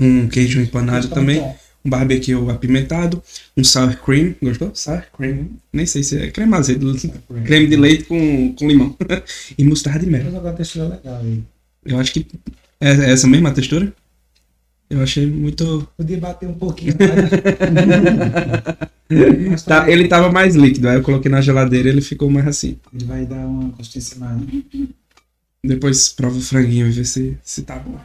um 0.00 0.26
queijo 0.26 0.60
empanado 0.60 1.06
também, 1.06 1.38
bom. 1.38 1.56
Um 1.88 1.90
barbecue 1.90 2.34
apimentado, 2.50 3.22
um 3.56 3.64
sour 3.64 3.96
cream, 3.96 4.34
gostou? 4.42 4.70
Sour 4.74 5.02
cream, 5.16 5.48
nem 5.72 5.86
sei 5.86 6.02
se 6.02 6.18
é 6.18 6.30
creme 6.30 6.54
azedo, 6.54 6.94
creme 7.44 7.66
de 7.66 7.76
leite 7.76 8.04
com, 8.04 8.54
com 8.54 8.68
limão 8.68 8.94
e 9.56 9.64
mostarda 9.64 10.00
de 10.00 10.10
mel. 10.10 10.24
Mas 10.24 10.34
agora 10.34 10.54
a 10.54 10.56
textura 10.56 10.84
é 10.84 10.88
legal 10.88 11.20
aí. 11.20 11.42
Eu 11.84 11.98
acho 11.98 12.12
que 12.12 12.26
é 12.80 12.88
é 12.90 13.10
essa 13.12 13.26
mesma 13.26 13.50
textura? 13.50 13.92
Eu 14.90 15.02
achei 15.02 15.26
muito... 15.26 15.86
Podia 15.96 16.18
bater 16.18 16.48
um 16.48 16.54
pouquinho. 16.54 16.94
Mas 19.50 19.62
Tá, 19.64 19.90
ele 19.90 20.06
tava 20.06 20.30
mais 20.30 20.54
líquido, 20.54 20.88
aí 20.88 20.96
eu 20.96 21.02
coloquei 21.02 21.30
na 21.30 21.40
geladeira 21.40 21.88
e 21.88 21.92
ele 21.92 22.02
ficou 22.02 22.28
mais 22.28 22.46
assim. 22.46 22.78
ele 22.94 23.04
vai 23.06 23.24
dar 23.24 23.46
uma 23.46 23.70
consistência 23.72 24.18
mais. 24.18 24.42
Depois 25.64 26.10
prova 26.10 26.36
o 26.36 26.42
franguinho 26.42 26.86
e 26.86 26.90
vê 26.90 27.04
se, 27.04 27.36
se 27.42 27.62
tá 27.62 27.78
bom. 27.78 27.98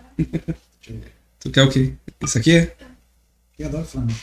tu 1.39 1.49
quer 1.51 1.63
o 1.63 1.69
quê? 1.69 1.93
Isso 2.23 2.37
aqui 2.37 2.51
é? 2.51 2.75
Eu 3.63 3.69
adoro 3.69 3.85
frango. 3.85 4.13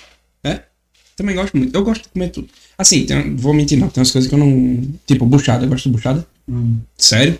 Também 1.20 1.36
gosto 1.36 1.54
muito. 1.54 1.76
Eu 1.76 1.84
gosto 1.84 2.04
de 2.04 2.08
comer 2.08 2.30
tudo. 2.30 2.48
Assim, 2.78 3.04
tem, 3.04 3.36
vou 3.36 3.52
mentir 3.52 3.78
não. 3.78 3.90
Tem 3.90 4.00
umas 4.00 4.10
coisas 4.10 4.26
que 4.26 4.34
eu 4.34 4.38
não. 4.38 4.82
Tipo, 5.06 5.26
buchada. 5.26 5.66
Eu 5.66 5.68
gosto 5.68 5.84
de 5.84 5.90
buchada. 5.90 6.26
Hum. 6.48 6.78
Sério? 6.96 7.38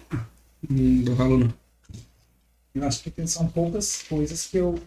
Não 0.69 1.03
dou 1.03 1.15
valor 1.15 1.39
não. 1.39 1.55
Eu 2.75 2.87
acho 2.87 3.03
que 3.03 3.27
são 3.27 3.47
poucas 3.47 4.03
coisas 4.07 4.45
que 4.47 4.59
eu. 4.59 4.79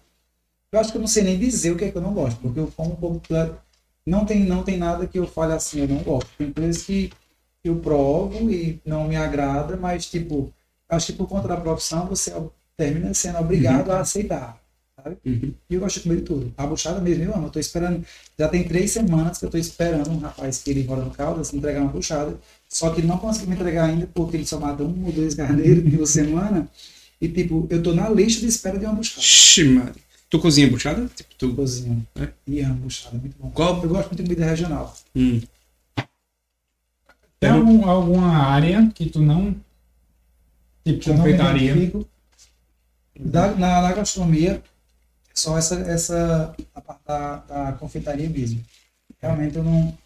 Eu 0.72 0.80
acho 0.80 0.92
que 0.92 0.98
eu 0.98 1.02
não 1.02 1.08
sei 1.08 1.24
nem 1.24 1.40
dizer 1.40 1.72
o 1.72 1.76
que 1.76 1.86
é 1.86 1.92
que 1.92 1.98
eu 1.98 2.04
não 2.04 2.14
gosto, 2.14 2.40
porque 2.40 2.60
eu 2.60 2.72
como 2.76 2.94
um 2.94 2.96
pouco. 2.96 3.22
Não 4.06 4.26
tem, 4.26 4.44
não 4.46 4.62
tem 4.62 4.78
nada 4.78 5.08
que 5.08 5.18
eu 5.18 5.26
fale 5.26 5.54
assim, 5.54 5.80
eu 5.80 5.88
não 5.88 5.98
gosto. 6.04 6.30
Tem 6.38 6.52
coisas 6.52 6.84
que 6.84 7.10
eu 7.64 7.78
provo 7.78 8.52
e 8.52 8.80
não 8.86 9.08
me 9.08 9.16
agrada, 9.16 9.76
mas, 9.76 10.06
tipo, 10.06 10.54
acho 10.88 11.08
que 11.08 11.14
por 11.14 11.28
conta 11.28 11.48
da 11.48 11.58
profissão 11.58 12.06
você 12.06 12.32
termina 12.78 13.12
sendo 13.16 13.40
obrigado 13.40 13.90
a 13.90 14.02
aceitar. 14.02 14.62
Sabe? 15.04 15.18
Uhum. 15.26 15.54
E 15.70 15.76
eu 15.76 15.82
gosto 15.82 15.98
de 15.98 16.04
comer 16.04 16.16
de 16.18 16.22
tudo. 16.22 16.54
A 16.56 16.66
buchada 16.66 17.02
mesmo, 17.02 17.24
eu 17.26 17.36
amo. 17.36 17.48
Eu 17.48 17.52
tô 17.52 17.60
esperando. 17.60 18.06
Já 18.40 18.48
tem 18.48 18.64
três 18.64 18.92
semanas 18.92 19.38
que 19.38 19.46
eu 19.46 19.50
tô 19.50 19.58
esperando 19.58 20.10
um 20.10 20.20
rapaz 20.20 20.64
que 20.64 20.72
ele 20.72 20.86
mora 20.86 21.04
no 21.04 21.12
Caldas 21.12 21.52
me 21.52 21.60
entregar 21.60 21.82
uma 21.82 21.92
buchada. 21.92 22.40
Só 22.70 22.90
que 22.90 23.02
ele 23.02 23.08
não 23.08 23.18
conseguiu 23.18 23.50
me 23.50 23.56
entregar 23.56 23.90
ainda 23.90 24.08
porque 24.14 24.38
ele 24.38 24.46
só 24.46 24.60
mata 24.60 24.84
um 24.84 25.06
ou 25.06 25.12
dois 25.12 25.36
carneiros 25.36 25.84
por 25.94 26.08
semana. 26.08 26.70
E 27.20 27.28
tipo, 27.28 27.68
eu 27.70 27.84
tô 27.84 27.94
na 27.94 28.10
lista 28.10 28.42
de 28.42 28.48
espera 28.48 28.80
de 28.80 28.86
uma 28.86 28.96
buchada. 28.96 29.20
Ixi, 29.20 29.64
mano. 29.66 29.92
Tu 30.30 30.40
cozinha 30.40 30.70
buchada? 30.70 31.10
Tipo, 31.14 31.36
tu... 31.38 31.54
Cozinho. 31.54 32.08
É? 32.16 32.30
E 32.48 32.62
amo 32.62 32.76
buchada, 32.76 33.18
muito 33.18 33.36
bom. 33.38 33.52
Qual? 33.52 33.84
Eu 33.84 33.90
gosto 33.90 34.08
muito 34.08 34.24
de 34.24 34.30
comida 34.30 34.46
regional. 34.46 34.96
Hum. 35.16 35.42
Tem 37.40 37.50
algum, 37.50 37.86
alguma 37.90 38.38
área 38.38 38.90
que 38.96 39.10
tu 39.10 39.20
não. 39.20 39.54
Tipo, 40.86 41.12
confeitaria? 41.12 41.76
na, 43.20 43.82
na 43.82 43.94
gastronomia, 43.94 44.62
só 45.34 45.58
essa, 45.58 45.76
essa 45.82 46.56
a 46.76 46.82
parte 46.82 47.02
da, 47.06 47.38
da 47.38 47.72
confeitaria 47.74 48.30
mesmo. 48.30 48.64
Realmente 49.22 49.58
eu 49.58 49.64
não. 49.64 49.98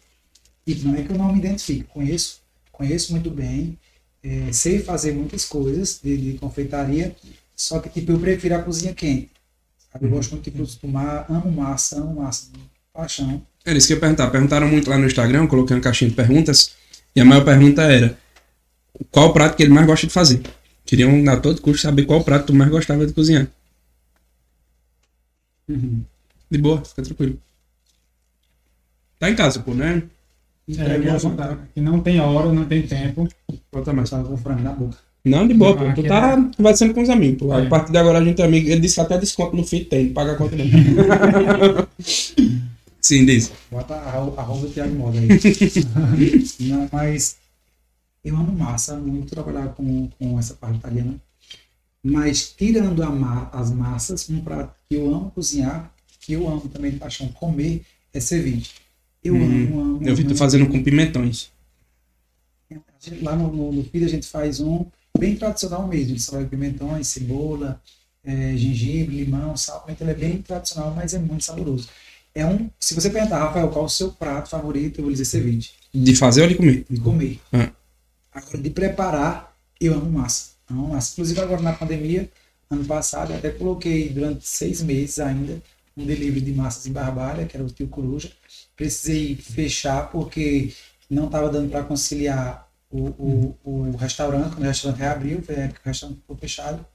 Tipo, 0.66 0.88
não 0.88 0.94
é 0.94 1.02
que 1.02 1.12
eu 1.12 1.18
não 1.18 1.32
me 1.32 1.38
identifico. 1.38 1.92
Conheço, 1.92 2.40
conheço 2.72 3.12
muito 3.12 3.30
bem, 3.30 3.78
é, 4.22 4.52
sei 4.52 4.80
fazer 4.80 5.12
muitas 5.12 5.44
coisas 5.44 6.00
de, 6.02 6.16
de 6.16 6.38
confeitaria, 6.38 7.14
só 7.56 7.78
que 7.80 7.88
tipo, 7.88 8.12
eu 8.12 8.18
prefiro 8.18 8.54
a 8.54 8.62
cozinha 8.62 8.94
quente. 8.94 9.30
Sabe? 9.92 10.06
Eu 10.06 10.10
gosto 10.10 10.32
muito 10.32 10.50
de 10.50 10.56
costumar, 10.56 11.26
amo 11.28 11.50
massa, 11.50 11.96
amo 11.96 12.20
massa, 12.20 12.48
paixão. 12.92 13.42
Era 13.64 13.76
isso 13.76 13.86
que 13.86 13.94
eu 13.94 13.96
ia 13.96 14.00
perguntar. 14.00 14.30
Perguntaram 14.30 14.68
muito 14.68 14.88
lá 14.88 14.98
no 14.98 15.06
Instagram, 15.06 15.46
coloquei 15.46 15.76
uma 15.76 15.82
caixinha 15.82 16.10
de 16.10 16.16
perguntas. 16.16 16.72
E 17.14 17.20
a 17.20 17.24
maior 17.24 17.44
pergunta 17.44 17.82
era: 17.82 18.18
qual 19.10 19.32
prato 19.32 19.56
que 19.56 19.62
ele 19.62 19.72
mais 19.72 19.86
gosta 19.86 20.06
de 20.06 20.12
fazer? 20.12 20.42
Queriam 20.84 21.28
a 21.28 21.36
todo 21.36 21.60
custo 21.60 21.82
saber 21.82 22.04
qual 22.04 22.22
prato 22.24 22.46
tu 22.46 22.54
mais 22.54 22.70
gostava 22.70 23.06
de 23.06 23.12
cozinhar. 23.12 23.48
De 25.68 26.58
boa, 26.58 26.82
fica 26.84 27.02
tranquilo. 27.02 27.38
Tá 29.18 29.28
em 29.30 29.34
casa, 29.36 29.60
pô, 29.60 29.74
né? 29.74 30.02
É, 30.70 30.98
que, 30.98 31.08
é, 31.08 31.58
que 31.74 31.80
não 31.80 32.00
tem 32.00 32.20
hora, 32.20 32.52
não 32.52 32.64
tem 32.66 32.82
tempo. 32.86 33.26
Bota 33.72 33.92
mais. 33.92 34.08
Estava 34.08 34.28
com 34.28 34.36
frango 34.36 34.62
na 34.62 34.72
boca. 34.72 34.96
Não, 35.24 35.46
de 35.48 35.52
boa, 35.54 35.72
Ah, 35.72 35.76
pô. 35.76 35.84
Tu 35.94 36.02
que 36.02 36.08
tá 36.08 36.50
conversando 36.56 36.94
com 36.94 37.02
os 37.02 37.08
amigos, 37.10 37.38
pô. 37.38 37.52
A 37.52 37.60
É. 37.62 37.68
partir 37.68 37.90
de 37.92 37.98
agora 37.98 38.18
a 38.18 38.24
gente 38.24 38.40
é 38.40 38.44
amigo. 38.44 38.68
Ele 38.68 38.80
disse 38.80 38.94
que 38.94 39.00
até 39.00 39.18
desconto 39.18 39.56
no 39.56 39.64
fim 39.64 39.84
tem, 39.84 40.06
não 40.06 40.12
paga 40.14 40.32
a 40.32 40.36
conta 40.36 40.56
não. 40.56 40.64
Sim, 43.00 43.24
diz. 43.24 43.50
Bota 43.70 43.94
a 43.94 44.08
arro- 44.10 44.34
arroba 44.36 44.66
do 44.66 44.72
Thiago 44.72 44.94
Moda 44.94 45.18
aí. 45.18 45.28
Não, 46.60 46.88
mas 46.92 47.36
eu 48.24 48.34
amo 48.36 48.52
massa, 48.52 48.96
muito 48.96 49.30
trabalhar 49.30 49.68
com, 49.68 50.08
com 50.18 50.38
essa 50.38 50.54
parte 50.54 50.76
italiana. 50.78 51.14
Mas 52.02 52.52
tirando 52.56 53.02
a 53.02 53.10
ma- 53.10 53.48
as 53.52 53.70
massas, 53.70 54.28
um 54.28 54.40
prato 54.40 54.72
que 54.88 54.96
eu 54.96 55.14
amo 55.14 55.30
cozinhar, 55.30 55.92
que 56.20 56.32
eu 56.32 56.48
amo 56.48 56.68
também 56.68 56.92
de 56.92 56.98
paixão 56.98 57.28
comer, 57.28 57.82
é 58.12 58.20
ceviche. 58.20 58.72
Eu 59.22 59.34
Hum, 59.34 59.44
amo, 59.44 59.80
amo. 59.80 60.08
Eu 60.08 60.16
vi 60.16 60.24
tu 60.24 60.34
fazendo 60.34 60.66
com 60.68 60.82
pimentões. 60.82 61.50
Lá 63.22 63.36
no, 63.36 63.52
no, 63.52 63.72
no 63.72 63.84
Filho 63.84 64.06
a 64.06 64.08
gente 64.08 64.26
faz 64.26 64.60
um 64.60 64.84
bem 65.18 65.36
tradicional 65.36 65.86
mesmo. 65.86 66.12
Ele 66.12 66.20
só 66.20 66.32
vai 66.32 66.44
pimentões, 66.46 67.06
cebola, 67.08 67.80
eh, 68.24 68.54
gengibre, 68.56 69.16
limão, 69.24 69.56
sal. 69.56 69.84
Então 69.88 70.06
ele 70.08 70.16
é 70.16 70.28
bem 70.28 70.42
tradicional, 70.42 70.92
mas 70.94 71.14
é 71.14 71.18
muito 71.18 71.44
saboroso. 71.44 71.88
É 72.34 72.44
um, 72.46 72.68
se 72.78 72.94
você 72.94 73.10
perguntar, 73.10 73.38
Rafael, 73.38 73.68
qual 73.68 73.84
é 73.84 73.86
o 73.86 73.90
seu 73.90 74.12
prato 74.12 74.48
favorito, 74.50 74.98
eu 74.98 75.02
vou 75.04 75.12
dizer 75.12 75.24
ceviche. 75.24 75.72
De 75.94 76.14
fazer 76.14 76.42
ou 76.42 76.48
de 76.48 76.54
comer? 76.56 76.84
De 76.88 77.00
comer. 77.00 77.40
Ah. 77.52 77.70
Agora, 78.32 78.58
de 78.58 78.70
preparar, 78.70 79.56
eu 79.80 79.94
amo 79.94 80.10
massa. 80.10 80.50
Amo 80.70 80.88
massa. 80.88 81.12
Inclusive 81.12 81.40
agora 81.40 81.62
na 81.62 81.72
pandemia, 81.72 82.28
ano 82.70 82.84
passado, 82.84 83.32
até 83.34 83.50
coloquei 83.50 84.08
durante 84.10 84.46
seis 84.46 84.82
meses 84.82 85.18
ainda 85.18 85.62
um 85.96 86.04
delivery 86.04 86.40
de 86.40 86.52
massas 86.52 86.86
em 86.86 86.92
Barbalha, 86.92 87.46
que 87.46 87.56
era 87.56 87.64
o 87.66 87.70
Tio 87.70 87.88
Coruja. 87.88 88.30
Precisei 88.76 89.34
fechar 89.34 90.10
porque 90.10 90.72
não 91.10 91.26
estava 91.26 91.48
dando 91.50 91.70
para 91.70 91.82
conciliar 91.82 92.68
o, 92.90 93.08
o, 93.08 93.58
o 93.64 93.96
restaurante, 93.96 94.50
quando 94.54 94.64
o 94.64 94.68
restaurante 94.68 94.98
reabriu, 95.00 95.42
foi 95.42 95.56
a 95.56 95.60
época 95.60 95.80
que 95.80 95.88
o 95.88 95.90
restaurante 95.90 96.20
ficou 96.20 96.36
fechado. 96.36 96.86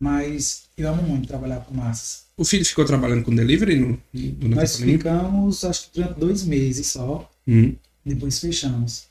Mas 0.00 0.64
eu 0.76 0.88
amo 0.88 1.02
muito 1.02 1.28
trabalhar 1.28 1.60
com 1.60 1.74
massas. 1.74 2.24
O 2.36 2.44
filho 2.44 2.64
ficou 2.64 2.84
trabalhando 2.84 3.22
com 3.24 3.34
delivery 3.34 3.78
no, 3.78 4.02
durante 4.12 4.56
Nós 4.56 4.76
ficamos, 4.76 5.64
acho 5.64 5.90
que 5.90 6.00
durante 6.00 6.18
dois 6.18 6.44
meses 6.44 6.88
só, 6.88 7.30
Hum. 7.46 7.74
depois 8.04 8.38
fechamos. 8.38 9.04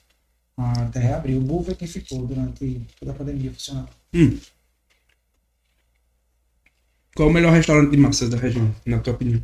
Até 0.57 0.99
reabrir. 0.99 1.37
O 1.37 1.41
Bull 1.41 1.63
foi 1.63 1.75
quem 1.75 1.87
ficou 1.87 2.25
durante 2.27 2.81
toda 2.99 3.11
a 3.11 3.15
pandemia 3.15 3.51
funcionando. 3.51 3.89
Hum. 4.13 4.37
Qual 7.21 7.29
o 7.29 7.33
melhor 7.33 7.53
restaurante 7.53 7.91
de 7.91 7.97
massas 7.97 8.29
da 8.31 8.37
região, 8.37 8.73
na 8.83 8.97
tua 8.97 9.13
opinião? 9.13 9.43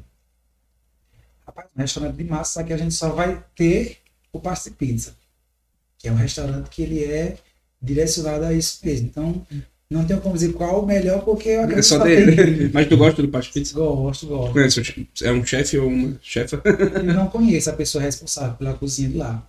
Rapaz, 1.45 1.67
um 1.77 1.79
restaurante 1.79 2.15
de 2.15 2.23
massa, 2.23 2.61
aqui 2.61 2.73
a 2.73 2.77
gente 2.77 2.95
só 2.95 3.09
vai 3.09 3.43
ter 3.55 3.99
o 4.33 4.39
Pasta 4.39 4.71
Pizza, 4.71 5.13
que 5.99 6.07
é 6.07 6.11
um 6.11 6.15
restaurante 6.15 6.71
que 6.71 6.81
ele 6.81 7.03
é 7.03 7.37
direcionado 7.79 8.45
a 8.45 8.51
isso 8.51 8.79
mesmo. 8.83 9.05
Então, 9.09 9.45
não 9.91 10.03
tenho 10.07 10.19
como 10.21 10.33
dizer 10.33 10.53
qual 10.53 10.81
o 10.83 10.87
melhor, 10.87 11.23
porque 11.23 11.49
eu 11.49 11.59
É 11.61 11.63
acredito 11.65 11.83
só 11.85 11.99
que 11.99 12.15
tem 12.15 12.25
dele. 12.35 12.71
Mas 12.73 12.87
tu 12.89 12.97
gosta 12.97 13.21
do 13.21 13.27
Pasto 13.29 13.53
Pizza? 13.53 13.75
Gosto, 13.75 14.25
gosto. 14.25 14.53
Conhece? 14.53 14.79
o 14.79 14.83
che- 14.83 15.07
É 15.21 15.31
um 15.31 15.45
chefe 15.45 15.77
ou 15.77 15.87
uma 15.87 16.17
chefa? 16.19 16.59
Eu 16.65 17.13
não 17.13 17.27
conheço 17.27 17.69
a 17.69 17.73
pessoa 17.73 18.03
responsável 18.03 18.57
pela 18.57 18.73
cozinha 18.73 19.09
de 19.09 19.17
lá. 19.17 19.47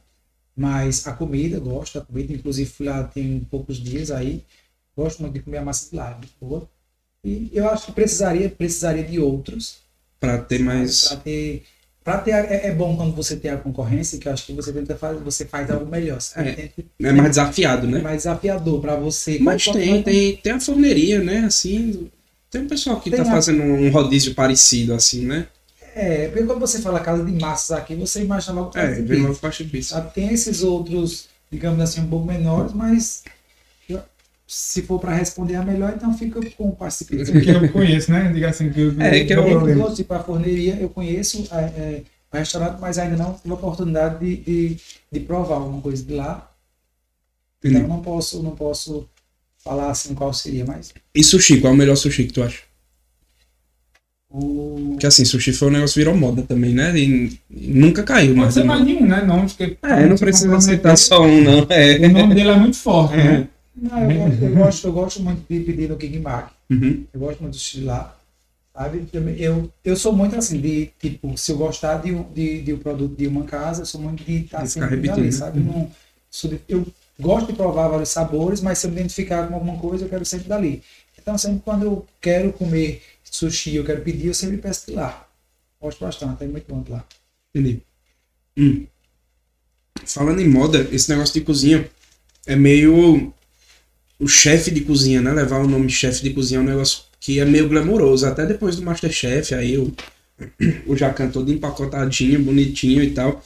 Mas 0.55 1.07
a 1.07 1.15
comida, 1.15 1.59
gosto 1.59 1.99
da 1.99 2.05
comida. 2.05 2.31
Inclusive, 2.35 2.69
fui 2.69 2.85
lá 2.89 3.05
tem 3.05 3.41
poucos 3.51 3.79
dias 3.79 4.11
aí. 4.11 4.45
Gosto 4.95 5.23
muito 5.23 5.33
de 5.33 5.41
comer 5.41 5.57
a 5.59 5.65
massa 5.65 5.89
de 5.89 5.97
lá, 5.97 6.11
é 6.11 6.15
muito 6.17 6.35
boa. 6.39 6.69
E 7.25 7.51
eu 7.53 7.69
acho 7.69 7.87
que 7.87 7.93
precisaria, 7.93 8.49
precisaria 8.49 9.03
de 9.05 9.19
outros 9.19 9.79
Pra 10.21 10.39
ter 10.39 10.59
mais. 10.59 11.09
Para 11.09 11.17
ter, 11.19 11.63
pra 12.03 12.19
ter 12.19 12.31
é, 12.33 12.67
é 12.69 12.75
bom 12.75 12.97
quando 12.97 13.15
você 13.15 13.37
tem 13.37 13.51
a 13.53 13.57
concorrência, 13.57 14.19
que 14.19 14.27
eu 14.29 14.33
acho 14.33 14.45
que 14.45 14.53
você 14.53 14.73
tenta 14.73 14.97
fazer, 14.97 15.21
você 15.21 15.45
faz 15.45 15.71
algo 15.71 15.87
melhor. 15.87 16.19
É, 16.35 16.53
tenta- 16.53 16.85
É 17.01 17.13
mais 17.13 17.31
desafiado, 17.31 17.87
é 17.87 17.91
né? 17.91 18.01
mais 18.01 18.17
desafiador 18.19 18.81
para 18.81 18.97
você. 18.97 19.39
Mas 19.41 19.65
tem, 19.65 20.03
tem, 20.03 20.37
tem 20.37 20.53
a 20.53 20.61
forneria, 20.61 21.21
né? 21.21 21.41
Assim. 21.45 22.11
Tem 22.51 22.63
um 22.63 22.69
pessoal 22.69 23.01
que 23.01 23.11
Tem 23.11 23.23
tá 23.23 23.29
a- 23.31 23.33
fazendo 23.33 23.63
um 23.63 23.91
rodízio 23.91 24.35
parecido, 24.35 24.95
assim, 24.95 25.25
né? 25.25 25.47
É, 25.95 26.29
porque 26.29 26.45
quando 26.45 26.61
você 26.61 26.81
fala 26.81 27.01
casa 27.01 27.25
de 27.25 27.33
massas 27.33 27.77
aqui, 27.77 27.95
você 27.95 28.23
imagina 28.23 28.55
logo 28.55 28.71
casa 28.71 28.99
É, 28.99 29.03
vem 29.03 29.21
logo 29.23 29.39
Tem 30.15 30.33
esses 30.33 30.63
outros, 30.63 31.29
digamos 31.51 31.81
assim, 31.81 32.01
um 32.01 32.09
pouco 32.09 32.27
menores, 32.27 32.73
mas 32.73 33.23
se 34.51 34.81
for 34.83 34.99
para 34.99 35.15
responder 35.15 35.57
a 35.57 35.63
melhor, 35.63 35.93
então 35.95 36.17
fica 36.17 36.41
com 36.57 36.71
o 36.71 36.75
participante. 36.75 37.31
Que 37.31 37.51
eu 37.51 37.71
conheço, 37.71 38.11
né? 38.11 38.33
Diga 38.33 38.49
assim, 38.49 38.71
que 38.71 38.81
eu, 38.81 39.01
É, 39.01 39.25
que 39.25 39.33
eu- 39.35 39.47
Eu 39.47 39.77
gosto 39.77 39.97
de 39.97 40.03
ir 40.03 40.05
para 40.07 40.17
a 40.19 40.25
forneria, 40.25 40.77
eu 40.81 40.89
conheço 40.89 41.47
é, 41.53 41.61
é, 41.61 42.03
o 42.33 42.37
restaurante, 42.39 42.81
mas 42.81 42.97
ainda 42.99 43.17
não 43.17 43.35
tive 43.35 43.51
a 43.51 43.55
oportunidade 43.55 44.19
de, 44.25 44.37
de, 44.39 44.77
de 45.13 45.21
provar 45.21 45.57
alguma 45.57 45.83
coisa 45.83 46.03
de 46.03 46.15
lá. 46.15 46.51
Então 47.63 47.71
Entendi. 47.73 47.89
não 47.93 48.01
posso, 48.03 48.43
não 48.43 48.53
posso 48.57 49.07
falar 49.63 49.91
assim 49.91 50.15
qual 50.15 50.33
seria, 50.33 50.65
mas 50.65 50.95
E 51.15 51.23
sushi, 51.23 51.61
qual 51.61 51.73
é 51.73 51.77
o 51.77 51.79
melhor 51.79 51.97
sushi 51.97 52.25
que 52.25 52.33
tu 52.33 52.43
acha? 52.43 52.63
o 54.31 54.91
Porque 54.93 55.07
assim, 55.07 55.25
sushi 55.25 55.53
foi 55.53 55.69
um 55.69 55.73
negócio 55.73 55.95
que 55.95 56.01
virou 56.01 56.17
moda 56.17 56.43
também, 56.43 56.75
né? 56.75 56.97
E, 56.99 57.39
e 57.51 57.69
nunca 57.69 58.03
caiu, 58.03 58.35
Pode 58.35 58.47
mas. 58.47 58.55
ser 58.55 58.65
mais 58.65 58.85
de 58.87 58.95
um, 58.95 59.07
né? 59.07 59.23
Não, 59.25 59.47
porque, 59.47 59.77
É, 59.83 60.07
não 60.07 60.17
precisa 60.17 60.57
aceitar 60.57 60.97
só 60.97 61.23
um, 61.23 61.41
não. 61.43 61.67
É. 61.71 61.99
O 61.99 62.09
nome 62.13 62.35
dele 62.35 62.51
é 62.51 62.57
muito 62.57 62.77
forte, 62.77 63.17
né? 63.17 63.49
Não, 63.81 64.11
eu, 64.11 64.19
gosto, 64.19 64.43
eu 64.45 64.55
gosto, 64.55 64.87
eu 64.89 64.93
gosto 64.93 65.23
muito 65.23 65.41
de 65.49 65.61
pedir 65.61 65.89
no 65.89 65.97
King 65.97 66.19
Mac. 66.19 66.53
Uhum. 66.71 67.07
Eu 67.13 67.21
gosto 67.21 67.41
muito 67.41 67.55
do 67.55 67.59
estilo 67.59 67.87
lá. 67.87 68.17
Sabe? 68.75 69.09
Eu, 69.39 69.73
eu, 69.85 69.97
sou 69.97 70.13
muito 70.13 70.37
assim, 70.37 70.61
de 70.61 70.91
tipo, 71.01 71.37
se 71.37 71.51
eu 71.51 71.57
gostar 71.57 71.97
de, 71.97 72.15
de, 72.33 72.63
de 72.63 72.73
um 72.73 72.79
produto 72.79 73.17
de 73.17 73.27
uma 73.27 73.45
casa, 73.45 73.83
eu 73.83 73.87
sou 73.87 74.01
muito 74.01 74.23
de 74.23 74.45
estar 74.45 74.63
De 74.63 74.69
ficar 74.69 74.89
sempre 74.89 74.95
ali, 74.99 75.09
repetindo, 75.09 75.33
sabe? 75.33 75.61
Não, 75.61 75.91
sou 76.31 76.51
de- 76.51 76.61
eu 76.69 76.87
gosto 77.19 77.49
de 77.49 77.55
provar 77.55 77.89
vários 77.89 78.11
sabores, 78.11 78.61
mas 78.61 78.79
se 78.79 78.87
eu 78.87 78.91
me 78.91 78.99
identificar 78.99 79.49
com 79.49 79.55
alguma 79.55 79.77
coisa, 79.79 80.05
eu 80.05 80.09
quero 80.09 80.25
sempre 80.25 80.49
dali. 80.49 80.83
Então, 81.21 81.37
sempre 81.37 81.61
quando 81.65 81.83
eu 81.85 82.07
quero 82.21 82.53
comer 82.53 83.03
sushi, 83.25 83.75
eu 83.75 83.85
quero 83.85 84.03
pedir, 84.03 84.29
eu 84.29 84.35
sempre 84.35 84.59
peço 84.59 84.87
de 84.87 84.93
lá. 84.93 85.27
Gosto 85.81 86.05
bastante, 86.05 86.45
é 86.45 86.47
muito 86.47 86.73
bom 86.73 86.81
de 86.81 86.93
lá. 86.93 87.05
Entendi. 87.53 87.83
Hum. 88.57 88.87
Falando 90.07 90.41
em 90.41 90.49
moda, 90.49 90.89
esse 90.93 91.11
negócio 91.11 91.35
de 91.35 91.41
cozinha 91.41 91.91
é 92.47 92.57
meio 92.57 93.33
o 94.19 94.27
chefe 94.27 94.71
de 94.71 94.81
cozinha, 94.81 95.21
né? 95.21 95.33
Levar 95.33 95.59
o 95.61 95.69
nome 95.69 95.89
chefe 95.89 96.23
de 96.23 96.31
cozinha 96.31 96.59
é 96.59 96.63
um 96.63 96.67
negócio 96.67 97.03
que 97.21 97.39
é 97.41 97.45
meio 97.45 97.69
glamouroso. 97.69 98.27
Até 98.27 98.45
depois 98.45 98.77
do 98.77 98.83
Masterchef, 98.83 99.55
aí 99.55 99.79
o, 99.79 99.93
o 100.87 100.97
Jacan 100.97 101.31
todo 101.31 101.53
empacotadinho, 101.53 102.43
bonitinho 102.43 103.03
e 103.03 103.11
tal. 103.11 103.43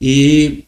E 0.00 0.64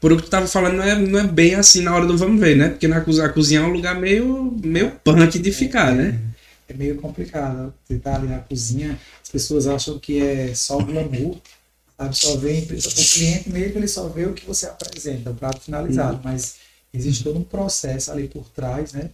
por 0.00 0.12
o 0.12 0.16
que 0.16 0.22
tu 0.22 0.30
tava 0.30 0.46
falando, 0.46 0.76
não 0.76 0.84
é, 0.84 0.98
não 0.98 1.18
é 1.18 1.26
bem 1.26 1.54
assim 1.54 1.82
na 1.82 1.94
hora 1.94 2.06
do 2.06 2.16
vamos 2.16 2.40
ver, 2.40 2.56
né? 2.56 2.70
Porque 2.70 2.88
na 2.88 3.00
cozinha, 3.00 3.26
a 3.26 3.32
cozinha 3.32 3.60
é 3.60 3.62
um 3.64 3.72
lugar 3.72 3.98
meio, 3.98 4.56
meio 4.62 4.92
punk 5.04 5.38
de 5.38 5.52
ficar, 5.52 5.94
né? 5.94 6.18
É 6.68 6.74
meio 6.74 6.96
complicado. 6.96 7.74
Você 7.84 7.98
tá 7.98 8.14
ali 8.14 8.28
na 8.28 8.38
cozinha, 8.38 8.98
as 9.22 9.28
pessoas 9.28 9.66
acham 9.66 9.98
que 9.98 10.20
é 10.20 10.54
só 10.54 10.78
glamour, 10.78 11.38
sabe? 11.98 12.16
Só 12.16 12.36
vê, 12.36 12.66
o 12.70 13.12
cliente 13.12 13.50
mesmo, 13.50 13.78
ele 13.78 13.88
só 13.88 14.08
vê 14.08 14.24
o 14.24 14.32
que 14.32 14.46
você 14.46 14.66
apresenta, 14.66 15.30
o 15.30 15.34
prato 15.34 15.60
finalizado, 15.60 16.20
mas 16.24 16.56
existe 16.92 17.24
todo 17.24 17.38
um 17.38 17.44
processo 17.44 18.10
ali 18.10 18.28
por 18.28 18.44
trás, 18.50 18.92
né? 18.92 19.10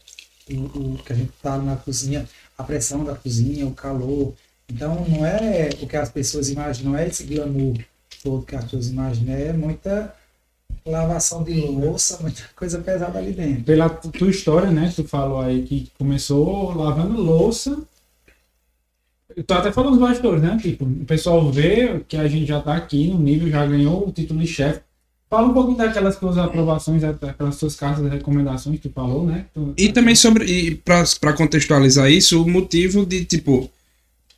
O, 0.50 0.94
o 0.94 0.98
que 1.04 1.12
a 1.12 1.16
gente 1.16 1.32
tá 1.42 1.58
na 1.58 1.76
cozinha, 1.76 2.28
a 2.56 2.62
pressão 2.64 3.04
da 3.04 3.14
cozinha, 3.14 3.66
o 3.66 3.74
calor. 3.74 4.34
Então, 4.68 5.04
não 5.08 5.24
é 5.26 5.70
o 5.82 5.86
que 5.86 5.96
as 5.96 6.10
pessoas 6.10 6.48
imaginam, 6.50 6.92
não 6.92 6.98
é 6.98 7.08
esse 7.08 7.24
glamour 7.24 7.76
todo 8.22 8.44
que 8.44 8.56
as 8.56 8.64
pessoas 8.64 8.88
imaginam, 8.88 9.34
é 9.34 9.52
muita 9.52 10.14
lavação 10.86 11.44
de 11.44 11.54
louça, 11.60 12.18
muita 12.22 12.42
coisa 12.56 12.78
pesada 12.80 13.18
ali 13.18 13.32
dentro. 13.32 13.64
Pela 13.64 13.88
tu- 13.90 14.10
tua 14.10 14.30
história, 14.30 14.70
né? 14.70 14.92
Tu 14.94 15.04
falou 15.04 15.40
aí 15.40 15.62
que 15.64 15.90
começou 15.98 16.72
lavando 16.74 17.20
louça. 17.20 17.76
Tu 19.46 19.52
até 19.54 19.72
falou 19.72 19.90
nos 19.90 20.00
bastidores, 20.00 20.42
né? 20.42 20.56
Tipo, 20.60 20.84
o 20.84 21.04
pessoal 21.04 21.50
vê 21.50 22.00
que 22.08 22.16
a 22.16 22.28
gente 22.28 22.46
já 22.46 22.60
tá 22.60 22.76
aqui 22.76 23.08
no 23.08 23.18
nível, 23.18 23.48
já 23.50 23.66
ganhou 23.66 24.06
o 24.08 24.12
título 24.12 24.40
de 24.40 24.46
chefe. 24.46 24.80
Fala 25.28 25.48
um 25.48 25.52
pouquinho 25.54 25.76
daquelas 25.76 26.16
tuas 26.16 26.38
aprovações, 26.38 27.02
daquelas 27.02 27.56
tuas 27.58 27.74
cartas 27.74 28.04
de 28.04 28.08
recomendações 28.10 28.78
que 28.80 28.88
tu 28.88 28.92
falou, 28.94 29.26
né? 29.26 29.46
Tu- 29.52 29.74
E 29.76 29.88
também 29.92 30.14
sobre, 30.14 30.44
e 30.44 30.74
pra, 30.76 31.02
pra 31.20 31.32
contextualizar 31.32 32.08
isso, 32.10 32.42
o 32.42 32.48
motivo 32.48 33.04
de, 33.04 33.24
tipo, 33.24 33.68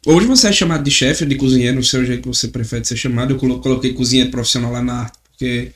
hoje 0.07 0.26
você 0.26 0.49
é 0.49 0.53
chamado 0.53 0.82
de 0.82 0.91
chefe, 0.91 1.26
de 1.26 1.34
cozinheiro, 1.36 1.76
não 1.76 1.82
sei 1.82 2.01
o 2.01 2.07
jeito 2.07 2.22
que 2.22 2.28
você 2.28 2.49
prefere 2.49 2.84
ser 2.86 2.97
chamado, 2.97 3.34
eu 3.34 3.39
colo- 3.39 3.61
coloquei 3.61 3.93
cozinheiro 3.93 4.30
profissional 4.30 4.72
lá 4.72 4.82
na 4.82 4.95
arte, 5.03 5.18
porque 5.30 5.72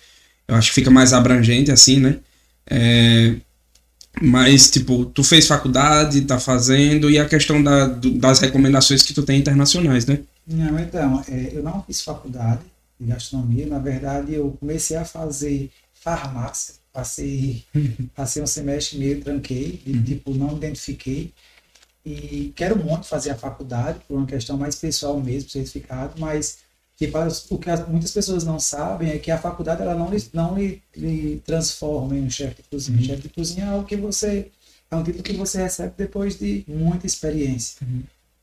eu 0.48 0.54
acho 0.54 0.68
que 0.70 0.74
fica 0.76 0.90
mais 0.90 1.12
abrangente 1.12 1.70
assim, 1.70 2.00
né? 2.00 2.16
É, 2.70 3.34
mas, 4.20 4.70
tipo, 4.70 5.04
tu 5.06 5.22
fez 5.22 5.46
faculdade, 5.46 6.22
tá 6.22 6.38
fazendo, 6.38 7.10
e 7.10 7.18
a 7.18 7.26
questão 7.28 7.62
da, 7.62 7.86
do- 7.86 8.12
das 8.12 8.40
recomendações 8.40 9.02
que 9.02 9.12
tu 9.12 9.22
tem 9.22 9.38
internacionais, 9.38 10.06
né? 10.06 10.20
Não, 10.46 10.78
então, 10.78 11.22
é, 11.28 11.50
eu 11.54 11.62
não 11.62 11.82
fiz 11.82 12.00
faculdade 12.02 12.60
de 12.98 13.06
gastronomia, 13.06 13.66
na 13.66 13.78
verdade 13.78 14.34
eu 14.34 14.52
comecei 14.60 14.96
a 14.96 15.04
fazer 15.04 15.70
farmácia, 15.92 16.74
passei, 16.92 17.64
passei 18.14 18.42
um 18.42 18.46
semestre 18.46 18.98
meio, 18.98 19.20
tranquei, 19.22 19.80
de, 19.84 20.02
tipo, 20.02 20.32
não 20.34 20.56
identifiquei, 20.56 21.32
e 22.04 22.52
quero 22.56 22.76
muito 22.82 23.06
fazer 23.06 23.30
a 23.30 23.36
faculdade, 23.36 24.00
por 24.08 24.16
uma 24.16 24.26
questão 24.26 24.56
mais 24.56 24.74
pessoal 24.76 25.20
mesmo, 25.20 25.48
certificado, 25.50 26.20
mas 26.20 26.58
tipo, 26.96 27.16
as- 27.18 27.50
o 27.50 27.58
que 27.58 27.70
as- 27.70 27.86
muitas 27.88 28.10
pessoas 28.12 28.44
não 28.44 28.58
sabem 28.60 29.10
é 29.10 29.18
que 29.18 29.30
a 29.30 29.38
faculdade 29.38 29.82
ela 29.82 29.94
não 29.94 30.10
lhe, 30.10 30.22
não 30.32 30.56
lhe, 30.58 30.82
lhe 30.96 31.40
transforma 31.46 32.16
em 32.16 32.22
um 32.22 32.30
chefe 32.30 32.62
de 32.62 32.68
cozinha. 32.68 32.98
Uhum. 32.98 33.04
Chefe 33.04 33.22
de 33.22 33.28
cozinha 33.30 33.64
é 33.66 33.68
algo 33.68 33.86
que 33.86 33.96
você, 33.96 34.50
é 34.90 34.96
um 34.96 35.02
título 35.02 35.22
que 35.24 35.32
você 35.32 35.62
recebe 35.62 35.94
depois 35.96 36.38
de 36.38 36.64
muita 36.68 37.06
experiência 37.06 37.86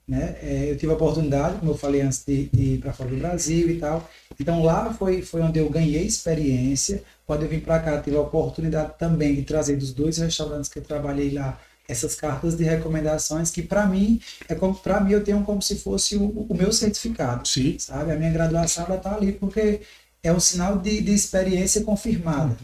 né? 0.10 0.36
É, 0.42 0.72
eu 0.72 0.76
tive 0.76 0.92
a 0.92 0.96
oportunidade, 0.96 1.60
como 1.60 1.72
eu 1.72 1.78
falei 1.78 2.02
antes, 2.02 2.26
de, 2.26 2.48
de 2.48 2.64
ir 2.74 2.78
para 2.80 2.92
fora 2.92 3.12
do 3.12 3.18
Brasil 3.18 3.70
e 3.70 3.78
tal. 3.78 4.10
Então 4.40 4.64
lá 4.64 4.92
foi, 4.92 5.22
foi 5.22 5.42
onde 5.42 5.60
eu 5.60 5.70
ganhei 5.70 6.04
experiência. 6.04 7.04
Quando 7.28 7.44
eu 7.44 7.48
vim 7.48 7.60
para 7.60 7.80
cá, 7.80 8.02
tive 8.02 8.18
a 8.18 8.22
oportunidade 8.22 8.94
também 8.98 9.36
de 9.36 9.44
trazer 9.44 9.78
dos 9.78 9.94
dois 9.94 10.18
restaurantes 10.18 10.68
que 10.68 10.80
eu 10.80 10.84
trabalhei 10.84 11.32
lá 11.32 11.60
essas 11.88 12.16
cartas 12.16 12.56
de 12.56 12.64
recomendações 12.64 13.50
que 13.50 13.64
para 13.64 13.88
mim 13.88 14.22
é 14.48 14.54
como 14.54 14.76
para 14.76 15.00
mim 15.00 15.12
eu 15.12 15.24
tenho 15.24 15.44
como 15.44 15.60
se 15.60 15.76
fosse 15.76 16.18
o, 16.18 16.46
o 16.48 16.56
meu 16.56 16.72
certificado, 16.72 17.48
Sim. 17.48 17.78
sabe? 17.80 18.12
A 18.12 18.16
minha 18.16 18.32
graduação 18.32 18.86
ela 18.86 18.98
tá 18.98 19.16
ali 19.16 19.32
porque 19.32 19.82
é 20.24 20.32
um 20.34 20.40
sinal 20.40 20.78
de, 20.78 21.02
de 21.02 21.14
experiência 21.14 21.84
confirmada, 21.84 22.58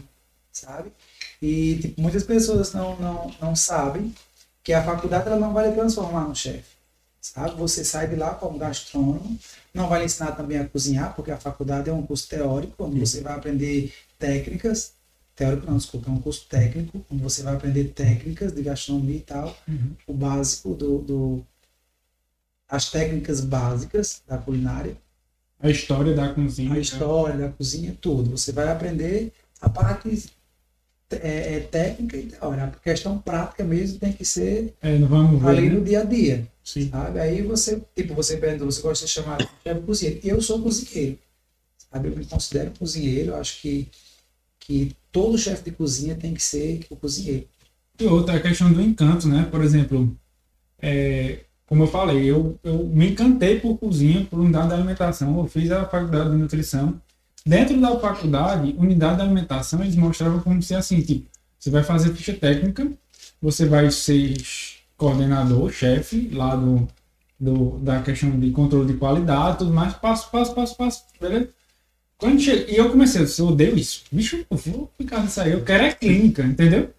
sabe? 0.52 0.92
E 1.42 1.76
tipo, 1.76 2.00
muitas 2.00 2.22
pessoas 2.24 2.72
não, 2.72 2.96
não, 3.00 3.34
não 3.40 3.56
sabem 3.56 4.14
que 4.62 4.72
a 4.72 4.82
faculdade 4.82 5.26
ela 5.28 5.38
não 5.38 5.52
vai 5.52 5.68
lhe 5.68 5.74
transformar 5.74 6.28
no 6.28 6.34
chefe 6.34 6.75
sabe? 7.34 7.56
Você 7.56 7.84
sai 7.84 8.08
de 8.08 8.16
lá 8.16 8.34
como 8.34 8.58
gastrônomo, 8.58 9.38
não 9.74 9.88
vai 9.88 10.00
lhe 10.00 10.06
ensinar 10.06 10.32
também 10.32 10.58
a 10.58 10.68
cozinhar, 10.68 11.14
porque 11.14 11.30
a 11.30 11.36
faculdade 11.36 11.88
é 11.90 11.92
um 11.92 12.02
curso 12.06 12.28
teórico, 12.28 12.84
onde 12.84 12.98
você 13.00 13.20
vai 13.20 13.34
aprender 13.34 13.92
técnicas, 14.18 14.92
teórico 15.34 15.66
não, 15.70 15.76
desculpa, 15.76 16.08
é 16.10 16.12
um 16.12 16.20
curso 16.20 16.46
técnico, 16.48 17.04
onde 17.10 17.22
você 17.22 17.42
vai 17.42 17.54
aprender 17.54 17.84
técnicas 17.92 18.52
de 18.52 18.62
gastronomia 18.62 19.16
e 19.16 19.20
tal, 19.20 19.56
Uhum. 19.68 19.92
o 20.06 20.12
básico 20.14 20.74
do, 20.74 20.98
do 20.98 21.46
as 22.68 22.90
técnicas 22.90 23.40
básicas 23.40 24.22
da 24.26 24.38
culinária, 24.38 24.96
A 25.60 25.70
história 25.70 26.14
da 26.14 26.32
cozinha. 26.34 26.74
a 26.74 26.78
história 26.78 27.36
da 27.36 27.48
cozinha, 27.50 27.96
tudo. 28.00 28.30
Você 28.30 28.52
vai 28.52 28.68
aprender 28.68 29.32
a 29.60 29.68
parte 29.70 30.30
é, 31.10 31.56
é, 31.56 31.60
técnica 31.60 32.16
e 32.16 32.26
teórica. 32.26 32.64
A 32.64 32.70
questão 32.70 33.18
prática 33.18 33.64
mesmo 33.64 33.98
tem 33.98 34.12
que 34.12 34.24
ser 34.24 34.74
É, 34.82 34.96
ver. 35.38 35.48
ali 35.48 35.68
né? 35.68 35.74
no 35.74 35.84
dia 35.84 36.00
a 36.00 36.04
dia. 36.04 36.48
Sim. 36.64 36.90
Sabe? 36.90 37.20
Aí 37.20 37.42
você, 37.42 37.80
tipo, 37.94 38.14
você 38.14 38.36
pergunta, 38.36 38.64
você 38.64 38.82
gosta 38.82 39.06
de 39.06 39.12
de 39.38 39.48
chefe 39.62 39.80
cozinheiro. 39.82 40.20
Eu 40.24 40.42
sou 40.42 40.60
cozinheiro. 40.60 41.18
Sabe? 41.78 42.08
Eu 42.08 42.16
me 42.16 42.24
considero 42.26 42.72
cozinheiro. 42.76 43.30
Eu 43.32 43.36
acho 43.36 43.60
que, 43.60 43.88
que 44.58 44.96
todo 45.12 45.38
chefe 45.38 45.64
de 45.64 45.70
cozinha 45.70 46.16
tem 46.16 46.34
que 46.34 46.42
ser 46.42 46.84
o 46.90 46.96
cozinheiro. 46.96 47.46
E 48.00 48.04
outra, 48.06 48.34
a 48.36 48.40
questão 48.40 48.72
do 48.72 48.82
encanto, 48.82 49.28
né? 49.28 49.46
Por 49.50 49.62
exemplo, 49.62 50.14
é, 50.82 51.40
como 51.66 51.84
eu 51.84 51.86
falei, 51.86 52.24
eu, 52.30 52.58
eu 52.62 52.84
me 52.86 53.10
encantei 53.10 53.60
por 53.60 53.78
cozinha, 53.78 54.26
por 54.26 54.40
unidade 54.40 54.68
de 54.68 54.74
alimentação. 54.74 55.38
Eu 55.38 55.46
fiz 55.46 55.70
a 55.70 55.84
faculdade 55.86 56.30
de 56.30 56.36
nutrição. 56.36 57.00
Dentro 57.46 57.80
da 57.80 57.96
faculdade, 58.00 58.74
unidade 58.76 59.16
de 59.16 59.22
alimentação, 59.22 59.80
eles 59.80 59.94
mostravam 59.94 60.40
como 60.40 60.60
se 60.60 60.74
assim, 60.74 61.00
tipo, 61.00 61.30
você 61.56 61.70
vai 61.70 61.84
fazer 61.84 62.12
ficha 62.12 62.32
técnica, 62.32 62.90
você 63.40 63.64
vai 63.66 63.88
ser 63.92 64.36
coordenador, 64.96 65.70
chefe 65.70 66.28
lá 66.32 66.56
do, 66.56 66.88
do, 67.38 67.78
da 67.78 68.02
questão 68.02 68.30
de 68.38 68.50
controle 68.50 68.92
de 68.92 68.98
qualidade, 68.98 69.58
tudo 69.58 69.72
mais, 69.72 69.94
passo, 69.94 70.28
passo, 70.28 70.54
passo, 70.56 70.76
passo, 70.76 71.04
beleza? 71.20 71.48
Quando 72.18 72.40
chega, 72.40 72.68
e 72.68 72.76
eu 72.76 72.90
comecei, 72.90 73.22
eu 73.22 73.46
odeio 73.46 73.78
isso. 73.78 74.04
Bicho, 74.10 74.44
eu 74.50 74.56
vou 74.56 74.90
ficar 74.98 75.22
nisso 75.22 75.40
aí, 75.40 75.52
eu 75.52 75.62
quero 75.62 75.84
é 75.84 75.92
clínica, 75.92 76.42
entendeu? 76.42 76.90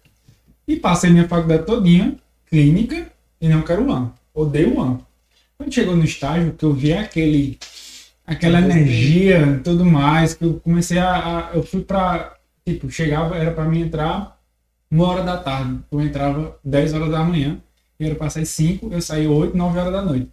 E 0.66 0.76
passei 0.76 1.10
minha 1.10 1.28
faculdade 1.28 1.66
todinha, 1.66 2.16
clínica, 2.46 3.12
e 3.38 3.48
não 3.48 3.60
quero 3.60 3.90
ano. 3.92 4.14
Odeio 4.32 4.80
ano. 4.80 5.06
Quando 5.58 5.74
chegou 5.74 5.94
no 5.94 6.04
estágio, 6.04 6.54
que 6.54 6.64
eu 6.64 6.72
vi 6.72 6.94
aquele, 6.94 7.58
aquela 8.28 8.60
energia 8.60 9.40
e 9.46 9.58
tudo 9.60 9.84
mais, 9.84 10.34
que 10.34 10.44
eu 10.44 10.60
comecei 10.62 10.98
a, 10.98 11.16
a- 11.16 11.50
Eu 11.54 11.62
fui 11.62 11.80
pra. 11.82 12.34
Tipo, 12.64 12.90
chegava, 12.90 13.36
era 13.36 13.50
pra 13.50 13.64
mim 13.64 13.80
entrar 13.82 14.38
uma 14.90 15.06
hora 15.08 15.22
da 15.22 15.36
tarde. 15.38 15.78
Eu 15.90 16.00
entrava 16.00 16.56
10 16.64 16.92
horas 16.94 17.10
da 17.10 17.22
manhã, 17.24 17.58
e 17.98 18.04
era 18.06 18.14
pra 18.14 18.28
sair 18.30 18.46
5, 18.46 18.88
eu 18.92 19.00
saí 19.00 19.26
8, 19.26 19.56
9 19.56 19.78
horas 19.78 19.92
da 19.92 20.02
noite. 20.02 20.28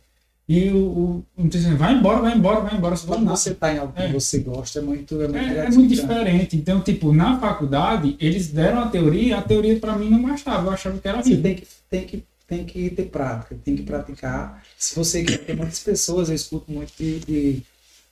E 0.47 0.69
o, 0.69 0.77
o, 0.77 1.25
nutricionista, 1.35 1.83
vai 1.83 1.93
embora, 1.95 2.21
vai 2.21 2.35
embora, 2.37 2.59
vai 2.59 2.75
embora. 2.77 2.95
Só 2.95 3.07
Quando 3.07 3.25
você 3.27 3.49
está 3.51 3.73
em 3.73 3.79
algo 3.79 3.93
que 3.93 4.01
É. 4.03 4.11
você 4.11 4.37
gosta, 4.39 4.77
é 4.77 4.81
muito, 4.81 5.19
é 5.19 5.27
muito, 5.27 5.37
É, 5.39 5.65
é 5.65 5.69
muito 5.71 5.89
diferente. 5.95 6.55
Então, 6.55 6.81
tipo, 6.81 7.11
na 7.11 7.39
faculdade, 7.39 8.15
eles 8.19 8.49
deram 8.51 8.81
a 8.83 8.87
teoria, 8.87 9.37
a 9.37 9.41
teoria 9.41 9.79
pra 9.79 9.95
mim 9.97 10.09
não 10.09 10.21
bastava. 10.21 10.67
Eu 10.67 10.71
achava 10.73 10.97
que 10.99 11.07
era 11.07 11.19
Assim, 11.19 11.41
tem 11.41 11.55
que, 11.55 11.67
tem 11.89 12.03
que, 12.05 12.23
tem 12.47 12.63
que 12.63 12.89
ter 12.91 13.05
prática, 13.05 13.55
tem 13.63 13.75
que 13.75 13.81
praticar. 13.83 14.61
Se 14.77 14.95
você 14.95 15.23
quer, 15.23 15.39
tem 15.39 15.55
muitas 15.55 15.79
pessoas, 15.79 16.29
eu 16.29 16.35
escuto 16.35 16.71
muito 16.71 16.91
de, 16.95 17.19
de, 17.21 17.63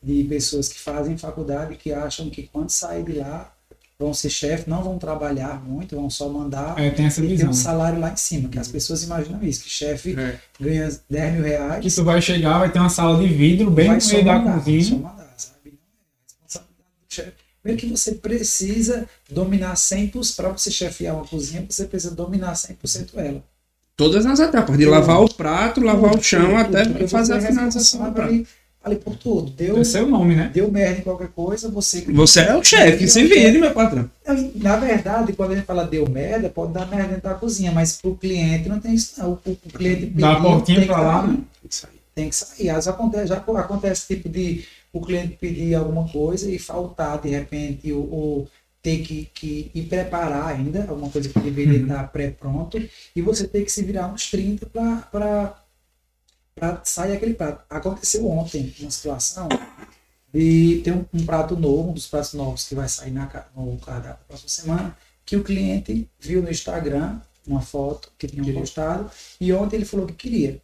de 0.03 0.23
pessoas 0.25 0.67
que 0.67 0.77
fazem 0.79 1.17
faculdade 1.17 1.75
que 1.75 1.93
acham 1.93 2.29
que 2.29 2.43
quando 2.43 2.69
sair 2.69 3.03
de 3.03 3.13
lá 3.13 3.51
vão 3.97 4.13
ser 4.13 4.29
chefe, 4.29 4.69
não 4.69 4.83
vão 4.83 4.97
trabalhar 4.97 5.63
muito, 5.63 5.95
vão 5.95 6.09
só 6.09 6.27
mandar 6.27 6.77
É, 6.77 6.89
tem 6.89 7.05
essa 7.05 7.23
e 7.23 7.37
ter 7.37 7.47
um 7.47 7.53
salário 7.53 7.99
lá 7.99 8.11
em 8.11 8.15
cima, 8.17 8.49
que 8.49 8.59
as 8.59 8.67
pessoas 8.67 9.01
imaginam 9.03 9.41
isso, 9.43 9.63
que 9.63 9.69
chefe 9.69 10.19
É. 10.19 10.37
ganha 10.59 10.89
10 11.09 11.33
mil 11.33 11.43
Que 11.43 11.49
reais, 11.49 11.95
tu 11.95 12.03
vai 12.03 12.21
chegar, 12.21 12.59
vai 12.59 12.69
ter 12.71 12.79
uma 12.79 12.89
sala 12.89 13.17
de 13.21 13.27
vidro 13.33 13.71
bem 13.71 13.93
no 13.93 14.01
só 14.01 14.13
meio 14.13 14.25
da 14.25 14.39
cozinha. 14.39 14.97
mandar, 14.97 15.33
sabe? 15.37 15.55
Não 15.65 15.71
é 15.71 16.21
responsabilidade 16.27 16.89
do 17.07 17.13
chefe. 17.15 17.31
Primeiro 17.61 17.81
que 17.81 17.87
você 17.97 18.11
precisa 18.15 19.07
dominar 19.31 19.73
100%, 19.75 20.35
para 20.35 20.49
você 20.49 20.69
chefiar 20.69 21.13
uma 21.15 21.25
cozinha, 21.25 21.65
você 21.69 21.85
precisa 21.85 22.13
dominar 22.13 22.53
100% 22.55 23.11
ela. 23.15 23.41
Todas 23.95 24.25
as 24.25 24.39
etapas, 24.39 24.77
de 24.77 24.85
lavar 24.85 25.21
o 25.21 25.33
prato, 25.33 25.79
lavar 25.79 26.13
o 26.15 26.21
chão, 26.21 26.57
até 26.57 26.83
fazer 27.07 27.35
a 27.35 27.41
finalização 27.41 28.03
do 28.03 28.11
prato. 28.11 28.45
Ali, 28.83 28.95
ali 28.95 29.03
por 29.03 29.15
tudo. 29.15 29.51
Deu, 29.51 29.79
Esse 29.81 29.97
é 29.97 30.01
o 30.03 30.07
nome, 30.07 30.35
né? 30.35 30.51
deu 30.53 30.71
merda 30.71 30.99
em 30.99 31.03
qualquer 31.03 31.29
coisa, 31.29 31.69
você. 31.69 32.01
Você 32.01 32.41
é 32.41 32.55
o 32.55 32.63
chefe, 32.63 33.07
se 33.07 33.23
vire, 33.23 33.57
meu 33.57 33.71
patrão. 33.73 34.09
Na 34.55 34.75
verdade, 34.77 35.33
quando 35.33 35.51
a 35.51 35.55
gente 35.55 35.65
fala 35.65 35.85
deu 35.85 36.07
merda, 36.09 36.49
pode 36.49 36.73
dar 36.73 36.87
merda 36.87 37.09
dentro 37.09 37.23
da 37.29 37.35
cozinha, 37.35 37.71
mas 37.71 38.01
pro 38.01 38.15
cliente 38.15 38.67
não 38.69 38.79
tem 38.79 38.93
isso. 38.93 39.13
Não. 39.19 39.31
O, 39.31 39.51
o 39.51 39.55
cliente 39.73 40.05
Dá 40.07 40.31
a 40.31 40.35
pediu, 40.35 40.49
portinha 40.49 40.77
tem 40.79 40.87
que 40.87 40.93
pra 40.93 41.01
lá, 41.01 41.21
sair. 41.21 41.31
né? 41.31 41.37
Isso 41.69 41.87
aí. 41.87 41.99
Tem 42.15 42.29
que 42.29 42.35
sair. 42.35 42.69
Às 42.69 42.75
vezes 42.75 42.87
acontece, 42.89 43.27
já 43.27 43.37
acontece 43.37 44.07
tipo 44.07 44.29
de 44.29 44.63
o 44.91 45.01
cliente 45.01 45.37
pedir 45.41 45.73
alguma 45.73 46.07
coisa 46.07 46.49
e 46.51 46.59
faltar 46.59 47.19
de 47.19 47.29
repente, 47.29 47.91
ou, 47.91 48.11
ou 48.11 48.47
ter 48.83 48.99
que, 48.99 49.27
que 49.33 49.71
ir 49.73 49.83
preparar 49.83 50.47
ainda, 50.49 50.85
alguma 50.87 51.09
coisa 51.09 51.29
que 51.29 51.39
deveria 51.39 51.77
Uhum. 51.79 51.83
estar 51.83 52.03
pré-pronto, 52.11 52.79
e 53.15 53.21
você 53.21 53.47
ter 53.47 53.63
que 53.63 53.71
se 53.71 53.81
virar 53.81 54.07
uns 54.13 54.29
30 54.29 54.67
para 54.67 55.55
sair 56.83 57.13
aquele 57.13 57.33
prato. 57.33 57.63
Aconteceu 57.69 58.27
ontem 58.29 58.73
uma 58.79 58.91
situação 58.91 59.47
de 60.33 60.81
ter 60.83 60.91
um, 60.91 61.05
um 61.13 61.25
prato 61.25 61.55
novo, 61.55 61.91
um 61.91 61.93
dos 61.93 62.07
pratos 62.07 62.33
novos 62.33 62.67
que 62.67 62.75
vai 62.75 62.89
sair 62.89 63.11
na, 63.11 63.29
no 63.55 63.77
cardápio 63.77 64.19
da 64.19 64.25
próxima 64.27 64.49
semana, 64.49 64.97
que 65.25 65.35
o 65.35 65.43
cliente 65.43 66.09
viu 66.19 66.41
no 66.41 66.49
Instagram 66.49 67.19
uma 67.45 67.61
foto 67.61 68.11
que 68.17 68.27
tinham 68.27 68.45
Queria. 68.45 68.59
postado, 68.59 69.11
e 69.39 69.51
ontem 69.53 69.75
ele 69.75 69.85
falou 69.85 70.05
que 70.07 70.13
queria. 70.13 70.61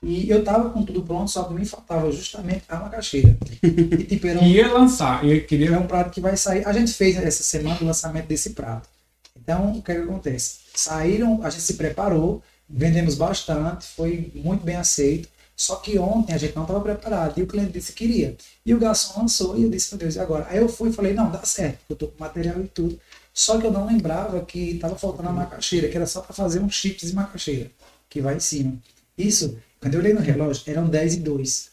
E 0.00 0.30
eu 0.30 0.44
tava 0.44 0.70
com 0.70 0.84
tudo 0.84 1.02
pronto, 1.02 1.28
só 1.28 1.44
que 1.44 1.52
me 1.52 1.64
faltava 1.64 2.10
justamente 2.12 2.62
a 2.68 2.76
macaxeira. 2.76 3.36
E 3.62 4.04
tipo, 4.04 4.26
era 4.28 4.38
um, 4.40 4.46
Ia 4.46 4.72
lançar, 4.72 5.24
eu 5.24 5.44
queria 5.44 5.70
é 5.70 5.78
um 5.78 5.86
prato 5.88 6.10
que 6.10 6.20
vai 6.20 6.36
sair. 6.36 6.64
A 6.66 6.72
gente 6.72 6.92
fez 6.92 7.16
essa 7.16 7.42
semana 7.42 7.78
o 7.80 7.84
lançamento 7.84 8.26
desse 8.26 8.50
prato. 8.50 8.88
Então, 9.36 9.72
o 9.72 9.82
que, 9.82 9.90
é 9.90 9.96
que 9.96 10.02
acontece? 10.02 10.58
Saíram, 10.74 11.40
a 11.42 11.50
gente 11.50 11.62
se 11.62 11.74
preparou, 11.74 12.42
vendemos 12.68 13.14
bastante, 13.14 13.86
foi 13.86 14.30
muito 14.34 14.64
bem 14.64 14.76
aceito. 14.76 15.28
Só 15.56 15.76
que 15.76 15.98
ontem 15.98 16.32
a 16.32 16.38
gente 16.38 16.54
não 16.54 16.62
estava 16.62 16.80
preparado 16.80 17.36
e 17.38 17.42
o 17.42 17.46
cliente 17.46 17.72
disse 17.72 17.92
que 17.92 18.06
queria. 18.06 18.36
E 18.64 18.72
o 18.72 18.78
garçom 18.78 19.22
lançou 19.22 19.58
e 19.58 19.64
eu 19.64 19.70
disse, 19.70 19.92
meu 19.92 19.98
Deus, 19.98 20.14
e 20.14 20.20
agora? 20.20 20.46
Aí 20.48 20.58
eu 20.58 20.68
fui 20.68 20.90
e 20.90 20.92
falei, 20.92 21.12
não, 21.12 21.32
dá 21.32 21.42
certo, 21.42 21.80
eu 21.90 21.96
tô 21.96 22.06
com 22.06 22.22
material 22.22 22.60
e 22.60 22.68
tudo. 22.68 22.98
Só 23.34 23.58
que 23.58 23.66
eu 23.66 23.72
não 23.72 23.86
lembrava 23.86 24.40
que 24.44 24.70
estava 24.70 24.96
faltando 24.96 25.28
a 25.28 25.32
macaxeira, 25.32 25.88
que 25.88 25.96
era 25.96 26.06
só 26.06 26.20
para 26.20 26.32
fazer 26.32 26.60
uns 26.60 26.74
chips 26.74 27.08
de 27.08 27.14
macaxeira, 27.14 27.70
que 28.08 28.20
vai 28.20 28.36
em 28.36 28.40
cima. 28.40 28.78
Isso, 29.16 29.58
quando 29.80 29.94
eu 29.94 30.00
olhei 30.00 30.14
no 30.14 30.20
relógio, 30.20 30.62
eram 30.66 30.88
10 30.88 31.14
e 31.14 31.20
2. 31.20 31.70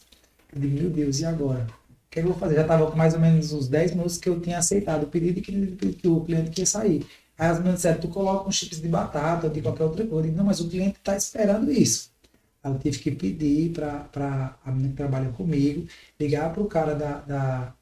Eu 0.52 0.60
digo, 0.60 0.80
meu 0.80 0.90
Deus, 0.90 1.20
e 1.20 1.24
agora? 1.24 1.66
O 1.68 2.10
que, 2.10 2.18
é 2.18 2.22
que 2.22 2.28
eu 2.28 2.32
vou 2.32 2.40
fazer? 2.40 2.56
Já 2.56 2.62
estava 2.62 2.90
com 2.90 2.96
mais 2.96 3.14
ou 3.14 3.20
menos 3.20 3.52
uns 3.52 3.68
10 3.68 3.92
minutos 3.92 4.18
que 4.18 4.28
eu 4.28 4.40
tinha 4.40 4.58
aceitado 4.58 5.04
o 5.04 5.06
pedido 5.06 5.38
e 5.38 5.42
que, 5.42 5.92
que 5.92 6.08
o 6.08 6.20
cliente 6.22 6.50
queria 6.50 6.66
sair. 6.66 7.06
Aí 7.38 7.48
as 7.48 7.58
meninas 7.58 7.76
disseram, 7.76 8.00
tu 8.00 8.08
coloca 8.08 8.48
uns 8.48 8.56
chips 8.56 8.80
de 8.80 8.88
batata 8.88 9.46
ou 9.46 9.52
de 9.52 9.60
qualquer 9.62 9.84
outra 9.84 10.06
coisa. 10.06 10.26
Eu 10.26 10.30
digo, 10.30 10.36
não, 10.36 10.44
mas 10.46 10.60
o 10.60 10.68
cliente 10.68 10.98
está 10.98 11.16
esperando 11.16 11.70
isso. 11.70 12.10
Aí 12.62 12.72
eu 12.72 12.78
tive 12.78 12.98
que 12.98 13.10
pedir 13.12 13.72
para 13.72 14.56
a 14.64 14.70
menina 14.72 14.90
que 14.90 14.96
trabalha 14.96 15.30
comigo, 15.30 15.86
ligar 16.18 16.52
para 16.52 16.62
o 16.62 16.66
cara 16.66 16.94
da, 16.94 17.18
da 17.20 17.74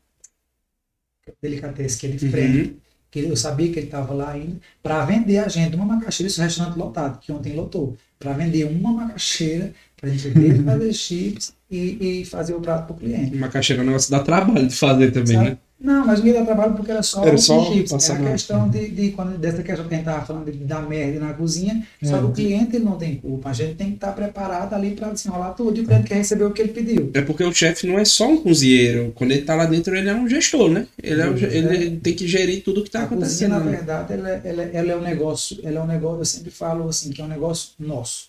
Delicatessen, 1.43 1.99
que 1.99 2.07
ele 2.07 2.19
frente, 2.19 2.77
que 3.11 3.21
eu 3.21 3.37
sabia 3.37 3.73
que 3.73 3.79
ele 3.79 3.87
estava 3.87 4.13
lá 4.13 4.33
ainda, 4.33 4.61
para 4.83 5.05
vender 5.05 5.39
a 5.39 5.49
gente 5.49 5.75
uma 5.77 5.85
macaxeira, 5.87 6.29
esse 6.29 6.41
restaurante 6.41 6.77
lotado, 6.77 7.19
que 7.21 7.33
ontem 7.33 7.55
lotou, 7.55 7.97
para 8.19 8.33
vender 8.33 8.65
uma 8.65 8.93
macaxeira, 8.93 9.73
para 9.97 10.11
a 10.11 10.13
gente 10.13 10.29
ver, 10.31 10.63
fazer 10.65 10.93
chips 10.93 11.55
e, 11.71 12.21
e 12.21 12.25
fazer 12.25 12.55
o 12.55 12.61
prato 12.61 12.87
para 12.87 12.97
o 12.97 12.99
cliente. 12.99 13.37
Uma 13.37 13.49
caixeira 13.49 13.83
é 13.83 13.85
um 13.85 13.87
negócio 13.87 14.09
que 14.09 14.13
dá 14.13 14.23
trabalho 14.23 14.67
de 14.67 14.75
fazer 14.75 15.13
também, 15.13 15.37
Sabe? 15.37 15.51
né? 15.51 15.59
Não, 15.81 16.07
mas 16.07 16.20
não 16.20 16.27
ia 16.29 16.35
dar 16.35 16.45
trabalho 16.47 16.75
porque 16.75 16.91
era 16.91 17.03
só 17.03 17.25
Era 17.27 17.35
os 17.35 17.45
só 17.45 17.62
chips. 17.70 17.93
É 18.09 18.12
a 18.12 18.31
questão 18.33 18.68
de, 18.70 18.89
de 18.91 19.11
quando, 19.11 19.37
dessa 19.37 19.62
questão 19.62 19.87
que 19.87 19.95
a 19.95 19.99
gente 19.99 20.07
estava 20.09 20.25
falando 20.25 20.51
de 20.51 20.59
dar 20.59 20.89
merda 20.89 21.20
na 21.20 21.35
cozinha, 21.35 21.87
só 22.03 22.16
É. 22.16 22.20
que 22.20 22.25
o 22.27 22.33
cliente 22.33 22.79
não 22.79 22.97
tem 22.97 23.16
culpa. 23.16 23.51
A 23.51 23.53
gente 23.53 23.75
tem 23.75 23.89
que 23.89 23.95
estar 23.97 24.12
preparado 24.12 24.72
ali 24.72 24.93
para 24.93 25.11
desenrolar 25.11 25.51
tudo 25.51 25.79
e 25.79 25.83
o 25.83 25.87
cliente 25.87 26.05
quer 26.09 26.14
receber 26.14 26.45
o 26.45 26.53
que 26.53 26.62
ele 26.62 26.72
pediu. 26.72 27.11
É 27.12 27.20
porque 27.20 27.45
o 27.45 27.53
chefe 27.53 27.87
não 27.87 27.99
é 27.99 28.05
só 28.05 28.29
um 28.29 28.37
cozinheiro. 28.39 29.12
Quando 29.14 29.33
ele 29.33 29.43
tá 29.43 29.55
lá 29.57 29.66
dentro, 29.66 29.95
ele 29.95 30.09
é 30.09 30.14
um 30.14 30.29
gestor, 30.29 30.70
né? 30.70 30.87
Ele, 31.03 31.20
é 31.20 31.29
um 31.29 31.37
ele 31.37 31.97
tem 31.99 32.14
que 32.14 32.27
gerir 32.27 32.62
tudo 32.62 32.83
que 32.83 32.91
tá 32.91 33.03
a 33.03 33.07
cozinha, 33.07 33.18
acontecendo. 33.18 33.51
na 33.51 33.61
né? 33.61 33.70
verdade, 33.77 34.12
ela, 34.14 34.31
é- 34.31 34.41
ela, 34.45 34.62
é- 34.62 34.70
ela 34.72 34.93
é 34.93 34.97
um 34.97 35.03
negócio, 35.03 35.59
ela 35.62 35.81
é 35.81 35.83
um 35.83 35.87
negócio, 35.87 36.20
eu 36.20 36.25
sempre 36.25 36.51
falo 36.51 36.89
assim, 36.89 37.11
que 37.11 37.20
é 37.20 37.25
um 37.25 37.29
negócio 37.29 37.70
nosso. 37.79 38.29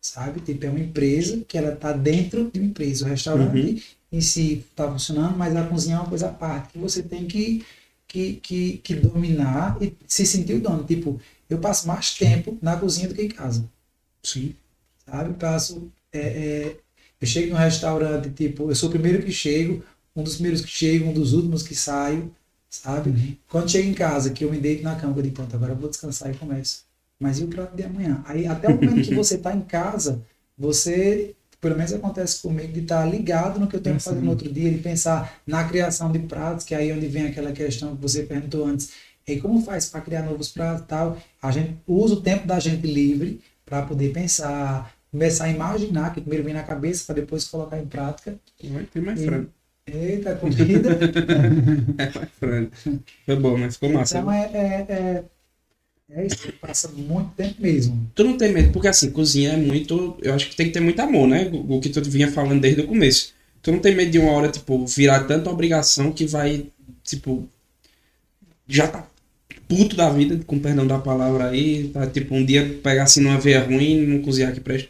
Sabe? 0.00 0.40
Tipo, 0.40 0.66
é 0.66 0.70
uma 0.70 0.78
empresa 0.78 1.40
que 1.48 1.58
ela 1.58 1.72
está 1.72 1.92
dentro 1.92 2.48
de 2.52 2.60
uma 2.60 2.66
empresa. 2.68 3.04
O 3.04 3.08
restaurante 3.08 3.58
Uhum. 3.58 3.78
Em 4.12 4.20
si 4.20 4.64
está 4.70 4.90
funcionando, 4.90 5.36
mas 5.36 5.54
a 5.56 5.66
cozinha 5.66 5.96
é 5.96 5.98
uma 6.00 6.08
coisa 6.08 6.28
à 6.28 6.32
parte, 6.32 6.72
que 6.72 6.78
você 6.78 7.02
tem 7.02 7.26
que, 7.26 7.64
que, 8.06 8.34
que, 8.34 8.78
que 8.78 8.94
dominar 8.94 9.76
e 9.80 9.96
se 10.06 10.26
sentir 10.26 10.54
o 10.54 10.60
dono. 10.60 10.84
Tipo, 10.84 11.20
eu 11.48 11.58
passo 11.58 11.86
mais 11.86 12.14
tempo 12.14 12.58
na 12.62 12.76
cozinha 12.76 13.08
do 13.08 13.14
que 13.14 13.22
em 13.22 13.28
casa. 13.28 13.68
Sim. 14.22 14.54
sabe? 15.06 15.34
Passo, 15.34 15.90
é, 16.12 16.18
é, 16.18 16.76
eu 17.20 17.26
chego 17.26 17.52
no 17.52 17.58
restaurante, 17.58 18.30
tipo, 18.30 18.70
eu 18.70 18.74
sou 18.74 18.88
o 18.88 18.92
primeiro 18.92 19.22
que 19.24 19.32
chego, 19.32 19.82
um 20.14 20.22
dos 20.22 20.34
primeiros 20.34 20.60
que 20.60 20.68
chego, 20.68 21.08
um 21.10 21.12
dos 21.12 21.32
últimos 21.32 21.62
que 21.62 21.74
saio, 21.74 22.34
sabe? 22.70 23.38
Quando 23.48 23.70
chego 23.70 23.88
em 23.88 23.94
casa, 23.94 24.30
que 24.30 24.44
eu 24.44 24.50
me 24.50 24.58
deito 24.58 24.82
na 24.82 24.96
cama, 24.96 25.16
eu 25.16 25.22
digo, 25.22 25.34
pronto, 25.36 25.54
agora 25.56 25.72
eu 25.72 25.76
vou 25.76 25.88
descansar 25.90 26.30
e 26.34 26.36
começo. 26.36 26.84
Mas 27.18 27.38
e 27.38 27.44
o 27.44 27.48
prato 27.48 27.74
de 27.76 27.82
amanhã? 27.82 28.22
Aí, 28.26 28.46
até 28.46 28.68
o 28.68 28.74
momento 28.76 29.02
que 29.02 29.14
você 29.14 29.36
está 29.36 29.54
em 29.54 29.62
casa, 29.62 30.22
você, 30.58 31.34
pelo 31.66 31.76
menos 31.76 31.92
acontece 31.92 32.40
comigo, 32.42 32.72
de 32.72 32.80
estar 32.80 33.04
ligado 33.04 33.58
no 33.58 33.66
que 33.66 33.74
eu 33.74 33.80
tenho 33.80 33.96
que 33.96 34.02
fazer 34.02 34.20
no 34.20 34.30
outro 34.30 34.50
dia, 34.52 34.70
de 34.70 34.78
pensar 34.78 35.40
na 35.44 35.64
criação 35.64 36.12
de 36.12 36.20
pratos, 36.20 36.64
que 36.64 36.74
é 36.74 36.78
aí 36.78 36.92
onde 36.92 37.08
vem 37.08 37.26
aquela 37.26 37.50
questão 37.52 37.96
que 37.96 38.00
você 38.02 38.22
perguntou 38.22 38.64
antes, 38.66 38.90
e 39.26 39.40
como 39.40 39.60
faz 39.62 39.86
para 39.88 40.00
criar 40.00 40.22
novos 40.22 40.48
pratos 40.48 40.82
e 40.84 40.86
tal? 40.86 41.18
A 41.42 41.50
gente 41.50 41.76
usa 41.86 42.14
o 42.14 42.20
tempo 42.20 42.46
da 42.46 42.60
gente 42.60 42.86
livre 42.86 43.40
para 43.64 43.82
poder 43.82 44.12
pensar, 44.12 44.94
começar 45.10 45.44
a 45.46 45.48
imaginar, 45.50 46.14
que 46.14 46.20
primeiro 46.20 46.44
vem 46.44 46.54
na 46.54 46.62
cabeça 46.62 47.04
para 47.06 47.16
depois 47.20 47.44
colocar 47.44 47.78
em 47.80 47.86
prática. 47.86 48.36
Vai 48.62 48.84
ter 48.84 49.02
mais 49.02 49.20
E- 49.20 49.26
frango. 49.26 49.50
Eita, 49.88 50.34
comida. 50.36 50.90
É 51.98 52.18
mais 52.18 52.30
frango. 52.38 52.70
Foi 53.24 53.36
bom, 53.36 53.58
né? 53.58 53.70
Ficou 53.70 53.88
massa. 53.90 54.18
então 54.18 54.30
é, 54.32 54.44
é, 54.52 54.86
é, 54.88 55.24
é 56.10 56.26
isso, 56.26 56.52
passa 56.60 56.88
muito 56.88 57.30
tempo 57.34 57.60
mesmo. 57.60 58.10
Tu 58.14 58.24
não 58.24 58.36
tem 58.36 58.52
medo, 58.52 58.72
porque 58.72 58.88
assim, 58.88 59.10
cozinha 59.10 59.52
é 59.52 59.56
muito. 59.56 60.16
Eu 60.22 60.34
acho 60.34 60.48
que 60.48 60.56
tem 60.56 60.66
que 60.66 60.72
ter 60.72 60.80
muito 60.80 61.00
amor, 61.00 61.26
né? 61.26 61.50
O 61.52 61.80
que 61.80 61.88
tu 61.90 62.02
vinha 62.08 62.30
falando 62.30 62.60
desde 62.60 62.82
o 62.82 62.86
começo. 62.86 63.34
Tu 63.62 63.72
não 63.72 63.80
tem 63.80 63.94
medo 63.94 64.10
de 64.12 64.18
uma 64.18 64.30
hora, 64.32 64.48
tipo, 64.48 64.86
virar 64.86 65.24
tanta 65.24 65.50
obrigação 65.50 66.12
que 66.12 66.26
vai, 66.26 66.66
tipo. 67.02 67.48
Já 68.68 68.88
tá 68.88 69.08
puto 69.68 69.96
da 69.96 70.08
vida, 70.10 70.38
com 70.44 70.58
perdão 70.58 70.86
da 70.86 70.98
palavra 70.98 71.48
aí. 71.50 71.88
Tá, 71.88 72.06
tipo, 72.06 72.34
um 72.34 72.44
dia 72.44 72.78
pegar 72.82 73.04
assim 73.04 73.20
numa 73.20 73.38
veia 73.38 73.64
ruim 73.64 74.02
e 74.02 74.06
não 74.06 74.22
cozinhar 74.22 74.52
que 74.52 74.60
presta. 74.60 74.88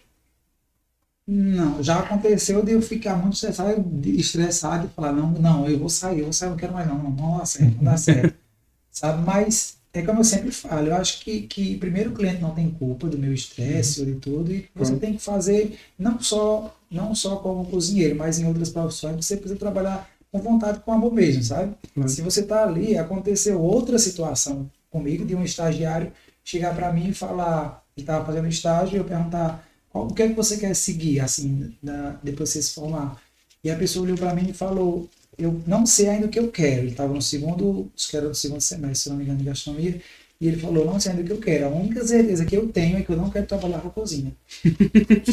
Não, 1.27 1.83
já 1.83 1.99
aconteceu 1.99 2.63
de 2.65 2.73
eu 2.73 2.81
ficar 2.81 3.17
muito 3.17 3.35
estressado, 3.35 3.85
estressado 4.05 4.87
e 4.87 4.91
falar, 4.91 5.13
não, 5.13 5.31
não, 5.33 5.69
eu 5.69 5.77
vou 5.79 5.89
sair, 5.89 6.19
eu 6.21 6.25
vou 6.25 6.33
sair, 6.33 6.51
não 6.51 6.57
quero 6.57 6.73
mais 6.73 6.87
não, 6.87 6.99
não, 7.03 7.11
não 7.11 7.39
dá 7.39 7.45
certo, 7.47 7.77
não 7.77 7.85
dá 7.85 7.97
certo. 7.97 8.35
Sabe, 8.93 9.23
mas 9.27 9.76
é 9.99 10.03
como 10.03 10.21
eu 10.21 10.25
sempre 10.25 10.51
falo, 10.51 10.89
eu 10.89 10.95
acho 10.97 11.21
que, 11.21 11.43
que 11.43 11.77
primeiro 11.79 12.11
o 12.11 12.15
cliente 12.15 12.41
não 12.43 12.55
tem 12.55 12.71
culpa 12.71 13.09
do 13.09 13.19
meu 13.19 13.33
estresse 13.33 14.01
ou 14.01 14.07
de 14.07 14.15
tudo, 14.17 14.53
e 14.53 14.69
você 14.75 14.93
Uhum. 14.93 14.99
tem 14.99 15.15
que 15.15 15.23
fazer 15.23 15.79
não 15.99 16.21
só, 16.21 16.77
não 16.91 17.15
só 17.15 17.37
como 17.37 17.65
cozinheiro, 17.67 18.17
mas 18.17 18.39
em 18.39 18.47
outras 18.47 18.71
profissões, 18.71 19.25
você 19.25 19.37
precisa 19.37 19.59
trabalhar 19.59 20.09
com 20.31 20.41
vontade, 20.41 20.81
com 20.81 20.93
amor 20.93 21.13
mesmo, 21.13 21.43
sabe? 21.43 21.75
Uhum. 21.97 22.09
Se 22.09 22.21
você 22.23 22.43
tá 22.43 22.65
ali, 22.65 22.97
aconteceu 22.99 23.61
outra 23.61 23.99
situação 23.99 24.71
comigo, 24.91 25.25
de 25.25 25.35
um 25.35 25.43
estagiário 25.45 26.13
chegar 26.45 26.75
para 26.75 26.93
mim 26.93 27.09
e 27.09 27.15
falar, 27.15 27.83
ele 27.97 28.03
estava 28.05 28.25
fazendo 28.25 28.49
estágio, 28.49 28.97
e 28.97 28.99
eu 28.99 29.05
perguntar, 29.05 29.67
qual, 29.91 30.07
o 30.07 30.15
que 30.15 30.23
é 30.23 30.29
que 30.29 30.35
você 30.35 30.57
quer 30.59 30.75
seguir, 30.75 31.21
assim, 31.21 31.75
na- 31.83 32.19
depois 32.23 32.51
que 32.53 32.59
você 32.59 32.63
se 32.63 32.75
formar? 32.75 33.21
E 33.65 33.71
a 33.71 33.77
pessoa 33.77 34.05
olhou 34.05 34.17
para 34.17 34.35
mim 34.35 34.49
e 34.51 34.53
falou, 34.53 35.09
eu 35.39 35.61
não 35.67 35.85
sei 35.87 36.09
ainda 36.09 36.27
o 36.27 36.31
que 36.31 36.39
eu 36.39 36.51
quero. 36.51 36.83
Ele 36.83 36.91
estava 36.91 37.13
no 37.13 37.23
segundo, 37.23 37.91
acho 37.97 38.09
que 38.09 38.17
era 38.17 38.29
no 38.29 38.35
segundo 38.35 38.61
semestre, 38.61 38.99
se 38.99 39.09
não 39.09 39.17
me 39.17 39.25
engano, 39.25 39.39
de 39.39 39.45
gastronomia. 39.45 40.01
E 40.39 40.49
ele 40.49 40.59
falou, 40.59 40.85
não 40.85 41.01
sei 41.01 41.13
ainda 41.13 41.23
o 41.23 41.27
que 41.27 41.33
eu 41.33 41.41
quero. 41.41 41.67
A 41.67 41.71
única 41.71 42.07
certeza 42.07 42.45
que 42.45 42.57
eu 42.57 42.69
tenho 42.69 42.99
é 42.99 43.03
que 43.03 43.11
eu 43.11 43.17
não 43.17 43.31
quero 43.31 43.47
trabalhar 43.47 43.81
com 43.81 43.89
a 43.89 43.91
cozinha. 43.91 44.33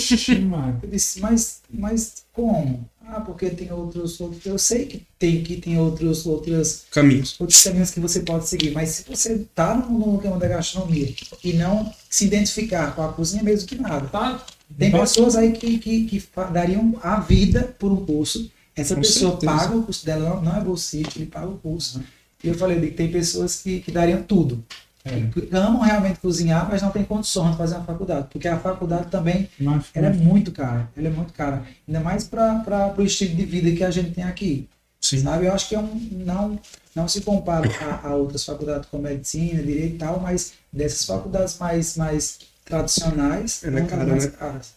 Eu 0.82 0.90
disse, 0.90 1.20
mas, 1.20 1.62
mas 1.70 2.24
como? 2.32 2.90
Ah, 3.06 3.20
porque 3.20 3.50
tem 3.50 3.70
outros, 3.72 4.20
outros. 4.22 4.46
Eu 4.46 4.58
sei 4.58 4.86
que 4.86 5.06
tem 5.20 5.44
que 5.44 5.58
tem 5.58 5.78
outros, 5.78 6.26
outras, 6.26 6.86
Caminhos. 6.90 7.36
outros 7.38 7.62
caminhos 7.62 7.92
que 7.92 8.00
você 8.00 8.22
pode 8.22 8.48
seguir, 8.48 8.72
mas 8.72 8.90
se 8.90 9.04
você 9.04 9.34
está 9.34 9.76
no, 9.76 10.00
no 10.00 10.16
ramo 10.16 10.40
da 10.40 10.48
gastronomia 10.48 11.14
e 11.44 11.52
não 11.52 11.94
se 12.10 12.26
identificar 12.26 12.96
com 12.96 13.04
a 13.04 13.12
cozinha, 13.12 13.44
mesmo 13.44 13.68
que 13.68 13.76
nada. 13.76 14.08
Tá. 14.08 14.46
Tem 14.78 14.90
pessoas 14.90 15.36
aí 15.36 15.52
que, 15.52 15.78
que, 15.80 16.06
que 16.06 16.24
dariam 16.52 16.98
a 17.04 17.20
vida 17.20 17.76
por 17.78 17.92
um 17.92 18.06
curso. 18.06 18.50
Essa 18.76 18.96
Com 18.96 19.02
pessoa 19.02 19.32
certeza. 19.32 19.52
paga 19.54 19.76
o 19.76 19.84
curso 19.84 20.06
dela, 20.06 20.42
não, 20.42 20.58
é 20.58 20.62
bolsista, 20.62 21.18
ele 21.18 21.28
paga 21.28 21.48
o 21.48 21.58
curso. 21.58 22.02
E 22.44 22.48
eu 22.48 22.56
falei 22.56 22.80
que 22.80 22.92
tem 22.92 23.12
pessoas 23.12 23.62
que, 23.62 23.80
que 23.82 23.92
dariam 23.92 24.24
tudo. 24.24 24.64
É. 25.06 25.20
Que 25.28 25.56
amam 25.56 25.82
realmente 25.82 26.20
cozinhar, 26.20 26.68
mas 26.70 26.82
não 26.82 26.90
tem 26.90 27.04
condições 27.04 27.52
de 27.52 27.58
fazer 27.58 27.76
uma 27.76 27.84
faculdade. 27.84 28.28
Porque 28.32 28.48
a 28.48 28.58
faculdade 28.58 29.08
também 29.10 29.50
Mas, 29.60 29.86
ela 29.94 30.08
é 30.08 30.14
muito 30.14 30.52
cara. 30.52 30.90
Ela 30.96 31.08
é 31.08 31.12
muito 31.12 31.34
cara. 31.34 31.64
Ainda 31.88 32.00
mais 32.00 32.24
para 32.24 32.96
o 32.98 33.02
estilo 33.04 33.36
de 33.36 33.46
vida 33.46 33.72
que 33.72 33.84
a 33.84 33.92
gente 33.92 34.12
tem 34.12 34.24
aqui. 34.24 34.68
Sim. 35.02 35.20
Sabe? 35.20 35.46
Eu 35.46 35.54
acho 35.54 35.68
que 35.68 35.76
é 35.76 35.80
um, 35.80 36.10
não, 36.26 36.58
não 36.96 37.08
se 37.10 37.20
compara 37.22 37.70
a, 37.82 38.08
a 38.08 38.16
outras 38.16 38.46
faculdades 38.46 38.88
como 38.90 39.04
medicina, 39.04 39.62
direito 39.62 39.96
e 39.96 39.98
tal, 39.98 40.22
mas 40.22 40.54
dessas 40.72 41.06
faculdades 41.06 41.58
mais, 41.58 41.98
mais 41.98 42.40
tradicionais, 42.64 43.62
Ela 43.64 43.80
é 43.80 43.82
das 43.82 43.90
cara, 43.90 44.06
mais 44.06 44.26
né? 44.26 44.32
caras. 44.32 44.74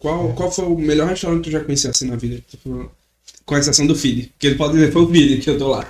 Qual, 0.00 0.32
qual 0.34 0.50
foi 0.50 0.64
o 0.64 0.76
melhor 0.76 1.08
restaurante 1.08 1.44
que 1.44 1.50
tu 1.50 1.52
já 1.52 1.64
conheceu 1.64 1.92
assim 1.92 2.08
na 2.08 2.16
vida? 2.16 2.42
Tipo, 2.48 2.90
com 3.44 3.56
exceção 3.56 3.86
do 3.86 3.94
Feed. 3.94 4.28
Porque 4.28 4.46
ele 4.48 4.56
pode 4.56 4.74
dizer, 4.74 4.92
foi 4.92 5.02
o 5.02 5.08
Feed 5.08 5.40
que 5.40 5.50
eu 5.50 5.58
tô 5.58 5.68
lá. 5.68 5.86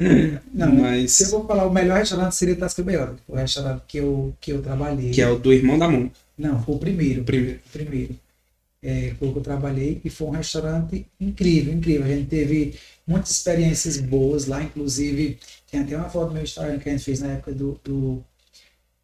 Não, 0.52 0.74
Mas- 0.76 1.12
se 1.12 1.24
eu 1.24 1.30
vou 1.30 1.46
falar, 1.46 1.66
o 1.66 1.72
melhor 1.72 1.98
restaurante 1.98 2.34
seria 2.34 2.56
Tasca 2.56 2.82
Beirosa, 2.82 3.16
o 3.28 3.36
restaurante 3.36 3.82
que 3.86 3.98
eu, 3.98 4.34
que 4.40 4.52
eu 4.52 4.62
trabalhei. 4.62 5.10
Que 5.10 5.20
é 5.22 5.28
o 5.28 5.38
do 5.38 5.52
irmão 5.52 5.78
da 5.78 5.88
mão. 5.88 6.10
Não, 6.36 6.62
foi 6.62 6.74
o 6.74 6.78
primeiro. 6.78 7.22
O 7.22 7.24
primeiro. 7.24 7.60
o 7.66 7.70
primeiro. 7.70 8.16
É, 8.82 9.14
foi 9.18 9.28
o 9.28 9.32
que 9.32 9.38
eu 9.38 9.42
trabalhei 9.42 10.00
e 10.04 10.10
foi 10.10 10.26
um 10.28 10.30
restaurante 10.32 11.06
incrível, 11.18 11.72
incrível. 11.72 12.04
A 12.04 12.08
gente 12.08 12.26
teve 12.26 12.74
muitas 13.06 13.30
experiências 13.30 13.96
boas 13.98 14.46
lá, 14.46 14.62
inclusive 14.62 15.38
tem 15.70 15.80
até 15.80 15.96
uma 15.96 16.08
foto 16.10 16.28
no 16.28 16.34
meu 16.34 16.42
Instagram 16.42 16.78
que 16.78 16.88
a 16.88 16.92
gente 16.92 17.02
fez 17.04 17.20
na 17.20 17.28
época 17.28 17.52
do, 17.52 17.80
do, 17.82 18.22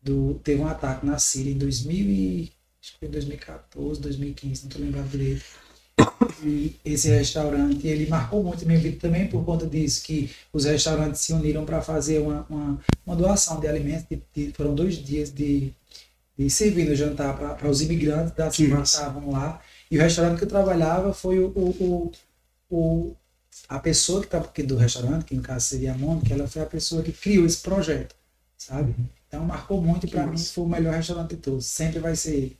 do- 0.02 0.34
teve 0.44 0.60
um 0.60 0.66
ataque 0.66 1.06
na 1.06 1.18
Síria 1.18 1.52
em 1.52 1.56
2000 1.56 1.96
e, 1.96 2.52
acho 2.82 2.92
que 2.92 2.98
foi 2.98 3.08
2014, 3.08 4.00
2015, 4.02 4.62
não 4.64 4.68
estou 4.68 4.84
lembrado 4.84 5.08
direito. 5.10 5.44
E 6.42 6.74
esse 6.84 7.08
restaurante, 7.08 7.86
ele 7.86 8.06
marcou 8.08 8.42
muito 8.42 8.64
minha 8.66 8.78
vida 8.78 8.96
também 8.98 9.26
por 9.28 9.44
conta 9.44 9.66
disso, 9.66 10.02
que 10.02 10.30
os 10.52 10.64
restaurantes 10.64 11.20
se 11.20 11.32
uniram 11.32 11.64
para 11.66 11.82
fazer 11.82 12.18
uma, 12.20 12.46
uma, 12.48 12.80
uma 13.06 13.16
doação 13.16 13.60
de 13.60 13.66
alimentos. 13.68 14.06
de- 14.10 14.22
de- 14.34 14.52
foram 14.52 14.74
dois 14.74 14.96
dias 14.96 15.30
de, 15.30 15.72
de 16.38 16.48
servir 16.50 16.88
no 16.88 16.94
jantar 16.94 17.36
para 17.36 17.68
os 17.68 17.82
imigrantes 17.82 18.32
da 18.34 18.48
Que 18.48 18.56
cidade 18.56 18.72
que 18.72 18.78
massa. 18.78 18.98
estavam 18.98 19.30
lá. 19.30 19.60
E 19.90 19.98
o 19.98 20.00
restaurante 20.00 20.38
que 20.38 20.44
eu 20.44 20.48
trabalhava 20.48 21.12
foi 21.12 21.38
o, 21.40 21.48
o, 21.48 22.12
o, 22.70 22.76
o- 22.76 23.16
a 23.68 23.78
pessoa 23.78 24.20
que 24.20 24.26
estava 24.26 24.44
aqui 24.46 24.62
do 24.62 24.76
restaurante, 24.76 25.24
que 25.24 25.34
no 25.34 25.42
caso 25.42 25.66
seria 25.66 25.92
a 25.92 25.98
Mônica, 25.98 26.32
ela 26.32 26.46
foi 26.48 26.62
a 26.62 26.66
pessoa 26.66 27.02
que 27.02 27.12
criou 27.12 27.44
esse 27.46 27.58
projeto, 27.60 28.14
sabe? 28.56 28.94
Então 29.28 29.44
marcou 29.44 29.80
muito 29.82 30.06
e 30.06 30.10
para 30.10 30.26
mim 30.26 30.38
foi 30.38 30.64
o 30.64 30.68
melhor 30.68 30.94
restaurante 30.94 31.30
de 31.30 31.36
todos. 31.36 31.66
Sempre 31.66 31.98
vai 32.00 32.16
ser 32.16 32.34
ele. 32.34 32.56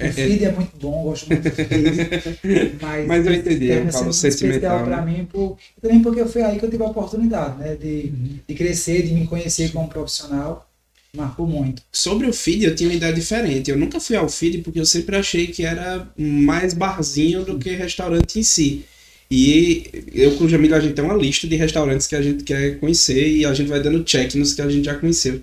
O 0.00 0.04
É, 0.04 0.08
é- 0.08 0.12
feed 0.12 0.44
é 0.44 0.52
muito 0.52 0.76
bom, 0.80 1.02
gosto 1.02 1.28
muito 1.28 1.42
do 1.42 1.50
feed. 1.54 1.68
Mas, 2.80 3.06
Mas 3.06 3.26
eu 3.26 3.34
entendi, 3.34 3.70
é 3.70 3.84
ser 3.84 3.90
valor 3.92 4.04
muito 4.04 4.24
especial 4.26 4.78
né? 4.78 4.84
para 4.86 5.02
mim, 5.02 5.24
por, 5.30 5.58
também 5.80 6.00
porque 6.02 6.24
foi 6.24 6.42
aí 6.42 6.58
que 6.58 6.64
eu 6.64 6.70
tive 6.70 6.82
a 6.82 6.86
oportunidade, 6.86 7.58
né? 7.58 7.74
De, 7.76 7.86
Uhum. 8.12 8.38
de 8.48 8.54
crescer, 8.54 9.02
de 9.02 9.12
me 9.12 9.26
conhecer 9.26 9.70
como 9.72 9.88
profissional. 9.88 10.66
Marcou 11.14 11.44
muito. 11.46 11.82
Sobre 11.92 12.28
o 12.28 12.32
feed, 12.32 12.64
eu 12.64 12.74
tinha 12.74 12.88
uma 12.88 12.94
ideia 12.94 13.12
diferente. 13.12 13.68
Eu 13.70 13.76
nunca 13.76 13.98
fui 13.98 14.14
ao 14.16 14.28
feed 14.28 14.58
porque 14.58 14.78
eu 14.78 14.86
sempre 14.86 15.16
achei 15.16 15.48
que 15.48 15.64
era 15.64 16.08
mais 16.16 16.72
barzinho 16.72 17.44
do 17.44 17.58
que 17.58 17.70
restaurante 17.70 18.38
em 18.38 18.42
si. 18.44 18.84
E 19.28 19.84
eu 20.14 20.36
com 20.36 20.44
o 20.44 20.48
Jamil, 20.48 20.74
a 20.74 20.80
gente 20.80 20.94
tem 20.94 21.04
uma 21.04 21.14
lista 21.14 21.46
de 21.48 21.56
restaurantes 21.56 22.06
que 22.06 22.14
a 22.16 22.22
gente 22.22 22.44
quer 22.44 22.78
conhecer 22.78 23.28
e 23.28 23.44
a 23.44 23.52
gente 23.52 23.68
vai 23.68 23.80
dando 23.82 24.02
check 24.04 24.34
nos 24.36 24.54
que 24.54 24.62
a 24.62 24.68
gente 24.68 24.84
já 24.84 24.94
conheceu. 24.94 25.40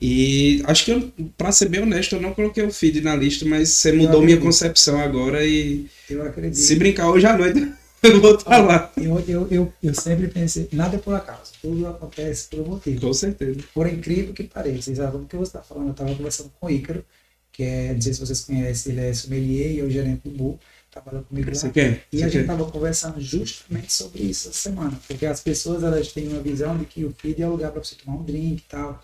E 0.00 0.62
acho 0.66 0.84
que, 0.84 0.90
eu, 0.90 1.12
pra 1.36 1.52
ser 1.52 1.68
bem 1.68 1.80
honesto, 1.82 2.16
eu 2.16 2.20
não 2.20 2.34
coloquei 2.34 2.64
o 2.64 2.72
feed 2.72 3.00
na 3.00 3.14
lista, 3.14 3.44
mas 3.46 3.70
você 3.70 3.92
mudou 3.92 4.20
minha 4.22 4.38
concepção 4.38 5.00
agora 5.00 5.44
e 5.46 5.86
Eu 6.10 6.22
acredito. 6.26 6.56
se 6.56 6.76
brincar 6.76 7.10
hoje 7.10 7.26
à 7.26 7.36
noite, 7.38 7.72
eu 8.02 8.20
vou 8.20 8.34
estar 8.34 8.58
lá. 8.58 8.92
Eu, 8.96 9.20
eu, 9.26 9.48
eu, 9.50 9.72
eu 9.82 9.94
sempre 9.94 10.28
pensei, 10.28 10.68
nada 10.72 10.96
é 10.96 10.98
por 10.98 11.14
acaso, 11.14 11.52
tudo 11.62 11.86
acontece 11.86 12.48
por 12.48 12.60
um 12.60 12.68
motivo. 12.70 13.00
Com 13.00 13.14
certeza. 13.14 13.60
Por 13.72 13.86
incrível 13.86 14.34
que 14.34 14.44
pareça, 14.44 14.90
exatamente 14.90 15.26
o 15.26 15.28
que 15.28 15.36
você 15.36 15.48
está 15.50 15.62
falando, 15.62 15.86
eu 15.86 15.92
estava 15.92 16.14
conversando 16.14 16.52
com 16.60 16.66
o 16.66 16.70
Ícaro, 16.70 17.04
que 17.52 17.62
é, 17.62 17.94
não 17.94 18.00
sei 18.00 18.12
se 18.12 18.20
vocês 18.20 18.40
conhecem, 18.40 18.92
ele 18.92 19.00
é 19.00 19.14
sommelier 19.14 19.70
e 19.72 19.80
é 19.80 19.84
o 19.84 19.90
gerente 19.90 20.22
do 20.24 20.30
Bu, 20.30 20.58
trabalha 20.90 21.22
comigo 21.22 21.48
lá. 21.48 21.54
Você 21.54 21.70
quer? 21.70 22.04
E 22.12 22.18
Você 22.18 22.24
a 22.24 22.28
gente 22.28 22.40
estava 22.42 22.64
conversando 22.70 23.20
justamente 23.20 23.92
sobre 23.92 24.22
isso 24.24 24.48
essa 24.48 24.58
semana, 24.58 24.98
porque 25.06 25.24
as 25.24 25.40
pessoas 25.40 25.82
elas 25.82 26.12
têm 26.12 26.28
uma 26.28 26.40
visão 26.42 26.76
de 26.76 26.84
que 26.84 27.04
o 27.04 27.14
feed 27.16 27.40
é 27.42 27.46
o 27.46 27.52
lugar 27.52 27.70
para 27.72 27.82
você 27.82 27.94
tomar 27.94 28.18
um 28.18 28.24
drink 28.24 28.58
e 28.60 28.68
tal. 28.68 29.02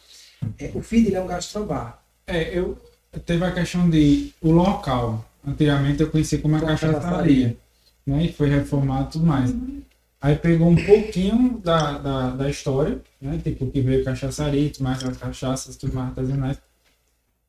É, 0.59 0.71
o 0.75 0.83
feed 0.83 1.09
ele 1.09 1.17
é 1.17 1.21
um 1.21 1.27
gastrobar. 1.27 2.03
É, 2.27 2.57
eu 2.57 2.79
teve 3.27 3.45
a 3.45 3.51
questão 3.53 3.89
de 3.91 4.33
o 4.41 4.51
local. 4.51 5.25
Antigamente 5.47 6.03
eu 6.03 6.11
conhecia 6.11 6.39
como 6.39 6.57
a 6.57 6.61
cachaçaria, 6.61 7.57
né? 8.07 8.25
E 8.25 8.33
foi 8.33 8.49
reformado 8.49 9.09
e 9.09 9.13
tudo 9.13 9.27
mais. 9.27 9.55
Aí 10.21 10.37
pegou 10.37 10.69
um 10.69 10.77
pouquinho 10.77 11.59
da, 11.65 11.97
da, 11.99 12.31
da 12.31 12.51
história, 12.51 13.01
né? 13.21 13.41
Tipo, 13.43 13.67
que 13.71 13.81
veio 13.81 14.05
cachaçaria, 14.05 14.67
e 14.67 14.71
tudo 14.71 14.85
mais, 14.85 15.03
as 15.03 15.17
cachaças, 15.17 15.77
tudo 15.77 15.95
mais 15.95 16.09
artesanais. 16.11 16.59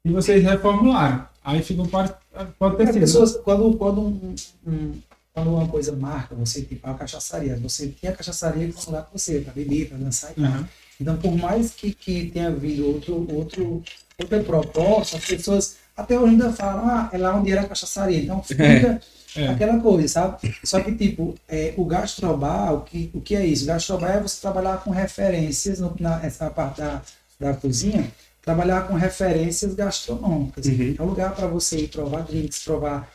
E 0.06 0.10
vocês 0.12 0.42
reformularam. 0.44 1.28
Aí 1.44 1.62
ficou 1.62 1.88
para. 1.88 2.18
Pode 2.58 2.78
ter 2.78 2.84
As 2.84 2.90
sido. 2.94 3.02
pessoas, 3.02 3.36
quando, 3.38 3.76
quando, 3.78 4.02
um, 4.02 4.36
um- 4.66 4.94
quando 5.34 5.50
uma 5.54 5.68
coisa 5.68 5.94
marca 5.96 6.34
você, 6.36 6.62
tipo 6.62 6.88
a 6.90 6.94
cachaçaria, 6.94 7.56
você 7.58 7.88
tem 7.88 8.10
a 8.10 8.14
cachaçaria 8.14 8.68
que 8.72 8.92
lá 8.92 9.02
com 9.02 9.18
você, 9.18 9.40
para 9.42 9.54
beber, 9.54 9.90
para 9.90 9.98
dançar 9.98 10.32
e 10.32 10.42
tal. 10.42 10.66
Então, 11.02 11.18
por 11.18 11.36
mais 11.36 11.72
que, 11.72 11.94
que 11.94 12.30
tenha 12.32 12.48
havido 12.48 12.86
outro, 12.88 13.28
outro, 13.36 13.84
outra 14.20 14.44
proposta, 14.44 15.18
as 15.18 15.26
pessoas 15.26 15.76
até 15.98 16.18
hoje 16.18 16.34
ainda 16.34 16.54
falam, 16.54 16.86
ah, 16.88 17.10
é 17.12 17.18
lá 17.18 17.36
onde 17.36 17.52
era 17.52 17.62
a 17.62 17.68
cachaçaria. 17.68 18.20
Então, 18.24 18.42
fica 18.44 19.02
É. 19.36 19.48
aquela 19.48 19.80
coisa, 19.80 20.08
sabe? 20.08 20.54
Só 20.64 20.80
que, 20.82 20.92
tipo, 20.94 21.36
é, 21.48 21.74
o 21.78 21.86
gastrobar, 21.86 22.74
o 22.74 22.82
que, 22.82 23.10
o 23.14 23.22
que 23.22 23.36
é 23.36 23.46
isso? 23.46 23.64
O 23.64 23.68
gastrobar 23.68 24.18
é 24.18 24.20
você 24.22 24.42
trabalhar 24.42 24.84
com 24.84 24.92
referências, 24.92 25.80
no, 25.80 25.96
na, 26.00 26.22
essa 26.24 26.50
parte 26.50 26.82
da, 26.82 27.02
da 27.40 27.54
cozinha, 27.54 28.12
trabalhar 28.42 28.88
com 28.88 28.94
referências 28.94 29.74
gastronômicas. 29.74 30.66
Uhum. 30.66 30.96
É 31.00 31.02
um 31.02 31.06
lugar 31.06 31.34
para 31.34 31.48
você 31.48 31.78
ir 31.80 31.88
provar 31.88 32.24
drinks, 32.24 32.60
provar, 32.60 33.10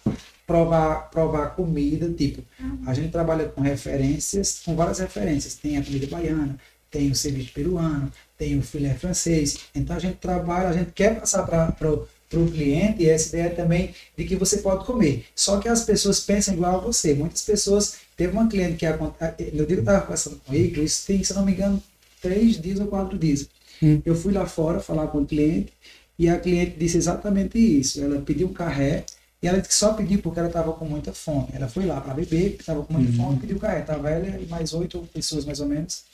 provar, 0.46 1.10
provar 1.10 1.46
comida, 1.56 2.08
tipo, 2.10 2.42
a 2.86 2.94
gente 2.94 3.10
trabalha 3.10 3.46
com 3.48 3.60
referências, 3.60 4.60
com 4.64 4.74
várias 4.74 4.98
referências. 5.00 5.54
Tem 5.54 5.76
a 5.76 5.84
comida 5.84 6.06
baiana, 6.06 6.56
tem 6.90 7.10
o 7.10 7.14
ceviche 7.14 7.50
peruano, 7.52 8.10
tem 8.38 8.58
o 8.58 8.62
filé 8.62 8.94
francês. 8.94 9.58
Então 9.74 9.96
a 9.96 9.98
gente 9.98 10.16
trabalha, 10.16 10.68
a 10.68 10.72
gente 10.72 10.92
quer 10.92 11.18
passar 11.18 11.44
para 11.46 11.90
o 11.92 12.50
cliente 12.50 13.08
essa 13.08 13.28
ideia 13.28 13.50
também 13.50 13.94
de 14.16 14.24
que 14.24 14.36
você 14.36 14.58
pode 14.58 14.84
comer. 14.84 15.24
Só 15.34 15.58
que 15.58 15.68
as 15.68 15.84
pessoas 15.84 16.20
pensam 16.20 16.54
igual 16.54 16.76
a 16.76 16.80
você. 16.80 17.14
Muitas 17.14 17.42
pessoas. 17.42 17.96
Teve 18.16 18.32
uma 18.32 18.48
cliente 18.48 18.76
que 18.76 18.86
no 18.88 19.66
dia 19.66 19.66
que 19.66 19.72
eu 19.74 19.78
estava 19.80 20.00
conversando 20.00 20.40
com 20.44 20.54
ele, 20.54 20.80
isso 20.82 21.06
tem, 21.06 21.22
se 21.22 21.32
eu 21.32 21.36
não 21.36 21.44
me 21.44 21.52
engano, 21.52 21.82
três 22.22 22.58
dias 22.60 22.80
ou 22.80 22.86
quatro 22.86 23.18
dias. 23.18 23.46
Hum. 23.82 24.00
Eu 24.06 24.14
fui 24.14 24.32
lá 24.32 24.46
fora 24.46 24.80
falar 24.80 25.08
com 25.08 25.18
o 25.18 25.26
cliente 25.26 25.70
e 26.18 26.28
a 26.30 26.38
cliente 26.38 26.76
disse 26.78 26.96
exatamente 26.96 27.58
isso. 27.58 28.02
Ela 28.02 28.20
pediu 28.22 28.48
um 28.48 28.52
carré 28.54 29.04
e 29.42 29.46
ela 29.46 29.58
disse 29.58 29.68
que 29.68 29.74
só 29.74 29.92
pediu 29.92 30.18
porque 30.20 30.38
ela 30.38 30.48
estava 30.48 30.72
com 30.72 30.86
muita 30.86 31.12
fome. 31.12 31.48
Ela 31.52 31.68
foi 31.68 31.84
lá 31.84 32.00
para 32.00 32.14
beber, 32.14 32.56
estava 32.58 32.82
com 32.82 32.94
muita 32.94 33.10
Uhum. 33.10 33.16
fome, 33.18 33.38
pediu 33.40 33.58
carré. 33.58 33.80
Estava 33.80 34.08
ela 34.08 34.26
e 34.40 34.46
mais 34.46 34.72
oito 34.72 35.06
pessoas 35.12 35.44
mais 35.44 35.60
ou 35.60 35.66
menos 35.68 36.04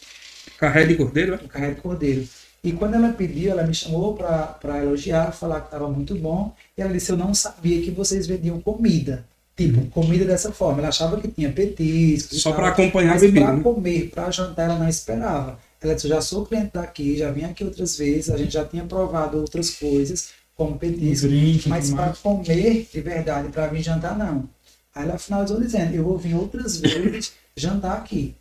Carré 0.58 0.84
de 0.86 0.94
cordeiro, 0.96 1.34
é? 1.34 1.38
carré 1.38 1.70
de 1.70 1.80
cordeiro. 1.80 2.26
E 2.64 2.72
quando 2.72 2.94
ela 2.94 3.12
pediu, 3.12 3.50
ela 3.50 3.64
me 3.66 3.74
chamou 3.74 4.14
para 4.14 4.78
elogiar, 4.82 5.32
falar 5.32 5.60
que 5.60 5.66
estava 5.66 5.88
muito 5.88 6.14
bom. 6.14 6.54
E 6.78 6.82
ela 6.82 6.92
disse: 6.92 7.10
Eu 7.10 7.16
não 7.16 7.34
sabia 7.34 7.82
que 7.82 7.90
vocês 7.90 8.26
vendiam 8.26 8.60
comida. 8.60 9.24
Tipo, 9.56 9.84
comida 9.90 10.24
dessa 10.24 10.52
forma. 10.52 10.78
Ela 10.78 10.88
achava 10.88 11.20
que 11.20 11.28
tinha 11.28 11.50
petiscos. 11.52 12.40
Só 12.40 12.52
para 12.52 12.68
acompanhar 12.68 13.10
a 13.10 13.12
mas 13.14 13.22
bebida. 13.22 13.46
para 13.46 13.56
né? 13.56 13.62
comer, 13.62 14.10
para 14.10 14.30
jantar, 14.30 14.64
ela 14.70 14.78
não 14.78 14.88
esperava. 14.88 15.58
Ela 15.80 15.94
disse: 15.94 16.06
Eu 16.06 16.10
já 16.14 16.20
sou 16.22 16.46
cliente 16.46 16.70
daqui, 16.72 17.16
já 17.18 17.30
vim 17.32 17.44
aqui 17.44 17.64
outras 17.64 17.96
vezes, 17.98 18.30
a 18.30 18.36
gente 18.36 18.52
já 18.52 18.64
tinha 18.64 18.84
provado 18.84 19.38
outras 19.38 19.70
coisas, 19.70 20.28
como 20.54 20.74
Um 20.74 20.78
petisco. 20.78 21.26
drink, 21.26 21.68
Mas 21.68 21.90
para 21.90 22.12
comer 22.22 22.88
de 22.92 23.00
verdade, 23.00 23.48
para 23.48 23.66
vir 23.66 23.82
jantar, 23.82 24.16
não. 24.16 24.48
Aí 24.94 25.02
ela 25.02 25.18
finalizou 25.18 25.60
dizendo: 25.60 25.94
Eu 25.94 26.04
vou 26.04 26.16
vir 26.16 26.36
outras 26.36 26.76
vezes 26.78 27.32
jantar 27.56 27.98
aqui. 27.98 28.36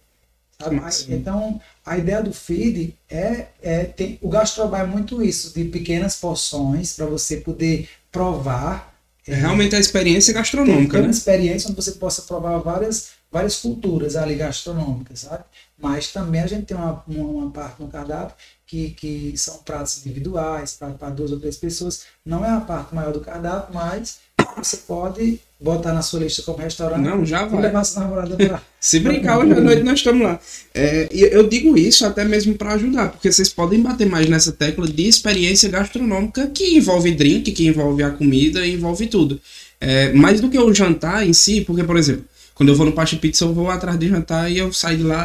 Sabe? 0.61 1.13
Então, 1.15 1.61
a 1.85 1.97
ideia 1.97 2.21
do 2.21 2.33
feed 2.33 2.95
é, 3.09 3.47
é 3.61 3.83
tem, 3.85 4.17
o 4.21 4.29
gastrobar 4.29 4.81
é 4.81 4.85
muito 4.85 5.21
isso, 5.23 5.53
de 5.53 5.65
pequenas 5.65 6.15
porções 6.15 6.93
para 6.93 7.05
você 7.05 7.37
poder 7.37 7.89
provar. 8.11 8.93
É 9.27 9.35
realmente 9.35 9.75
a 9.75 9.79
experiência 9.79 10.33
gastronômica, 10.33 10.93
ter 10.93 10.99
uma 10.99 11.07
né? 11.07 11.11
experiência 11.11 11.69
onde 11.69 11.81
você 11.81 11.91
possa 11.93 12.23
provar 12.23 12.57
várias, 12.57 13.11
várias 13.31 13.57
culturas 13.57 14.15
ali 14.15 14.35
gastronômicas, 14.35 15.19
sabe? 15.19 15.43
Mas 15.77 16.11
também 16.11 16.41
a 16.41 16.47
gente 16.47 16.65
tem 16.65 16.77
uma, 16.77 17.03
uma, 17.07 17.23
uma 17.23 17.51
parte 17.51 17.81
no 17.81 17.87
cardápio 17.87 18.35
que, 18.65 18.91
que 18.91 19.37
são 19.37 19.57
pratos 19.59 20.05
individuais, 20.05 20.77
para 20.97 21.09
duas 21.09 21.31
ou 21.31 21.39
três 21.39 21.57
pessoas. 21.57 22.05
Não 22.25 22.43
é 22.43 22.49
a 22.49 22.61
parte 22.61 22.95
maior 22.95 23.11
do 23.11 23.19
cardápio, 23.19 23.73
mas 23.73 24.19
você 24.57 24.77
pode 24.77 25.39
botar 25.59 25.93
na 25.93 26.01
sua 26.01 26.21
lista 26.21 26.41
como 26.41 26.57
restaurante 26.57 27.01
Não, 27.01 27.25
já 27.25 27.45
e 27.45 27.49
vai. 27.49 27.61
levar 27.61 27.83
sua 27.83 28.03
namorada 28.03 28.35
pra. 28.35 28.61
Se 28.79 28.99
brincar, 28.99 29.37
hoje 29.37 29.53
à 29.53 29.61
noite 29.61 29.83
nós 29.83 29.99
estamos 29.99 30.23
lá. 30.23 30.39
É, 30.73 31.07
e 31.11 31.21
eu 31.21 31.47
digo 31.47 31.77
isso 31.77 32.05
até 32.05 32.25
mesmo 32.25 32.55
para 32.55 32.73
ajudar, 32.73 33.11
porque 33.11 33.31
vocês 33.31 33.49
podem 33.49 33.79
bater 33.79 34.07
mais 34.07 34.27
nessa 34.27 34.51
tecla 34.51 34.87
de 34.87 35.07
experiência 35.07 35.69
gastronômica 35.69 36.47
que 36.47 36.77
envolve 36.77 37.11
drink, 37.11 37.51
que 37.51 37.67
envolve 37.67 38.01
a 38.01 38.09
comida, 38.09 38.65
envolve 38.65 39.05
tudo. 39.07 39.39
É, 39.79 40.11
mais 40.13 40.41
do 40.41 40.49
que 40.49 40.57
o 40.57 40.73
jantar 40.73 41.27
em 41.27 41.33
si, 41.33 41.61
porque, 41.61 41.83
por 41.83 41.97
exemplo, 41.97 42.25
quando 42.61 42.69
eu 42.69 42.75
vou 42.75 42.85
no 42.85 42.91
Pacha 42.91 43.17
Pizza, 43.17 43.43
eu 43.43 43.55
vou 43.55 43.71
atrás 43.71 43.97
de 43.97 44.07
jantar 44.07 44.51
e 44.51 44.59
eu 44.59 44.71
saio 44.71 44.99
de 44.99 45.03
lá 45.03 45.23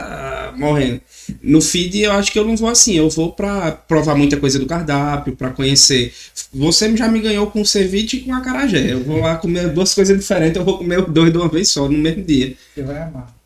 ah, 0.54 0.56
morrendo. 0.56 1.02
No 1.42 1.60
feed, 1.60 2.00
eu 2.00 2.12
acho 2.12 2.32
que 2.32 2.38
eu 2.38 2.46
não 2.46 2.56
vou 2.56 2.66
assim. 2.66 2.94
Eu 2.94 3.10
vou 3.10 3.30
pra 3.30 3.72
provar 3.72 4.14
muita 4.14 4.38
coisa 4.38 4.58
do 4.58 4.64
cardápio, 4.64 5.36
pra 5.36 5.50
conhecer. 5.50 6.14
Você 6.54 6.96
já 6.96 7.06
me 7.08 7.20
ganhou 7.20 7.50
com 7.50 7.62
ceviche 7.62 8.16
e 8.16 8.20
com 8.22 8.32
acarajé. 8.32 8.90
Eu 8.90 9.04
vou 9.04 9.18
lá 9.18 9.36
comer 9.36 9.68
duas 9.68 9.92
coisas 9.92 10.18
diferentes, 10.18 10.56
eu 10.56 10.64
vou 10.64 10.78
comer 10.78 11.00
os 11.00 11.12
dois 11.12 11.30
de 11.30 11.36
uma 11.36 11.46
vez 11.46 11.68
só, 11.68 11.86
no 11.86 11.98
mesmo 11.98 12.24
dia. 12.24 12.56
Você 12.74 12.82
vai 12.82 13.02
amar. 13.02 13.36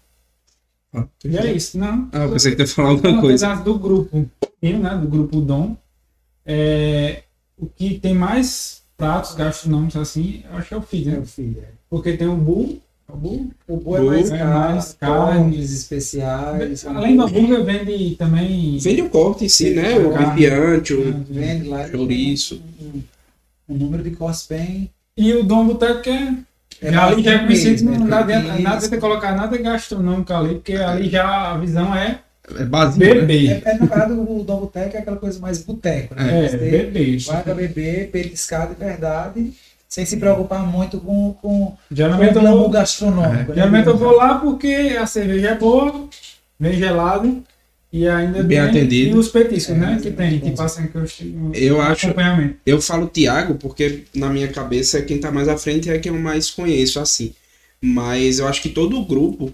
E 1.24 1.36
é 1.36 1.52
isso, 1.52 1.76
não? 1.76 2.08
Ah, 2.12 2.26
eu 2.26 2.30
pensei 2.30 2.54
que 2.54 2.62
ia 2.62 2.68
falar 2.68 2.90
alguma 2.90 3.10
Uma 3.10 3.20
coisa. 3.20 3.56
do 3.56 3.76
grupo, 3.76 4.30
eu, 4.62 4.78
né, 4.78 4.96
do 5.02 5.08
grupo 5.08 5.40
Dom, 5.40 5.76
é, 6.46 7.24
o 7.58 7.66
que 7.66 7.98
tem 7.98 8.14
mais 8.14 8.82
pratos 8.96 9.34
gastronômicos 9.34 9.96
assim, 9.96 10.44
eu 10.48 10.58
acho 10.58 10.68
que 10.68 10.74
é 10.74 10.76
o 10.76 10.82
feed, 10.82 11.06
né? 11.06 11.12
Meu 11.14 11.26
filho. 11.26 11.58
é. 11.58 11.70
Porque 11.88 12.16
tem 12.16 12.28
o 12.28 12.36
Bull, 12.36 12.80
é 12.80 12.89
o 13.15 13.16
Bull. 13.16 13.51
O 13.69 13.77
bom 13.77 13.97
é 13.97 14.01
mais 14.01 14.31
é 14.31 14.39
caro, 14.39 14.51
mais 14.74 14.97
caro. 14.99 15.41
cortes 15.43 15.73
especiais. 15.73 16.85
Além 16.87 17.16
do 17.16 17.23
hambúrguer, 17.24 17.65
vende 17.65 18.15
também. 18.16 18.78
Vende 18.78 19.03
o 19.03 19.11
corte 19.11 19.45
em 19.45 19.49
si, 19.49 19.70
né? 19.70 19.99
O 19.99 20.11
Carne. 20.11 20.27
campeante, 20.27 20.95
o 20.95 21.24
Vende 21.28 21.69
lá. 21.69 21.89
chouriço. 21.89 22.61
Um, 22.81 23.01
um 23.69 23.77
número 23.77 24.03
de 24.03 24.11
cortes 24.11 24.47
bem. 24.49 24.91
E 25.16 25.32
o 25.35 25.43
Dom 25.43 25.66
Boteco 25.66 26.03
que 26.03 26.11
é. 26.11 26.35
É 26.82 26.93
já 26.93 27.07
ali 27.09 27.23
já 27.23 27.32
é 27.32 27.39
conhecido, 27.41 27.85
mesmo, 27.85 27.99
não 27.99 28.09
dá 28.09 28.24
nada 28.24 28.77
adianta 28.77 28.99
colocar 28.99 29.35
nada 29.37 29.59
gastronômico 29.59 30.32
ali, 30.32 30.55
porque 30.55 30.74
ali 30.77 31.11
já 31.11 31.53
a 31.53 31.59
visão 31.59 31.95
é 31.95 32.20
É 32.59 32.65
básico. 32.65 33.05
né? 33.05 33.15
beber. 33.15 33.62
É, 33.66 33.70
é, 33.70 33.74
no 33.78 33.87
caso, 33.87 34.15
o 34.19 34.43
Dom 34.43 34.61
Boteco 34.61 34.97
é 34.97 35.01
aquela 35.01 35.19
coisa 35.19 35.39
mais 35.41 35.62
boteco, 35.62 36.15
né? 36.15 36.47
É, 36.47 37.19
vai 37.19 37.43
pra 37.43 37.55
beber, 37.55 38.11
petiscar 38.11 38.66
de 38.69 38.77
verdade, 38.77 39.53
sem 39.90 40.06
se 40.06 40.16
preocupar 40.18 40.64
muito 40.64 40.98
com, 41.00 41.34
com, 41.42 41.66
com 41.66 41.76
Geralmente 41.90 42.34
o 42.34 42.38
eu 42.38 42.40
glamour 42.42 42.60
vou, 42.60 42.70
gastronômico. 42.70 43.48
né? 43.50 43.54
geralmente 43.56 43.86
eu 43.88 43.96
vou 43.96 44.12
lá 44.16 44.38
porque 44.38 44.96
a 44.98 45.04
cerveja 45.04 45.48
é 45.48 45.54
boa, 45.58 46.08
bem 46.58 46.74
gelada 46.78 47.28
e 47.92 48.06
ainda 48.06 48.40
Bem 48.44 48.58
tem 48.58 48.60
atendido. 48.60 49.16
e 49.16 49.18
os 49.18 49.26
petiscos, 49.28 49.76
né? 49.76 49.96
É, 49.98 50.00
Que 50.02 50.12
tem, 50.12 50.38
que 50.38 50.52
passam 50.52 50.86
que 50.86 50.96
eu 50.96 51.04
Eu 51.52 51.80
acho- 51.82 52.06
acompanhamento. 52.06 52.54
Eu 52.64 52.80
falo 52.80 53.08
Thiago 53.08 53.56
porque 53.56 54.04
na 54.14 54.28
minha 54.28 54.46
cabeça 54.46 55.02
quem 55.02 55.18
tá 55.18 55.32
mais 55.32 55.48
à 55.48 55.58
frente 55.58 55.90
é 55.90 55.98
quem 55.98 56.12
eu 56.12 56.18
mais 56.18 56.48
conheço, 56.52 57.00
assim. 57.00 57.34
Mas 57.82 58.38
eu 58.38 58.46
acho 58.46 58.62
que 58.62 58.68
todo 58.68 58.96
o 58.96 59.04
grupo 59.04 59.52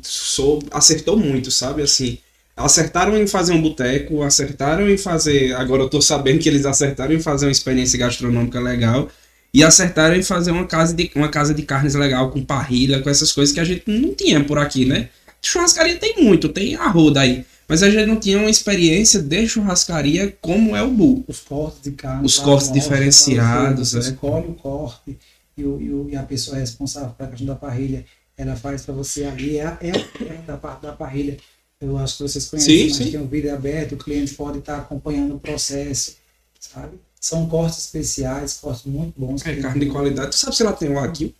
sou, 0.00 0.62
acertou 0.70 1.18
muito, 1.18 1.50
sabe? 1.50 1.82
Assim, 1.82 2.16
acertaram 2.56 3.18
em 3.18 3.26
fazer 3.26 3.52
um 3.52 3.60
boteco, 3.60 4.22
acertaram 4.22 4.88
em 4.88 4.96
fazer. 4.96 5.54
Agora 5.54 5.82
eu 5.82 5.90
tô 5.90 6.00
sabendo 6.00 6.38
que 6.38 6.48
eles 6.48 6.64
acertaram 6.64 7.12
em 7.12 7.20
fazer 7.20 7.44
uma 7.44 7.52
experiência 7.52 7.98
gastronômica 7.98 8.58
legal. 8.60 9.10
E 9.54 9.62
acertaram 9.62 10.16
em 10.16 10.22
fazer 10.22 10.50
uma 10.50 10.66
casa 10.66 10.92
de, 10.92 11.10
uma 11.14 11.28
casa 11.28 11.54
de 11.54 11.62
carnes 11.62 11.94
legal, 11.94 12.30
com 12.32 12.44
parrilha, 12.44 13.00
com 13.00 13.08
essas 13.08 13.30
coisas 13.32 13.54
que 13.54 13.60
a 13.60 13.64
gente 13.64 13.84
não 13.86 14.12
tinha 14.12 14.42
por 14.44 14.58
aqui, 14.58 14.84
né? 14.84 15.08
Churrascaria 15.40 15.96
tem 15.96 16.22
muito, 16.24 16.48
tem 16.48 16.74
arroda 16.74 17.20
aí. 17.20 17.44
Mas 17.68 17.82
a 17.82 17.88
gente 17.88 18.04
não 18.06 18.16
tinha 18.16 18.36
uma 18.38 18.50
experiência 18.50 19.22
de 19.22 19.46
churrascaria 19.48 20.36
como 20.40 20.74
é 20.74 20.82
o 20.82 20.90
Bu. 20.90 21.24
Os 21.28 21.40
cortes 21.40 21.80
de 21.82 21.92
carne. 21.92 22.26
Os 22.26 22.38
cortes 22.38 22.70
diferenciados, 22.72 23.90
Você, 23.92 23.98
é. 23.98 24.00
escolhe 24.00 24.48
o 24.48 24.54
corte 24.54 25.16
e, 25.56 25.64
o, 25.64 26.08
e, 26.10 26.16
a 26.16 26.22
pessoa 26.24 26.58
responsável 26.58 27.10
pela 27.10 27.30
questão 27.30 27.46
da 27.46 27.54
parrilha, 27.54 28.04
ela 28.36 28.56
faz 28.56 28.82
para 28.82 28.92
você 28.92 29.24
ali. 29.24 29.58
É, 29.58 29.66
a- 29.66 29.78
é, 29.80 29.88
é 29.90 30.40
da 30.46 30.56
parte 30.56 30.82
da 30.82 30.92
parrilha. 30.92 31.36
Eu 31.80 31.96
acho 31.96 32.16
que 32.16 32.22
vocês 32.24 32.46
conhecem, 32.46 32.76
Sim, 32.76 32.84
mas 32.88 32.96
sim. 32.96 33.10
tem 33.12 33.20
um 33.20 33.26
vídeo 33.26 33.54
aberto, 33.54 33.92
o 33.92 33.98
cliente 33.98 34.34
pode 34.34 34.58
estar 34.58 34.78
acompanhando 34.78 35.36
o 35.36 35.38
processo, 35.38 36.16
sabe? 36.58 36.98
São 37.24 37.46
cortes 37.46 37.78
especiais, 37.78 38.58
cortes 38.60 38.84
muito 38.84 39.14
bons. 39.18 39.46
É 39.46 39.56
carne 39.56 39.86
de 39.86 39.90
qualidade. 39.90 40.32
Tu 40.32 40.36
sabe 40.36 40.54
se 40.54 40.62
ela 40.62 40.74
tem 40.74 40.90
o 40.90 40.94
Wagyu? 40.96 41.32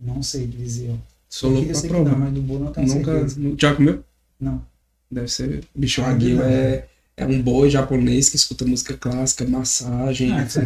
Não 0.00 0.22
sei 0.22 0.46
dizer. 0.46 0.94
Sou 1.28 1.50
Eu 1.50 1.56
louco 1.56 1.70
pra 1.72 1.80
que 1.82 1.86
não, 1.88 2.04
provar. 2.04 2.18
mas 2.18 2.32
do 2.32 2.40
bolo 2.40 2.64
não 2.64 2.72
tenho 2.72 2.86
Nunca. 2.86 3.12
certeza. 3.28 3.54
Já 3.58 3.74
comeu? 3.74 4.02
Não. 4.40 4.62
Deve 5.10 5.28
ser. 5.28 5.64
Bicho 5.74 6.00
Wagyu 6.00 6.36
não. 6.36 6.44
é, 6.46 6.86
é 7.14 7.26
um 7.26 7.42
boi 7.42 7.68
japonês 7.68 8.30
que 8.30 8.36
escuta 8.36 8.64
música 8.64 8.96
clássica, 8.96 9.44
massagem. 9.44 10.32
Ah, 10.32 10.48
você 10.48 10.62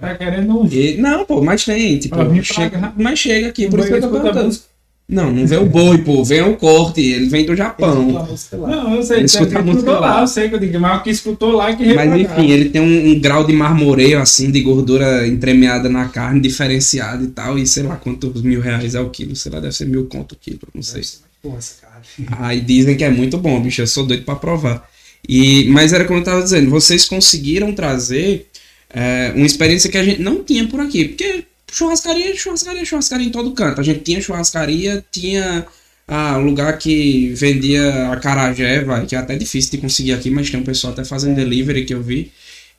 tá 0.00 0.14
querendo 0.16 0.60
um 0.62 0.66
E- 0.66 0.96
não, 0.96 1.26
pô, 1.26 1.42
mas 1.42 1.66
tem, 1.66 1.98
tipo, 1.98 2.16
chega, 2.42 2.94
mas 2.96 3.18
chega 3.18 3.48
aqui, 3.48 3.68
por 3.68 3.78
isso 3.78 3.88
que 3.88 4.00
boi 4.00 4.08
eu 4.08 4.10
tô 4.10 4.22
perguntando. 4.22 4.58
Não, 5.06 5.30
não 5.30 5.46
vem 5.46 5.58
o 5.58 5.66
boi, 5.66 5.98
pô, 5.98 6.24
vem 6.24 6.40
o 6.40 6.56
corte, 6.56 7.00
ele 7.02 7.26
vem 7.28 7.44
do 7.44 7.52
Ele 7.52 7.58
Japão. 7.58 8.06
escuta 8.08 8.18
a 8.20 8.26
música 8.26 8.56
lá. 8.56 8.68
Não, 8.68 8.94
eu 8.94 9.02
sei, 9.02 9.16
Ele 9.18 9.26
escuta 9.26 9.44
a 9.58 9.60
escutou 9.60 9.74
música 9.74 9.92
lá, 9.92 10.14
lá. 10.14 10.20
eu 10.22 10.26
sei 10.26 10.48
que 10.48 10.54
eu 10.54 10.58
digo, 10.58 10.80
mas 10.80 10.98
o 10.98 11.02
que 11.02 11.10
escutou 11.10 11.52
lá 11.52 11.70
é 11.70 11.76
que 11.76 11.94
Mas 11.94 12.20
enfim, 12.20 12.50
ele 12.50 12.70
tem 12.70 12.80
um, 12.80 13.10
um 13.10 13.20
grau 13.20 13.44
de 13.46 13.52
marmoreio, 13.52 14.18
assim, 14.18 14.50
de 14.50 14.62
gordura 14.62 15.26
entremeada 15.28 15.90
na 15.90 16.08
carne, 16.08 16.40
diferenciado 16.40 17.24
e 17.24 17.28
tal, 17.28 17.58
e 17.58 17.66
sei 17.66 17.82
lá 17.82 17.96
quantos 17.96 18.40
mil 18.40 18.62
reais 18.62 18.94
é 18.94 19.00
o 19.00 19.10
quilo, 19.10 19.36
sei 19.36 19.52
lá, 19.52 19.60
deve 19.60 19.74
ser 19.74 19.86
mil 19.86 20.06
conto 20.06 20.32
o 20.32 20.36
quilo, 20.36 20.60
não 20.74 20.82
sei. 20.82 21.02
Essa 21.02 21.74
carne. 21.82 22.26
Aí 22.38 22.60
dizem 22.62 22.96
que 22.96 23.04
é 23.04 23.10
muito 23.10 23.36
bom, 23.36 23.60
bicho. 23.60 23.82
Eu 23.82 23.86
sou 23.86 24.06
doido 24.06 24.24
pra 24.24 24.36
provar. 24.36 24.88
E, 25.28 25.68
mas 25.68 25.92
era 25.92 26.04
como 26.06 26.20
eu 26.20 26.24
tava 26.24 26.42
dizendo, 26.42 26.70
vocês 26.70 27.04
conseguiram 27.04 27.72
trazer 27.74 28.46
é, 28.88 29.32
uma 29.36 29.44
experiência 29.46 29.90
que 29.90 29.98
a 29.98 30.04
gente 30.04 30.20
não 30.22 30.42
tinha 30.42 30.66
por 30.66 30.80
aqui. 30.80 31.04
Porque 31.08 31.44
churrascaria, 31.74 32.36
churrascaria, 32.36 32.84
churrascaria 32.84 33.26
em 33.26 33.32
todo 33.32 33.52
canto. 33.52 33.80
A 33.80 33.84
gente 33.84 34.00
tinha 34.00 34.20
churrascaria, 34.20 35.04
tinha 35.10 35.66
ah, 36.06 36.36
lugar 36.36 36.78
que 36.78 37.30
vendia 37.34 38.12
acarajé, 38.12 38.84
vai, 38.84 39.06
que 39.06 39.16
é 39.16 39.18
até 39.18 39.36
difícil 39.36 39.72
de 39.72 39.78
conseguir 39.78 40.12
aqui, 40.12 40.30
mas 40.30 40.48
tem 40.48 40.60
um 40.60 40.64
pessoal 40.64 40.92
até 40.92 41.04
fazendo 41.04 41.34
delivery 41.34 41.84
que 41.84 41.94
eu 41.94 42.02
vi. 42.02 42.30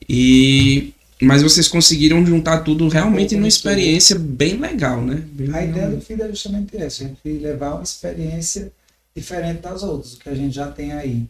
E. 0.08 0.92
Mas 1.20 1.42
vocês 1.42 1.66
conseguiram 1.66 2.24
juntar 2.26 2.60
tudo 2.60 2.88
realmente 2.88 3.34
numa 3.36 3.48
experiência 3.48 4.18
bem 4.18 4.58
legal, 4.58 5.00
né? 5.00 5.22
Bem 5.32 5.48
A 5.48 5.60
legal. 5.60 5.68
ideia 5.70 5.88
do 5.88 6.00
FID 6.02 6.22
é 6.22 6.28
justamente 6.28 6.76
essa, 6.76 7.04
a 7.04 7.06
gente 7.06 7.38
levar 7.38 7.74
uma 7.74 7.82
experiência 7.82 8.70
diferente 9.14 9.62
das 9.62 9.82
outras, 9.82 10.12
o 10.12 10.18
que 10.18 10.28
a 10.28 10.34
gente 10.34 10.54
já 10.54 10.68
tem 10.70 10.92
aí. 10.92 11.26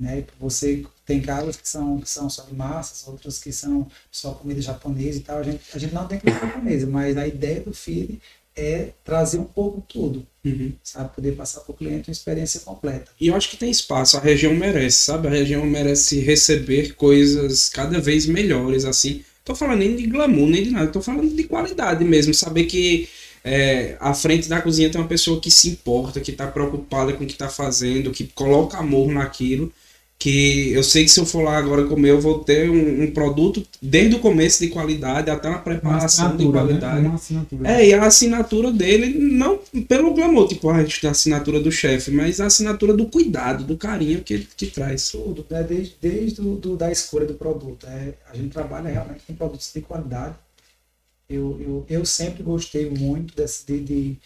Né? 0.00 0.24
Você 0.40 0.84
tem 1.04 1.20
casas 1.20 1.56
que 1.56 1.68
são, 1.68 2.00
que 2.00 2.08
são 2.08 2.30
só 2.30 2.44
de 2.44 2.54
massas, 2.54 3.06
outras 3.06 3.38
que 3.38 3.52
são 3.52 3.86
só 4.10 4.32
comida 4.32 4.62
japonesa 4.62 5.18
e 5.18 5.20
tal. 5.20 5.38
A 5.40 5.42
gente, 5.42 5.60
a 5.74 5.78
gente 5.78 5.94
não 5.94 6.08
tem 6.08 6.18
comida 6.18 6.40
japonesa, 6.40 6.86
mas 6.86 7.18
a 7.18 7.28
ideia 7.28 7.60
do 7.60 7.74
FID 7.74 8.18
é 8.56 8.88
trazer 9.04 9.38
um 9.38 9.44
pouco 9.44 9.82
tudo, 9.86 10.26
Uhum. 10.44 10.72
sabe? 10.82 11.14
Poder 11.14 11.32
passar 11.32 11.60
para 11.60 11.72
o 11.72 11.76
cliente 11.76 12.08
uma 12.08 12.12
experiência 12.12 12.60
completa. 12.60 13.12
E 13.20 13.26
eu 13.28 13.34
acho 13.36 13.50
que 13.50 13.58
tem 13.58 13.70
espaço, 13.70 14.16
a 14.16 14.20
região 14.20 14.54
merece, 14.54 14.98
sabe? 15.04 15.28
A 15.28 15.30
região 15.30 15.64
merece 15.66 16.18
receber 16.20 16.94
coisas 16.94 17.68
cada 17.68 18.00
vez 18.00 18.24
melhores, 18.26 18.86
assim. 18.86 19.22
Tô 19.44 19.54
falando 19.54 19.80
nem 19.80 19.94
de 19.96 20.06
glamour, 20.06 20.48
nem 20.48 20.62
de 20.64 20.70
nada, 20.70 20.90
tô 20.90 21.02
falando 21.02 21.28
de 21.34 21.44
qualidade 21.44 22.04
mesmo. 22.04 22.32
Saber 22.34 22.64
que 22.64 23.06
é, 23.44 23.96
à 24.00 24.14
frente 24.14 24.48
da 24.48 24.60
cozinha 24.62 24.90
tem 24.90 25.00
uma 25.00 25.08
pessoa 25.08 25.40
que 25.40 25.50
se 25.50 25.68
importa, 25.68 26.20
que 26.20 26.32
tá 26.32 26.46
preocupada 26.46 27.12
com 27.12 27.24
o 27.24 27.26
que 27.26 27.36
tá 27.36 27.48
fazendo, 27.48 28.10
que 28.10 28.24
coloca 28.28 28.78
amor 28.78 29.08
naquilo. 29.12 29.72
Que 30.20 30.70
eu 30.72 30.82
sei 30.82 31.04
que 31.04 31.10
se 31.10 31.18
eu 31.18 31.24
for 31.24 31.42
lá 31.42 31.56
agora 31.56 31.86
comer, 31.86 32.10
eu 32.10 32.20
vou 32.20 32.40
ter 32.40 32.68
um, 32.68 33.04
um 33.04 33.10
produto 33.10 33.66
desde 33.80 34.16
o 34.16 34.18
começo 34.18 34.60
de 34.60 34.68
qualidade 34.68 35.30
até 35.30 35.48
Uma 35.48 35.60
preparação 35.60 36.36
de 36.36 36.44
né? 36.44 36.52
qualidade. 36.52 37.06
Assinatura. 37.06 37.72
É, 37.72 37.88
e 37.88 37.94
a 37.94 38.04
assinatura 38.04 38.70
dele, 38.70 39.18
não 39.18 39.58
pelo 39.88 40.12
glamour, 40.12 40.46
tipo, 40.46 40.68
a 40.68 40.82
gente 40.82 41.00
tem 41.00 41.08
a 41.08 41.12
assinatura 41.12 41.58
do 41.58 41.72
chefe, 41.72 42.10
mas 42.10 42.38
a 42.38 42.46
assinatura 42.46 42.92
do 42.92 43.06
cuidado, 43.06 43.64
do 43.64 43.78
carinho 43.78 44.22
que 44.22 44.34
ele 44.34 44.48
que 44.54 44.66
traz. 44.66 45.10
Tudo, 45.10 45.46
né? 45.48 45.62
desde, 45.62 45.94
desde 45.98 46.40
o, 46.42 46.54
do, 46.54 46.76
da 46.76 46.92
escolha 46.92 47.24
do 47.24 47.34
produto. 47.34 47.86
É, 47.86 48.12
a 48.30 48.36
gente 48.36 48.50
trabalha 48.50 48.90
realmente 48.90 49.22
com 49.26 49.34
produtos 49.34 49.72
de 49.74 49.80
qualidade. 49.80 50.34
Eu, 51.30 51.58
eu, 51.60 51.86
eu 51.88 52.04
sempre 52.04 52.42
gostei 52.42 52.90
muito 52.90 53.34
desse, 53.34 53.64
de, 53.64 53.80
de, 53.80 54.16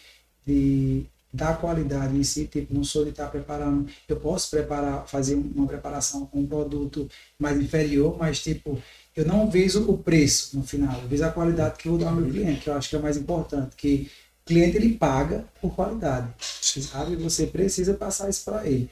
de, 0.45 1.05
da 1.35 1.53
qualidade 1.53 2.15
em 2.15 2.23
si, 2.23 2.45
tipo, 2.45 2.73
não 2.73 2.83
sou 2.83 3.03
de 3.03 3.09
estar 3.09 3.27
preparando. 3.27 3.87
Eu 4.07 4.15
posso 4.15 4.49
preparar, 4.49 5.05
fazer 5.07 5.35
uma 5.35 5.67
preparação 5.67 6.25
com 6.25 6.39
um 6.39 6.47
produto 6.47 7.09
mais 7.37 7.59
inferior, 7.59 8.17
mas 8.17 8.41
tipo, 8.41 8.81
eu 9.15 9.25
não 9.25 9.49
vejo 9.49 9.89
o 9.89 9.97
preço 9.97 10.57
no 10.57 10.63
final, 10.63 11.01
eu 11.01 11.07
vejo 11.07 11.25
a 11.25 11.31
qualidade 11.31 11.77
que 11.77 11.87
eu 11.87 11.93
vou 11.93 12.01
dar 12.01 12.09
ao 12.09 12.15
meu 12.15 12.29
cliente, 12.31 12.61
que 12.61 12.69
eu 12.69 12.73
acho 12.73 12.89
que 12.89 12.95
é 12.95 12.99
o 12.99 13.01
mais 13.01 13.17
importante, 13.17 13.75
que 13.75 14.09
o 14.43 14.45
cliente 14.45 14.77
ele 14.77 14.93
paga 14.93 15.45
por 15.61 15.75
qualidade 15.75 16.33
sabe? 16.81 17.15
Você 17.17 17.47
precisa 17.47 17.93
passar 17.93 18.29
isso 18.29 18.43
para 18.45 18.65
ele. 18.65 18.89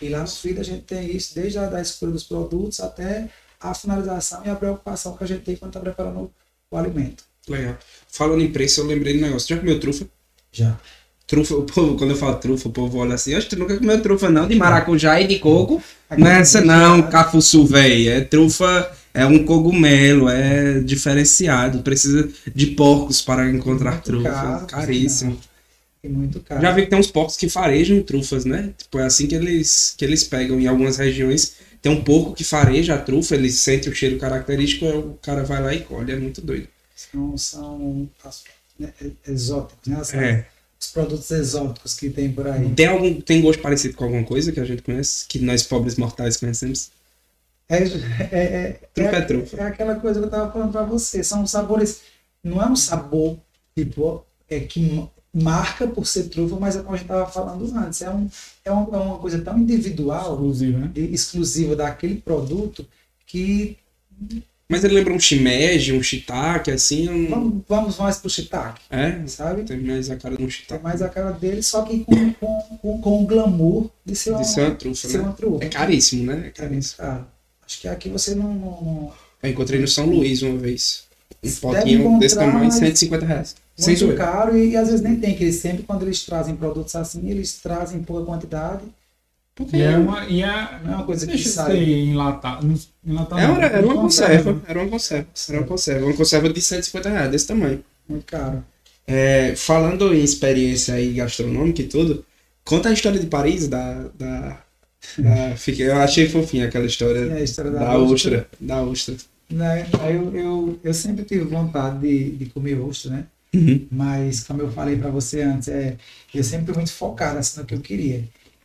E 0.00 0.08
lá 0.08 0.20
no 0.20 0.28
FID 0.28 0.60
a 0.60 0.64
gente 0.64 0.82
tem 0.82 1.14
isso 1.14 1.34
desde 1.34 1.58
a 1.58 1.66
da 1.66 1.80
escolha 1.80 2.12
dos 2.12 2.24
produtos 2.24 2.80
até 2.80 3.28
a 3.60 3.74
finalização 3.74 4.42
e 4.44 4.50
a 4.50 4.54
preocupação 4.54 5.16
que 5.16 5.24
a 5.24 5.26
gente 5.26 5.42
tem 5.42 5.56
quando 5.56 5.70
está 5.70 5.80
preparando 5.80 6.30
o 6.70 6.76
alimento. 6.76 7.24
Legal. 7.48 7.76
Falando 8.08 8.42
em 8.42 8.52
preço, 8.52 8.80
eu 8.80 8.86
lembrei 8.86 9.14
do 9.14 9.20
negócio. 9.20 9.48
Já 9.48 9.58
comeu 9.58 9.78
trufa? 9.80 10.06
Já. 10.52 10.78
Trufa, 11.26 11.54
o 11.54 11.62
povo, 11.62 11.96
quando 11.96 12.10
eu 12.10 12.16
falo 12.16 12.34
trufa, 12.36 12.68
o 12.68 12.72
povo 12.72 12.98
olha 12.98 13.14
assim, 13.14 13.34
acho 13.34 13.48
que 13.48 13.56
tu 13.56 13.58
nunca 13.58 13.76
comeu 13.78 14.00
trufa 14.02 14.28
não, 14.28 14.46
de 14.46 14.54
maracujá 14.56 15.20
e 15.20 15.26
de 15.26 15.38
coco. 15.38 15.82
Não 16.18 16.26
é 16.26 16.40
essa 16.40 16.60
não, 16.60 17.02
cafuçu, 17.08 17.64
velho. 17.66 18.10
É 18.10 18.20
trufa, 18.20 18.92
é 19.14 19.24
um 19.24 19.44
cogumelo, 19.44 20.28
é 20.28 20.80
diferenciado. 20.80 21.78
Precisa 21.82 22.28
de 22.54 22.66
porcos 22.68 23.22
para 23.22 23.48
encontrar 23.50 23.92
Muito 23.92 24.04
trufa. 24.04 24.30
caro, 24.30 24.66
Caríssimo. 24.66 25.40
É 26.02 26.08
muito 26.08 26.40
caro. 26.40 26.60
Já 26.60 26.70
vi 26.72 26.82
que 26.82 26.90
tem 26.90 26.98
uns 26.98 27.10
porcos 27.10 27.36
que 27.38 27.48
farejam 27.48 28.02
trufas, 28.02 28.44
né? 28.44 28.74
Tipo, 28.76 28.98
é 28.98 29.04
assim 29.06 29.26
que 29.26 29.34
eles, 29.34 29.94
que 29.96 30.04
eles 30.04 30.24
pegam 30.24 30.60
em 30.60 30.66
algumas 30.66 30.98
regiões. 30.98 31.54
Tem 31.80 31.90
um 31.90 32.04
porco 32.04 32.34
que 32.34 32.44
fareja 32.44 32.94
a 32.94 32.98
trufa, 32.98 33.34
ele 33.34 33.50
sente 33.50 33.88
o 33.88 33.94
cheiro 33.94 34.18
característico, 34.18 34.84
o 34.86 35.18
cara 35.22 35.42
vai 35.42 35.62
lá 35.62 35.74
e 35.74 35.80
colhe. 35.80 36.12
É 36.12 36.16
muito 36.16 36.42
doido. 36.42 36.68
São, 36.94 37.36
são 37.38 38.08
as- 38.22 38.44
né, 38.78 38.92
exóticos, 39.26 39.86
né? 39.88 39.96
As- 39.98 40.12
É. 40.12 40.46
Os 40.84 40.92
produtos 40.92 41.30
exóticos 41.30 41.94
que 41.94 42.10
tem 42.10 42.30
por 42.32 42.46
aí. 42.46 42.68
Tem, 42.74 42.86
algum, 42.86 43.20
tem 43.20 43.40
gosto 43.40 43.60
parecido 43.62 43.96
com 43.96 44.04
alguma 44.04 44.24
coisa 44.24 44.52
que 44.52 44.60
a 44.60 44.64
gente 44.64 44.82
conhece? 44.82 45.26
Que 45.26 45.38
nós 45.38 45.62
pobres 45.62 45.96
mortais 45.96 46.36
conhecemos? 46.36 46.90
É, 47.68 47.78
é, 47.78 47.88
é, 48.30 48.80
Trufa 48.94 49.10
é 49.10 49.18
é, 49.18 49.20
trufa. 49.22 49.56
é 49.56 49.62
aquela 49.62 49.94
coisa 49.96 50.20
que 50.20 50.26
eu 50.26 50.30
tava 50.30 50.52
falando 50.52 50.72
pra 50.72 50.84
você. 50.84 51.24
São 51.24 51.46
sabores. 51.46 52.02
Não 52.42 52.60
é 52.62 52.66
um 52.66 52.76
sabor, 52.76 53.38
tipo, 53.74 54.22
é 54.50 54.60
que 54.60 54.80
ma- 54.92 55.08
marca 55.32 55.86
por 55.86 56.06
ser 56.06 56.24
trufa, 56.24 56.56
mas 56.60 56.76
é 56.76 56.80
como 56.82 56.94
a 56.94 56.98
gente 56.98 57.08
tava 57.08 57.26
falando 57.30 57.64
antes. 57.76 58.02
É, 58.02 58.10
um, 58.10 58.28
é, 58.64 58.70
um- 58.72 58.94
é 58.94 58.98
uma 58.98 59.18
coisa 59.18 59.40
tão 59.40 59.58
individual 59.58 60.32
Exclusivo, 60.34 60.78
né? 60.78 60.90
exclusiva 60.94 61.74
daquele 61.74 62.16
produto 62.16 62.86
que 63.26 63.78
Mas 64.68 64.82
ele 64.82 64.94
lembra 64.94 65.12
um 65.12 65.20
shimeji, 65.20 65.92
um 65.92 66.02
shiitake, 66.02 66.70
assim? 66.70 67.08
Um... 67.08 67.28
vamos, 67.28 67.62
vamos 67.68 67.98
mais 67.98 68.16
pro 68.16 68.30
shiitake, 68.30 68.80
É, 68.90 69.20
sabe? 69.26 69.62
tem 69.64 69.78
mais 69.78 70.08
a 70.10 70.16
cara 70.16 70.36
de 70.36 70.42
um 70.42 70.46
Tem 70.46 70.50
shiitake. 70.56 70.82
mais 70.82 71.02
a 71.02 71.08
cara 71.08 71.30
dele, 71.32 71.62
só 71.62 71.82
que 71.82 72.00
com, 72.04 72.32
com, 72.34 72.60
com, 72.80 73.00
com 73.00 73.22
o 73.22 73.26
glamour 73.26 73.90
de 74.06 74.16
ser 74.16 74.30
uma, 74.30 74.40
De 74.40 74.48
ser 74.48 74.60
uma 74.62 74.74
trufa, 74.74 75.06
de 75.06 75.12
ser 75.12 75.18
né? 75.18 75.24
uma 75.24 75.32
trufa. 75.34 75.64
É 75.64 75.68
caríssimo, 75.68 76.24
né? 76.24 76.44
É 76.46 76.50
caríssimo. 76.50 76.96
caro. 76.96 77.26
Acho 77.66 77.80
que 77.80 77.88
aqui 77.88 78.08
você 78.08 78.34
não- 78.34 78.54
não- 78.54 79.12
Eu 79.42 79.50
encontrei 79.50 79.78
no 79.78 79.86
São 79.88 80.06
Luís 80.06 80.40
uma 80.42 80.56
vez. 80.58 81.04
Um 81.42 81.46
Deve 81.48 81.60
potinho 81.60 82.18
desse 82.18 82.34
tamanho, 82.36 82.64
mas 82.64 82.74
150 82.74 83.26
reais. 83.26 83.54
Muito 83.78 84.14
caro 84.16 84.56
e, 84.56 84.76
às 84.76 84.86
vezes 84.88 85.02
nem 85.02 85.16
tem, 85.16 85.34
que 85.36 85.44
eles 85.44 85.56
sempre, 85.56 85.82
quando 85.82 86.02
eles 86.04 86.24
trazem 86.24 86.56
produtos 86.56 86.94
assim, 86.96 87.28
eles 87.28 87.58
trazem 87.60 87.98
em 88.00 88.02
pouca 88.02 88.24
quantidade. 88.24 88.82
Porque 89.54 89.76
E 89.76 89.82
é 89.82 89.96
uma. 89.96 90.24
E 90.26 90.42
é, 90.42 90.46
é 90.46 90.88
uma 90.88 91.04
coisa 91.04 91.26
que 91.28 91.32
Deixa 91.32 91.48
isso 91.48 91.54
sai. 91.56 91.76
enlatado. 91.76 92.66
Enlatado 93.04 93.40
É, 93.40 93.44
era, 93.44 93.66
era 93.66 93.86
uma 93.86 93.94
conserva. 93.96 94.52
conserva. 94.52 94.62
Era 94.66 94.80
uma 94.80 94.90
conserva. 94.90 95.28
Era 95.48 95.58
uma 95.60 95.66
conserva. 95.66 96.06
Uma 96.06 96.14
conserva 96.16 96.48
de 96.52 96.60
150 96.60 97.08
reais, 97.08 97.30
desse 97.30 97.46
tamanho. 97.46 97.84
Muito 98.08 98.26
caro. 98.26 98.64
É, 99.06 99.54
falando 99.56 100.14
em 100.14 100.22
experiência 100.24 100.94
aí 100.94 101.12
gastronômica 101.12 101.82
e 101.82 101.86
tudo, 101.88 102.24
conta 102.64 102.88
a 102.88 102.92
história 102.92 103.18
de 103.20 103.26
Paris, 103.26 103.68
da. 103.68 104.08
da, 104.18 104.64
da- 105.18 105.54
eu 105.78 105.96
achei 105.98 106.28
fofinha 106.28 106.66
aquela 106.66 106.86
história 106.86 107.34
a 107.34 107.40
história 107.42 107.70
da, 107.70 107.80
da 107.80 107.98
ostra. 107.98 108.48
Da 108.60 108.82
ostra. 108.82 109.14
Né? 109.50 109.86
Aí 110.00 110.14
Eu, 110.14 110.34
eu, 110.34 110.80
eu 110.82 110.94
sempre 110.94 111.24
tive 111.24 111.44
vontade 111.44 112.00
de, 112.00 112.30
de 112.36 112.46
comer 112.46 112.80
ostra, 112.80 113.10
né? 113.10 113.26
Uhum. 113.54 113.86
Mas, 113.90 114.42
como 114.44 114.62
eu 114.62 114.72
falei 114.72 114.96
para 114.96 115.10
você 115.10 115.42
antes, 115.42 115.68
é, 115.68 115.96
eu 116.34 116.42
sempre 116.42 116.66
fui 116.66 116.74
muito 116.74 116.92
focado 116.92 117.38
assim, 117.38 117.60
no 117.60 117.66
que 117.66 117.74
eu 117.74 117.80
queria. 117.80 118.24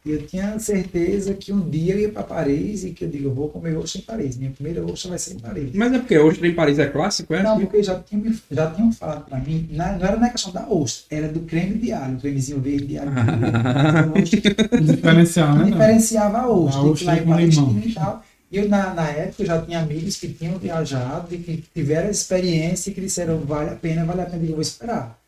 E 0.10 0.14
eu 0.14 0.26
tinha 0.26 0.58
certeza 0.58 1.36
que 1.36 1.54
um 1.54 1.70
dia 1.70 1.94
eu 1.94 2.00
ia 2.00 2.10
para 2.10 2.24
Paris 2.24 2.84
e 2.84 2.90
que 2.90 3.06
eu 3.06 3.10
digo, 3.10 3.26
eu 3.30 3.34
vou 3.36 3.48
comer 3.48 3.78
ostra 3.78 4.02
em 4.02 4.04
Paris. 4.04 4.38
Minha 4.38 4.50
primeira 4.50 4.84
ostra 4.84 5.10
vai 5.12 5.20
ser 5.20 5.36
em 5.36 5.40
Paris. 5.40 5.70
Mas 5.72 5.94
é 5.94 6.00
porque 6.00 6.18
ostra 6.18 6.48
em 6.48 6.56
Paris 6.56 6.80
é 6.80 6.88
clássico, 6.88 7.32
é? 7.36 7.44
Não, 7.44 7.60
porque 7.60 7.84
já 7.84 8.00
tinham, 8.00 8.24
me- 8.24 8.40
já 8.50 8.72
tinham 8.72 8.92
falado 8.92 9.26
para 9.26 9.38
mim, 9.38 9.70
na- 9.72 9.92
não 10.00 10.08
era 10.08 10.18
na 10.18 10.30
questão 10.32 10.52
da 10.52 10.68
ostra, 10.68 11.16
era 11.16 11.28
do 11.28 11.42
creme 11.42 11.76
de 11.78 11.92
alho, 11.94 12.18
o 12.18 12.20
cremezinho 12.20 12.60
verde 12.60 12.88
de 12.88 12.98
alho. 12.98 13.12
Diferencial, 14.82 15.56
né? 15.58 15.66
diferenciava 15.66 16.40
a 16.40 16.48
ostra, 16.50 16.80
A 16.82 16.84
ostra 16.86 17.06
lá 17.06 17.18
em 17.20 17.26
Paris 17.28 17.56
e 17.86 17.94
tal. 17.94 18.24
E 18.52 18.58
eu, 18.58 18.68
na, 18.68 18.94
na 18.96 19.08
época, 19.10 19.44
eu 19.44 19.46
já 19.46 19.62
tinha 19.62 19.80
amigos 19.80 20.16
que 20.16 20.28
tinham 20.30 20.58
viajado 20.58 21.28
e 21.36 21.38
que 21.38 21.64
tiveram 21.72 22.10
experiência 22.10 22.90
e 22.90 22.94
que 22.96 23.02
disseram, 23.02 23.38
vale 23.42 23.70
a 23.70 23.76
pena, 23.76 24.04
vale 24.06 24.22
a 24.22 24.26
pena, 24.26 24.38
eu 24.38 24.42
digo, 24.42 24.52
eu 24.54 24.56
vou 24.56 24.64
esperar. 24.64 25.19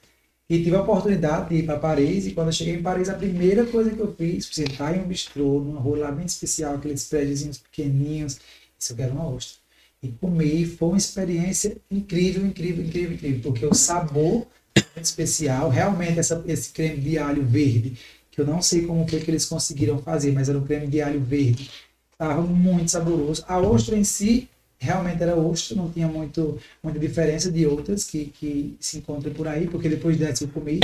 E 0.52 0.62
tive 0.62 0.76
a 0.76 0.82
oportunidade 0.82 1.48
de 1.48 1.56
ir 1.56 1.66
para 1.66 1.80
Paris, 1.80 2.28
e 2.28 2.34
quando 2.34 2.48
eu 2.48 2.52
cheguei 2.52 2.76
em 2.76 2.82
Paris, 2.82 3.08
a 3.08 3.14
primeira 3.14 3.66
coisa 3.66 3.90
que 3.90 4.02
eu 4.02 4.14
fiz 4.14 4.48
foi 4.48 4.66
sentar 4.66 4.94
em 4.94 5.00
um 5.00 5.08
bistrô, 5.08 5.62
numa 5.62 5.80
rua 5.80 6.00
lá 6.00 6.12
bem 6.12 6.26
especial, 6.26 6.76
aqueles 6.76 7.08
prédiozinhos 7.08 7.58
pequenininhos, 7.58 8.38
isso 8.78 8.92
eu 8.92 8.98
quero 8.98 9.14
uma 9.14 9.30
ostra. 9.30 9.62
E 10.04 10.10
comi, 10.10 10.66
foi 10.66 10.90
uma 10.90 10.98
experiência 10.98 11.78
incrível, 11.90 12.46
incrível, 12.46 12.84
incrível, 12.84 13.14
incrível, 13.14 13.40
porque 13.42 13.66
o 13.66 13.74
sabor 13.74 14.46
é 14.76 14.84
muito 14.94 15.06
especial, 15.06 15.70
realmente 15.70 16.20
essa, 16.20 16.44
esse 16.46 16.74
creme 16.74 17.00
de 17.00 17.18
alho 17.18 17.46
verde, 17.46 17.98
que 18.30 18.42
eu 18.42 18.46
não 18.46 18.62
sei 18.62 18.86
como 18.86 19.06
que 19.06 19.16
eles 19.16 19.46
conseguiram 19.46 20.00
fazer, 20.00 20.34
mas 20.34 20.50
era 20.50 20.58
um 20.58 20.66
creme 20.66 20.88
de 20.88 21.02
alho 21.02 21.22
verde, 21.22 21.72
estava 22.12 22.42
muito 22.42 22.92
saboroso. 22.92 23.46
A 23.48 23.58
ostra 23.58 23.98
em 23.98 24.04
si, 24.04 24.50
realmente 24.82 25.22
era 25.22 25.36
ostra, 25.36 25.78
não 25.78 25.90
tinha 25.92 26.08
muito, 26.08 26.58
muita 26.84 26.98
diferença 26.98 27.52
de 27.52 27.68
outras 27.68 28.04
que, 28.04 28.34
que 28.40 28.76
se 28.80 28.98
encontram 28.98 29.32
por 29.32 29.48
aí, 29.48 29.68
porque 29.68 29.88
depois 29.88 30.18
dessa 30.18 30.44
eu 30.44 30.48
comi, 30.48 30.80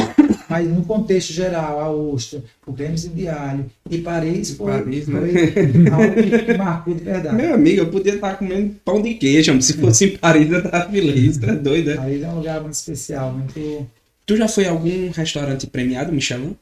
mas 0.47 0.67
no 0.69 0.83
contexto 0.83 1.33
geral, 1.33 1.79
a 1.79 1.89
ostra, 1.89 2.43
o 2.65 2.71
creme 2.73 2.95
de 2.95 3.27
alho 3.27 3.65
e 3.89 3.97
Paris 3.97 4.51
foi, 4.51 4.71
Paris, 4.71 5.07
né? 5.07 5.19
foi 5.19 5.89
algo 5.89 6.45
que- 6.45 6.53
marcou 6.57 6.93
de 6.93 7.03
verdade. 7.03 7.35
Meu 7.35 7.55
amigo, 7.55 7.81
eu 7.81 7.89
podia 7.89 8.13
estar 8.13 8.35
comendo 8.37 8.75
pão 8.85 9.01
de 9.01 9.15
queijo, 9.15 9.59
se 9.61 9.73
fosse 9.73 10.05
em 10.05 10.17
Paris 10.17 10.51
eu 10.51 10.61
tava 10.69 10.91
feliz, 10.91 11.37
tá 11.39 11.53
doido, 11.55 11.87
né? 11.89 11.95
Paris 11.95 12.21
é 12.21 12.27
um 12.29 12.35
lugar 12.35 12.61
muito 12.61 12.73
especial, 12.75 13.33
muito... 13.33 13.87
Tu 14.27 14.35
já 14.37 14.47
foi 14.47 14.65
a 14.67 14.71
algum 14.71 15.09
restaurante 15.09 15.65
premiado, 15.65 16.13
Michelin? 16.13 16.55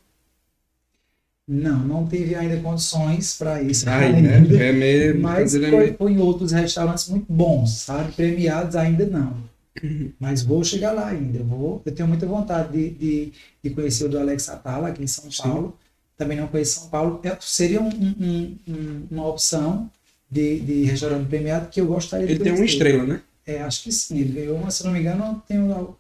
Não, 1.48 1.80
não 1.80 2.08
tive 2.08 2.34
ainda 2.34 2.58
condições 2.60 3.38
para 3.38 3.62
isso. 3.62 3.88
Ai, 3.88 4.06
ainda. 4.16 4.40
né? 4.40 4.68
É 4.68 4.72
meio. 4.72 5.20
Mas 5.22 5.54
é 5.56 5.70
foi, 5.70 5.94
foi 5.94 6.12
em 6.14 6.18
outros 6.20 6.52
restaurantes 6.52 7.08
muito 7.08 7.32
bons, 7.32 7.70
sabe? 7.72 8.12
Premiados 8.14 8.76
ainda 8.76 9.06
não. 9.06 9.38
Uhum. 9.84 10.12
Mas 10.20 10.42
vou 10.42 10.64
chegar 10.64 10.92
lá 10.94 11.10
ainda. 11.10 11.40
Eu, 11.40 11.46
vou, 11.46 11.82
eu 11.86 11.92
tenho 11.92 12.08
muita 12.08 12.26
vontade 12.26 12.72
de, 12.72 12.90
de, 12.92 13.34
de 13.64 13.70
conhecer 13.70 14.06
o 14.06 14.10
do 14.10 14.18
Alex 14.18 14.50
Atala 14.50 14.88
aqui 14.88 15.04
em 15.04 15.08
São 15.08 15.30
Sim. 15.30 15.44
Paulo. 15.44 15.78
Também 16.18 16.38
não 16.38 16.48
conheço 16.48 16.80
São 16.80 16.90
Paulo. 16.90 17.20
É- 17.24 17.38
seria 17.42 17.82
um- 17.82 17.90
um- 17.90 18.58
um- 18.68 19.08
uma 19.12 19.28
opção 19.28 19.90
de, 20.32 20.60
de 20.62 20.84
restaurante 20.86 21.28
premiado 21.28 21.68
que 21.70 21.80
eu 21.80 21.86
gostaria 21.86 22.26
de 22.26 22.34
Ele 22.34 22.44
tem 22.44 22.54
uma 22.54 22.66
estrela, 22.66 23.06
né? 23.06 23.22
É, 23.46 23.62
acho 23.62 23.84
que 23.84 23.92
sim. 23.92 24.18
Ele 24.18 24.34
ganhou 24.34 24.58
uma, 24.58 24.72
se 24.72 24.84
não 24.84 24.92
me 24.92 25.00
engano, 25.00 25.44
tem 25.48 25.60
um, 25.60 25.94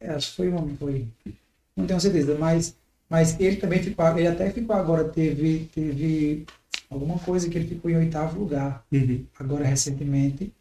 é, 0.00 0.10
acho 0.10 0.30
que 0.30 0.36
foi 0.36 0.48
um, 0.50 0.76
foi. 0.76 1.06
Não 1.76 1.86
tenho 1.86 1.98
certeza, 2.00 2.36
mas, 2.38 2.74
mas 3.08 3.38
ele 3.40 3.56
também 3.56 3.82
ficou, 3.82 4.06
ele 4.18 4.28
até 4.28 4.50
ficou 4.50 4.74
agora, 4.76 5.08
teve, 5.08 5.66
teve 5.74 6.46
alguma 6.90 7.18
coisa 7.18 7.48
que 7.48 7.58
ele 7.58 7.68
ficou 7.68 7.90
em 7.90 7.96
oitavo 7.96 8.38
lugar, 8.38 8.84
Uhum. 8.92 9.26
agora 9.38 9.64
recentemente, 9.64 10.52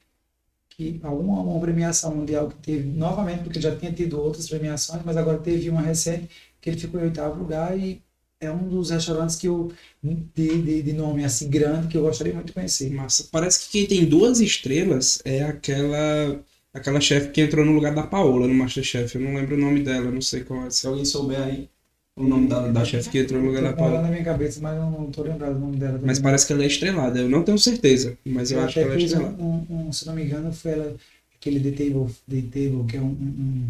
que 0.69 0.99
alguma 1.03 1.41
uma 1.41 1.60
premiação 1.60 2.15
mundial 2.15 2.49
que 2.49 2.56
teve 2.57 2.88
novamente, 2.90 3.44
porque 3.44 3.60
já 3.61 3.76
tinha 3.76 3.91
tido 3.91 4.19
outras 4.22 4.48
premiações, 4.49 5.02
mas 5.06 5.18
agora 5.18 5.40
teve 5.40 5.69
uma 5.69 5.82
recente 5.82 6.30
que 6.61 6.69
ele 6.69 6.80
ficou 6.80 6.99
em 6.99 7.06
oitavo 7.06 7.40
lugar 7.40 7.78
e 7.78 8.02
é 8.40 8.52
um 8.52 8.68
dos 8.69 8.91
restaurantes 8.91 9.36
que 9.36 9.48
eu, 9.48 9.72
de, 10.03 10.24
de, 10.61 10.84
de 10.84 10.94
nome 10.94 11.24
assim 11.26 11.49
grande, 11.49 11.88
que 11.88 11.98
eu 11.98 12.03
gostaria 12.03 12.34
muito 12.34 12.48
de 12.48 12.53
conhecer. 12.53 12.90
Massa. 12.91 13.28
Parece 13.32 13.65
que 13.65 13.72
quem 13.72 13.88
tem 13.88 14.06
duas 14.10 14.40
estrelas 14.40 15.19
é 15.26 15.44
aquela 15.44 16.44
aquela 16.74 17.02
chefe 17.02 17.32
que 17.32 17.41
entrou 17.41 17.65
no 17.65 17.72
lugar 17.74 17.94
da 17.95 18.06
Paola 18.06 18.48
no 18.48 18.53
Masterchef. 18.53 19.15
Eu 19.15 19.22
não 19.22 19.36
lembro 19.36 19.56
o 19.56 19.60
nome 19.60 19.82
dela, 19.84 20.11
não 20.11 20.22
sei 20.22 20.44
qual 20.44 20.65
é. 20.68 20.69
Se 20.69 20.86
alguém 20.88 21.03
souber 21.06 21.41
aí 21.41 21.69
o 22.18 22.23
nome 22.27 22.48
da, 22.48 22.68
da 22.69 22.84
chefe 22.84 23.10
que 23.10 23.19
entrou 23.19 23.39
no 23.39 23.48
lugar 23.48 23.64
da 23.64 23.73
Paola. 23.73 24.02
na 24.02 24.10
minha 24.10 24.23
cabeça, 24.23 24.60
mas 24.60 24.76
eu 24.76 24.89
não 24.89 25.10
tô 25.11 25.22
lembrado 25.23 25.56
o 25.56 25.60
nome 25.60 25.77
dela. 25.77 25.99
Mas 26.03 26.19
parece 26.19 26.45
que 26.48 26.52
ela 26.53 26.64
é 26.64 26.68
estrelada. 26.68 27.19
Eu 27.19 27.30
não 27.30 27.44
tenho 27.44 27.57
certeza, 27.60 28.18
mas 28.26 28.52
eu 28.52 28.57
Ela 28.57 28.65
acho 28.68 28.73
que 28.73 28.80
ela 28.80 28.95
é 28.95 28.98
estrelada. 28.98 29.41
um, 29.41 29.65
um- 29.88 29.94
se 29.94 30.06
não 30.06 30.14
me 30.15 30.23
engano, 30.26 30.52
foi 30.52 30.72
ela, 30.72 30.95
aquele 31.39 31.60
The 31.60 31.72
Table, 31.72 32.14
The 32.30 32.41
Table 32.41 32.84
que 32.89 32.98
é 32.98 33.02
um, 33.02 33.06
um, 33.06 33.69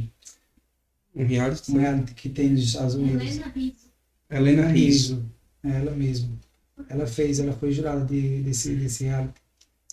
Um 1.16 1.26
reality. 1.26 1.72
um, 1.72 1.78
reality 1.80 2.14
que 2.14 2.30
tem 2.30 2.50
nos 2.50 2.62
Estados 2.64 2.96
Unidos. 2.96 3.22
Helena 3.22 3.48
Rizzo. 3.54 3.76
Helena 4.30 4.68
Rizzo. 4.68 5.26
É 5.64 5.70
ela 5.70 5.92
mesma. 5.92 6.30
Ela 6.90 7.06
fez, 7.08 7.40
ela 7.40 7.54
foi 7.54 7.72
jurada 7.72 8.06
de, 8.06 8.42
desse, 8.44 8.74
desse 8.76 9.04
reality. 9.04 9.34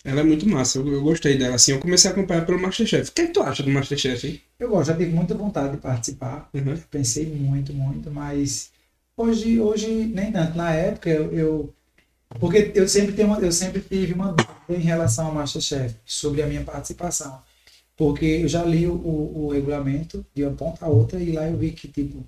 Ela 0.04 0.20
é 0.20 0.24
muito 0.24 0.46
massa. 0.48 0.78
Eu, 0.78 0.86
eu 0.92 1.02
gostei 1.02 1.36
dela. 1.36 1.54
Assim, 1.56 1.72
eu 1.72 1.80
comecei 1.80 2.10
a 2.10 2.12
acompanhar 2.12 2.44
pelo 2.44 2.60
Masterchef. 2.60 3.10
O 3.10 3.12
que, 3.12 3.22
é 3.22 3.26
que 3.26 3.32
tu 3.32 3.42
acha 3.42 3.62
do 3.62 3.70
Masterchef, 3.70 4.26
hein? 4.26 4.40
Eu 4.58 4.68
gosto, 4.70 4.88
já 4.88 4.96
tive 4.96 5.10
muita 5.12 5.34
vontade 5.34 5.72
de 5.72 5.78
participar. 5.78 6.48
Uhum. 6.54 6.76
Pensei 6.90 7.26
muito, 7.26 7.72
muito, 7.72 8.10
mas 8.10 8.70
hoje, 9.16 9.58
hoje 9.60 9.88
nem 9.88 10.30
tanto. 10.30 10.56
Na 10.56 10.72
época 10.72 11.08
eu, 11.10 11.32
eu- 11.32 11.74
porque 12.40 12.72
eu 12.74 12.88
sempre 12.88 13.14
tenho 13.14 13.28
uma, 13.28 13.40
eu 13.40 13.52
sempre 13.52 13.80
tive 13.82 14.14
uma 14.14 14.28
dúvida 14.32 14.54
em 14.70 14.80
relação 14.80 15.26
ao 15.28 15.34
MasterChef 15.34 15.96
sobre 16.04 16.42
a 16.42 16.46
minha 16.46 16.64
participação. 16.64 17.42
Porque 17.96 18.24
eu 18.26 18.48
já 18.48 18.64
li 18.64 18.86
o, 18.88 18.94
o, 18.94 19.46
o 19.46 19.50
regulamento 19.52 20.24
de 20.34 20.44
uma 20.44 20.54
ponta 20.56 20.86
a 20.86 20.88
outra 20.88 21.20
e 21.20 21.32
lá 21.32 21.48
eu 21.48 21.56
vi 21.58 21.72
que 21.72 21.88
tipo 21.88 22.24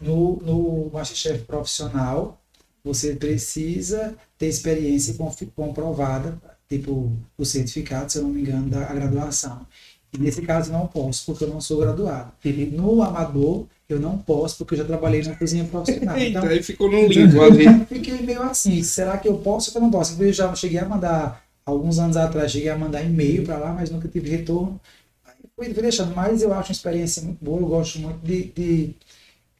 no, 0.00 0.36
no 0.38 0.90
MasterChef 0.92 1.44
profissional 1.44 2.40
você 2.84 3.14
precisa 3.14 4.16
ter 4.38 4.46
experiência 4.48 5.14
comprovada, 5.54 6.40
tipo 6.70 7.12
o 7.36 7.44
certificado, 7.44 8.10
se 8.10 8.18
eu 8.18 8.22
não 8.22 8.30
me 8.30 8.40
engano, 8.42 8.70
da 8.70 8.84
graduação. 8.84 9.66
E 10.12 10.18
nesse 10.18 10.42
caso 10.42 10.72
não 10.72 10.86
posso, 10.86 11.26
porque 11.26 11.44
eu 11.44 11.48
não 11.48 11.60
sou 11.60 11.78
graduado. 11.78 12.32
No 12.72 13.02
amador, 13.02 13.66
eu 13.88 14.00
não 14.00 14.16
posso 14.18 14.56
porque 14.58 14.74
eu 14.74 14.78
já 14.78 14.84
trabalhei 14.84 15.22
na 15.22 15.34
cozinha 15.36 15.64
profissional. 15.64 16.16
Eita, 16.18 16.38
Então, 16.38 16.48
aí 16.50 16.62
ficou 16.62 16.90
no 16.90 17.06
limbo 17.06 17.42
ali. 17.42 17.84
fiquei 17.86 18.20
meio 18.22 18.42
assim, 18.42 18.82
será 18.82 19.18
que 19.18 19.28
eu 19.28 19.38
posso 19.38 19.72
ou 19.76 19.82
não 19.82 19.90
posso? 19.90 20.20
Eu 20.22 20.32
já 20.32 20.54
cheguei 20.54 20.78
a 20.78 20.88
mandar, 20.88 21.44
alguns 21.64 21.98
anos 21.98 22.16
atrás, 22.16 22.50
cheguei 22.52 22.68
a 22.68 22.78
mandar 22.78 23.02
e-mail 23.04 23.44
para 23.44 23.58
lá, 23.58 23.72
mas 23.72 23.90
nunca 23.90 24.08
tive 24.08 24.30
retorno. 24.30 24.80
Fui 25.56 25.68
deixando, 25.72 26.14
mas 26.14 26.40
eu 26.42 26.52
acho 26.54 26.70
uma 26.70 26.72
experiência 26.72 27.22
muito 27.22 27.44
boa, 27.44 27.60
eu 27.60 27.66
gosto 27.66 27.98
muito 27.98 28.18
de, 28.24 28.44
de, 28.44 28.94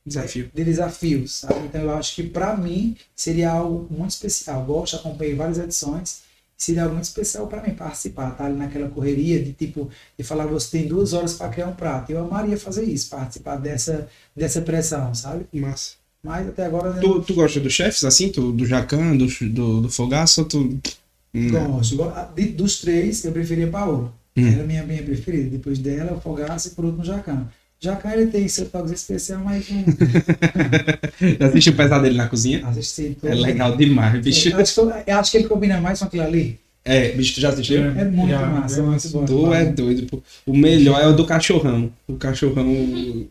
Desafio. 0.05 0.51
de 0.55 0.65
desafios, 0.65 1.33
sabe? 1.41 1.61
Então 1.67 1.83
eu 1.83 1.91
acho 1.95 2.15
que 2.15 2.23
para 2.23 2.57
mim 2.57 2.97
seria 3.15 3.51
algo 3.53 3.87
muito 3.91 4.11
especial. 4.13 4.61
Eu 4.61 4.67
gosto, 4.67 4.97
acompanhei 4.97 5.35
várias 5.35 5.59
edições, 5.59 6.23
seria 6.63 6.83
algo 6.83 6.95
muito 6.95 7.05
especial 7.07 7.47
para 7.47 7.63
mim 7.63 7.75
participar, 7.75 8.33
tá 8.33 8.45
ali 8.45 8.57
naquela 8.57 8.89
correria 8.89 9.43
de 9.43 9.53
tipo, 9.53 9.89
de 10.19 10.23
falar, 10.25 10.47
você 10.47 10.79
tem 10.79 10.87
duas 10.89 11.13
horas 11.13 11.33
para 11.35 11.49
criar 11.49 11.67
um 11.69 11.75
prato. 11.75 12.13
Eu 12.13 12.21
amaria 12.21 12.57
fazer 12.59 12.85
isso, 12.85 13.09
participar 13.09 13.57
dessa, 13.57 14.09
dessa 14.37 14.61
pressão, 14.61 15.15
sabe? 15.15 15.47
Massa. 15.55 15.93
Mas 16.23 16.47
até 16.49 16.67
agora 16.67 16.93
Tu, 17.01 17.21
tu 17.23 17.35
gosta 17.35 17.59
dos 17.61 17.73
chefes, 17.73 18.05
assim? 18.05 18.29
Tu, 18.31 18.53
do 18.53 18.67
Jacan, 18.67 19.17
do, 19.17 19.27
do, 19.49 19.81
do 19.83 19.89
Fogaço, 19.89 20.45
tu... 20.45 20.79
Não. 21.33 21.73
Gosto. 21.77 21.97
Go- 21.97 22.13
de- 22.35 22.49
Dos 22.49 22.81
três, 22.81 23.25
eu 23.25 23.33
preferia 23.33 23.69
Paola. 23.69 24.13
Hum. 24.37 24.47
Era 24.47 24.63
a 24.63 24.67
minha, 24.67 24.83
minha 24.85 25.03
preferida. 25.03 25.49
Depois 25.49 25.79
dela, 25.79 26.13
o 26.17 26.21
Fogaça 26.21 26.69
e 26.69 26.71
por 26.73 26.85
último 26.85 27.03
o 27.03 27.07
Jacan. 27.07 27.47
Jacan, 27.83 28.11
ele 28.13 28.27
tem 28.31 28.47
seu 28.47 28.67
toque 28.67 28.93
especial, 28.93 29.41
mas 29.43 29.67
não 29.71 29.85
Já 31.41 31.47
assistiu 31.47 31.73
o 31.73 31.77
Pesadelo 31.77 32.15
na 32.17 32.29
Cozinha? 32.29 32.67
assisti 32.67 33.17
todo. 33.21 33.31
É 33.31 33.35
legal 33.35 33.77
demais, 33.77 34.23
bicho. 34.23 34.51
Eu 34.51 34.59
acho, 34.59 34.75
que, 34.75 34.81
eu- 35.11 35.19
acho 35.19 35.31
que 35.31 35.37
ele 35.39 35.49
combina 35.49 35.81
mais 35.81 35.99
com 35.99 36.05
aquilo 36.05 36.23
ali. 36.25 36.59
É, 36.85 37.11
bicho, 37.13 37.35
tu 37.35 37.41
já 37.41 37.51
assistiu? 37.51 37.83
É 37.85 38.05
muito 38.05 38.31
Já, 38.31 38.47
massa, 38.47 38.81
é 38.81 38.83
muito 38.83 39.09
bom. 39.09 39.25
Tu 39.25 39.55
é 39.55 39.65
doido, 39.67 40.07
pô. 40.07 40.23
O 40.47 40.57
melhor 40.57 41.01
é 41.01 41.07
o 41.07 41.13
do 41.15 41.25
cachorrão. 41.27 41.91
O 42.07 42.15
cachorrão, 42.17 42.67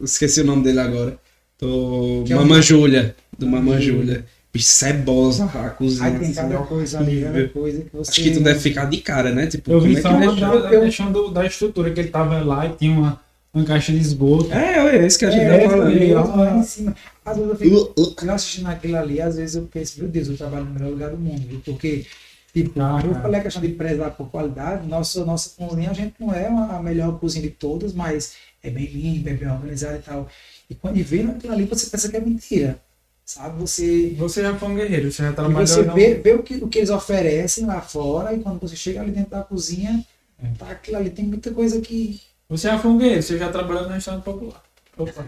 esqueci 0.02 0.42
o 0.42 0.46
nome 0.46 0.64
dele 0.64 0.80
agora. 0.80 1.18
Do 1.60 2.24
Que 2.26 2.34
é 2.34 2.38
o- 2.38 2.62
Júlia. 2.62 3.16
Do 3.38 3.46
Mamãe 3.48 3.80
Júlia. 3.82 4.26
Bicho, 4.52 4.66
cebosa 4.68 5.46
a 5.46 5.70
cozinha. 5.70 6.06
Aí 6.08 6.20
tem 6.20 6.34
cada 6.34 6.58
coisa 6.58 7.00
ali, 7.00 7.22
cada 7.22 7.48
coisa 7.50 7.82
que 7.82 7.90
você... 7.96 8.12
Acho 8.12 8.24
que 8.24 8.32
tu 8.32 8.40
deve 8.40 8.60
ficar 8.60 8.86
de 8.86 8.98
cara, 8.98 9.32
né? 9.32 9.46
Tipo, 9.46 9.72
Eu 9.72 9.80
como 9.80 9.92
vi 9.94 10.00
é 10.00 10.02
só 10.02 10.10
que 10.10 10.16
uma 10.16 10.36
da, 10.36 10.74
Eu- 10.74 11.32
da 11.32 11.46
estrutura 11.46 11.92
que 11.92 12.00
ele 12.00 12.10
tava 12.10 12.40
lá 12.42 12.66
e 12.66 12.70
tinha 12.72 12.92
uma, 12.92 13.20
uma 13.54 13.66
caixa 13.66 13.92
de 13.92 14.00
esgoto. 14.00 14.52
É, 14.54 14.98
é 14.98 15.06
isso 15.06 15.18
que 15.20 15.26
a 15.26 15.32
gente 15.32 15.42
É, 15.44 15.60
tá 15.64 15.70
falando. 15.70 15.92
eu- 15.92 16.00
legal. 16.00 16.38
lá 16.38 16.58
em 16.58 16.64
cima. 16.64 16.96
Às 17.26 17.38
vezes 17.38 17.52
eu 17.52 17.58
fico 17.58 17.76
Uh, 17.76 18.02
uh. 18.04 18.16
eu 18.26 18.34
assistindo 18.34 18.68
aquilo 18.68 18.98
ali, 18.98 19.22
às 19.22 19.36
vezes 19.38 19.56
eu 19.56 19.64
penso, 19.72 20.00
meu 20.00 20.10
Deus, 20.10 20.28
eu 20.30 20.38
trabalho 20.38 20.66
no 20.66 20.72
melhor 20.74 20.90
lugar 20.92 21.10
do 21.12 21.18
mundo, 21.18 21.48
viu? 21.48 21.60
Porque, 21.66 22.06
tipo, 22.54 22.80
Ah, 22.82 23.02
eu 23.04 23.10
cara. 23.12 23.22
falei 23.22 23.40
a 23.40 23.44
questão 23.44 23.62
de 23.62 23.70
prezar 23.70 24.12
por 24.12 24.30
qualidade, 24.30 24.88
nossa, 24.88 25.24
nossa 25.26 25.52
cozinha, 25.58 25.90
a 25.90 25.94
gente 25.94 26.14
não 26.20 26.34
é 26.34 26.48
uma- 26.48 26.78
a 26.78 26.82
melhor 26.84 27.20
cozinha 27.20 27.44
de 27.44 27.50
todas, 27.52 27.94
mas 27.94 28.34
é 28.64 28.70
bem 28.70 28.86
limpa, 28.86 29.30
é 29.30 29.34
bem 29.34 29.50
organizada 29.50 29.98
e 29.98 30.02
tal. 30.02 30.28
E 30.70 30.76
quando 30.76 31.02
vê 31.04 31.22
aquilo 31.22 31.54
ali, 31.54 31.66
você 31.66 31.88
pensa 31.90 32.10
que 32.10 32.18
é 32.18 32.22
mentira, 32.22 32.80
sabe? 33.26 33.60
Você, 33.62 34.14
Você 34.18 34.42
já 34.44 34.56
foi 34.56 34.70
um 34.70 34.76
guerreiro, 34.76 35.12
você 35.12 35.24
já 35.24 35.30
e 35.32 35.34
trabalhou. 35.34 35.66
você 35.68 35.82
não- 35.84 35.94
vê, 35.96 36.16
vê 36.16 36.34
o, 36.34 36.44
que, 36.44 36.56
o 36.56 36.68
que 36.68 36.78
eles 36.80 36.90
oferecem 36.92 37.66
lá 37.66 37.82
fora, 37.82 38.34
e 38.34 38.40
quando 38.40 38.60
você 38.60 38.76
chega 38.76 39.02
ali 39.02 39.12
dentro 39.12 39.32
da 39.32 39.42
cozinha, 39.42 40.04
É. 40.42 40.48
tá 40.58 40.70
aquilo 40.70 40.98
ali, 40.98 41.10
tem 41.10 41.26
muita 41.26 41.52
coisa 41.52 41.80
que... 41.82 42.20
Você 42.50 42.68
já 42.68 42.80
foi 42.80 42.92
um 42.92 42.98
guerreiro, 42.98 43.22
você 43.22 43.38
já 43.38 43.50
trabalhou 43.50 43.84
no 43.84 43.94
restaurante 43.94 44.24
popular. 44.24 44.64
Opa. 44.98 45.24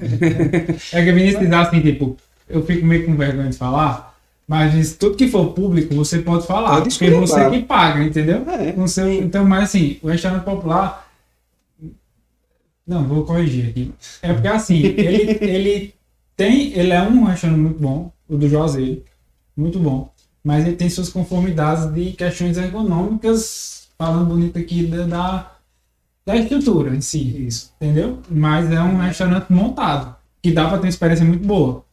é 0.93 1.06
que 1.06 1.11
Vinícius 1.11 1.39
diz 1.39 1.53
assim, 1.53 1.81
tipo, 1.81 2.18
eu 2.49 2.65
fico 2.65 2.85
meio 2.85 3.06
com 3.06 3.15
vergonha 3.15 3.49
de 3.49 3.57
falar, 3.57 4.18
mas 4.48 4.95
tudo 4.95 5.15
que 5.15 5.27
for 5.27 5.53
público, 5.53 5.93
você 5.93 6.19
pode 6.19 6.45
falar, 6.45 6.72
Pode 6.72 6.89
porque 6.89 7.06
escolher, 7.06 7.19
você 7.19 7.35
claro. 7.35 7.52
que 7.52 7.61
paga, 7.61 8.03
entendeu? 8.03 8.43
É. 8.49 8.88
Seu, 8.88 9.11
então, 9.14 9.45
mas 9.45 9.65
assim, 9.65 9.99
o 10.02 10.07
restaurante 10.07 10.43
popular. 10.43 11.10
Não, 12.85 13.07
vou 13.07 13.23
corrigir 13.23 13.69
aqui. 13.69 13.93
É 14.22 14.34
porque 14.34 14.48
assim, 14.48 14.84
ele, 14.84 15.38
ele 15.41 15.93
tem. 16.35 16.73
Ele 16.73 16.91
é 16.91 17.02
um 17.02 17.23
restaurante 17.23 17.60
muito 17.60 17.80
bom, 17.80 18.11
o 18.27 18.35
do 18.35 18.49
Juazeiro. 18.49 19.03
Muito 19.56 19.80
bom. 19.80 20.11
Mas 20.43 20.65
ele 20.65 20.76
tem 20.76 20.89
suas 20.89 21.10
conformidades 21.10 21.85
de 21.93 22.14
questões 22.14 22.57
ergonômicas, 22.57 23.88
falando 23.98 24.26
bonito 24.26 24.57
aqui 24.57 24.84
da, 24.88 25.52
da, 26.26 26.35
estrutura 26.35 26.95
em 26.95 27.02
si. 27.02 27.45
Isso. 27.48 27.73
Entendeu? 27.81 28.19
Mas 28.30 28.72
é 28.72 28.81
um 28.81 28.98
restaurante 28.98 29.52
montado, 29.52 30.15
que 30.41 30.52
dá 30.52 30.68
pra 30.68 30.77
ter 30.77 30.85
uma 30.85 30.89
experiência 30.89 31.26
muito 31.26 31.45
boa. 31.45 31.84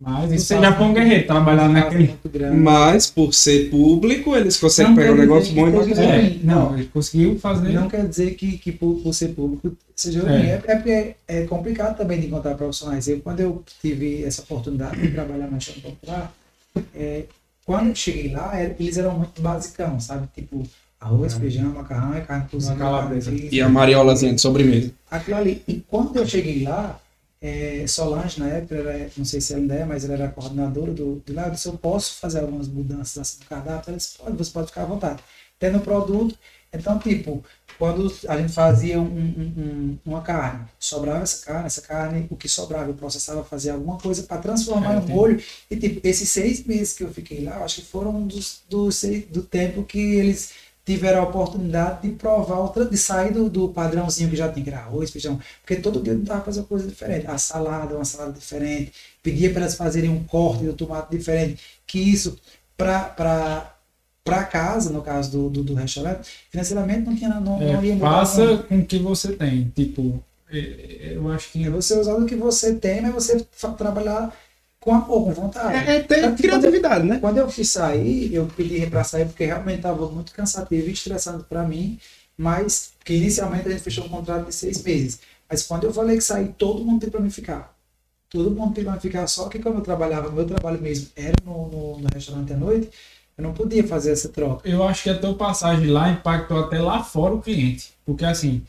Mas 0.00 0.30
Isso 0.30 0.46
você 0.46 0.60
já 0.60 0.72
foi 0.76 0.86
um 0.86 0.94
guerreiro, 0.94 1.26
trabalhar 1.26 1.68
naquele. 1.68 2.06
Muito 2.06 2.28
grande. 2.28 2.56
Mas, 2.56 3.10
por 3.10 3.34
ser 3.34 3.68
público, 3.68 4.36
eles 4.36 4.56
conseguem 4.56 4.92
Não 4.92 4.96
pegar 4.96 5.12
um 5.12 5.16
negócio 5.16 5.52
bom 5.52 5.68
e 5.68 5.72
fazer. 5.72 6.04
É, 6.04 6.38
não, 6.44 6.78
ele 6.78 6.86
conseguiu 6.86 7.38
fazer. 7.40 7.72
Não 7.72 7.88
quer 7.88 8.06
dizer 8.06 8.34
que, 8.34 8.58
que 8.58 8.70
por, 8.70 9.00
por 9.02 9.12
ser 9.12 9.28
público 9.30 9.76
seja 9.96 10.22
ruim. 10.22 10.34
É. 10.34 10.50
É, 10.50 10.62
é 10.68 10.76
porque 10.76 10.90
é, 10.90 11.16
é 11.26 11.46
complicado 11.46 11.96
também 11.96 12.20
de 12.20 12.28
encontrar 12.28 12.54
profissionais. 12.54 13.08
Eu, 13.08 13.18
quando 13.18 13.40
eu 13.40 13.64
tive 13.82 14.22
essa 14.22 14.42
oportunidade 14.42 15.00
de 15.00 15.10
trabalhar 15.10 15.50
na 15.50 15.58
Chão 15.58 15.74
Popular, 15.82 16.32
é, 16.94 17.24
quando 17.66 17.88
eu 17.88 17.94
cheguei 17.96 18.32
lá, 18.32 18.52
eles 18.62 18.96
eram 18.96 19.18
muito 19.18 19.42
basicão, 19.42 19.98
sabe? 19.98 20.28
Tipo, 20.32 20.62
arroz, 21.00 21.34
feijão, 21.34 21.70
macarrão 21.70 22.16
e 22.18 22.20
carne 22.22 22.48
cozida. 22.50 22.76
calabresa. 22.76 23.32
E 23.32 23.60
a 23.60 23.68
mariolazinha 23.68 24.34
de 24.34 24.40
sobremesa. 24.40 24.90
aquilo 25.10 25.36
ali. 25.36 25.62
E 25.68 25.80
quando 25.88 26.16
eu 26.16 26.26
cheguei 26.26 26.64
lá, 26.64 27.00
é, 27.40 27.84
Solange, 27.86 28.40
na 28.40 28.48
época, 28.48 28.74
era, 28.74 29.08
não 29.16 29.24
sei 29.24 29.40
se 29.40 29.52
ela 29.52 29.62
ainda 29.62 29.74
é, 29.74 29.84
mas 29.84 30.04
ela 30.04 30.14
era 30.14 30.24
a 30.26 30.28
coordenadora 30.28 30.92
do, 30.92 31.22
do 31.24 31.40
eu 31.40 31.50
disse, 31.50 31.68
eu 31.68 31.74
posso 31.74 32.14
fazer 32.16 32.40
algumas 32.40 32.66
mudanças 32.68 33.18
assim 33.18 33.38
no 33.40 33.46
cardápio? 33.46 33.90
Ela 33.90 33.96
disse, 33.96 34.18
pode, 34.18 34.36
você 34.36 34.50
pode 34.50 34.66
ficar 34.68 34.82
à 34.82 34.86
vontade. 34.86 35.20
Até 35.56 35.70
no 35.70 35.80
produto. 35.80 36.36
Então, 36.72 36.98
tipo, 36.98 37.42
quando 37.78 38.12
a 38.28 38.36
gente 38.36 38.52
fazia 38.52 39.00
um- 39.00 39.04
um- 39.04 39.52
um- 39.56 39.98
uma 40.04 40.20
carne, 40.20 40.66
sobrava 40.78 41.22
essa 41.22 41.46
carne, 41.46 41.66
essa 41.66 41.80
carne, 41.80 42.26
o 42.28 42.36
que 42.36 42.48
sobrava, 42.48 42.90
eu 42.90 42.94
processava, 42.94 43.42
fazia 43.42 43.72
alguma 43.72 43.96
coisa 43.98 44.24
para 44.24 44.36
transformar 44.38 44.94
É, 44.94 44.96
entendi. 44.98 45.12
molho. 45.12 45.42
E, 45.70 45.76
tipo, 45.76 46.06
esses 46.06 46.28
seis 46.28 46.64
meses 46.66 46.92
que 46.92 47.04
eu 47.04 47.10
fiquei 47.12 47.42
lá, 47.44 47.64
acho 47.64 47.76
que 47.76 47.86
foram 47.86 48.26
dos, 48.26 48.60
dos 48.68 48.96
seis, 48.96 49.24
do 49.30 49.42
tempo 49.42 49.82
que 49.84 49.98
eles 50.16 50.50
tiveram 50.88 51.20
a 51.20 51.24
oportunidade 51.24 52.08
de 52.08 52.14
provar, 52.14 52.60
outra, 52.60 52.86
de 52.86 52.96
sair 52.96 53.30
do, 53.30 53.50
do 53.50 53.68
padrãozinho 53.68 54.30
que 54.30 54.36
já 54.36 54.48
tem, 54.48 54.64
que 54.64 54.70
era 54.70 54.78
arroz, 54.78 55.10
feijão, 55.10 55.38
porque 55.60 55.76
todo 55.76 56.00
dia 56.02 56.14
eu 56.14 56.18
tentava 56.18 56.42
fazer 56.42 56.62
coisa 56.62 56.88
diferente. 56.88 57.26
A 57.26 57.36
salada, 57.36 57.94
uma 57.94 58.06
salada 58.06 58.32
diferente, 58.32 58.90
pedia 59.22 59.50
para 59.50 59.60
elas 59.62 59.74
fazerem 59.74 60.08
um 60.08 60.24
corte 60.24 60.64
do 60.64 60.72
tomate 60.72 61.10
diferente, 61.14 61.60
que 61.86 61.98
isso, 61.98 62.38
para 62.74 63.70
casa, 64.50 64.90
no 64.90 65.02
caso 65.02 65.30
do, 65.30 65.50
do, 65.50 65.62
do 65.62 65.74
restaurante, 65.74 66.26
financeiramente 66.50 67.06
não, 67.06 67.14
tinha, 67.16 67.28
não, 67.38 67.60
É, 67.60 67.72
não 67.74 67.84
ia 67.84 67.94
mudar 67.94 68.10
faça 68.10 68.44
muito. 68.46 68.64
com 68.68 68.78
o 68.78 68.86
que 68.86 68.98
você 68.98 69.32
tem. 69.34 69.70
Tipo, 69.76 70.24
é, 70.50 70.58
é, 70.58 71.12
eu 71.16 71.30
acho 71.30 71.52
que. 71.52 71.66
É 71.66 71.68
você 71.70 71.98
usar 71.98 72.14
o 72.14 72.24
que 72.24 72.34
você 72.34 72.74
tem, 72.76 73.02
mas 73.02 73.12
você 73.12 73.44
trabalhar 73.76 74.34
com 74.80 74.94
amor, 74.94 75.24
com 75.24 75.32
vontade. 75.32 75.74
É, 75.74 75.96
é 75.96 76.02
ter 76.02 76.20
Tanto 76.22 76.36
que 76.36 76.42
criatividade, 76.42 77.06
né? 77.06 77.18
Quando 77.18 77.38
eu 77.38 77.50
fui 77.50 77.64
sair, 77.64 78.32
eu 78.32 78.46
pedi 78.46 78.86
para 78.86 79.04
sair 79.04 79.26
porque 79.26 79.44
realmente 79.44 79.78
estava 79.78 80.08
muito 80.08 80.32
cansativo 80.32 80.88
e 80.88 80.92
estressante 80.92 81.44
para 81.44 81.64
mim, 81.64 81.98
mas 82.36 82.92
porque 82.98 83.14
inicialmente 83.14 83.68
a 83.68 83.70
gente 83.70 83.82
fechou 83.82 84.04
um 84.04 84.08
contrato 84.08 84.46
de 84.46 84.54
seis 84.54 84.82
meses. 84.82 85.20
Mas 85.50 85.62
quando 85.62 85.84
eu 85.84 85.92
falei 85.92 86.16
que 86.16 86.24
sair, 86.24 86.54
todo 86.56 86.84
mundo 86.84 87.00
tem 87.00 87.10
para 87.10 87.20
me 87.20 87.30
ficar. 87.30 87.74
Todo 88.30 88.50
mundo 88.50 88.74
tem 88.74 88.84
para 88.84 88.92
me 88.92 89.00
ficar, 89.00 89.26
só 89.26 89.48
que 89.48 89.58
como 89.58 89.78
eu 89.78 89.82
trabalhava, 89.82 90.30
meu 90.30 90.44
trabalho 90.44 90.80
mesmo 90.80 91.08
era 91.16 91.34
no, 91.44 91.68
no, 91.68 91.98
no 91.98 92.08
restaurante 92.12 92.52
à 92.52 92.56
noite, 92.56 92.90
eu 93.36 93.42
não 93.42 93.54
podia 93.54 93.86
fazer 93.86 94.12
essa 94.12 94.28
troca. 94.28 94.68
Eu 94.68 94.82
acho 94.82 95.04
que 95.04 95.10
a 95.10 95.18
tua 95.18 95.34
passagem 95.34 95.86
lá 95.86 96.10
impactou 96.10 96.58
até 96.58 96.78
lá 96.78 97.02
fora 97.02 97.34
o 97.34 97.40
cliente. 97.40 97.94
Porque 98.04 98.24
assim, 98.24 98.62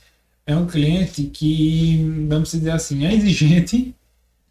é 0.46 0.56
um 0.56 0.66
cliente 0.66 1.24
que, 1.24 2.26
vamos 2.28 2.52
dizer 2.52 2.72
assim, 2.72 3.06
é 3.06 3.14
exigente, 3.14 3.94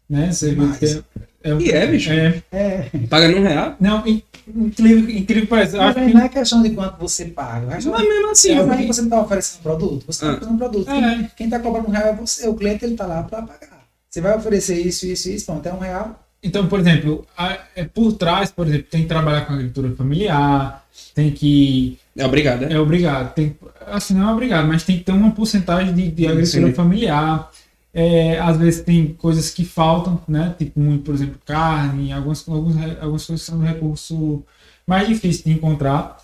né? 0.07 0.31
Você 0.31 0.53
vê 0.53 0.77
que 0.77 1.03
é, 1.43 1.53
um- 1.53 1.59
E 1.61 1.71
é, 1.71 1.87
bicho. 1.87 2.11
é- 2.11 2.41
É, 2.51 2.85
Paga 3.09 3.27
num 3.29 3.41
real. 3.41 3.75
não, 3.79 4.05
in- 4.07 4.21
incrível, 4.47 5.09
incrível 5.09 5.47
parece. 5.47 5.77
Mas 5.77 5.95
acho 5.95 6.05
que 6.07 6.13
não 6.13 6.21
é 6.21 6.29
questão 6.29 6.61
de 6.63 6.69
quanto 6.71 6.97
você 6.99 7.25
paga. 7.25 7.65
Mas 7.67 7.75
restaurante 7.85 8.07
mesmo 8.09 8.31
assim, 8.31 8.55
Mas 8.55 8.65
eu 8.67 8.71
aí 8.73 8.87
você 8.87 9.01
não 9.01 9.07
está 9.09 9.21
oferecendo 9.21 9.61
produto, 9.61 10.05
você 10.05 10.11
está 10.11 10.27
Ah. 10.27 10.31
oferecendo 10.31 10.57
produto. 10.57 10.89
É. 10.89 11.29
Quem, 11.35 11.47
está 11.47 11.59
cobrando 11.59 11.87
um 11.87 11.91
real 11.91 12.07
é 12.07 12.13
você, 12.15 12.47
o 12.47 12.53
cliente 12.55 12.83
ele 12.85 12.93
está 12.93 13.05
lá 13.05 13.23
para 13.23 13.41
pagar. 13.43 13.79
Você 14.09 14.21
vai 14.21 14.35
oferecer 14.35 14.79
isso, 14.79 15.05
isso, 15.05 15.29
isso, 15.29 15.43
então 15.43 15.57
até 15.57 15.71
um 15.73 15.77
real. 15.79 16.25
Então, 16.41 16.67
por 16.67 16.79
exemplo, 16.79 17.27
a- 17.37 17.59
é 17.75 17.83
por 17.83 18.13
trás, 18.13 18.49
por 18.49 18.65
exemplo, 18.67 18.87
tem 18.89 19.01
que 19.03 19.07
trabalhar 19.07 19.41
com 19.41 19.53
agricultura 19.53 19.93
familiar, 19.95 20.85
tem 21.13 21.31
que. 21.31 21.99
É 22.17 22.25
obrigado, 22.25 22.61
né? 22.61 22.73
É 22.73 22.79
obrigado. 22.79 23.33
Tem, 23.33 23.55
assim, 23.87 24.13
não 24.13 24.29
é 24.29 24.33
obrigado, 24.33 24.67
mas 24.67 24.83
tem 24.83 24.97
que 24.97 25.03
ter 25.03 25.11
uma 25.11 25.31
porcentagem 25.31 25.93
de, 25.93 26.09
de 26.09 26.27
agricultura 26.27 26.67
Sim. 26.67 26.73
familiar. 26.73 27.51
É, 27.93 28.37
às 28.39 28.55
vezes 28.57 28.81
tem 28.83 29.13
coisas 29.13 29.49
que 29.49 29.65
faltam, 29.65 30.21
né? 30.27 30.53
Tipo, 30.57 30.79
muito, 30.79 31.03
por 31.03 31.13
exemplo, 31.15 31.39
carne, 31.45 32.11
algumas, 32.13 32.47
alguns, 32.47 32.75
re- 32.75 32.97
algumas 33.01 33.25
coisas 33.25 33.45
são 33.45 33.57
um 33.57 33.61
recurso 33.63 34.43
mais 34.85 35.07
difícil 35.07 35.45
de 35.45 35.51
encontrar, 35.53 36.17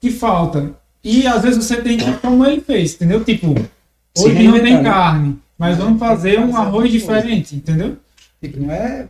que 0.00 0.10
falta. 0.10 0.72
E 1.02 1.26
às 1.26 1.42
vezes 1.42 1.64
você 1.64 1.82
tem 1.82 1.98
que, 1.98 2.12
como 2.18 2.46
ele 2.46 2.60
fez, 2.60 2.94
entendeu? 2.94 3.24
Tipo, 3.24 3.54
Se 4.14 4.26
hoje 4.28 4.42
não 4.44 4.60
tem 4.60 4.74
né? 4.74 4.82
carne, 4.84 5.38
mas 5.58 5.76
vamos 5.76 5.98
fazer 5.98 6.38
um 6.38 6.56
arroz 6.56 6.90
diferente, 6.92 7.56
entendeu? 7.56 7.96
Tipo, 8.40 8.60
não 8.60 8.70
é 8.72 9.08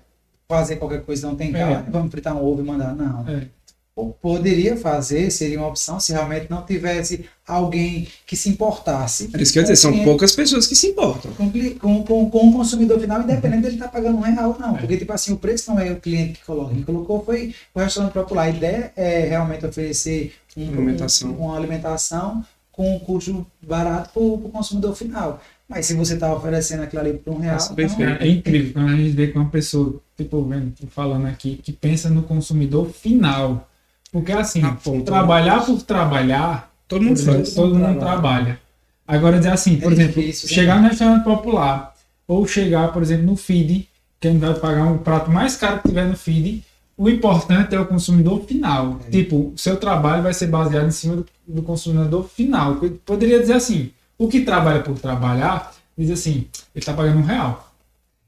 fazer 0.48 0.76
qualquer 0.76 1.02
coisa 1.02 1.26
não 1.26 1.34
tem 1.36 1.48
É. 1.54 1.58
carne, 1.58 1.90
vamos 1.90 2.10
fritar 2.10 2.34
um 2.34 2.42
ovo 2.42 2.62
e 2.62 2.64
mandar. 2.64 2.94
Não. 2.94 3.28
É. 3.28 3.46
Ou 3.94 4.10
Poderia 4.22 4.74
fazer, 4.76 5.30
seria 5.30 5.58
uma 5.58 5.68
opção 5.68 6.00
se 6.00 6.12
realmente 6.12 6.46
não 6.48 6.62
tivesse 6.64 7.26
alguém 7.46 8.08
que 8.26 8.34
se 8.36 8.48
importasse. 8.48 9.28
É 9.34 9.42
isso 9.42 9.52
que 9.52 9.58
eu 9.58 9.62
dizer, 9.62 9.76
são 9.76 10.02
poucas 10.02 10.32
pessoas 10.34 10.66
que 10.66 10.74
se 10.74 10.86
importam. 10.88 11.30
com, 11.32 11.50
com, 11.78 12.02
com, 12.02 12.30
com 12.30 12.48
o 12.48 12.52
consumidor 12.52 12.98
final, 12.98 13.20
independente 13.20 13.62
dele 13.62 13.74
estar 13.74 13.88
pagando 13.88 14.16
um 14.16 14.20
real 14.22 14.52
ou 14.52 14.58
não. 14.58 14.76
Porque, 14.76 14.96
tipo 14.96 15.12
assim, 15.12 15.32
o 15.34 15.36
preço 15.36 15.70
não 15.70 15.78
é 15.78 15.90
o 15.92 16.00
cliente 16.00 16.40
que 16.40 16.46
coloca. 16.46 16.72
Quem 16.72 16.82
colocou 16.82 17.22
foi 17.22 17.54
o 17.74 17.80
restaurante 17.80 18.12
popular. 18.14 18.44
A 18.44 18.50
ideia 18.50 18.92
é 18.96 19.26
realmente 19.28 19.66
oferecer 19.66 20.32
um- 20.56 20.68
Alimentação. 20.68 21.30
um- 21.30 21.38
uma 21.44 21.56
alimentação 21.56 22.42
com 22.70 22.96
um 22.96 22.98
custo 22.98 23.46
barato 23.60 24.10
para 24.14 24.22
o 24.22 24.38
consumidor 24.50 24.96
final. 24.96 25.42
Mas 25.68 25.84
se 25.86 25.92
você 25.94 26.14
está 26.14 26.34
oferecendo 26.34 26.82
aquilo 26.82 27.02
ali 27.02 27.12
por 27.14 27.34
um 27.34 27.38
real, 27.38 27.54
Nossa, 27.56 27.74
então. 27.76 28.02
É, 28.08 28.26
é 28.26 28.28
incrível 28.28 28.72
quando 28.72 28.88
a 28.88 28.96
gente 28.96 29.10
vê 29.10 29.26
que 29.26 29.36
uma 29.38 29.50
pessoa, 29.50 30.00
tipo, 30.16 30.42
vendo, 30.44 30.72
falando 30.88 31.26
aqui, 31.26 31.60
que 31.62 31.72
pensa 31.72 32.08
no 32.08 32.22
consumidor 32.22 32.88
final. 32.90 33.68
Porque 34.12 34.30
assim, 34.32 34.60
ponta, 34.84 35.06
trabalhar 35.06 35.64
por 35.64 35.82
trabalhar, 35.82 36.70
Todo 36.86 37.02
mundo 37.02 37.16
exemplo, 37.18 37.38
faz. 37.40 37.54
todo 37.54 37.74
mundo 37.74 37.98
trabalha. 37.98 38.00
trabalha. 38.00 38.60
Agora 39.08 39.38
dizer 39.38 39.52
assim, 39.52 39.76
por 39.80 39.90
É 39.92 39.94
exemplo, 39.94 40.20
difícil, 40.22 40.48
né? 40.48 40.54
chegar 40.54 40.80
no 40.82 40.88
restaurante 40.88 41.24
popular, 41.24 41.94
ou 42.28 42.46
chegar, 42.46 42.92
por 42.92 43.02
exemplo, 43.02 43.26
no 43.26 43.36
feed, 43.36 43.88
que 44.20 44.28
a 44.28 44.30
gente 44.30 44.40
vai 44.40 44.54
pagar 44.54 44.84
um 44.84 44.98
prato 44.98 45.30
mais 45.30 45.56
caro 45.56 45.80
que 45.80 45.88
tiver 45.88 46.04
no 46.06 46.16
feed, 46.16 46.62
o 46.96 47.08
importante 47.08 47.74
é 47.74 47.80
o 47.80 47.86
consumidor 47.86 48.44
final. 48.44 49.00
É. 49.08 49.10
Tipo, 49.10 49.36
o 49.54 49.58
seu 49.58 49.76
trabalho 49.76 50.22
vai 50.22 50.34
ser 50.34 50.46
baseado 50.46 50.86
em 50.86 50.90
cima 50.90 51.16
do, 51.16 51.26
do 51.48 51.62
consumidor 51.62 52.28
final. 52.28 52.78
Eu 52.82 52.90
poderia 53.04 53.40
dizer 53.40 53.54
assim, 53.54 53.90
o 54.18 54.28
que 54.28 54.42
trabalha 54.42 54.80
por 54.82 54.98
trabalhar, 54.98 55.72
diz 55.98 56.10
assim, 56.10 56.32
ele 56.32 56.48
está 56.76 56.92
pagando 56.92 57.18
um 57.18 57.24
real. 57.24 57.72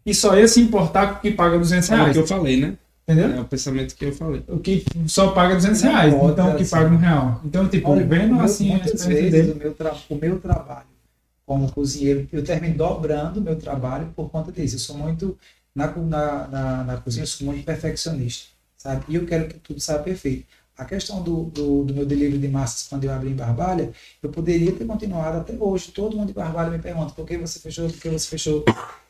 E 0.05 0.13
só 0.15 0.37
ia 0.37 0.49
se 0.49 0.61
importar 0.61 1.07
com 1.13 1.19
o 1.19 1.21
que 1.21 1.31
paga 1.31 1.59
200 1.59 1.91
É 1.91 1.95
o 1.95 1.97
reais. 1.99 2.13
que 2.15 2.19
eu 2.23 2.27
falei, 2.27 2.57
né? 2.59 2.75
Entendeu? 3.07 3.37
É 3.37 3.41
o 3.41 3.45
pensamento 3.45 3.95
que 3.95 4.05
eu 4.07 4.13
falei. 4.13 4.43
O 4.49 4.59
que 4.59 4.83
só 5.07 5.33
paga 5.33 5.55
200 5.55 5.83
Não 5.83 5.91
reais, 5.93 6.15
pode 6.15 6.33
então 6.33 6.53
o 6.53 6.57
que 6.57 6.63
assim. 6.63 6.71
paga 6.71 6.95
um 6.95 6.97
real. 6.97 7.41
Então, 7.45 7.69
tipo, 7.69 7.91
Olha, 7.91 8.07
vendo 8.07 8.35
meu- 8.35 8.45
assim 8.45 8.69
a 8.69 8.77
muitas 8.77 8.95
experiência 8.95 9.31
vezes 9.31 9.47
dele. 9.47 9.53
o 9.53 9.63
meu, 9.63 9.75
tra- 9.75 9.97
o 10.09 10.15
meu 10.15 10.39
trabalho 10.41 10.87
como 11.45 11.71
cozinheiro, 11.71 12.27
eu 12.33 12.43
termino 12.43 12.75
dobrando 12.77 13.41
o 13.41 13.43
meu 13.43 13.57
trabalho 13.57 14.09
por 14.17 14.31
conta 14.31 14.51
disso. 14.51 14.77
Eu 14.77 14.79
sou 14.81 14.97
muito, 14.97 15.37
na, 15.75 15.87
na, 15.95 16.49
na, 16.49 16.85
na 16.85 16.97
cozinha, 16.97 17.25
eu 17.25 17.27
sou 17.27 17.47
muito 17.47 17.63
perfeccionista, 17.65 18.49
sabe? 18.79 19.05
E 19.09 19.17
eu 19.17 19.27
quero 19.27 19.49
que 19.49 19.59
tudo 19.59 19.79
saia 19.81 19.99
perfeito. 19.99 20.47
A 20.77 20.87
questão 20.87 21.23
do, 21.23 21.45
do, 21.45 21.85
do 21.85 21.95
meu 21.95 22.07
delivery 22.07 22.39
de 22.39 22.49
massas, 22.49 22.89
quando 22.89 23.05
eu 23.05 23.13
abri 23.13 23.29
em 23.31 23.37
Barbalha, 23.37 23.93
eu 24.23 24.31
poderia 24.31 24.73
ter 24.73 24.87
continuado 24.87 25.37
até 25.39 25.53
hoje. 25.53 25.93
Todo 25.93 26.17
mundo 26.17 26.29
de 26.29 26.33
Barbalha 26.33 26.71
me 26.71 26.79
pergunta 26.79 27.13
por 27.15 27.27
que 27.27 27.37
você 27.37 27.61
fechou, 27.61 27.87
por 27.89 28.01
que 28.01 28.09
você 28.09 28.27
fechou. 28.27 28.65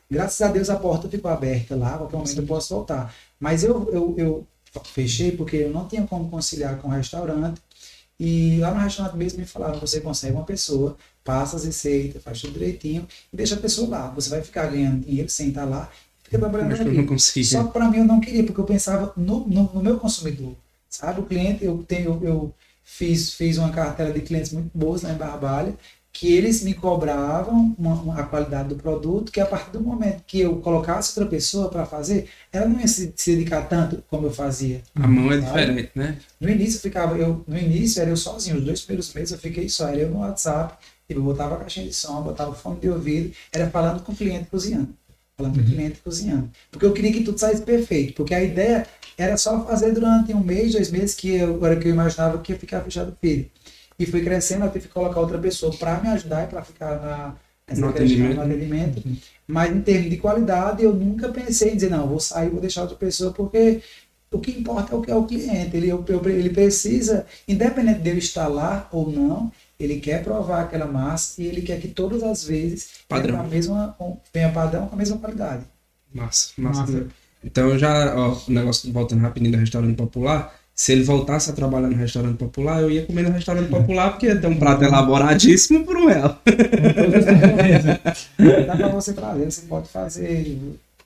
Graças 0.09 0.41
a 0.41 0.47
Deus 0.49 0.69
a 0.69 0.75
porta 0.75 1.09
ficou 1.09 1.31
aberta 1.31 1.75
lá, 1.75 1.97
qualquer 1.97 2.17
momento 2.17 2.37
eu 2.37 2.45
posso 2.45 2.73
voltar. 2.73 3.13
Mas 3.39 3.63
eu, 3.63 3.89
eu, 3.91 4.15
eu 4.17 4.47
fechei 4.83 5.31
porque 5.31 5.57
eu 5.57 5.71
não 5.71 5.87
tinha 5.87 6.05
como 6.05 6.29
conciliar 6.29 6.77
com 6.77 6.87
o 6.87 6.91
restaurante. 6.91 7.61
E 8.19 8.59
lá 8.59 8.73
no 8.73 8.79
restaurante 8.79 9.17
mesmo 9.17 9.39
me 9.39 9.45
falaram, 9.45 9.79
você 9.79 9.99
consegue 9.99 10.33
uma 10.33 10.45
pessoa, 10.45 10.95
passa 11.23 11.57
as 11.57 11.65
receitas, 11.65 12.23
faz 12.23 12.39
tudo 12.39 12.53
direitinho 12.53 13.07
e 13.31 13.35
deixa 13.35 13.55
a 13.55 13.59
pessoa 13.59 13.89
lá. 13.89 14.09
Você 14.11 14.29
vai 14.29 14.41
ficar 14.41 14.67
ganhando 14.67 15.05
dinheiro 15.05 15.29
sem 15.29 15.49
estar 15.49 15.65
lá, 15.65 15.91
fica 16.23 16.39
trabalhando 16.39 16.69
Mas 16.69 16.79
eu 16.79 16.85
aqui. 16.87 17.43
Só 17.57 17.63
que 17.65 17.73
para 17.73 17.89
mim 17.89 17.97
eu 17.97 18.05
não 18.05 18.21
queria, 18.21 18.43
porque 18.43 18.59
eu 18.61 18.65
pensava 18.65 19.11
no, 19.17 19.45
no, 19.47 19.63
no 19.73 19.83
meu 19.83 19.97
consumidor. 19.97 20.55
Sabe, 20.89 21.19
o 21.19 21.25
cliente, 21.25 21.65
eu 21.65 21.83
tenho, 21.85 22.21
eu 22.23 22.53
fiz, 22.85 23.33
fiz 23.33 23.57
uma 23.57 23.69
cartela 23.71 24.13
de 24.13 24.21
clientes 24.21 24.53
muito 24.53 24.69
boas 24.73 25.01
lá 25.01 25.11
em 25.11 25.17
Barbalha, 25.17 25.75
que 26.17 26.33
eles 26.33 26.63
me 26.63 26.73
cobravam 26.73 27.75
uma- 27.77 28.01
uma- 28.01 28.19
a 28.21 28.23
qualidade 28.23 28.69
do 28.69 28.75
produto, 28.77 29.33
que 29.33 29.41
a 29.41 29.45
partir 29.45 29.71
do 29.71 29.81
momento 29.81 30.23
que 30.25 30.39
eu 30.39 30.55
colocasse 30.61 31.09
outra 31.19 31.29
pessoa 31.29 31.67
para 31.67 31.85
fazer, 31.85 32.29
ela 32.53 32.65
não 32.69 32.79
ia 32.79 32.87
se, 32.87 33.11
se 33.17 33.35
dedicar 33.35 33.63
tanto 33.67 34.01
como 34.09 34.27
eu 34.27 34.31
fazia. 34.31 34.81
A 34.95 35.05
mão 35.05 35.29
é 35.29 35.41
Sabe? 35.41 35.45
diferente, 35.45 35.91
né? 35.93 36.17
No 36.39 36.49
início 36.49 36.77
eu 36.77 36.81
ficava, 36.81 37.17
eu, 37.17 37.43
no 37.45 37.57
início 37.57 38.01
era 38.01 38.09
eu 38.09 38.15
sozinho, 38.15 38.55
os 38.57 38.63
dois 38.63 38.79
primeiros 38.79 39.13
meses 39.13 39.33
eu 39.33 39.37
fiquei 39.37 39.67
só, 39.67 39.89
era 39.89 39.97
eu 39.97 40.09
no 40.09 40.19
WhatsApp, 40.19 40.77
tipo, 41.05 41.19
eu 41.19 41.23
botava 41.25 41.55
a 41.55 41.57
caixinha 41.57 41.85
de 41.85 41.93
som, 41.93 42.21
botava 42.21 42.51
o 42.51 42.55
fone 42.55 42.79
de 42.79 42.89
ouvido, 42.89 43.33
era 43.51 43.69
falando 43.69 44.01
com 44.01 44.13
o 44.13 44.15
cliente 44.15 44.45
cozinhando. 44.49 44.95
Falando 45.37 45.55
com 45.55 45.61
o 45.61 45.65
cliente 45.65 45.99
cozinhando. 46.01 46.49
Porque 46.71 46.85
eu 46.85 46.93
queria 46.93 47.11
que 47.11 47.25
tudo 47.25 47.37
saísse 47.37 47.61
perfeito. 47.61 48.13
Porque 48.13 48.33
a 48.33 48.41
ideia 48.41 48.87
era 49.17 49.35
só 49.35 49.65
fazer 49.65 49.91
durante 49.91 50.33
um 50.33 50.39
mês, 50.39 50.71
dois 50.71 50.89
meses, 50.89 51.13
que 51.13 51.35
eu, 51.35 51.65
era 51.65 51.75
que 51.75 51.89
eu 51.89 51.91
imaginava 51.91 52.37
que 52.37 52.53
ia 52.53 52.57
ficar 52.57 52.79
fechado 52.79 53.11
o 53.11 53.15
feed. 53.19 53.51
E 53.97 54.05
fui 54.05 54.21
crescendo, 54.23 54.65
eu 54.65 54.71
tive 54.71 54.87
que 54.87 54.93
colocar 54.93 55.19
outra 55.19 55.37
pessoa 55.37 55.73
para 55.77 55.99
me 56.01 56.09
ajudar 56.09 56.43
e 56.43 56.47
para 56.47 56.61
ficar 56.63 56.95
na, 56.99 57.75
No 57.77 57.89
atendimento. 57.89 58.35
no 58.35 58.41
atendimento. 58.41 59.03
Mas 59.47 59.75
em 59.75 59.81
termos 59.81 60.09
de 60.09 60.17
qualidade, 60.17 60.83
eu 60.83 60.93
nunca 60.93 61.29
pensei 61.29 61.71
em 61.71 61.75
dizer, 61.75 61.89
não, 61.89 62.07
vou 62.07 62.19
sair, 62.19 62.49
vou 62.49 62.59
deixar 62.61 62.81
outra 62.81 62.97
pessoa, 62.97 63.31
porque 63.31 63.81
o 64.31 64.39
que 64.39 64.51
importa 64.51 64.93
é 64.93 64.97
o 64.97 65.01
que 65.01 65.11
é 65.11 65.15
o 65.15 65.23
cliente. 65.25 65.77
Ele, 65.77 65.89
ele 65.91 66.49
precisa, 66.49 67.25
independente 67.47 67.99
de 68.01 68.09
eu 68.09 68.17
estar 68.17 68.47
lá 68.47 68.87
ou 68.91 69.09
não, 69.09 69.51
ele 69.79 69.99
quer 69.99 70.23
provar 70.23 70.61
aquela 70.63 70.85
massa 70.87 71.41
e 71.41 71.45
ele 71.47 71.61
quer 71.61 71.79
que 71.79 71.87
todas 71.87 72.23
as 72.23 72.43
vezes 72.43 72.89
Padrão. 73.07 73.35
tenha, 73.35 73.45
a 73.45 73.47
mesma, 73.47 73.97
tenha 74.31 74.51
padrão 74.51 74.87
com 74.87 74.95
a 74.95 74.97
mesma 74.97 75.17
qualidade. 75.17 75.63
Massa, 76.13 76.49
massa. 76.57 76.81
Massa. 76.81 77.07
Então 77.43 77.77
já, 77.77 78.15
ó, 78.15 78.37
o 78.47 78.51
negócio 78.51 78.91
voltando 78.91 79.21
rapidinho 79.21 79.51
do 79.51 79.57
restaurante 79.57 79.95
popular. 79.95 80.53
Se 80.75 80.91
ele 80.91 81.03
voltasse 81.03 81.49
a 81.49 81.53
trabalhar 81.53 81.87
no 81.87 81.95
restaurante 81.95 82.37
popular, 82.37 82.81
eu 82.81 82.91
ia 82.91 83.05
comer 83.05 83.23
no 83.23 83.31
restaurante 83.31 83.69
popular, 83.69 84.09
porque 84.11 84.25
ia 84.25 84.39
ter 84.39 84.47
um 84.47 84.57
prato 84.57 84.83
elaboradíssimo 84.83 85.85
por 85.85 85.95
um 85.95 86.07
real. 86.07 86.37
Dá 88.67 88.75
para 88.75 88.89
você 88.89 89.13
fazer, 89.13 89.45
você 89.45 89.61
pode 89.61 89.87
fazer, 89.87 90.59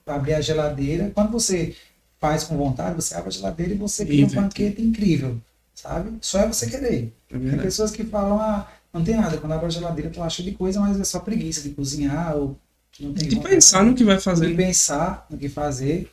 abrir 0.04 0.34
a 0.34 0.40
geladeira. 0.40 1.12
Quando 1.14 1.30
você 1.30 1.74
faz 2.18 2.42
com 2.42 2.56
vontade, 2.56 2.96
você 2.96 3.14
abre 3.14 3.28
a 3.28 3.32
geladeira 3.32 3.72
e 3.72 3.76
você 3.76 4.04
cria 4.04 4.26
um 4.26 4.30
banquete 4.30 4.82
incrível, 4.82 5.38
sabe? 5.72 6.10
Só 6.20 6.40
é 6.40 6.48
você 6.48 6.66
querer. 6.68 7.12
É 7.32 7.38
Tem 7.38 7.58
pessoas 7.58 7.92
que 7.92 8.02
falam, 8.02 8.40
ah, 8.40 8.66
não 8.92 9.04
tem 9.04 9.16
nada, 9.16 9.38
quando 9.38 9.52
abre 9.52 9.66
a 9.66 9.70
geladeira 9.70 10.10
tu 10.10 10.20
acha 10.20 10.42
de 10.42 10.50
coisa, 10.50 10.80
mas 10.80 10.98
é 10.98 11.04
só 11.04 11.20
preguiça 11.20 11.62
de 11.62 11.70
cozinhar 11.70 12.36
ou 12.36 12.56
não 12.98 13.14
tem 13.14 13.28
De 13.28 13.36
vontade 13.36 13.54
pensar 13.54 13.84
no 13.84 13.94
que 13.94 14.02
vai 14.02 14.16
de 14.16 14.22
fazer. 14.22 14.56
pensar 14.56 15.26
no 15.30 15.38
que 15.38 15.48
fazer. 15.48 16.10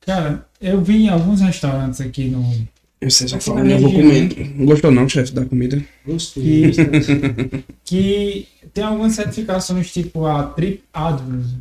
Cara, 0.00 0.46
eu 0.60 0.80
vi 0.80 1.04
em 1.04 1.08
alguns 1.08 1.40
restaurantes 1.40 2.00
aqui 2.00 2.28
no. 2.28 2.42
Você 3.02 3.26
já 3.26 3.40
falou, 3.40 3.64
né? 3.64 3.74
eu 3.74 3.78
vou 3.80 3.92
comer. 3.92 4.52
Não 4.56 4.64
gostou 4.66 4.90
não, 4.90 5.08
chefe, 5.08 5.32
da 5.32 5.44
comida? 5.44 5.82
Gostei. 6.06 6.70
Que- 6.70 7.64
que 7.84 8.48
tem 8.72 8.84
algumas 8.84 9.14
certificações 9.14 9.92
tipo 9.92 10.24
a 10.26 10.44
Trip 10.44 10.82
Advisor. 10.92 11.58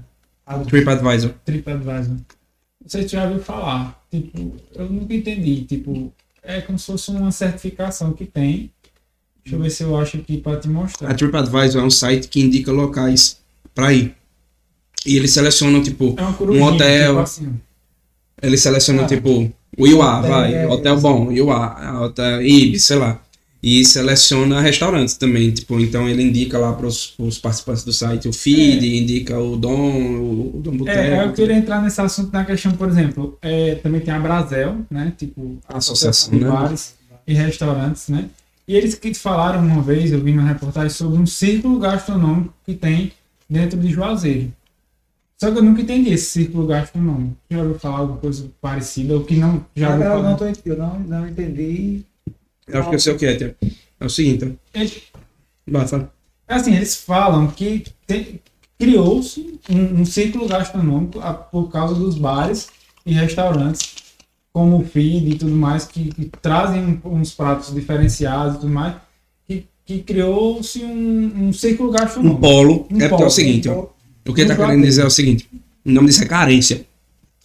TripAdvisor. 0.68 1.34
TripAdvisor. 1.46 2.16
Não 2.16 2.88
sei 2.88 3.04
se 3.04 3.10
já 3.10 3.26
ouviu 3.26 3.42
falar. 3.44 4.00
Tipo, 4.12 4.56
eu 4.76 4.90
nunca 4.90 5.14
entendi. 5.14 5.64
Tipo, 5.64 6.12
é 6.44 6.62
como 6.62 6.78
se 6.78 6.86
fosse 6.88 7.10
uma 7.12 7.32
certificação 7.32 8.14
que 8.14 8.26
tem. 8.26 8.72
Deixa 9.44 9.56
eu 9.56 9.62
ver 9.62 9.70
se 9.72 9.84
eu 9.84 9.98
acho 9.98 10.18
aqui 10.18 10.38
para 10.38 10.60
te 10.60 10.68
A 10.68 10.72
mostrar. 10.72 11.14
TripAdvisor 11.16 11.82
é 11.82 11.86
um 11.86 11.90
site 11.90 12.28
que 12.28 12.42
indica 12.42 12.72
locais 12.72 13.38
pra 13.74 13.92
ir. 13.94 14.14
E 15.06 15.16
eles 15.18 15.32
selecionam, 15.34 15.82
tipo, 15.82 16.16
É 16.18 16.24
um 16.24 16.62
hotel. 16.64 17.10
tipo 17.12 17.20
assim. 17.22 17.60
eles 18.42 18.62
selecionam, 18.62 19.06
Ah. 19.06 19.08
tipo, 19.08 19.52
o 19.78 19.88
IUA, 19.88 20.20
Hotel, 20.20 20.30
vai, 20.30 20.54
é, 20.54 20.68
hotel 20.68 21.00
bom, 21.00 21.32
IUA, 21.32 22.02
hotel 22.02 22.42
Ibis, 22.42 22.86
sei 22.86 22.98
lá. 22.98 23.20
E 23.64 23.86
seleciona 23.86 24.60
restaurantes 24.60 25.16
também, 25.16 25.52
tipo, 25.52 25.80
então 25.80 26.10
ele 26.10 26.24
indica 26.24 26.58
lá 26.58 26.74
pros, 26.74 27.08
pros 27.08 27.38
participantes 27.38 27.84
do 27.84 27.94
site 27.94 28.28
o 28.28 28.34
feed, 28.34 28.98
indica 28.98 29.38
o 29.38 29.56
Dom, 29.56 29.72
o, 29.72 30.58
o 30.58 30.62
Dom 30.62 30.78
Boteco. 30.78 30.98
É, 30.98 31.24
eu 31.24 31.32
queria 31.32 31.56
entrar 31.56 31.80
nesse 31.80 32.02
assunto 32.02 32.34
na 32.34 32.44
questão, 32.44 32.72
por 32.72 32.90
exemplo, 32.90 33.38
é, 33.40 33.76
também 33.76 34.02
tem 34.02 34.12
a 34.12 34.20
Brasel, 34.20 34.78
né? 34.90 35.14
Tipo, 35.16 35.60
a 35.70 35.78
Associação, 35.78 36.32
de 36.32 36.44
né? 36.44 36.50
bares 36.50 36.96
e 37.28 37.36
restaurantes, 37.36 38.08
né? 38.10 38.26
E 38.68 38.76
eles 38.76 38.96
que 38.96 39.14
falaram 39.14 39.60
uma 39.60 39.82
vez, 39.84 40.12
eu 40.12 40.20
vi 40.24 40.32
uma 40.32 40.48
reportagem 40.48 40.90
sobre 40.90 41.20
um 41.20 41.26
círculo 41.28 41.78
gastronômico 41.78 42.54
que 42.66 42.74
tem 42.74 43.12
dentro 43.48 43.78
de 43.80 43.90
Juazeiro. 43.90 44.52
Só 45.42 45.52
que 45.52 45.58
eu 45.58 45.64
nunca 45.64 45.82
entendi 45.82 46.14
esse 46.14 46.26
círculo 46.26 46.68
gastronômico. 46.68 47.36
Já 47.50 47.58
ouviu 47.64 47.80
falar 47.80 47.98
alguma 47.98 48.20
coisa 48.20 48.48
parecida 48.62 49.16
ou 49.16 49.24
que 49.24 49.34
não 49.38 49.66
já 49.76 49.92
Ah, 49.96 49.98
eu, 50.00 50.22
não 50.22 50.36
tô, 50.38 50.46
eu 50.46 50.78
não, 50.78 51.00
não 51.00 51.28
entendi. 51.28 52.04
Eu 52.68 52.80
acho 52.80 52.90
que 52.90 52.96
eu 52.96 53.00
sei 53.00 53.14
o 53.14 53.18
que 53.18 53.26
é, 53.26 53.36
Tia. 53.36 53.56
É 54.00 54.06
o 54.06 54.10
seguinte. 54.10 54.56
Eles- 54.72 55.02
vai, 55.68 55.88
fala. 55.88 56.14
Assim, 56.48 56.76
eles 56.76 56.96
falam 56.96 57.48
que 57.48 57.86
criou-se 58.78 59.60
um, 59.68 60.02
um 60.02 60.06
círculo 60.06 60.48
gastronômico 60.48 61.20
a- 61.20 61.34
por 61.34 61.72
causa 61.72 61.96
dos 61.96 62.20
bares 62.20 62.70
e 63.04 63.12
restaurantes, 63.12 63.96
como 64.54 64.78
o 64.78 64.86
feed 64.86 65.28
e 65.32 65.38
tudo 65.40 65.56
mais, 65.56 65.86
que, 65.86 66.10
que 66.14 66.26
trazem 66.40 67.02
um- 67.04 67.16
uns 67.16 67.34
pratos 67.34 67.74
diferenciados 67.74 68.58
e 68.58 68.60
tudo 68.60 68.72
mais, 68.72 68.94
que, 69.48 69.66
que 69.88 70.04
criou-se 70.04 70.84
um, 70.84 71.48
um 71.48 71.52
círculo 71.54 71.90
Um 71.90 71.94
gastronômico. 71.94 72.42
polo, 72.42 72.74
Um 72.74 72.76
é 72.78 72.86
porque 72.88 73.04
é 73.06 73.10
polo, 73.10 73.26
o 73.26 73.30
seguinte, 73.32 73.68
ó. 73.68 73.88
O 74.28 74.34
que 74.34 74.42
ele 74.42 74.50
tá 74.50 74.56
querendo 74.56 74.84
dizer 74.84 75.02
é 75.02 75.06
o 75.06 75.10
seguinte: 75.10 75.48
o 75.86 75.92
nome 75.92 76.08
disso 76.08 76.24
é 76.24 76.28
carência. 76.28 76.86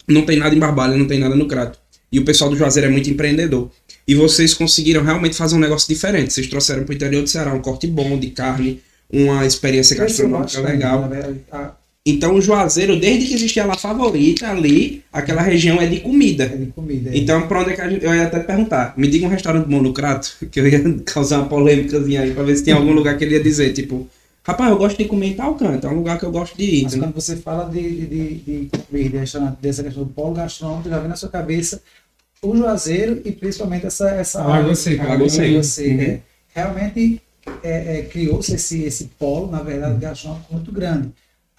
Não 0.09 0.23
tem 0.23 0.37
nada 0.39 0.55
em 0.55 0.59
Barbalha, 0.59 0.97
não 0.97 1.07
tem 1.07 1.19
nada 1.19 1.35
no 1.35 1.47
Crato. 1.47 1.79
E 2.13 2.19
o 2.19 2.25
pessoal 2.25 2.49
do 2.51 2.57
Juazeiro 2.57 2.89
é 2.89 2.91
muito 2.93 3.11
empreendedor. 3.11 3.71
E 4.07 4.15
vocês 4.15 4.55
conseguiram 4.55 5.03
realmente 5.03 5.37
fazer 5.37 5.57
um 5.57 5.59
negócio 5.59 5.89
diferente. 5.93 6.33
Vocês 6.33 6.47
trouxeram 6.47 6.85
pro 6.85 6.95
interior 6.95 7.23
do 7.23 7.29
Ceará 7.29 7.53
um 7.53 7.61
corte 7.61 7.87
bom 7.89 8.17
de 8.19 8.31
carne, 8.31 8.81
uma 9.11 9.45
experiência 9.45 9.97
Cresceu 9.97 10.29
gastronômica 10.29 10.61
legal. 10.73 11.09
verdade. 11.09 11.41
A- 11.51 11.73
Então 12.09 12.37
o 12.37 12.41
Juazeiro, 12.41 13.01
desde 13.01 13.27
que 13.27 13.35
existia 13.35 13.67
lá 13.67 13.77
favorita 13.77 14.49
ali, 14.49 15.03
aquela 15.13 15.43
região 15.43 15.81
é 15.81 15.87
de 15.89 15.99
comida. 15.99 16.45
É 16.45 16.57
de 16.57 16.67
comida. 16.67 17.11
é. 17.11 17.19
Então, 17.19 17.49
pra 17.49 17.63
onde 17.63 17.71
é 17.71 17.75
que 17.75 17.81
a 17.81 17.91
gente. 17.91 18.05
Eu 18.05 18.15
ia 18.15 18.23
até 18.23 18.39
perguntar. 18.39 18.95
Me 18.97 19.09
diga 19.09 19.27
um 19.27 19.29
restaurante 19.29 19.67
bom 19.67 19.83
no 19.83 19.93
Crato, 19.93 20.37
que 20.53 20.61
eu 20.61 20.69
ia 20.69 20.81
causar 21.05 21.39
uma 21.41 21.49
polêmicazinha 21.49 22.21
aí, 22.21 22.31
pra 22.31 22.45
ver 22.45 22.57
se 22.57 22.63
tem 22.63 22.73
algum 22.73 22.93
lugar 22.93 23.19
que 23.19 23.25
ele 23.25 23.35
ia 23.35 23.43
dizer, 23.43 23.73
tipo, 23.73 24.09
rapaz, 24.47 24.71
eu 24.71 24.79
gosto 24.79 24.97
de 24.99 25.05
comer 25.07 25.29
em 25.29 25.35
tal 25.37 25.55
canto, 25.57 25.87
é 25.87 25.91
um 25.91 25.97
lugar 25.97 26.19
que 26.19 26.25
eu 26.25 26.31
gosto 26.33 26.57
de 26.57 26.63
ir. 26.65 26.83
Mas 26.85 26.93
entendeu? 26.93 27.09
quando 27.09 27.15
você 27.15 27.37
fala 27.37 27.69
de, 27.71 28.07
de, 28.07 28.35
de, 28.37 28.71
de 28.93 29.17
restaurante, 29.19 29.59
dessa 29.61 29.83
questão 29.83 30.05
do 30.05 30.11
polo 30.11 30.35
gastronômico, 30.35 30.89
já 30.89 30.99
vem 30.99 31.09
na 31.09 31.17
sua 31.17 31.29
cabeça 31.29 31.83
o 32.43 32.57
Juazeiro 32.57 33.21
e 33.25 33.33
principalmente 33.33 33.87
essa, 33.87 34.11
essa 34.11 34.43
A 34.43 34.47
Lagoa 34.47 34.75
Seca. 34.75 35.03
a 35.03 35.09
Lagoa 35.09 35.29
Lagoa 35.29 35.29
Seca. 35.31 35.63
Seca, 35.63 35.91
Uhum. 35.95 36.01
é. 36.03 36.21
Realmente 36.55 37.23
é, 37.63 37.99
é, 37.99 38.03
criou-se 38.03 38.55
esse, 38.55 38.83
esse 38.85 39.05
polo, 39.19 39.51
na 39.51 39.63
verdade, 39.63 39.99
gastronômico 39.99 40.53
muito 40.53 40.73
grande 40.73 41.11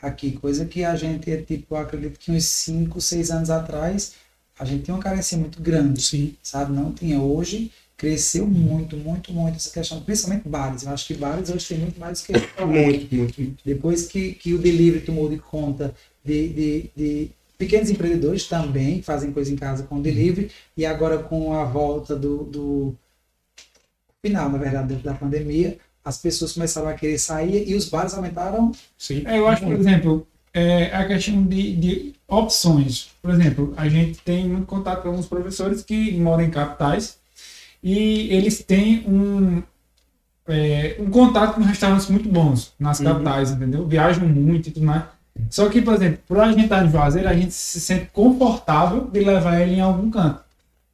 aqui, 0.02 0.32
coisa 0.32 0.66
que 0.66 0.84
a 0.84 0.96
gente, 0.96 1.30
é, 1.32 1.38
tipo, 1.38 1.76
acredito 1.76 2.20
que 2.20 2.32
uns 2.32 2.46
5, 2.46 3.02
6 3.02 3.32
anos 3.32 3.50
atrás, 3.50 4.14
a 4.60 4.64
gente 4.66 4.84
tinha 4.84 4.96
uma 4.96 5.02
carência 5.04 5.38
muito 5.38 5.62
grande, 5.62 6.02
Sim. 6.02 6.36
sabe? 6.42 6.72
Não 6.74 6.92
tinha. 6.92 7.20
Hoje 7.20 7.72
cresceu 7.98 8.46
muito, 8.46 8.96
muito, 8.96 9.34
muito 9.34 9.56
essa 9.56 9.72
questão, 9.72 10.00
principalmente 10.02 10.48
bares. 10.48 10.84
Eu 10.84 10.92
acho 10.92 11.08
que 11.08 11.16
bares 11.16 11.50
hoje 11.50 11.68
tem 11.68 11.80
muito 11.80 12.00
mais 12.00 12.22
do 12.22 12.28
que 12.28 12.34
Muito, 12.64 13.16
muito, 13.16 13.42
muito. 13.42 13.58
depois 13.66 14.06
que, 14.06 14.34
que 14.34 14.54
o 14.54 14.60
delivery 14.60 15.04
tomou 15.04 15.28
de 15.28 15.38
conta 15.38 15.94
de, 16.24 16.50
de, 16.50 16.92
de 16.96 17.32
pequenos 17.58 17.90
empreendedores 17.90 18.46
também, 18.46 19.00
que 19.00 19.04
fazem 19.04 19.32
coisa 19.32 19.52
em 19.52 19.56
casa 19.56 19.84
com 19.84 20.00
delivery, 20.00 20.52
e 20.78 20.86
agora 20.86 21.18
com 21.18 21.54
a 21.54 21.64
volta 21.64 22.16
do, 22.16 22.44
do 22.44 22.96
final, 24.24 24.50
na 24.50 24.60
verdade, 24.60 24.94
da 24.96 25.16
pandemia, 25.16 25.80
as 26.06 26.20
pessoas 26.20 26.54
começaram 26.54 26.88
a 26.88 26.94
querer 26.94 27.18
sair 27.18 27.68
e 27.68 27.74
os 27.74 27.90
bares 27.90 28.14
aumentaram. 28.14 28.72
Sim. 28.96 29.24
É, 29.26 29.40
eu 29.40 29.48
acho, 29.48 29.64
por 29.64 29.74
exemplo, 29.74 30.28
é, 30.54 30.96
a 30.96 31.06
questão 31.08 31.44
de, 31.44 31.76
de 31.76 32.14
opções. 32.28 33.10
Por 33.22 33.32
exemplo, 33.32 33.74
a 33.76 33.90
gente 33.90 34.20
tem 34.20 34.48
muito 34.48 34.68
contato 34.68 35.02
com 35.02 35.10
alguns 35.10 35.26
professores 35.26 35.82
que 35.84 36.12
moram 36.20 36.44
em 36.44 36.52
capitais 36.52 37.17
e 37.90 38.34
eles 38.34 38.62
têm 38.64 39.04
um, 39.08 39.62
é, 40.48 40.96
um 41.00 41.10
contato 41.10 41.56
com 41.56 41.62
restaurantes 41.62 42.08
muito 42.10 42.28
bons 42.30 42.74
nas 42.80 43.00
Uhum. 43.00 43.06
capitais, 43.06 43.52
entendeu? 43.52 43.88
Viajam 43.88 44.28
muito 44.28 44.70
e 44.70 44.72
tudo 44.72 44.86
mais. 44.86 45.04
Só 45.50 45.70
que, 45.70 45.82
por 45.82 45.94
exemplo, 45.94 46.20
por 46.28 46.40
a 46.40 46.48
gente 46.52 46.64
estar 46.64 46.86
em 46.86 46.90
Juazeiro, 46.92 47.30
a 47.30 47.34
gente 47.34 47.54
se 47.54 47.80
sente 47.80 48.08
confortável 48.12 49.08
de 49.12 49.20
levar 49.20 49.62
ele 49.62 49.76
em 49.76 49.82
algum 49.82 50.10
canto. 50.10 50.42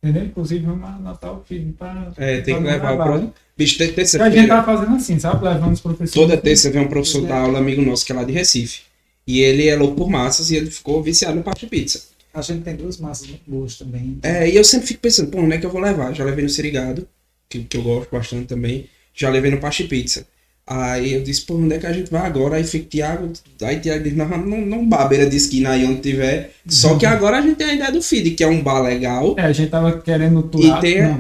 Entendeu? 0.04 0.26
Inclusive, 0.26 0.66
vamos 0.66 0.84
anotar 0.84 1.32
o 1.32 1.42
filho 1.46 1.72
para. 1.80 2.12
É, 2.18 2.42
tem 2.42 2.58
que 2.58 2.62
levar 2.64 2.94
o 2.94 2.98
pro... 3.22 3.34
Bicho, 3.58 3.78
tem 3.78 3.86
A 3.86 3.90
gente 3.90 3.96
terça-feira. 3.96 4.48
tá 4.48 4.64
fazendo 4.64 4.96
assim, 4.98 5.18
sabe? 5.18 5.46
Levando 5.46 5.72
os 5.74 5.80
professores. 5.80 6.12
Toda 6.12 6.36
terça 6.36 6.70
vem 6.70 6.82
um 6.82 6.88
professor 6.90 7.26
da 7.26 7.38
aula, 7.40 7.60
amigo 7.60 7.82
nosso, 7.82 8.06
que 8.06 8.12
é 8.12 8.16
lá 8.16 8.24
de 8.26 8.34
Recife. 8.34 8.82
E 9.26 9.40
ele 9.40 9.68
é 9.70 9.76
louco 9.78 9.96
por 9.96 10.10
massas 10.10 10.52
e 10.52 10.58
ele 10.58 10.70
ficou 10.70 11.02
viciado 11.02 11.36
no 11.38 11.44
parte 11.44 11.66
pizza. 11.68 12.02
A 12.34 12.42
gente 12.42 12.64
tem 12.64 12.76
duas 12.76 12.98
massas 12.98 13.28
muito 13.28 13.44
boas 13.46 13.78
também. 13.78 14.18
É, 14.24 14.50
e 14.50 14.56
eu 14.56 14.64
sempre 14.64 14.88
fico 14.88 15.02
pensando, 15.02 15.30
pô, 15.30 15.40
onde 15.40 15.56
é 15.56 15.58
que 15.60 15.66
eu 15.66 15.70
vou 15.70 15.82
levar? 15.82 16.14
Já 16.14 16.24
levei 16.24 16.44
no 16.44 16.50
Sirigado, 16.50 17.08
que, 17.48 17.64
que 17.64 17.78
eu 17.78 17.84
gosto 17.84 18.10
bastante 18.12 18.48
também. 18.48 18.90
Já 19.14 19.30
levei 19.30 19.52
no 19.52 19.60
Pache 19.60 19.84
Pizza. 19.84 20.26
Aí 20.66 21.14
eu 21.14 21.22
disse, 21.22 21.42
pô, 21.42 21.56
onde 21.56 21.76
é 21.76 21.78
que 21.78 21.86
a 21.86 21.94
gente 21.94 22.10
vai 22.10 22.26
agora? 22.26 22.56
Aí 22.56 22.64
fica 22.64 22.88
Tiago, 22.90 23.32
aí 23.62 23.80
Tiago 23.80 24.04
disse, 24.04 24.16
não, 24.16 24.28
não, 24.30 24.62
não 24.62 24.88
bar 24.88 25.08
beira 25.10 25.30
de 25.30 25.36
esquina 25.36 25.72
aí 25.72 25.86
onde 25.86 26.02
tiver. 26.02 26.52
Só 26.68 26.98
que 26.98 27.06
agora 27.06 27.38
a 27.38 27.42
gente 27.42 27.58
tem 27.58 27.68
a 27.68 27.74
ideia 27.76 27.92
do 27.92 28.02
feed, 28.02 28.32
que 28.32 28.44
é 28.44 28.48
um 28.48 28.64
bar 28.64 28.82
legal. 28.82 29.36
É, 29.38 29.44
a 29.44 29.52
gente 29.52 29.70
tava 29.70 30.00
querendo 30.00 30.42
turar. 30.44 30.80
E 30.80 30.82
tem 30.82 31.02
a-. 31.02 31.20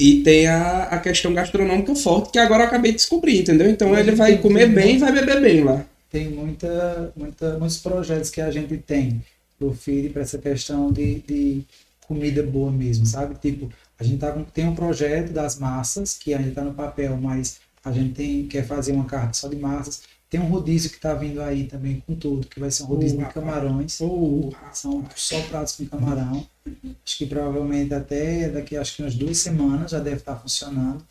E 0.00 0.22
tem 0.22 0.46
a, 0.46 0.84
a 0.84 0.98
questão 1.00 1.34
gastronômica 1.34 1.92
forte, 1.96 2.30
que 2.30 2.38
agora 2.38 2.62
eu 2.62 2.68
acabei 2.68 2.92
de 2.92 2.98
descobrir, 2.98 3.40
entendeu? 3.40 3.68
Então 3.68 3.98
ele 3.98 4.12
vai 4.12 4.38
comer 4.38 4.68
bem 4.68 4.94
e 4.94 4.98
vai 4.98 5.12
beber 5.12 5.40
bem 5.40 5.64
lá. 5.64 5.84
tem 6.10 6.28
muita, 6.28 7.12
muita, 7.16 7.58
muitos 7.58 7.78
projetos 7.78 8.30
que 8.30 8.40
a 8.40 8.48
gente 8.50 8.76
tem 8.78 9.20
pro 9.58 9.72
feed 9.72 10.10
para 10.10 10.22
essa 10.22 10.38
questão 10.38 10.92
de, 10.92 11.20
de 11.20 11.64
comida 12.06 12.42
boa 12.42 12.70
mesmo, 12.70 13.04
sabe? 13.04 13.34
Tipo, 13.36 13.70
a 13.98 14.04
gente 14.04 14.18
tá 14.18 14.32
tem 14.54 14.66
um 14.66 14.74
projeto 14.74 15.32
das 15.32 15.58
massas, 15.58 16.16
que 16.16 16.32
ainda 16.32 16.48
está 16.48 16.62
no 16.62 16.74
papel, 16.74 17.16
mas 17.16 17.60
a 17.84 17.92
gente 17.92 18.14
tem, 18.14 18.46
quer 18.46 18.64
fazer 18.66 18.92
uma 18.92 19.04
carta 19.04 19.34
só 19.34 19.48
de 19.48 19.56
massas. 19.56 20.02
Tem 20.30 20.38
um 20.40 20.46
rodízio 20.46 20.90
que 20.90 20.96
está 20.96 21.14
vindo 21.14 21.40
aí 21.40 21.64
também 21.64 22.02
com 22.06 22.14
tudo, 22.14 22.46
que 22.46 22.60
vai 22.60 22.70
ser 22.70 22.82
um 22.82 22.86
rodízio 22.86 23.18
Oh, 23.18 23.24
de 23.24 23.32
camarões. 23.32 23.98
Oh, 24.00 24.50
São 24.72 25.04
só 25.16 25.40
pratos 25.42 25.76
com 25.76 25.86
camarão. 25.86 26.46
Acho 27.04 27.18
que 27.18 27.26
provavelmente 27.26 27.94
até 27.94 28.48
daqui 28.50 28.76
acho 28.76 28.96
que 28.96 29.02
umas 29.02 29.14
duas 29.14 29.38
semanas 29.38 29.90
já 29.90 29.98
deve 29.98 30.16
estar 30.16 30.36
funcionando. 30.36 31.02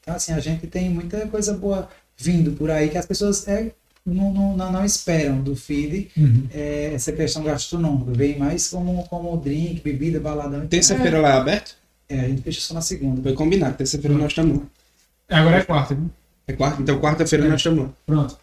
Então, 0.00 0.14
assim, 0.14 0.32
a 0.32 0.40
gente 0.40 0.66
tem 0.66 0.90
muita 0.90 1.26
coisa 1.28 1.52
boa 1.54 1.88
vindo 2.16 2.52
por 2.52 2.70
aí 2.70 2.88
que 2.88 2.98
as 2.98 3.06
pessoas 3.06 3.46
é, 3.46 3.72
não, 4.14 4.56
não, 4.56 4.70
não, 4.72 4.84
esperam 4.84 5.40
do 5.42 5.56
feed 5.56 6.08
Uhum. 6.16 6.44
é, 6.52 6.92
essa 6.94 7.12
questão 7.12 7.42
gastronômica. 7.42 8.12
Vem 8.12 8.38
mais 8.38 8.68
como, 8.68 9.02
como 9.08 9.36
drink, 9.36 9.80
bebida, 9.82 10.20
baladão. 10.20 10.58
Então, 10.58 10.68
Terça-feira 10.68 11.20
lá 11.20 11.30
é 11.30 11.32
aberto? 11.38 11.76
é, 12.08 12.20
a 12.20 12.28
gente 12.28 12.42
fecha 12.42 12.60
só 12.60 12.72
na 12.74 12.80
segunda. 12.80 13.20
Foi 13.20 13.32
combinado, 13.32 13.76
terça-feira 13.76 14.16
nós 14.16 14.28
estamos 14.28 14.58
lá. 14.58 14.64
Agora 15.28 15.56
é 15.56 15.64
quarta, 15.64 15.94
viu? 15.94 16.08
É 16.46 16.52
quarta, 16.52 16.80
então 16.80 17.00
quarta-feira 17.00 17.44
É. 17.44 17.48
nós 17.48 17.60
estamos 17.60 17.80
lá. 17.84 17.90
Pronto. 18.06 18.38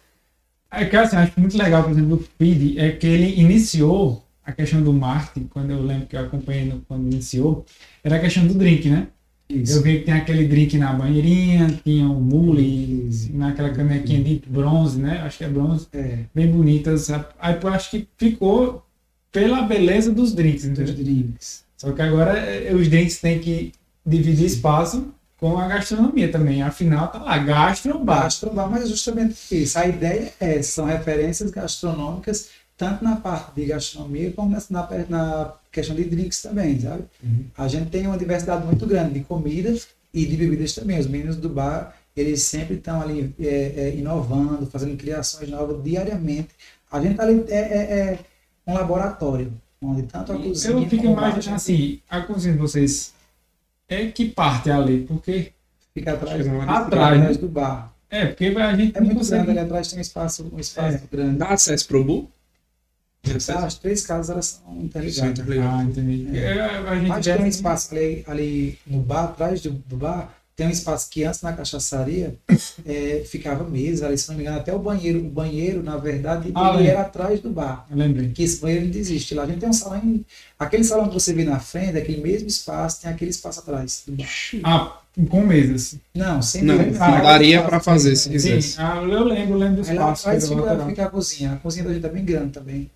É 0.70 0.84
que 0.84 0.96
assim, 0.96 1.16
acho 1.16 1.32
muito 1.40 1.56
legal, 1.56 1.82
por 1.84 1.92
exemplo, 1.92 2.16
do 2.16 2.24
PID, 2.36 2.78
é 2.78 2.90
que 2.92 3.06
ele 3.06 3.40
iniciou 3.40 4.22
a 4.44 4.52
questão 4.52 4.82
do 4.82 4.92
marketing, 4.92 5.46
quando 5.46 5.70
eu 5.70 5.80
lembro 5.82 6.06
que 6.06 6.14
eu 6.16 6.20
acompanhei 6.20 6.66
no- 6.66 6.80
quando 6.82 7.10
iniciou, 7.10 7.64
era 8.02 8.16
a 8.16 8.18
questão 8.20 8.46
do 8.46 8.52
drink, 8.54 8.90
né? 8.90 9.06
Eu 9.48 9.82
vi 9.82 9.98
que 9.98 10.04
tem 10.06 10.14
aquele 10.14 10.48
drink 10.48 10.76
na 10.78 10.92
banheirinha, 10.94 11.68
tinha 11.84 12.08
o 12.08 12.20
mule, 12.20 13.10
naquela 13.34 13.70
canequinha 13.70 14.22
de 14.22 14.42
bronze, 14.48 14.98
né? 14.98 15.20
Acho 15.20 15.38
que 15.38 15.44
é 15.44 15.48
bronze, 15.48 15.86
É, 15.92 16.20
bem 16.34 16.50
bonitas. 16.50 17.10
Aí 17.10 17.58
eu 17.62 17.68
acho 17.68 17.90
que 17.90 18.08
ficou 18.16 18.84
pela 19.30 19.62
beleza 19.62 20.10
dos 20.12 20.32
drinks, 20.32 20.62
dos 20.66 20.78
entendeu? 20.78 20.94
drinks. 21.04 21.64
Só 21.76 21.92
que 21.92 22.00
agora 22.00 22.38
eh, 22.38 22.74
os 22.74 22.88
drinks 22.88 23.20
têm 23.20 23.38
que 23.38 23.72
dividir 24.06 24.46
espaço 24.46 25.12
com 25.36 25.58
a 25.58 25.68
gastronomia 25.68 26.30
também. 26.32 26.62
Afinal, 26.62 27.08
tá 27.08 27.18
lá, 27.18 27.36
gastrobar. 27.38 28.22
Gastrobar, 28.24 28.70
mas 28.70 28.88
justamente 28.88 29.36
isso. 29.50 29.78
A 29.78 29.86
ideia 29.86 30.32
é, 30.40 30.62
são 30.62 30.86
referências 30.86 31.50
gastronômicas, 31.50 32.48
tanto 32.76 33.04
na 33.04 33.16
parte 33.16 33.54
de 33.54 33.66
gastronomia 33.66 34.32
como 34.32 34.50
na, 34.50 34.62
na, 34.70 34.88
na 35.08 35.54
questão 35.70 35.94
de 35.94 36.04
drinks 36.04 36.42
também, 36.42 36.78
sabe? 36.80 37.04
Uhum. 37.22 37.44
A 37.56 37.68
gente 37.68 37.90
tem 37.90 38.06
uma 38.06 38.18
diversidade 38.18 38.64
muito 38.66 38.86
grande 38.86 39.14
de 39.14 39.20
comidas 39.20 39.88
e 40.12 40.26
de 40.26 40.36
bebidas 40.36 40.74
também. 40.74 40.98
Os 40.98 41.06
meninos 41.06 41.36
do 41.36 41.48
bar, 41.48 41.96
eles 42.16 42.42
sempre 42.42 42.74
estão 42.76 43.00
ali 43.00 43.34
é, 43.40 43.46
é, 43.76 43.94
inovando, 43.96 44.66
fazendo 44.66 44.96
criações 44.96 45.48
novas 45.48 45.82
diariamente. 45.84 46.48
A 46.90 47.00
gente 47.00 47.14
tá 47.16 47.22
ali 47.24 47.44
é, 47.48 47.58
é, 47.58 48.18
é 48.66 48.70
um 48.70 48.74
laboratório, 48.74 49.52
onde 49.82 50.02
tanto 50.04 50.32
a 50.32 50.36
cozinha 50.38 50.74
Eu 50.74 50.88
fico 50.88 51.04
imaginando 51.04 51.42
gente 51.42 51.54
assim, 51.54 52.00
a 52.08 52.20
cozinha 52.22 52.54
de 52.54 52.58
vocês 52.60 53.12
é 53.88 54.06
que 54.06 54.28
parte 54.30 54.70
ali, 54.70 55.04
porque 55.06 55.52
fica 55.92 56.12
atrás, 56.14 56.46
hora 56.46 56.64
de 56.64 56.70
atrás, 56.70 57.20
né? 57.20 57.32
do 57.34 57.48
bar. 57.48 57.92
é, 58.10 58.26
porque 58.26 58.46
a 58.46 58.76
gente 58.76 58.96
É 58.96 59.00
não 59.00 59.06
muito 59.06 59.18
consegue- 59.18 59.44
grande, 59.44 59.58
ali 59.58 59.66
atrás 59.68 59.88
tem 59.88 59.98
um 59.98 60.02
espaço, 60.02 60.50
um 60.52 60.58
espaço 60.58 60.96
É. 60.96 61.02
grande. 61.16 61.38
Dá 61.38 61.48
acesso 61.48 61.86
pro 61.86 62.02
Bu? 62.04 62.30
Acesso? 63.36 63.64
As 63.64 63.74
três 63.78 64.06
casas 64.06 64.30
elas 64.30 64.46
são 64.64 64.80
interligadas. 64.82 65.38
tá. 65.38 65.78
Ah, 65.78 65.84
entendi. 65.84 66.28
É. 66.36 66.38
É, 66.38 66.60
a 66.60 66.94
gente 66.96 67.08
Mas 67.08 67.24
tem 67.24 67.40
um 67.40 67.46
espaço 67.46 67.94
ali, 67.94 68.24
ali 68.26 68.78
no 68.86 69.00
bar, 69.00 69.24
atrás 69.24 69.60
do, 69.60 69.70
do 69.70 69.96
bar, 69.96 70.34
tem 70.56 70.68
um 70.68 70.70
espaço 70.70 71.10
que 71.10 71.24
antes 71.24 71.42
na 71.42 71.52
cachaçaria 71.52 72.36
é, 72.86 73.24
ficava 73.26 73.64
mesa, 73.64 74.06
ali, 74.06 74.16
se 74.16 74.28
não 74.28 74.36
me 74.36 74.42
engano, 74.42 74.58
até 74.58 74.72
o 74.72 74.78
banheiro. 74.78 75.18
O 75.18 75.28
banheiro, 75.28 75.82
na 75.82 75.96
verdade, 75.96 76.52
Ah, 76.54 76.74
ele 76.78 76.88
era 76.88 77.00
atrás 77.00 77.40
do 77.40 77.50
bar. 77.50 77.86
Eu 77.90 77.96
lembrei. 77.96 78.28
Que 78.30 78.44
esse 78.44 78.60
banheiro 78.60 78.86
não 78.86 78.94
existe. 78.94 79.34
Lá 79.34 79.42
a 79.42 79.46
gente 79.46 79.58
tem 79.58 79.68
um 79.68 79.72
salão. 79.72 80.20
Aquele 80.58 80.84
salão 80.84 81.08
que 81.08 81.14
você 81.14 81.32
vê 81.32 81.44
na 81.44 81.58
frente, 81.58 81.98
aquele 81.98 82.20
mesmo 82.22 82.46
espaço, 82.48 83.02
tem 83.02 83.10
aquele 83.10 83.30
espaço 83.32 83.60
atrás 83.60 84.04
do 84.06 84.12
bar. 84.12 84.28
Ah, 84.62 85.00
com 85.28 85.40
mesas. 85.40 85.96
Não, 86.14 86.40
sem 86.42 86.62
Não. 86.62 86.76
Ah, 87.00 87.20
daria 87.20 87.56
Espaço, 87.56 87.68
pra 87.68 87.80
fazer 87.80 88.14
se 88.16 88.24
Sim. 88.24 88.30
quisesse. 88.30 88.68
Sim, 88.70 88.76
ah, 88.78 88.96
eu 89.02 89.24
lembro, 89.24 89.54
eu 89.54 89.58
lembro 89.58 89.82
do 89.82 89.88
Aí 89.88 89.96
lá 89.96 90.12
espaço. 90.12 90.28
atrás 90.28 90.48
fica, 90.48 90.86
fica 90.86 91.04
a 91.04 91.10
cozinha. 91.10 91.52
A 91.52 91.56
cozinha 91.56 91.84
da 91.84 91.92
gente 91.94 92.06
é 92.06 92.08
bem 92.08 92.24
grande 92.24 92.52
também. 92.52 92.90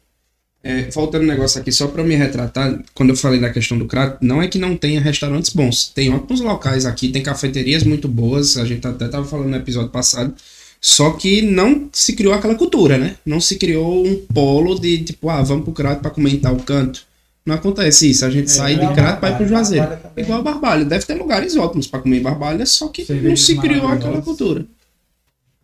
É, 0.63 0.91
faltando 0.91 1.25
um 1.25 1.29
negócio 1.29 1.61
aqui, 1.61 1.71
só 1.71 1.87
pra 1.87 2.03
me 2.03 2.17
retratar, 2.17 2.83
quando 2.93 3.11
eu 3.11 3.17
falei 3.17 3.41
da 3.41 3.51
questão 3.51 3.79
do 3.79 3.87
crato, 3.87 4.19
não 4.21 4.43
é 4.43 4.49
que 4.49 4.59
não 4.59 4.77
tenha 4.77 5.01
restaurantes 5.01 5.53
bons. 5.53 5.89
Tem 5.95 6.13
ótimos 6.13 6.41
locais 6.41 6.85
aqui, 6.85 7.09
tem 7.11 7.23
cafeterias 7.23 7.85
muito 7.85 8.09
boas, 8.09 8.57
a 8.57 8.65
gente 8.65 8.87
até 8.87 9.07
tava 9.07 9.25
falando 9.25 9.51
no 9.51 9.57
episódio 9.57 9.91
passado. 9.91 10.35
Só 10.81 11.11
que 11.13 11.43
não 11.43 11.89
se 11.93 12.15
criou 12.15 12.35
aquela 12.35 12.55
cultura, 12.55 12.99
né? 12.99 13.17
Não 13.25 13.41
se 13.41 13.57
criou 13.57 14.07
um 14.07 14.17
polo 14.33 14.79
de 14.79 14.99
tipo, 15.05 15.29
ah, 15.29 15.43
vamos 15.43 15.65
pro 15.65 15.73
crato 15.73 16.03
pra 16.03 16.11
comer 16.11 16.35
em 16.35 16.39
tal 16.39 16.57
canto. 16.57 17.03
Não 17.47 17.55
acontece 17.55 18.11
isso, 18.11 18.25
a 18.25 18.31
gente 18.31 18.47
É, 18.47 18.55
sai 18.55 18.75
de 18.75 18.95
crato 18.95 19.21
pra 19.21 19.31
ir 19.31 19.37
pro 19.37 19.45
Barbalha 19.45 19.49
Juazeiro. 19.49 19.89
Igual 20.17 20.41
a 20.41 20.43
Barbalha, 20.43 20.85
deve 20.85 21.07
ter 21.07 21.15
lugares 21.15 21.57
ótimos 21.57 21.87
pra 21.87 22.01
comer 22.01 22.21
Barbalha, 22.21 22.67
só 22.67 22.89
que 22.89 23.03
não 23.03 23.07
Cervejas 23.07 23.41
se 23.41 23.57
criou 23.57 23.89
aquela 23.89 24.21
cultura. 24.21 24.67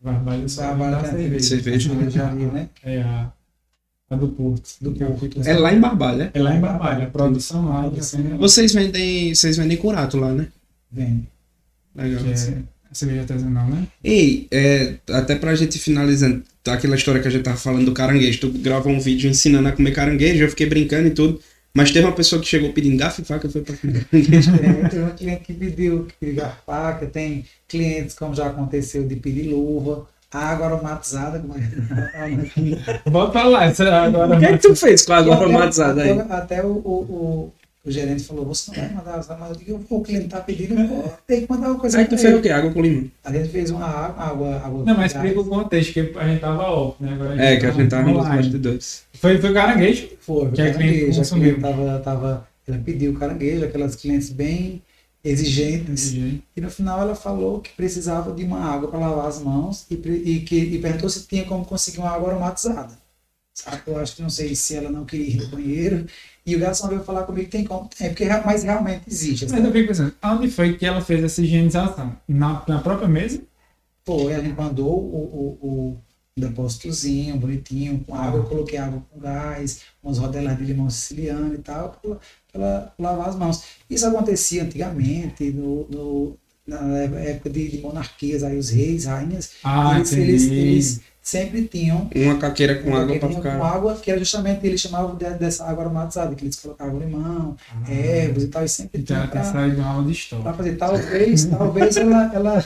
Barbalha 0.03 0.47
dá 0.47 0.99
tem 0.99 1.11
cerveja. 1.11 1.45
Cerveja. 1.45 1.89
cervejaria, 1.91 2.47
né? 2.49 2.69
É 2.83 3.03
a, 3.03 3.33
a 4.15 4.17
do 4.17 4.29
Porto. 4.29 4.69
Do 4.81 4.93
Porto. 4.93 5.19
fico- 5.21 5.49
É 5.49 5.55
lá 5.59 5.73
em 5.75 5.81
Barbalha. 5.81 6.31
É 6.35 6.41
lá 6.43 6.55
em 6.57 6.61
Barbalho. 6.61 7.03
A 7.05 7.07
produção 7.07 7.69
lá. 7.69 7.87
É- 7.87 8.37
Vocês 8.39 8.73
vendem, 8.73 9.35
vocês 9.35 9.57
vendem 9.57 9.77
curato 9.77 10.17
lá, 10.17 10.33
né? 10.33 10.49
Vem. 10.91 11.27
Legal. 11.97 12.23
que 12.25 12.31
é 12.31 12.33
a 12.91 12.95
cerveja 12.95 13.21
artesanal, 13.23 13.69
né? 13.69 13.87
Ei, 14.03 14.47
é, 14.51 14.95
até 15.11 15.35
pra 15.37 15.55
gente 15.55 15.79
finalizando, 15.79 16.43
aquela 16.67 16.97
história 16.97 17.21
que 17.21 17.29
a 17.29 17.31
gente 17.31 17.43
tava 17.45 17.57
falando 17.57 17.85
do 17.87 17.93
caranguejo. 17.93 18.41
Tu 18.41 18.51
grava 18.51 18.89
um 18.89 18.99
vídeo 19.01 19.29
ensinando 19.31 19.69
a 19.69 19.73
comer 19.73 19.93
caranguejo, 19.93 20.43
eu 20.45 20.49
fiquei 20.49 20.67
brincando 20.67 21.07
e 21.09 21.11
tudo. 21.11 21.41
Mas 21.77 21.91
teve 21.91 22.07
uma 22.07 22.15
pessoa 22.15 22.41
que 22.41 22.47
chegou 22.47 22.73
pedindo 22.73 22.97
garfo 22.97 23.21
e 23.21 23.25
faca, 23.25 23.49
foi 23.49 23.61
pra 23.63 23.77
comer 23.77 24.05
caranguejo. 24.11 24.51
É, 24.55 24.89
tem 24.89 25.03
um 25.05 25.11
cliente 25.11 25.41
que 25.45 25.53
pediu, 25.55 26.05
que 26.05 26.15
pediu 26.21 26.37
garfaca, 26.37 27.07
tem 27.07 27.45
clientes, 27.69 28.15
como 28.17 28.35
já 28.35 28.47
aconteceu, 28.47 29.07
de 29.07 29.17
pedir 29.17 29.49
luva, 29.49 30.07
água 30.39 30.67
aromatizada, 30.67 31.39
como 31.39 31.55
é 31.55 31.61
Bota 33.11 33.43
lá, 33.45 33.65
essa 33.65 33.85
agora. 33.91 34.37
O 34.37 34.39
que 34.39 34.45
é 34.45 34.53
que 34.53 34.69
tu 34.69 34.75
fez 34.77 35.05
com 35.05 35.13
a 35.13 35.19
água 35.19 35.35
aromatizada 35.37 36.03
aí? 36.03 36.19
Até, 36.31 36.63
o, 36.65 36.69
o, 36.69 36.73
o, 36.79 37.53
o 37.87 37.91
gerente 37.91 38.25
falou, 38.25 38.45
você 38.47 38.71
não 38.71 38.83
vai 38.83 38.95
mandar 38.95 39.15
as 39.17 39.29
mas 39.29 39.51
eu 39.51 39.57
digo, 39.57 39.79
"Pô, 39.89 39.97
o 39.99 40.03
cliente 40.03 40.29
tá 40.29 40.41
pedindo, 40.41 40.81
eu 40.81 41.13
ter 41.27 41.43
que 41.43 41.53
mandar 41.53 41.69
uma 41.71 41.79
coisa 41.79 41.99
Aí 41.99 42.05
tu 42.07 42.17
fez 42.17 42.25
ele." 42.25 42.37
o 42.37 42.43
quê? 42.43 42.51
Água 42.51 42.73
com 42.73 42.81
limão. 42.81 43.11
A 43.25 43.33
gente 43.33 43.49
fez 43.51 43.71
uma 43.71 43.85
água, 43.85 44.25
água, 44.25 44.57
água 44.57 44.85
Não, 44.85 44.97
mas 44.97 45.13
explica 45.13 45.41
o 45.41 45.45
contexto, 45.45 45.93
que 45.93 46.13
a 46.19 46.27
gente 46.29 46.41
tava 46.41 46.63
off, 46.71 47.03
né? 47.03 47.13
Agora 47.15 47.43
É, 47.43 47.57
que 47.57 47.67
a 47.67 47.71
gente 47.71 47.89
tava 47.91 48.11
nos 48.11 48.27
bastidores. 48.29 49.05
Foi, 49.15 49.39
foi 49.39 49.53
caranguejo. 49.53 50.09
Foi, 50.21 50.51
Que 50.51 50.63
é 50.63 50.73
foi 50.73 50.83
cliente 50.83 50.93
caranguejo. 50.95 51.13
A 51.13 51.17
consumiu. 51.17 51.57
cliente 51.57 51.61
tava, 51.61 51.99
tava, 52.01 52.49
ela 52.67 52.79
pediu 52.79 53.15
caranguejo, 53.15 53.65
aquelas 53.65 53.95
clientes 53.97 54.31
bem 54.31 54.83
exigentes. 55.25 56.21
E 56.57 56.61
no 56.61 56.71
final 56.71 57.01
ela 57.01 57.15
falou 57.17 57.61
que 57.61 57.73
precisava 57.73 58.33
de 58.33 58.45
uma 58.45 58.61
água 58.61 58.89
para 58.89 59.01
lavar 59.01 59.27
as 59.29 59.41
mãos 59.41 59.87
e, 59.91 59.95
e 59.95 60.41
que, 60.45 60.57
e 60.57 60.79
perguntou 60.81 61.09
se 61.11 61.27
tinha 61.27 61.45
como 61.45 61.65
conseguir 61.65 61.99
uma 61.99 62.11
água 62.11 62.31
aromatizada. 62.31 62.97
Sabe? 63.55 63.83
Eu 63.87 63.99
acho 63.99 64.17
que 64.17 64.23
não 64.23 64.31
sei 64.31 64.55
se 64.55 64.75
ela 64.77 64.91
não 64.91 65.05
queria 65.05 65.29
ir 65.29 65.37
no 65.37 65.49
banheiro. 65.49 66.07
E 66.45 66.57
o 66.57 66.59
garçom 66.59 66.89
veio 66.89 67.05
falar 67.05 67.23
comigo 67.25 67.47
que 67.47 67.53
tem 67.53 67.65
como. 67.65 67.89
Tem, 67.89 68.09
porque 68.09 68.25
rea- 68.25 68.43
mas 68.45 68.65
realmente 68.65 69.05
existe. 69.09 69.47
Mas 69.49 69.65
eu 69.65 69.73
fico 69.73 69.89
pensando, 69.89 70.15
onde 70.23 70.51
foi 70.51 70.77
que 70.77 70.85
ela 70.85 71.01
fez 71.01 71.23
essa 71.23 71.41
higienização? 71.41 72.17
Na, 72.29 72.65
na 72.67 72.81
própria 72.81 73.09
mesa? 73.09 73.41
A 74.09 74.41
gente 74.41 74.57
mandou 74.57 74.93
o, 74.93 75.59
o, 75.63 75.93
o 75.93 75.99
depósitozinho, 76.37 77.37
bonitinho, 77.39 78.05
com 78.05 78.15
água, 78.15 78.41
eu 78.41 78.45
coloquei 78.45 78.79
água 78.79 79.03
com 79.11 79.19
gás, 79.19 79.83
umas 80.03 80.19
rodelas 80.19 80.59
de 80.59 80.65
limão 80.65 80.91
siciliano 80.91 81.55
e 81.55 81.59
tal, 81.59 81.99
ela 82.55 82.93
lavar 82.99 83.29
as 83.29 83.37
mãos. 83.37 83.63
Isso 83.91 84.07
acontecia 84.07 84.63
antigamente, 84.63 85.51
no, 85.51 85.87
no- 85.91 86.37
na 86.67 86.79
época 87.21 87.51
de, 87.51 87.69
de 87.69 87.79
monarquias, 87.83 88.43
aí 88.43 88.57
os 88.57 88.71
reis, 88.71 89.05
rainhas, 89.05 89.51
Ah, 89.63 89.97
eles, 89.99 90.13
eles, 90.15 90.43
eles 90.51 91.01
sempre 91.21 91.65
tinham 91.67 92.09
Uma 92.15 92.39
caqueira 92.39 92.77
com 92.77 92.89
uma 92.89 93.03
água 93.03 93.19
boquinha 93.19 93.37
ficar. 93.43 93.59
com 93.59 93.65
água, 93.65 93.97
que 93.97 94.11
era 94.11 94.19
justamente, 94.19 94.67
eles 94.67 94.81
chamavam 94.81 95.15
de- 95.15 95.29
dessa 95.35 95.67
água 95.67 95.85
aromatizada, 95.85 96.35
que 96.35 96.43
eles 96.45 96.57
colocavam 96.57 96.99
limão, 96.99 97.55
Ah. 97.71 97.93
ervas 97.93 98.45
e 98.45 98.49
tal, 98.49 98.65
e 98.65 98.69
sempre 98.69 99.01
Então 99.03 99.15
tinha 99.17 99.19
ela 99.19 99.53
tem 99.53 99.75
uma 99.75 99.87
aula 99.87 99.99
de 100.01 100.05
para 100.05 100.13
história. 100.13 100.53
fazer. 100.55 100.77
Talvez, 100.77 101.45
talvez 101.45 101.97
ela, 101.99 102.31
ela 102.35 102.65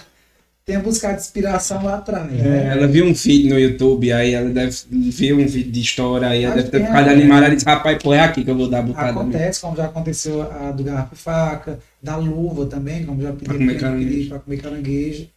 tenha 0.69 0.81
buscado 0.81 1.17
inspiração 1.19 1.83
lá 1.83 1.95
atrás. 1.97 2.31
né? 2.31 2.69
Ela 2.71 2.87
viu 2.87 3.07
um 3.07 3.15
vídeo 3.15 3.49
no 3.55 3.59
YouTube, 3.59 4.13
aí 4.13 4.35
ela 4.35 4.51
deve 4.51 4.77
ver 4.91 5.33
um 5.33 5.47
vídeo 5.47 5.73
de 5.73 5.81
história, 5.81 6.29
aí 6.29 6.45
ela 6.45 6.55
Acho 6.55 6.65
deve 6.65 6.71
ter 6.79 6.83
é, 6.85 6.87
ficado 6.87 7.07
né? 7.07 7.13
animada. 7.13 7.47
Ela 7.47 7.55
disse, 7.55 7.65
rapaz, 7.67 8.03
pô, 8.03 8.13
é 8.13 8.21
aqui 8.21 8.45
que 8.45 8.51
eu 8.51 8.55
vou 8.57 8.69
dar 8.69 8.81
a 8.81 8.83
botada. 8.83 9.07
mesmo." 9.07 9.21
Acontece, 9.21 9.61
como 9.63 9.75
já 9.77 9.87
aconteceu 9.87 10.43
a 10.43 10.71
do 10.71 10.85
garrafa 10.85 11.15
e 11.15 11.19
faca, 11.19 11.79
da 12.03 12.17
luva 12.17 12.67
também, 12.67 13.05
como 13.07 13.23
já 13.23 13.33
pedi 13.33 13.45
Pra 13.47 13.55
comer 13.55 13.81
caranguejo. 13.81 14.29
pra 14.29 14.39
comer 14.41 14.57
caranguejo. 14.59 15.29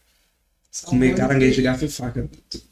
São 0.70 0.90
Comer 0.90 1.14
caranguejo 1.14 1.54
de 1.54 1.62
garfo 1.62 1.84
e 1.86 1.88
faca. 1.88 2.28
Tu, 2.50 2.58
tu- 2.58 2.64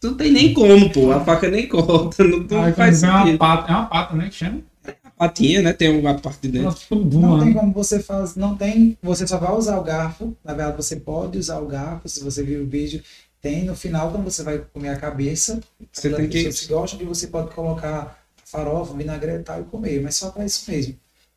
tu 0.00 0.06
não 0.08 0.14
tem 0.16 0.32
nem 0.32 0.54
como, 0.54 0.90
pô. 0.90 1.12
A 1.12 1.20
faca 1.20 1.48
nem 1.50 1.66
corta. 1.68 2.24
Não, 2.24 2.38
não 2.40 2.72
faz 2.72 3.02
é 3.02 3.08
uma 3.08 3.36
pata, 3.38 3.70
é 3.72 3.76
uma 3.76 3.86
pata, 3.86 4.16
né? 4.16 4.28
Que 4.30 4.34
chama? 4.34 4.60
A 5.22 5.28
patinha, 5.28 5.62
né? 5.62 5.72
Tem 5.72 5.88
uma 5.88 6.14
parte 6.18 6.40
de 6.42 6.48
dentro. 6.48 6.76
Não 6.90 7.08
voando. 7.08 7.44
tem 7.44 7.52
como 7.54 7.72
você 7.72 8.00
fazer, 8.00 8.40
não 8.40 8.56
tem, 8.56 8.98
você 9.02 9.24
só 9.26 9.38
vai 9.38 9.52
usar 9.54 9.78
o 9.78 9.82
garfo, 9.84 10.36
na 10.44 10.52
verdade 10.52 10.76
você 10.76 10.96
pode 10.96 11.38
usar 11.38 11.60
o 11.60 11.66
garfo, 11.66 12.08
se 12.08 12.22
você 12.24 12.42
viu 12.42 12.62
o 12.62 12.66
vídeo, 12.66 13.00
tem 13.40 13.64
no 13.64 13.74
final, 13.76 14.10
quando 14.10 14.24
você 14.24 14.42
vai 14.42 14.58
comer 14.72 14.88
a 14.88 14.96
cabeça, 14.96 15.60
Você 15.92 16.10
tem 16.10 16.28
que- 16.28 16.50
que 16.50 16.66
gostam 16.66 16.98
que 16.98 17.04
você 17.04 17.28
pode 17.28 17.50
colocar 17.54 18.18
farofa, 18.44 18.94
vinagrete 18.94 19.40
e 19.40 19.44
tal 19.44 19.60
e 19.60 19.64
comer, 19.64 20.00
mas 20.02 20.16
só 20.16 20.30
para 20.30 20.44
isso 20.44 20.68
mesmo. 20.70 20.94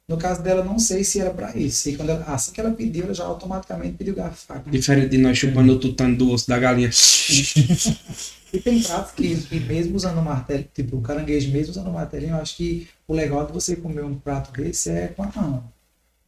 No 0.08 0.18
caso 0.18 0.42
dela, 0.44 0.64
não 0.64 0.78
sei 0.78 1.04
se 1.04 1.20
era 1.20 1.32
para 1.32 1.56
isso. 1.58 1.90
E 1.90 1.96
quando 1.96 2.10
ela- 2.10 2.26
assim 2.28 2.52
que 2.52 2.60
ela 2.62 2.70
pediu, 2.72 3.06
ela 3.06 3.14
já 3.14 3.24
automaticamente 3.26 3.96
pediu 3.98 4.14
garfo. 4.16 4.46
Diferente 4.70 5.10
de 5.10 5.18
nós 5.18 5.36
chupando 5.38 5.74
o 5.74 5.80
tutano 5.80 6.16
do 6.16 6.30
osso 6.32 6.48
da 6.48 6.60
galinha. 6.60 6.90
E 8.56 8.60
tem 8.62 8.82
pratos 8.82 9.12
que, 9.12 9.36
que 9.36 9.60
mesmo 9.60 9.96
usando 9.96 10.18
o 10.20 10.24
martelo, 10.24 10.66
tipo 10.74 10.98
o 10.98 11.02
caranguejo, 11.02 11.52
mesmo 11.52 11.72
usando 11.72 11.88
o 11.88 11.94
martelinho, 11.94 12.32
eu 12.36 12.42
acho 12.42 12.56
que 12.58 12.88
o 13.08 13.14
legal 13.14 13.46
de 13.46 13.54
você 13.54 13.76
comer 13.76 14.04
um 14.04 14.16
prato 14.16 14.52
desse 14.60 14.90
é 14.90 15.08
com 15.16 15.24
a 15.24 15.32
mão. 15.36 15.64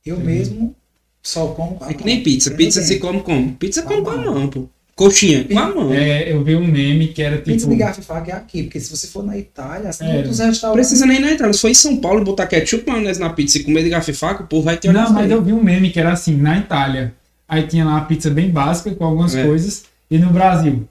Eu 0.05 0.17
mesmo 0.19 0.75
só 1.21 1.47
como 1.47 1.75
com 1.75 1.85
a 1.85 1.89
É 1.89 1.93
que 1.93 1.99
mão. 1.99 2.05
nem 2.05 2.23
pizza. 2.23 2.49
Sem 2.49 2.57
Pizza 2.57 2.79
ninguém. 2.81 2.95
se 2.95 3.01
come 3.01 3.21
como? 3.21 3.53
Pizza 3.53 3.81
Com 3.81 3.89
a 3.89 3.91
come 3.93 4.03
com 4.05 4.11
a 4.11 4.17
mão. 4.17 4.33
mão, 4.35 4.47
pô. 4.49 4.69
Coxinha, 4.95 5.43
com 5.43 5.59
a 5.59 5.75
mão. 5.75 5.93
É, 5.93 6.31
eu 6.31 6.43
vi 6.43 6.55
um 6.55 6.65
meme 6.65 7.09
que 7.09 7.21
era 7.21 7.37
Pizza 7.37 7.59
tipo. 7.59 7.69
de 7.71 7.75
garfo 7.75 7.99
e 7.99 8.03
faca 8.03 8.31
é 8.31 8.33
aqui, 8.35 8.63
porque 8.63 8.79
se 8.79 8.89
você 8.89 9.05
for 9.05 9.23
na 9.23 9.37
Itália, 9.37 9.89
assim, 9.89 10.05
É. 10.05 10.17
outros 10.17 10.39
Não 10.39 10.47
restaurantes. 10.47 10.87
precisa 10.89 11.05
nem 11.05 11.19
na 11.19 11.31
Itália. 11.33 11.53
Se 11.53 11.59
for 11.61 11.69
em 11.69 11.73
São 11.75 11.97
Paulo 11.97 12.23
botar 12.23 12.47
ketchup, 12.47 12.89
maionese 12.89 13.19
na 13.19 13.29
pizza 13.29 13.59
e 13.59 13.63
comer 13.63 13.83
de 13.83 13.89
garfo 13.89 14.09
e 14.09 14.13
faca, 14.13 14.43
o 14.43 14.47
povo 14.47 14.63
vai 14.63 14.75
ter 14.77 14.91
Não, 14.91 15.11
mas 15.13 15.29
eu 15.29 15.39
vi 15.43 15.53
um 15.53 15.61
meme 15.61 15.91
que 15.91 15.99
era 15.99 16.13
assim, 16.13 16.35
na 16.35 16.57
Itália. 16.57 17.13
Aí 17.47 17.67
tinha 17.67 17.85
lá 17.85 17.91
uma 17.91 18.05
pizza 18.05 18.29
bem 18.31 18.49
básica 18.49 18.89
com 18.95 19.05
algumas 19.05 19.35
É. 19.35 19.45
coisas. 19.45 19.83
E 20.09 20.17
no 20.17 20.31
Brasil. 20.31 20.87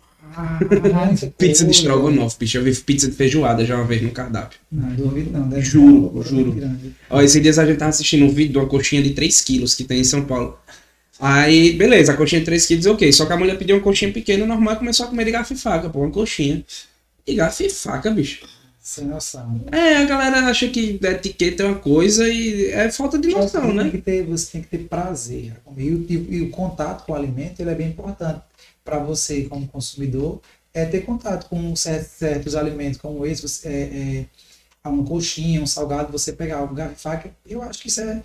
Pizza 1.39 1.65
de 1.65 1.71
estrogonofe, 1.71 2.37
bicho. 2.39 2.59
Eu 2.59 2.65
vi 2.65 2.75
pizza 2.75 3.09
de 3.09 3.15
feijoada 3.17 3.65
já 3.65 3.77
uma 3.77 3.85
vez 3.85 4.03
no 4.03 4.11
cardápio. 4.11 4.59
Não 4.71 4.89
duvido 4.95 5.31
não, 5.31 5.49
deve 5.49 5.63
Juro, 5.63 6.09
uma 6.09 6.25
juro. 6.25 6.53
grande. 6.53 6.95
Ó, 7.11 7.21
esses 7.23 7.41
dias 7.43 7.59
a 7.59 7.67
gente 7.67 7.79
tava 7.79 7.91
assistindo 7.91 8.25
um 8.25 8.29
vídeo 8.31 8.53
de 8.53 8.59
uma 8.59 8.67
coxinha 8.67 9.03
de 9.03 9.11
3 9.11 9.41
quilos 9.41 9.75
que 9.75 9.85
tem 9.85 10.01
em 10.01 10.05
São 10.05 10.25
Paulo. 10.25 10.59
Aí, 11.19 11.73
beleza, 11.73 12.13
a 12.13 12.17
coxinha 12.17 12.41
de 12.41 12.45
3 12.45 12.67
quilos, 12.67 12.87
ok. 12.87 13.11
Só 13.13 13.25
que 13.25 13.33
a 13.33 13.37
mulher 13.37 13.57
pediu 13.59 13.77
uma 13.77 13.83
coxinha 13.83 14.13
pequena, 14.13 14.45
normal, 14.47 14.75
e 14.75 14.79
começou 14.79 15.07
a 15.07 15.09
comer 15.09 15.25
de 15.25 15.31
garfo 15.31 15.55
e 15.55 15.57
faca, 15.57 15.89
pô, 15.89 16.01
uma 16.01 16.11
coxinha. 16.11 16.63
De 17.27 17.35
garfo 17.35 17.63
e 17.63 17.71
faca, 17.71 18.11
bicho. 18.11 18.47
Sem 18.81 19.07
noção. 19.07 19.65
É, 19.73 19.97
a 19.97 20.05
galera 20.05 20.41
acha 20.47 20.69
que 20.69 21.01
etiqueta 21.03 21.65
é 21.65 21.67
uma 21.67 21.75
coisa 21.75 22.29
e 22.29 22.67
é 22.71 22.89
falta 22.89 23.19
de 23.19 23.29
noção, 23.29 23.63
Você 23.69 23.73
né? 23.73 23.83
Tem 23.83 23.91
que 23.93 23.99
ter, 23.99 24.23
você 24.25 24.53
tem 24.53 24.63
que 24.63 24.69
ter 24.69 24.79
prazer. 24.79 25.55
E, 25.77 25.91
o- 25.91 26.07
e 26.09 26.43
o 26.43 26.51
contato 26.51 27.05
com 27.05 27.13
o 27.13 27.17
alimento 27.17 27.59
ele 27.59 27.71
é 27.71 27.75
bem 27.75 27.89
importante 27.89 28.43
para 28.87 29.01
você, 29.01 29.43
como 29.43 29.67
consumidor, 29.67 30.41
é 30.73 30.87
ter 30.87 31.01
contato 31.01 31.49
com 31.49 31.75
certos, 31.75 32.13
certos 32.13 32.55
alimentos, 32.55 33.01
como 33.01 33.27
esse, 33.27 33.67
é, 33.67 33.73
é, 33.73 34.27
uma 34.89 35.05
coxinha, 35.05 35.61
um 35.61 35.67
salgado, 35.67 36.13
você 36.13 36.33
pegar 36.33 36.63
o 36.63 36.73
garfo 36.73 37.01
faca. 37.01 37.31
Eu 37.45 37.61
acho 37.63 37.83
que 37.83 37.89
isso 37.89 38.01
é 38.01 38.23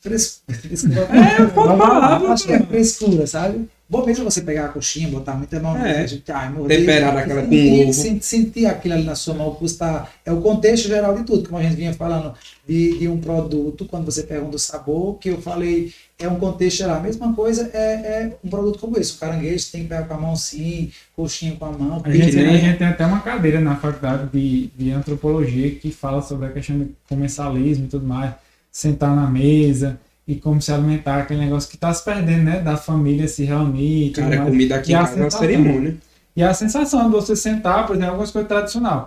frescura. 0.00 0.58
É, 1.12 1.48
falar, 1.48 2.18
pode 2.18 2.32
acho 2.32 2.46
que 2.46 2.52
é 2.52 2.66
frescura, 2.66 3.26
sabe? 3.26 3.70
Bom 3.92 4.06
mesmo 4.06 4.24
você 4.24 4.40
pegar 4.40 4.64
a 4.64 4.68
coxinha, 4.68 5.06
botar 5.08 5.34
muita 5.34 5.60
mão 5.60 5.76
É. 5.76 6.06
morder, 6.54 6.78
Temperar 6.78 7.14
aquela 7.14 7.42
com 7.42 7.50
sentir- 7.50 7.82
ovo. 7.82 7.92
sen- 7.92 8.20
Sentir 8.22 8.64
aquilo 8.64 8.94
ali 8.94 9.04
na 9.04 9.14
sua 9.14 9.34
mão, 9.34 9.54
custar. 9.54 10.10
É 10.24 10.32
o 10.32 10.40
contexto 10.40 10.88
geral 10.88 11.14
de 11.14 11.24
tudo, 11.24 11.46
como 11.46 11.58
a 11.58 11.62
gente 11.62 11.76
vinha 11.76 11.92
falando 11.92 12.32
de, 12.66 12.98
de 13.00 13.06
um 13.06 13.18
produto, 13.18 13.84
quando 13.84 14.06
você 14.06 14.22
pergunta 14.22 14.56
o 14.56 14.58
sabor, 14.58 15.18
que 15.18 15.28
eu 15.28 15.42
falei, 15.42 15.92
é 16.18 16.26
um 16.26 16.36
contexto 16.36 16.78
geral. 16.78 16.96
A 16.96 17.00
mesma 17.00 17.34
coisa 17.34 17.68
é, 17.74 17.78
é 17.92 18.32
um 18.42 18.48
produto 18.48 18.78
como 18.78 18.98
esse. 18.98 19.12
O 19.12 19.18
caranguejo 19.18 19.70
tem 19.70 19.82
que 19.82 19.88
pegar 19.88 20.04
com 20.04 20.14
a 20.14 20.18
mão 20.18 20.34
sim, 20.36 20.90
coxinha 21.14 21.54
com 21.58 21.66
a 21.66 21.72
mão. 21.72 22.00
A 22.02 22.10
gente, 22.10 22.34
nem- 22.34 22.46
a 22.48 22.56
gente 22.58 22.78
tem 22.78 22.86
até 22.86 23.04
uma 23.04 23.20
cadeira 23.20 23.60
na 23.60 23.76
faculdade 23.76 24.30
de, 24.32 24.68
de 24.74 24.90
antropologia 24.90 25.70
que 25.70 25.90
fala 25.90 26.22
sobre 26.22 26.46
a 26.46 26.50
questão 26.50 26.78
de 26.78 26.88
comensalismo 27.06 27.84
e 27.84 27.88
tudo 27.88 28.06
mais. 28.06 28.32
Sentar 28.70 29.14
na 29.14 29.26
mesa 29.28 30.00
e 30.32 30.36
como 30.40 30.60
se 30.60 30.72
alimentar, 30.72 31.18
aquele 31.18 31.40
negócio 31.40 31.68
que 31.68 31.76
está 31.76 31.92
se 31.92 32.04
perdendo, 32.04 32.44
né? 32.44 32.60
Da 32.60 32.76
família 32.76 33.26
se 33.28 33.44
reunir 33.44 34.06
e 34.06 34.10
tudo 34.10 34.24
Cara, 34.24 34.36
mais. 34.38 34.50
comida 34.50 34.74
aqui 34.76 34.90
E 34.90 34.94
em 34.94 34.96
a 34.96 35.00
casa 35.00 35.12
é 35.12 35.16
uma 35.16 35.24
sensação. 35.30 35.40
cerimônia. 35.48 35.96
E 36.36 36.42
a 36.42 36.54
sensação 36.54 37.04
de 37.04 37.10
você 37.10 37.36
sentar, 37.36 37.86
por 37.86 37.94
exemplo, 37.94 38.10
algumas 38.12 38.30
coisas 38.30 38.48
tradicionais. 38.48 39.04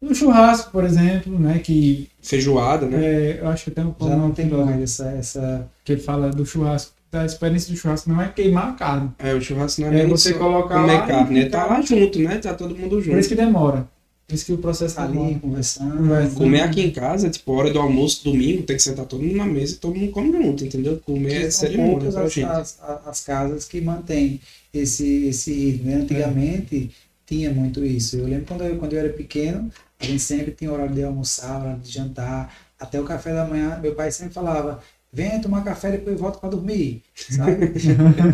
No 0.00 0.14
churrasco, 0.14 0.70
por 0.70 0.84
exemplo, 0.84 1.38
né? 1.38 1.58
Que 1.58 2.08
Feijoada, 2.22 2.86
né? 2.86 3.04
é, 3.04 3.38
eu 3.42 3.48
acho 3.48 3.64
que 3.64 3.70
tem 3.70 3.84
um 3.84 3.94
Já 4.00 4.16
não 4.16 4.26
um 4.26 4.30
tem 4.30 4.46
mais 4.48 4.80
essa, 4.82 5.10
essa 5.10 5.68
que 5.84 5.92
ele 5.92 6.00
fala 6.00 6.30
do 6.30 6.44
churrasco. 6.46 6.92
Da 7.12 7.26
experiência 7.26 7.72
do 7.72 7.76
churrasco 7.78 8.08
não 8.08 8.22
é 8.22 8.28
queimar 8.28 8.68
a 8.68 8.72
carne. 8.72 9.10
É, 9.18 9.34
o 9.34 9.40
churrasco 9.40 9.80
não 9.82 9.88
é 9.88 9.92
É 9.94 9.94
nem 9.98 10.06
você 10.08 10.32
só 10.32 10.38
colocar 10.38 10.80
comer 10.80 10.92
lá 10.94 11.06
carne, 11.06 11.34
né? 11.40 11.44
ficar- 11.46 11.66
Tá 11.66 11.74
lá 11.74 11.80
junto, 11.82 12.18
né? 12.20 12.36
Tá 12.38 12.54
todo 12.54 12.74
mundo 12.76 12.90
Por 12.96 13.02
junto. 13.02 13.18
isso 13.18 13.28
que 13.28 13.34
demora. 13.34 13.86
Por 14.30 14.34
isso 14.36 14.46
que 14.46 14.52
o 14.52 14.58
processo 14.58 14.94
tá 14.94 15.02
ali 15.02 15.40
conversando. 15.40 15.96
Conversa. 15.96 16.36
Comer 16.36 16.60
aqui 16.60 16.80
em 16.82 16.90
casa, 16.92 17.28
tipo, 17.28 17.52
hora 17.52 17.72
do 17.72 17.80
almoço, 17.80 18.22
domingo, 18.22 18.62
tem 18.62 18.76
que 18.76 18.82
sentar 18.82 19.04
todo 19.06 19.22
mundo 19.22 19.36
na 19.36 19.44
mesa 19.46 19.74
e 19.74 19.76
todo 19.78 19.96
mundo 19.96 20.12
come 20.12 20.30
junto, 20.32 20.64
entendeu? 20.64 21.00
Comer 21.04 21.46
é 21.46 21.50
cerimônia 21.50 22.12
pra 22.12 22.22
as, 22.22 22.32
gente. 22.32 22.44
as, 22.46 22.78
as- 22.80 23.06
as 23.08 23.20
casas 23.22 23.64
que 23.64 23.80
mantêm 23.80 24.40
esse, 24.72 25.26
esse 25.26 25.52
ritmo. 25.52 25.90
né? 25.90 25.94
Antigamente 25.96 26.90
tinha 27.26 27.50
muito 27.52 27.84
isso. 27.84 28.16
Eu 28.16 28.26
lembro 28.28 28.46
quando 28.46 28.62
eu, 28.64 28.76
quando 28.78 28.92
eu 28.92 29.00
era 29.00 29.08
pequeno, 29.12 29.70
a 29.98 30.04
gente 30.04 30.20
sempre 30.20 30.52
tinha 30.52 30.72
horário 30.72 30.94
de 30.94 31.02
almoçar, 31.02 31.60
horário 31.60 31.80
de 31.80 31.90
jantar, 31.90 32.54
até 32.78 33.00
o 33.00 33.04
café 33.04 33.34
da 33.34 33.44
manhã. 33.46 33.78
Meu 33.82 33.94
pai 33.94 34.12
sempre 34.12 34.32
falava: 34.34 34.80
venha 35.12 35.40
tomar 35.40 35.64
café 35.64 35.90
depois 35.90 36.18
volta 36.18 36.38
para 36.38 36.50
dormir. 36.50 37.02
Sabe? 37.14 37.72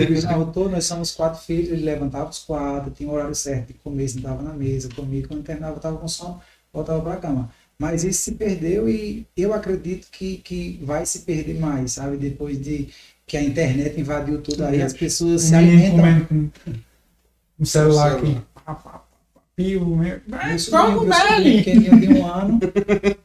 Ele 0.03 0.21
já 0.21 0.37
voltou, 0.37 0.69
nós 0.69 0.85
somos 0.85 1.13
quatro 1.13 1.41
filhos, 1.43 1.71
ele 1.71 1.85
levantava 1.85 2.31
os 2.31 2.41
quatro, 2.41 2.91
tinha 2.91 3.09
um 3.09 3.13
horário 3.13 3.35
certo 3.35 3.69
de 3.69 3.75
comer, 3.75 4.09
sentava 4.09 4.43
na 4.43 4.53
mesa, 4.53 4.89
comia, 4.95 5.27
quando 5.27 5.43
terminava, 5.43 5.77
estava 5.77 5.97
com 5.97 6.09
sono, 6.09 6.41
voltava 6.73 7.01
para 7.01 7.15
a 7.15 7.17
cama. 7.17 7.51
Mas 7.79 8.05
isso 8.05 8.23
se 8.23 8.33
perdeu 8.33 8.89
e 8.89 9.27
eu 9.37 9.53
acredito 9.53 10.09
que, 10.11 10.39
que 10.39 10.81
vai 10.83 11.05
se 11.05 11.21
perder 11.21 11.59
mais, 11.59 11.93
sabe? 11.93 12.17
Depois 12.17 12.61
de 12.61 12.89
que 13.27 13.37
a 13.37 13.43
internet 13.43 14.01
invadiu 14.01 14.41
tudo 14.41 14.65
aí, 14.65 14.81
as 14.81 14.93
pessoas 14.93 15.43
se 15.43 15.55
alimentam. 15.55 15.99
comendo 15.99 16.27
com 16.27 16.51
um 17.59 17.65
celular 17.65 18.17
aqui. 18.17 18.39
Pio, 19.57 19.87
meu. 19.87 19.97
Meu 19.97 20.21
Vai, 20.29 20.59
sobrinho, 20.59 20.95
como 20.95 21.07
meu 21.07 21.15
sobrinho 21.15 21.63
ele? 21.67 22.07
de 22.07 22.13
um 22.13 22.27
ano, 22.27 22.61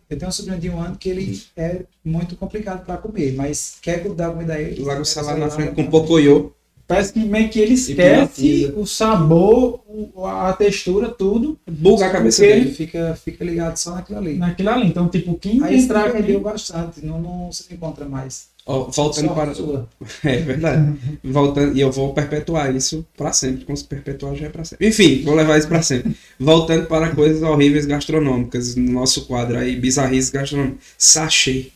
eu 0.10 0.18
tenho 0.18 0.30
um 0.30 0.32
sobrinho 0.32 0.60
de 0.60 0.70
um 0.70 0.80
ano 0.82 0.98
que 0.98 1.10
ele 1.10 1.42
é 1.58 1.82
muito 2.06 2.38
complicado 2.38 2.86
para 2.86 2.98
comer, 2.98 3.36
mas 3.36 3.78
quer 3.82 4.02
dar 4.14 4.32
comida 4.32 4.54
a 4.54 4.62
ele. 4.62 4.82
Larga 4.82 5.02
o 5.02 5.06
sei 5.06 5.24
na 5.24 5.50
frente 5.50 5.76
com 5.76 5.84
lá. 5.84 5.90
pocoyo. 5.90 6.54
Parece 6.88 7.14
que 7.14 7.20
meio 7.20 7.50
que 7.50 7.60
ele 7.60 7.74
esquece 7.74 8.74
o 8.76 8.86
sabor, 8.86 9.82
a 10.26 10.52
textura, 10.52 11.08
tudo 11.10 11.58
Buga 11.66 12.08
a 12.08 12.10
cabeça 12.10 12.42
dele. 12.42 12.62
Ele 12.62 12.72
fica, 12.74 13.16
fica 13.16 13.46
ligado 13.46 13.78
só 13.78 13.96
naquilo 13.96 14.18
ali. 14.18 14.36
naquilo 14.36 14.70
ali. 14.70 14.88
Então, 14.88 15.08
tipo, 15.08 15.36
quem 15.36 15.64
Aí 15.64 15.88
perdeu 15.88 16.38
aqui. 16.38 16.44
bastante, 16.44 17.06
não, 17.06 17.22
não 17.22 17.52
se 17.52 17.74
encontra 17.74 18.06
mais. 18.06 18.51
Ó, 18.66 18.84
voltando 18.92 19.28
Só 19.30 19.34
para. 19.34 19.54
sua. 19.56 19.90
É 20.24 20.38
verdade. 20.38 20.94
Voltando, 21.24 21.76
e 21.76 21.82
eu 21.82 21.92
vou 21.92 22.14
perpetuar 22.14 22.74
isso 22.76 23.06
pra 23.18 23.34
sempre. 23.34 23.66
Como 23.66 23.76
se 23.76 23.84
perpetuar 23.84 24.36
já 24.36 24.46
é 24.46 24.50
pra 24.50 24.64
sempre. 24.64 24.88
Enfim, 24.88 25.24
vou 25.24 25.34
levar 25.36 25.58
isso 25.58 25.68
pra 25.68 25.82
sempre. 25.82 26.16
Voltando 26.40 26.86
para 26.86 27.10
coisas 27.16 27.42
horríveis 27.42 27.86
gastronômicas. 27.86 28.76
No 28.76 28.92
nosso 28.92 29.26
quadro 29.26 29.58
aí, 29.58 29.76
bizarrices 29.76 30.30
gastronômicas. 30.30 30.80
Sachê. 30.98 31.68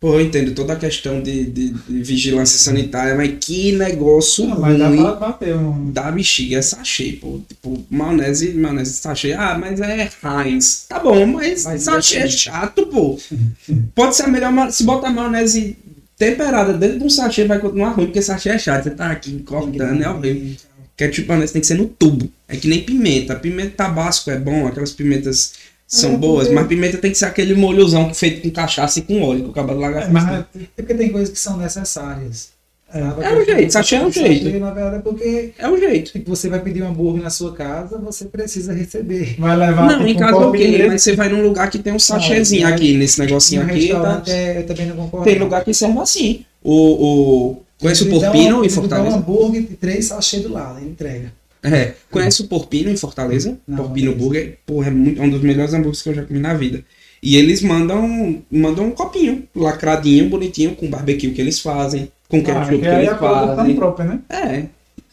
Pô, 0.00 0.14
eu 0.14 0.20
entendo 0.20 0.54
toda 0.54 0.74
a 0.74 0.76
questão 0.76 1.20
de, 1.20 1.44
de- 1.46 1.70
de 1.70 2.02
vigilância 2.04 2.56
sanitária, 2.56 3.16
mas 3.16 3.34
que 3.40 3.72
negócio 3.72 4.46
Não, 4.46 4.60
mas 4.60 4.78
dá 4.78 4.86
ruim 4.86 5.02
pra 5.02 5.14
bater 5.16 5.56
um. 5.56 5.90
da 5.90 6.08
bexiga 6.12 6.58
é 6.58 6.62
sachê, 6.62 7.18
pô. 7.20 7.40
Tipo, 7.48 7.84
maionese, 7.90 8.54
maionese 8.54 8.92
sachê. 8.92 9.32
Ah, 9.32 9.58
mas 9.58 9.80
é 9.80 10.08
Heinz. 10.22 10.86
Tá 10.88 11.00
bom, 11.00 11.26
mas, 11.26 11.64
Mas 11.64 11.82
sachê 11.82 12.14
é 12.14 12.18
depende. 12.20 12.38
chato, 12.38 12.86
pô. 12.86 13.18
Pode 13.92 14.14
ser 14.14 14.22
a 14.22 14.28
melhor. 14.28 14.70
Se 14.70 14.84
botar 14.84 15.10
maionese 15.10 15.76
temperada 16.18 16.72
dentro 16.74 16.98
de 16.98 17.04
um 17.04 17.10
sachê, 17.10 17.44
vai 17.44 17.58
continuar 17.60 17.90
ruim, 17.90 18.06
porque 18.06 18.20
sachê 18.20 18.50
é 18.50 18.58
chato. 18.58 18.84
Você 18.84 18.90
tá 18.90 19.10
aqui 19.10 19.38
cortando, 19.40 20.02
é 20.02 20.10
horrível. 20.10 20.56
Ketchup 20.96 21.28
maionese 21.28 21.52
tem 21.52 21.60
que 21.60 21.66
ser 21.68 21.74
no 21.74 21.86
tubo. 21.86 22.28
É 22.48 22.56
que 22.56 22.66
nem 22.66 22.82
pimenta. 22.82 23.36
Pimenta 23.36 23.70
tabasco 23.76 24.30
é 24.30 24.36
bom, 24.38 24.66
aquelas 24.66 24.90
pimentas 24.90 25.52
são 25.86 26.14
É, 26.14 26.16
boas, 26.16 26.50
mas 26.50 26.66
pimenta 26.66 26.98
tem 26.98 27.12
que 27.12 27.16
ser 27.18 27.26
aquele 27.26 27.54
molhozão 27.54 28.12
feito 28.12 28.42
com 28.42 28.50
cachaça 28.50 28.98
e 28.98 29.02
com 29.02 29.22
óleo, 29.22 29.44
que 29.44 29.50
o 29.50 29.52
cabelo 29.52 29.80
larga 29.80 30.00
É, 30.00 30.08
mas 30.08 30.24
É 30.28 30.44
porque 30.76 30.94
tem 30.94 31.10
coisas 31.10 31.30
que 31.30 31.38
são 31.38 31.56
necessárias. 31.56 32.50
Sabe? 32.92 33.22
É 33.24 33.38
um 33.38 33.44
jeito, 33.44 33.72
sachê 33.72 33.96
é 33.96 34.04
um 34.06 34.10
jeito. 34.10 34.44
Sachê, 34.44 34.58
na 34.58 34.70
verdade, 34.72 34.96
é 34.96 34.98
porque 35.00 35.50
É 35.58 35.68
o 35.68 35.76
jeito. 35.78 36.12
você 36.26 36.48
vai 36.48 36.60
pedir 36.60 36.82
um 36.82 36.88
hambúrguer 36.88 37.22
na 37.22 37.30
sua 37.30 37.52
casa, 37.52 37.98
você 37.98 38.24
precisa 38.26 38.72
receber. 38.72 39.36
vai 39.38 39.56
levar 39.56 39.86
Não, 39.86 39.98
tipo, 39.98 40.08
em 40.10 40.14
um 40.14 40.18
casa 40.18 40.32
copinho 40.32 40.74
ok, 40.74 40.86
mas 40.88 41.02
você 41.02 41.14
vai 41.16 41.28
num 41.28 41.42
lugar 41.42 41.70
que 41.70 41.78
tem 41.78 41.92
um 41.92 41.98
sachêzinho 41.98 42.66
Não, 42.68 42.74
aqui, 42.74 42.94
nesse 42.96 43.20
negocinho 43.20 43.62
aqui. 43.62 43.88
Tá... 43.88 44.22
é, 44.26 44.58
eu 44.58 44.66
também 44.66 44.86
não 44.86 44.96
concordo. 44.96 45.24
Tem 45.26 45.38
lugar 45.38 45.64
que 45.64 45.74
serve 45.74 45.98
assim. 45.98 46.44
O. 46.62 46.72
o... 46.74 47.62
Conhece 47.80 48.02
o 48.02 48.06
Ele 48.06 48.10
dá 48.10 48.16
um- 48.16 48.32
Porpino 48.32 48.42
em 48.42 48.48
ele 48.48 48.54
dá 48.58 48.64
um 48.66 48.70
Fortaleza? 48.70 49.16
hambúrguer 49.16 49.62
de 49.62 49.76
três 49.76 50.04
sachês 50.06 50.42
do 50.42 50.52
lado, 50.52 50.80
ele 50.80 50.90
entrega. 50.90 51.32
É. 51.62 51.92
Conhece 52.10 52.42
o 52.42 52.46
Porpino 52.48 52.90
em 52.90 52.96
Fortaleza? 52.96 53.56
Não, 53.66 53.76
Porpino 53.76 54.10
não 54.12 54.18
Burger. 54.18 54.58
Porra, 54.66 54.88
é, 54.88 54.90
muito, 54.90 55.20
é 55.20 55.24
um 55.24 55.30
dos 55.30 55.42
melhores 55.42 55.72
hambúrgueres 55.74 56.02
que 56.02 56.08
eu 56.08 56.14
já 56.14 56.22
comi 56.24 56.40
na 56.40 56.54
vida. 56.54 56.82
E 57.22 57.36
eles 57.36 57.62
mandam, 57.62 58.42
mandam 58.50 58.86
um 58.86 58.90
copinho, 58.92 59.44
lacradinho, 59.54 60.28
bonitinho, 60.28 60.74
com 60.76 60.88
barbecue 60.88 61.30
que 61.32 61.40
eles 61.40 61.58
fazem, 61.60 62.10
com 62.28 62.38
Ah, 62.38 62.42
ketchup 62.42 62.78
que 62.78 62.78
que 62.78 62.86
eles 62.86 63.08
é 63.08 63.10
a 63.10 63.14
produção 63.16 63.56
fazem. 63.56 63.76
própria, 63.76 64.04
né? 64.06 64.20
É. 64.28 64.66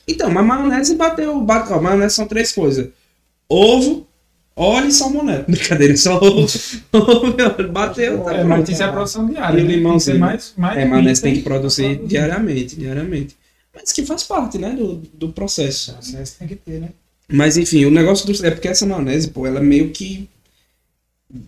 Então, 0.08 0.30
mas 0.30 0.46
maionese 0.46 0.96
bateu. 0.96 1.40
Bate, 1.42 1.74
ó, 1.74 1.82
maionese 1.82 2.16
são 2.16 2.28
três 2.28 2.52
coisas: 2.52 2.90
ovo, 3.50 4.08
óleo 4.56 4.88
e 4.88 4.92
salmonela. 4.92 5.46
Brincadeira, 5.50 5.96
só 5.98 6.18
ovo. 6.18 6.48
bateu, 7.72 8.24
tá 8.24 8.32
É, 8.34 8.44
pronto. 8.44 8.48
mas 8.48 8.70
isso 8.70 8.84
é 8.84 8.92
produção 8.92 9.26
diária. 9.28 9.60
E 9.60 9.64
o 9.64 9.66
né? 9.66 9.72
Que 9.72 9.76
limãozinho. 9.78 10.20
mais, 10.20 10.54
mais 10.58 10.78
É, 10.78 10.86
maionese 10.86 11.22
tem 11.22 11.34
que 11.36 11.42
produzir 11.42 12.06
diariamente, 12.06 12.76
diariamente. 12.76 13.36
Mas 13.74 13.92
que 13.92 14.06
faz 14.06 14.24
parte, 14.24 14.58
né, 14.58 14.72
do, 14.72 14.96
do 15.14 15.30
processo. 15.34 15.94
Processo 15.94 16.36
tem 16.40 16.48
que 16.48 16.56
ter, 16.56 16.80
né? 16.80 16.90
Mas 17.28 17.58
enfim, 17.58 17.86
o 17.86 17.92
negócio 17.92 18.26
do. 18.32 18.46
É 18.46 18.52
porque 18.52 18.68
essa 18.68 18.86
maionese, 18.86 19.30
pô, 19.30 19.46
ela 19.48 19.60
é 19.60 19.64
meio 19.64 19.90
que. 19.90 20.30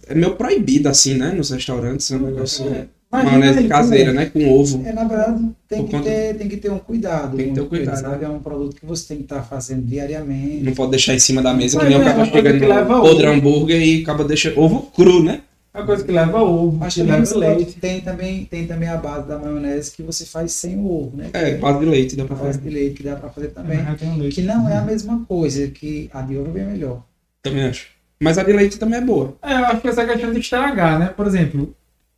É 0.07 0.15
meio 0.15 0.35
proibida, 0.35 0.89
assim, 0.89 1.14
né, 1.14 1.31
nos 1.31 1.52
restaurantes. 1.52 2.10
É 2.11 2.15
um 2.15 2.22
negócio. 2.22 2.68
É. 2.68 2.88
Maionese 3.10 3.60
aí, 3.60 3.68
caseira, 3.70 4.10
como- 4.12 4.20
né, 4.20 4.26
com 4.26 4.52
ovo. 4.60 4.84
É, 4.86 4.92
na 4.92 5.04
verdade, 5.06 5.50
tem 5.68 5.86
que, 5.86 5.92
conta- 5.92 6.04
ter, 6.10 6.34
tem 6.36 6.50
que 6.50 6.58
ter 6.58 6.70
um 6.72 6.78
cuidado. 6.78 7.38
Tem 7.38 7.48
que 7.50 7.54
ter 7.56 7.62
um 7.62 7.66
cuidado, 7.68 8.00
sabe? 8.02 8.26
É 8.26 8.30
um 8.30 8.40
produto 8.40 8.76
que 8.76 8.86
você 8.86 9.08
tem 9.08 9.18
que 9.18 9.24
estar 9.24 9.42
fazendo 9.44 9.86
diariamente. 9.86 10.64
Não 10.64 10.74
pode 10.74 10.92
deixar 10.92 11.14
em 11.14 11.20
cima 11.20 11.42
da 11.42 11.54
mesa, 11.54 11.78
que 11.80 11.86
Mas 11.86 11.94
nem 11.94 12.00
o 12.00 12.02
é, 12.02 12.06
cara 12.06 12.18
uma 12.18 12.26
chega 12.26 12.42
coisa 12.42 12.58
que 12.60 12.66
no 12.66 12.70
leva 12.76 13.00
podre 13.02 13.28
ovo. 13.28 13.36
hambúrguer 13.38 13.82
e 13.82 14.02
acaba 14.02 14.24
deixando 14.26 14.60
ovo 14.60 14.82
cru, 14.94 15.24
né? 15.24 15.42
É 15.74 15.78
uma 15.80 15.86
coisa 15.86 16.04
que 16.04 16.12
leva 16.12 16.42
ovo, 16.42 16.76
Mas 16.78 16.96
que 16.96 17.04
leva 17.04 17.36
leite. 17.38 17.74
tem, 17.80 18.02
também, 18.02 18.44
tem 18.46 18.66
também 18.66 18.90
a 18.90 18.98
base 18.98 19.28
da 19.28 19.38
maionese 19.38 19.92
que 19.92 20.02
você 20.04 20.26
faz 20.26 20.52
sem 20.52 20.76
o 20.76 20.86
ovo, 20.92 21.16
né? 21.16 21.30
É, 21.34 21.56
base 21.56 21.80
de 21.80 21.86
leite, 21.86 22.16
dá 22.16 22.26
pra 22.26 22.36
base 22.36 22.58
fazer. 22.58 22.70
de 22.70 22.76
leite 22.76 22.96
que 22.96 23.04
dá 23.04 23.16
pra 23.16 23.30
fazer 23.30 23.50
também. 23.50 23.80
Um 24.04 24.18
leite. 24.18 24.36
Que 24.36 24.42
não 24.42 24.68
é 24.68 24.76
a 24.76 24.82
mesma 24.82 25.24
coisa, 25.28 25.68
que 25.68 26.10
a 26.14 26.22
de 26.24 26.36
ovo 26.36 26.50
é 26.50 26.52
bem 26.54 26.66
melhor. 26.66 27.04
Também 27.44 27.64
acho. 27.64 27.88
Mas 28.20 28.40
a 28.40 28.44
de 28.44 28.52
leite 28.52 28.80
também 28.80 28.98
é 29.00 29.02
boa. 29.04 29.36
É, 29.44 29.54
eu 29.54 29.66
acho 29.66 29.82
que 29.82 29.88
essa 29.88 30.04
questão 30.04 30.34
de 30.34 30.40
estragar, 30.40 30.98
né? 30.98 31.14
Por 31.16 31.28
exemplo, 31.28 31.76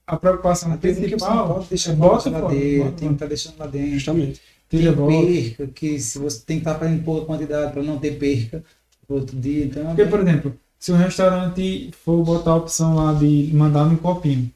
a 0.10 0.18
preocupação 0.18 0.76
principal 0.78 1.54
pode 1.54 1.68
deixar 1.68 1.92
é 1.92 1.96
bota 1.96 2.30
geladeira, 2.30 2.86
bota 2.86 2.98
tem 2.98 3.08
que 3.10 3.14
estar 3.14 3.26
deixando 3.28 3.60
lá 3.60 3.68
dentro. 3.68 3.92
Justamente. 3.92 4.42
tira 4.68 4.94
perca, 4.94 5.68
que 5.68 6.00
se 6.00 6.18
você 6.18 6.42
tem 6.46 6.58
que 6.58 6.62
estar 6.62 6.80
fazendo 6.80 7.04
pouca 7.04 7.28
quantidade 7.28 7.72
para 7.72 7.84
não 7.84 8.00
ter 8.00 8.18
perca 8.18 8.64
outro 9.08 9.38
dia. 9.40 9.66
Então, 9.66 9.86
Porque, 9.86 10.06
por 10.06 10.20
exemplo, 10.20 10.56
se 10.80 10.92
um 10.92 10.96
restaurante 10.96 11.92
for 12.04 12.24
botar 12.24 12.52
a 12.52 12.56
opção 12.56 12.96
lá 12.96 13.14
de 13.14 13.52
mandar 13.54 13.86
num 13.86 13.98
copinho, 13.98 14.52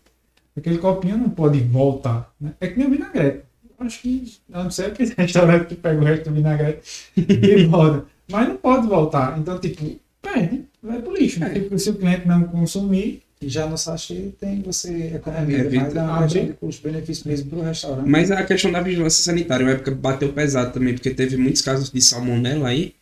aquele 0.58 0.80
copinho 0.80 1.18
não 1.18 1.30
pode 1.30 1.60
voltar. 1.60 2.34
Né? 2.42 2.54
É 2.60 2.68
que 2.68 2.78
nem 2.78 2.88
o 2.88 2.92
vinagrete. 2.92 3.44
Eu 3.80 3.86
Acho 3.86 4.02
que, 4.02 4.34
a 4.52 4.64
não 4.64 4.72
ser 4.72 4.88
aquele 4.88 5.14
restaurante 5.18 5.68
que 5.68 5.76
pega 5.76 6.02
o 6.02 6.04
resto 6.04 6.30
do 6.30 6.36
vinagrete 6.36 7.12
e 7.16 7.66
volta. 7.70 8.06
Mas 8.32 8.48
não 8.48 8.56
pode 8.58 8.88
voltar. 8.88 9.38
Então, 9.38 9.60
tipo, 9.60 10.00
perde, 10.20 10.66
vai 10.82 11.00
pro 11.00 11.14
lixo. 11.14 11.44
É. 11.44 11.60
Porque 11.60 11.78
se 11.78 11.92
o 11.92 11.96
cliente 11.96 12.28
não 12.28 12.44
consumir, 12.44 13.22
já 13.50 13.66
no 13.68 13.78
sachê 13.78 14.30
tem 14.40 14.62
você 14.62 15.14
economiza 15.16 15.58
É, 15.68 15.70
mais, 15.70 15.94
dá 15.94 16.04
uma 16.04 16.16
abre- 16.18 16.28
questão 16.28 16.46
de 16.46 16.54
custo-benefício 16.54 17.28
mesmo 17.28 17.50
para 17.50 17.60
o 17.60 17.62
restaurante. 17.64 18.08
Mas 18.10 18.32
a 18.32 18.44
questão 18.44 18.72
da 18.72 18.82
vigilância 18.82 19.24
sanitária, 19.24 19.66
uma 19.66 19.72
época 19.74 19.92
bateu 19.92 20.32
pesado 20.34 20.74
também, 20.74 20.94
porque 20.94 21.10
teve 21.12 21.38
muitos 21.38 21.62
casos 21.62 21.90
de 21.92 22.02
salmonela 22.02 22.70
aí, 22.70 22.94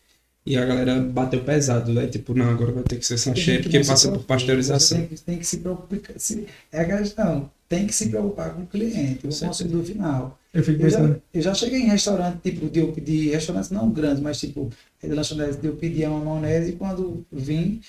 e 0.45 0.57
a 0.57 0.65
galera 0.65 0.99
bateu 0.99 1.43
pesado, 1.43 1.93
né? 1.93 2.07
Tipo, 2.07 2.33
não, 2.33 2.49
agora 2.49 2.71
vai 2.71 2.83
ter 2.83 2.95
que 2.97 3.05
ser 3.05 3.17
sachê, 3.17 3.59
porque 3.59 3.79
que- 3.79 3.85
passa 3.87 4.11
por 4.11 4.23
pasteurização. 4.23 4.97
tem 4.97 5.07
que, 5.07 5.21
tem 5.21 5.37
que 5.37 5.45
se 5.45 5.57
preocupar. 5.57 5.99
Se, 6.17 6.47
é 6.71 6.81
a 6.81 6.97
questão, 6.97 7.49
tem 7.69 7.85
que 7.85 7.93
se 7.93 8.09
preocupar 8.09 8.53
com 8.55 8.63
o 8.63 8.65
cliente, 8.67 9.19
com 9.21 9.27
o 9.27 9.39
consumidor 9.39 9.83
final. 9.85 10.39
eu 10.53 10.63
fico 10.63 10.81
Eu 10.81 10.89
já, 10.89 11.15
eu 11.33 11.41
já 11.41 11.53
cheguei 11.53 11.81
em 11.81 11.87
restaurante, 11.89 12.39
tipo, 12.41 12.67
de 12.69 12.79
eu 12.79 12.91
pedir, 12.91 13.29
restaurantes 13.31 13.69
não 13.69 13.89
grandes, 13.91 14.19
mas 14.21 14.39
tipo, 14.39 14.69
de 15.01 15.09
lanchonete, 15.09 15.57
de 15.57 15.67
eu 15.67 15.75
pedir 15.75 16.07
uma 16.09 16.19
maionese 16.25 16.71
e 16.71 16.75
quando 16.75 17.23
vim, 17.31 17.79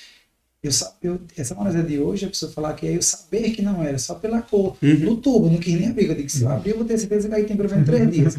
eu, 0.62 0.70
eu, 1.02 1.20
essa 1.36 1.55
é 1.55 1.82
de 1.82 1.98
hoje, 1.98 2.24
a 2.24 2.28
pessoa 2.28 2.52
falar 2.52 2.74
que 2.74 2.86
é 2.86 2.97
eu 2.97 3.02
saber 3.02 3.51
que 3.51 3.62
não 3.62 3.82
era, 3.82 3.98
só 3.98 4.14
pela 4.14 4.40
cor. 4.40 4.76
Uhum. 4.80 4.98
No 5.01 5.16
tubo, 5.16 5.51
não 5.51 5.59
quis 5.59 5.74
nem 5.74 5.89
abrir. 5.90 6.06
Eu 6.09 6.14
digo, 6.14 6.28
se 6.28 6.43
eu 6.43 6.51
abrir, 6.51 6.70
eu 6.70 6.76
vou 6.76 6.86
ter 6.86 6.97
certeza 6.98 7.28
que 7.28 7.34
aí 7.34 7.44
tem 7.44 7.56
pelo 7.56 7.68
menos 7.68 7.84
três 7.86 8.09
dias. 8.12 8.39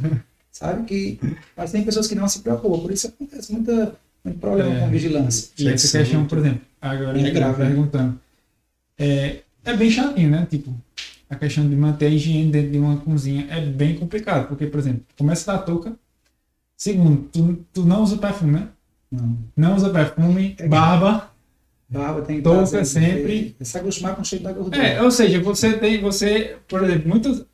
Sabe? 0.51 0.83
Que, 0.85 1.19
mas 1.57 1.71
tem 1.71 1.83
pessoas 1.83 2.07
que 2.07 2.15
não 2.15 2.27
se 2.29 2.39
preocupam, 2.39 2.79
por 2.79 2.91
isso 2.91 3.07
acontece 3.07 3.51
muita, 3.51 3.95
muito 4.23 4.39
problema 4.39 4.73
É. 4.73 4.79
com 4.79 4.89
vigilância. 4.89 5.49
E 5.57 5.67
essa 5.67 5.97
questão, 5.97 6.25
por 6.25 6.37
exemplo, 6.37 6.61
agora 6.81 7.19
É 7.19 7.29
eu 7.29 7.33
grave, 7.33 7.57
perguntando. 7.65 8.19
É, 8.97 9.39
é 9.65 9.75
bem 9.75 9.89
chatinho, 9.89 10.29
né? 10.29 10.47
Tipo, 10.49 10.73
a 11.29 11.35
questão 11.35 11.67
de 11.67 11.75
manter 11.75 12.05
a 12.05 12.09
higiene 12.09 12.51
dentro 12.51 12.71
de 12.71 12.77
uma 12.77 12.97
cozinha 12.97 13.47
é 13.49 13.59
bem 13.65 13.97
complicado. 13.97 14.47
Porque, 14.47 14.67
por 14.67 14.79
exemplo, 14.79 15.01
começa 15.17 15.51
da 15.51 15.57
touca. 15.57 15.93
Segundo, 16.77 17.23
tu, 17.31 17.65
tu 17.73 17.85
não 17.85 18.03
usa 18.03 18.17
perfume, 18.17 18.51
né? 18.53 18.67
Não. 19.11 19.37
Não 19.57 19.75
usa 19.75 19.89
perfume, 19.89 20.55
É. 20.59 20.67
barba. 20.67 21.32
Barba 21.93 22.21
tem 22.21 22.37
que 22.37 22.41
Touca 22.41 22.83
sempre. 22.85 23.55
É 23.59 23.63
se 23.63 23.77
acostumar 23.77 24.15
com 24.15 24.21
o 24.21 24.25
cheiro 24.25 24.43
da 24.43 24.51
gordura. 24.51 24.83
É, 24.83 25.01
ou 25.01 25.11
seja, 25.11 25.39
você 25.41 25.73
tem, 25.73 26.01
você, 26.01 26.55
por 26.67 26.83
exemplo, 26.83 27.07
muitas. 27.09 27.45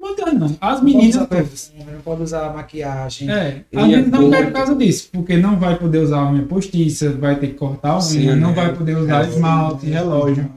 Muitas 0.00 0.32
não. 0.34 0.46
As 0.60 0.80
não 0.80 0.80
pode 0.80 0.84
meninas. 0.84 1.14
usar 1.16 1.26
perfume, 1.26 1.84
não 1.92 2.00
pode 2.02 2.22
usar 2.22 2.52
maquiagem. 2.54 3.30
É, 3.30 3.64
as 3.74 3.82
a 3.82 3.86
meninas 3.86 4.10
não 4.10 4.20
cor- 4.20 4.30
querem 4.30 4.46
por 4.46 4.52
causa 4.52 4.74
disso, 4.76 5.08
porque 5.12 5.36
não 5.36 5.58
vai 5.58 5.76
poder 5.76 5.98
usar 5.98 6.18
a 6.18 6.30
unha 6.32 6.42
postiça, 6.44 7.10
vai 7.10 7.36
ter 7.38 7.48
que 7.48 7.54
cortar 7.54 7.90
a 7.90 7.98
unha, 8.08 8.36
não 8.36 8.50
né? 8.50 8.54
vai 8.54 8.74
poder 8.74 8.96
usar 8.96 9.24
É, 9.24 9.28
esmalte, 9.28 9.86
relógio. 9.86 10.50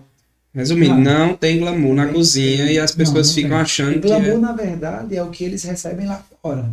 Resumindo, 0.54 0.96
Não. 0.96 1.28
não 1.30 1.34
tem 1.36 1.60
glamour 1.60 1.96
na 1.96 2.08
cozinha 2.08 2.70
e 2.72 2.78
as 2.78 2.92
Não, 2.92 2.98
pessoas 2.98 3.28
não 3.30 3.34
ficam 3.36 3.50
tem. 3.52 3.58
O 3.58 3.62
achando 3.62 3.94
que 3.94 4.00
glamour, 4.08 4.28
é... 4.34 4.38
na 4.38 4.52
verdade, 4.52 5.16
é 5.16 5.24
o 5.24 5.30
que 5.30 5.44
eles 5.46 5.64
recebem 5.64 6.06
lá 6.06 6.22
fora. 6.42 6.70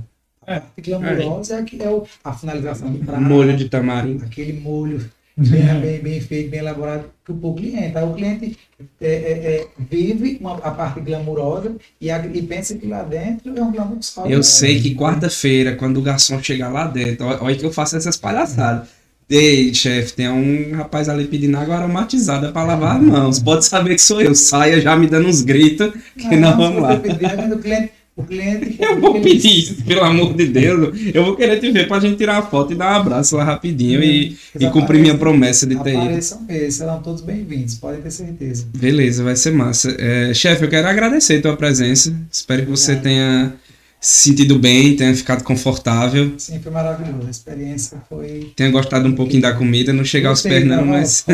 A 0.47 0.55
É. 0.55 0.60
parte 0.60 0.81
glamourosa 0.82 1.56
é, 1.59 1.62
que 1.62 1.81
é 1.82 1.89
o, 1.89 2.02
a 2.24 2.32
finalização 2.32 2.90
do 2.93 2.98
prato. 2.98 3.20
molho 3.23 3.56
de 3.56 3.69
tamarindo. 3.69 4.24
aquele 4.24 4.52
molho 4.60 5.09
bem, 5.39 5.81
bem, 5.81 6.01
bem 6.01 6.20
feito, 6.20 6.51
bem 6.51 6.60
elaborado 6.60 7.05
que 7.24 7.32
o 7.32 7.55
cliente. 7.55 7.97
Aí 7.97 8.05
o 8.05 8.15
cliente 8.15 8.59
é, 9.01 9.06
é, 9.06 9.32
é, 9.56 9.66
vive 9.90 10.39
uma, 10.40 10.55
a 10.59 10.70
parte 10.70 11.01
glamurosa 11.01 11.77
e, 12.01 12.10
a- 12.10 12.27
e 12.32 12.43
pensa 12.43 12.74
que 12.77 12.86
lá 12.86 13.02
dentro 13.02 13.56
é 13.56 13.62
um 13.62 13.70
glamour 13.73 13.98
só. 14.01 14.27
Eu 14.27 14.43
sei 14.43 14.81
que 14.81 14.94
quarta-feira, 14.94 15.77
quando 15.77 15.98
o 15.98 16.02
garçom 16.02 16.43
chegar 16.43 16.69
lá 16.69 16.86
dentro, 16.86 17.27
olha 17.27 17.56
que 17.56 17.65
eu 17.65 17.73
faço 17.73 17.97
essas 17.97 18.16
palhaçadas. 18.16 18.89
Ei, 19.31 19.74
chefe, 19.74 20.15
tem 20.15 20.28
um 20.31 20.74
rapaz 20.74 21.06
ali 21.06 21.27
pedindo 21.27 21.59
água 21.59 21.77
aromatizada 21.77 22.51
pra 22.51 22.65
lavar 22.65 22.97
as 22.97 23.02
mãos. 23.02 23.39
Pode 23.39 23.66
saber 23.66 23.94
que 23.94 24.01
sou 24.01 24.23
eu. 24.23 24.35
Saia 24.35 24.81
já 24.81 24.97
me 24.97 25.06
dando 25.06 25.28
uns 25.28 25.43
gritos 25.43 25.93
que 26.16 26.35
não, 26.35 26.56
vamos 26.56 26.81
lá. 26.81 26.97
pedir, 26.97 27.36
mas 27.36 27.52
o 27.52 27.59
cliente, 27.59 27.90
O 28.19 28.24
cliente. 28.24 28.77
Eu 28.82 29.01
vou 29.01 29.20
pedir 29.20 29.61
isso, 29.61 29.74
pelo 29.85 30.03
amor 30.03 30.35
de 30.35 30.47
Deus. 30.47 30.99
Eu 31.15 31.24
vou 31.24 31.36
querer 31.36 31.61
te 31.61 31.70
ver 31.70 31.86
pra 31.86 32.01
gente 32.01 32.16
tirar 32.16 32.39
a 32.39 32.43
foto 32.43 32.73
e 32.73 32.77
dar 32.77 32.93
um 32.93 33.01
abraço 33.01 33.36
lá 33.36 33.45
rapidinho 33.45 34.03
e, 34.03 34.36
e 34.59 34.69
cumprir 34.70 35.01
minha 35.01 35.16
promessa 35.16 35.65
de 35.65 35.77
ter 35.77 35.90
ido. 35.90 36.01
Apareçam 36.01 36.43
mesmo, 36.43 36.73
serão 36.73 37.01
todos 37.01 37.23
bem-vindos, 37.23 37.77
podem 37.77 38.01
ter 38.01 38.11
certeza. 38.11 38.66
Beleza, 38.77 39.23
vai 39.23 39.36
ser 39.36 39.53
massa. 39.53 39.95
É, 39.97 40.35
chefe, 40.35 40.65
eu 40.65 40.69
quero 40.69 40.89
agradecer 40.89 41.39
a 41.39 41.43
tua 41.43 41.57
presença. 41.57 42.12
Espero 42.31 42.65
que 42.65 42.70
você 42.70 42.93
Obrigado. 42.93 43.05
tenha 43.05 43.55
se 44.01 44.31
sentido 44.31 44.59
bem, 44.59 44.97
tenha 44.97 45.15
ficado 45.15 45.43
confortável, 45.43 46.32
Sim, 46.39 46.61
foi 46.61 46.70
maravilhoso. 46.70 47.27
A 47.27 47.31
experiência 47.31 47.99
foi. 48.09 48.53
tenha 48.55 48.70
gostado 48.70 49.09
um 49.09 49.15
pouquinho 49.15 49.43
da 49.43 49.53
comida, 49.53 49.93
não 49.93 50.05
chegar 50.05 50.31
aos 50.31 50.43
pés 50.43 50.65
não, 50.65 50.85
mas... 50.85 51.24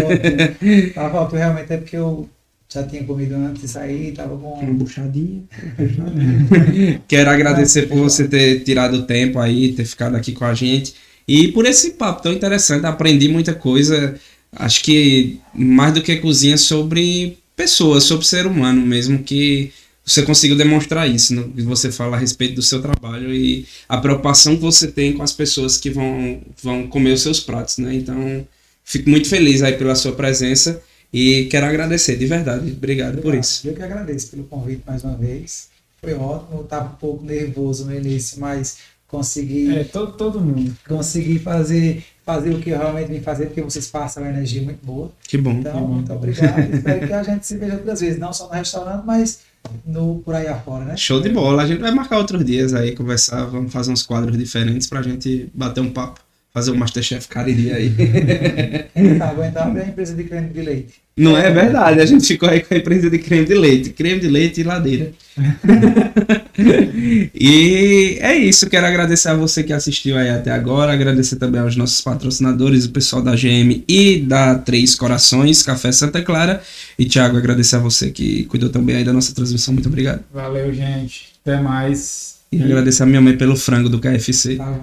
Tava 0.94 1.28
realmente 1.36 1.72
é 1.72 1.76
porque 1.76 1.96
eu 1.96 2.28
já 2.74 2.82
tinha 2.82 3.04
comido 3.04 3.36
antes 3.36 3.62
de 3.62 3.68
sair, 3.68 4.12
tava 4.12 4.34
Uma 4.34 4.56
com. 4.58 4.74
buchadinha. 4.74 5.44
Quero 7.06 7.30
agradecer 7.30 7.88
por 7.88 7.98
você 7.98 8.26
ter 8.26 8.64
tirado 8.64 8.94
o 8.94 9.02
tempo 9.02 9.38
aí, 9.38 9.72
ter 9.72 9.84
ficado 9.84 10.16
aqui 10.16 10.32
com 10.32 10.44
a 10.44 10.54
gente. 10.54 10.94
E 11.26 11.48
por 11.48 11.64
esse 11.66 11.92
papo 11.92 12.22
tão 12.22 12.32
interessante, 12.32 12.84
aprendi 12.84 13.28
muita 13.28 13.54
coisa. 13.54 14.16
Acho 14.52 14.82
que 14.82 15.38
mais 15.54 15.94
do 15.94 16.02
que 16.02 16.16
cozinha 16.16 16.56
sobre 16.56 17.38
pessoas, 17.54 18.04
sobre 18.04 18.26
ser 18.26 18.44
humano 18.44 18.84
mesmo, 18.84 19.22
que 19.22 19.72
você 20.04 20.22
conseguiu 20.22 20.56
demonstrar 20.56 21.08
isso, 21.08 21.32
no 21.32 21.48
que 21.50 21.62
você 21.62 21.92
fala 21.92 22.16
a 22.16 22.20
respeito 22.20 22.56
do 22.56 22.62
seu 22.62 22.82
trabalho 22.82 23.32
e 23.32 23.66
a 23.88 23.96
preocupação 23.98 24.56
que 24.56 24.62
você 24.62 24.88
tem 24.88 25.12
com 25.12 25.22
as 25.22 25.32
pessoas 25.32 25.76
que 25.76 25.90
vão, 25.90 26.42
vão 26.60 26.88
comer 26.88 27.12
os 27.12 27.22
seus 27.22 27.38
pratos, 27.38 27.78
né? 27.78 27.94
Então, 27.94 28.46
fico 28.84 29.08
muito 29.08 29.28
feliz 29.28 29.62
aí 29.62 29.74
pela 29.74 29.94
sua 29.94 30.12
presença 30.12 30.82
e 31.16 31.44
quero 31.44 31.64
agradecer, 31.66 32.16
de 32.16 32.26
verdade. 32.26 32.72
Obrigado 32.72 33.22
por 33.22 33.36
isso. 33.36 33.68
Eu 33.68 33.72
que 33.72 33.82
agradeço 33.82 34.30
pelo 34.32 34.42
convite 34.42 34.82
mais 34.84 35.04
uma 35.04 35.16
vez. 35.16 35.68
Foi 36.00 36.12
ótimo. 36.12 36.58
Eu 36.58 36.64
tava 36.64 36.86
um 36.86 36.96
pouco 36.96 37.24
nervoso 37.24 37.84
no 37.86 37.94
início, 37.94 38.40
mas 38.40 38.78
consegui. 39.06 39.72
É, 39.78 39.84
todo, 39.84 40.12
todo 40.14 40.40
mundo. 40.40 40.76
consegui 40.88 41.38
fazer, 41.38 42.04
fazer 42.26 42.50
o 42.50 42.58
que 42.58 42.70
eu 42.70 42.78
realmente 42.78 43.12
vim 43.12 43.20
fazer, 43.20 43.46
porque 43.46 43.62
vocês 43.62 43.86
passam 43.86 44.24
uma 44.24 44.28
energia 44.28 44.60
muito 44.60 44.84
boa. 44.84 45.08
Que 45.28 45.38
bom. 45.38 45.52
Então, 45.52 45.72
Que 45.72 45.78
bom. 45.78 45.86
muito 45.86 46.12
obrigado. 46.12 46.58
Espero 46.74 47.06
que 47.06 47.12
a 47.12 47.22
gente 47.22 47.46
se 47.46 47.56
veja 47.58 47.74
outras 47.74 48.00
vezes, 48.00 48.18
não 48.18 48.32
só 48.32 48.48
no 48.48 48.52
restaurante, 48.52 49.04
mas 49.06 49.38
no, 49.86 50.18
por 50.24 50.34
aí 50.34 50.48
afora, 50.48 50.84
né? 50.84 50.96
Show 50.96 51.20
de 51.20 51.28
bola. 51.28 51.62
A 51.62 51.66
gente 51.68 51.80
vai 51.80 51.92
marcar 51.92 52.18
outros 52.18 52.44
dias 52.44 52.74
aí, 52.74 52.92
conversar, 52.92 53.44
vamos 53.44 53.72
fazer 53.72 53.92
uns 53.92 54.02
quadros 54.02 54.36
diferentes 54.36 54.88
pra 54.88 55.00
gente 55.00 55.48
bater 55.54 55.80
um 55.80 55.90
papo. 55.90 56.18
Fazer 56.52 56.70
o 56.72 56.76
Masterchef 56.76 57.26
Cariri 57.28 57.72
aí. 57.72 57.90
Tá, 59.18 59.30
aguentar 59.30 59.66
abrir 59.66 59.82
a 59.82 59.88
empresa 59.88 60.14
de 60.14 60.22
creme 60.24 60.50
de 60.50 60.62
leite. 60.62 61.03
Não 61.16 61.36
é 61.36 61.48
verdade, 61.48 62.00
a 62.00 62.06
gente 62.06 62.26
ficou 62.26 62.48
aí 62.48 62.60
com 62.60 62.74
a 62.74 62.76
empresa 62.76 63.08
de 63.08 63.18
creme 63.18 63.46
de 63.46 63.54
leite. 63.54 63.90
Creme 63.90 64.18
de 64.20 64.26
leite 64.26 64.60
e 64.60 64.64
ladeira. 64.64 65.12
e 67.32 68.18
é 68.20 68.36
isso, 68.36 68.68
quero 68.68 68.86
agradecer 68.86 69.28
a 69.28 69.34
você 69.34 69.62
que 69.62 69.72
assistiu 69.72 70.16
aí 70.16 70.28
até 70.30 70.50
agora, 70.50 70.92
agradecer 70.92 71.36
também 71.36 71.60
aos 71.60 71.76
nossos 71.76 72.00
patrocinadores, 72.00 72.84
o 72.86 72.90
pessoal 72.90 73.22
da 73.22 73.36
GM 73.36 73.84
e 73.88 74.18
da 74.18 74.56
Três 74.56 74.96
Corações, 74.96 75.62
Café 75.62 75.92
Santa 75.92 76.20
Clara. 76.20 76.60
E 76.98 77.04
Thiago, 77.04 77.36
agradecer 77.36 77.76
a 77.76 77.80
você 77.80 78.10
que 78.10 78.42
cuidou 78.44 78.68
também 78.70 78.96
aí 78.96 79.04
da 79.04 79.12
nossa 79.12 79.32
transmissão, 79.32 79.72
muito 79.72 79.88
obrigado. 79.88 80.24
Valeu, 80.32 80.74
gente. 80.74 81.26
Até 81.46 81.60
mais. 81.60 82.34
E 82.50 82.60
agradecer 82.62 83.04
a 83.04 83.06
minha 83.06 83.20
mãe 83.20 83.36
pelo 83.36 83.54
frango 83.56 83.88
do 83.88 84.00
KFC. 84.00 84.56
Tá? 84.56 84.64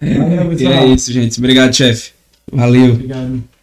Valeu, 0.00 0.52
E 0.52 0.56
pessoal. 0.56 0.74
é 0.74 0.86
isso, 0.86 1.12
gente. 1.12 1.38
Obrigado, 1.38 1.74
chefe. 1.74 2.10
Valeu. 2.52 2.92
Obrigado. 2.92 3.53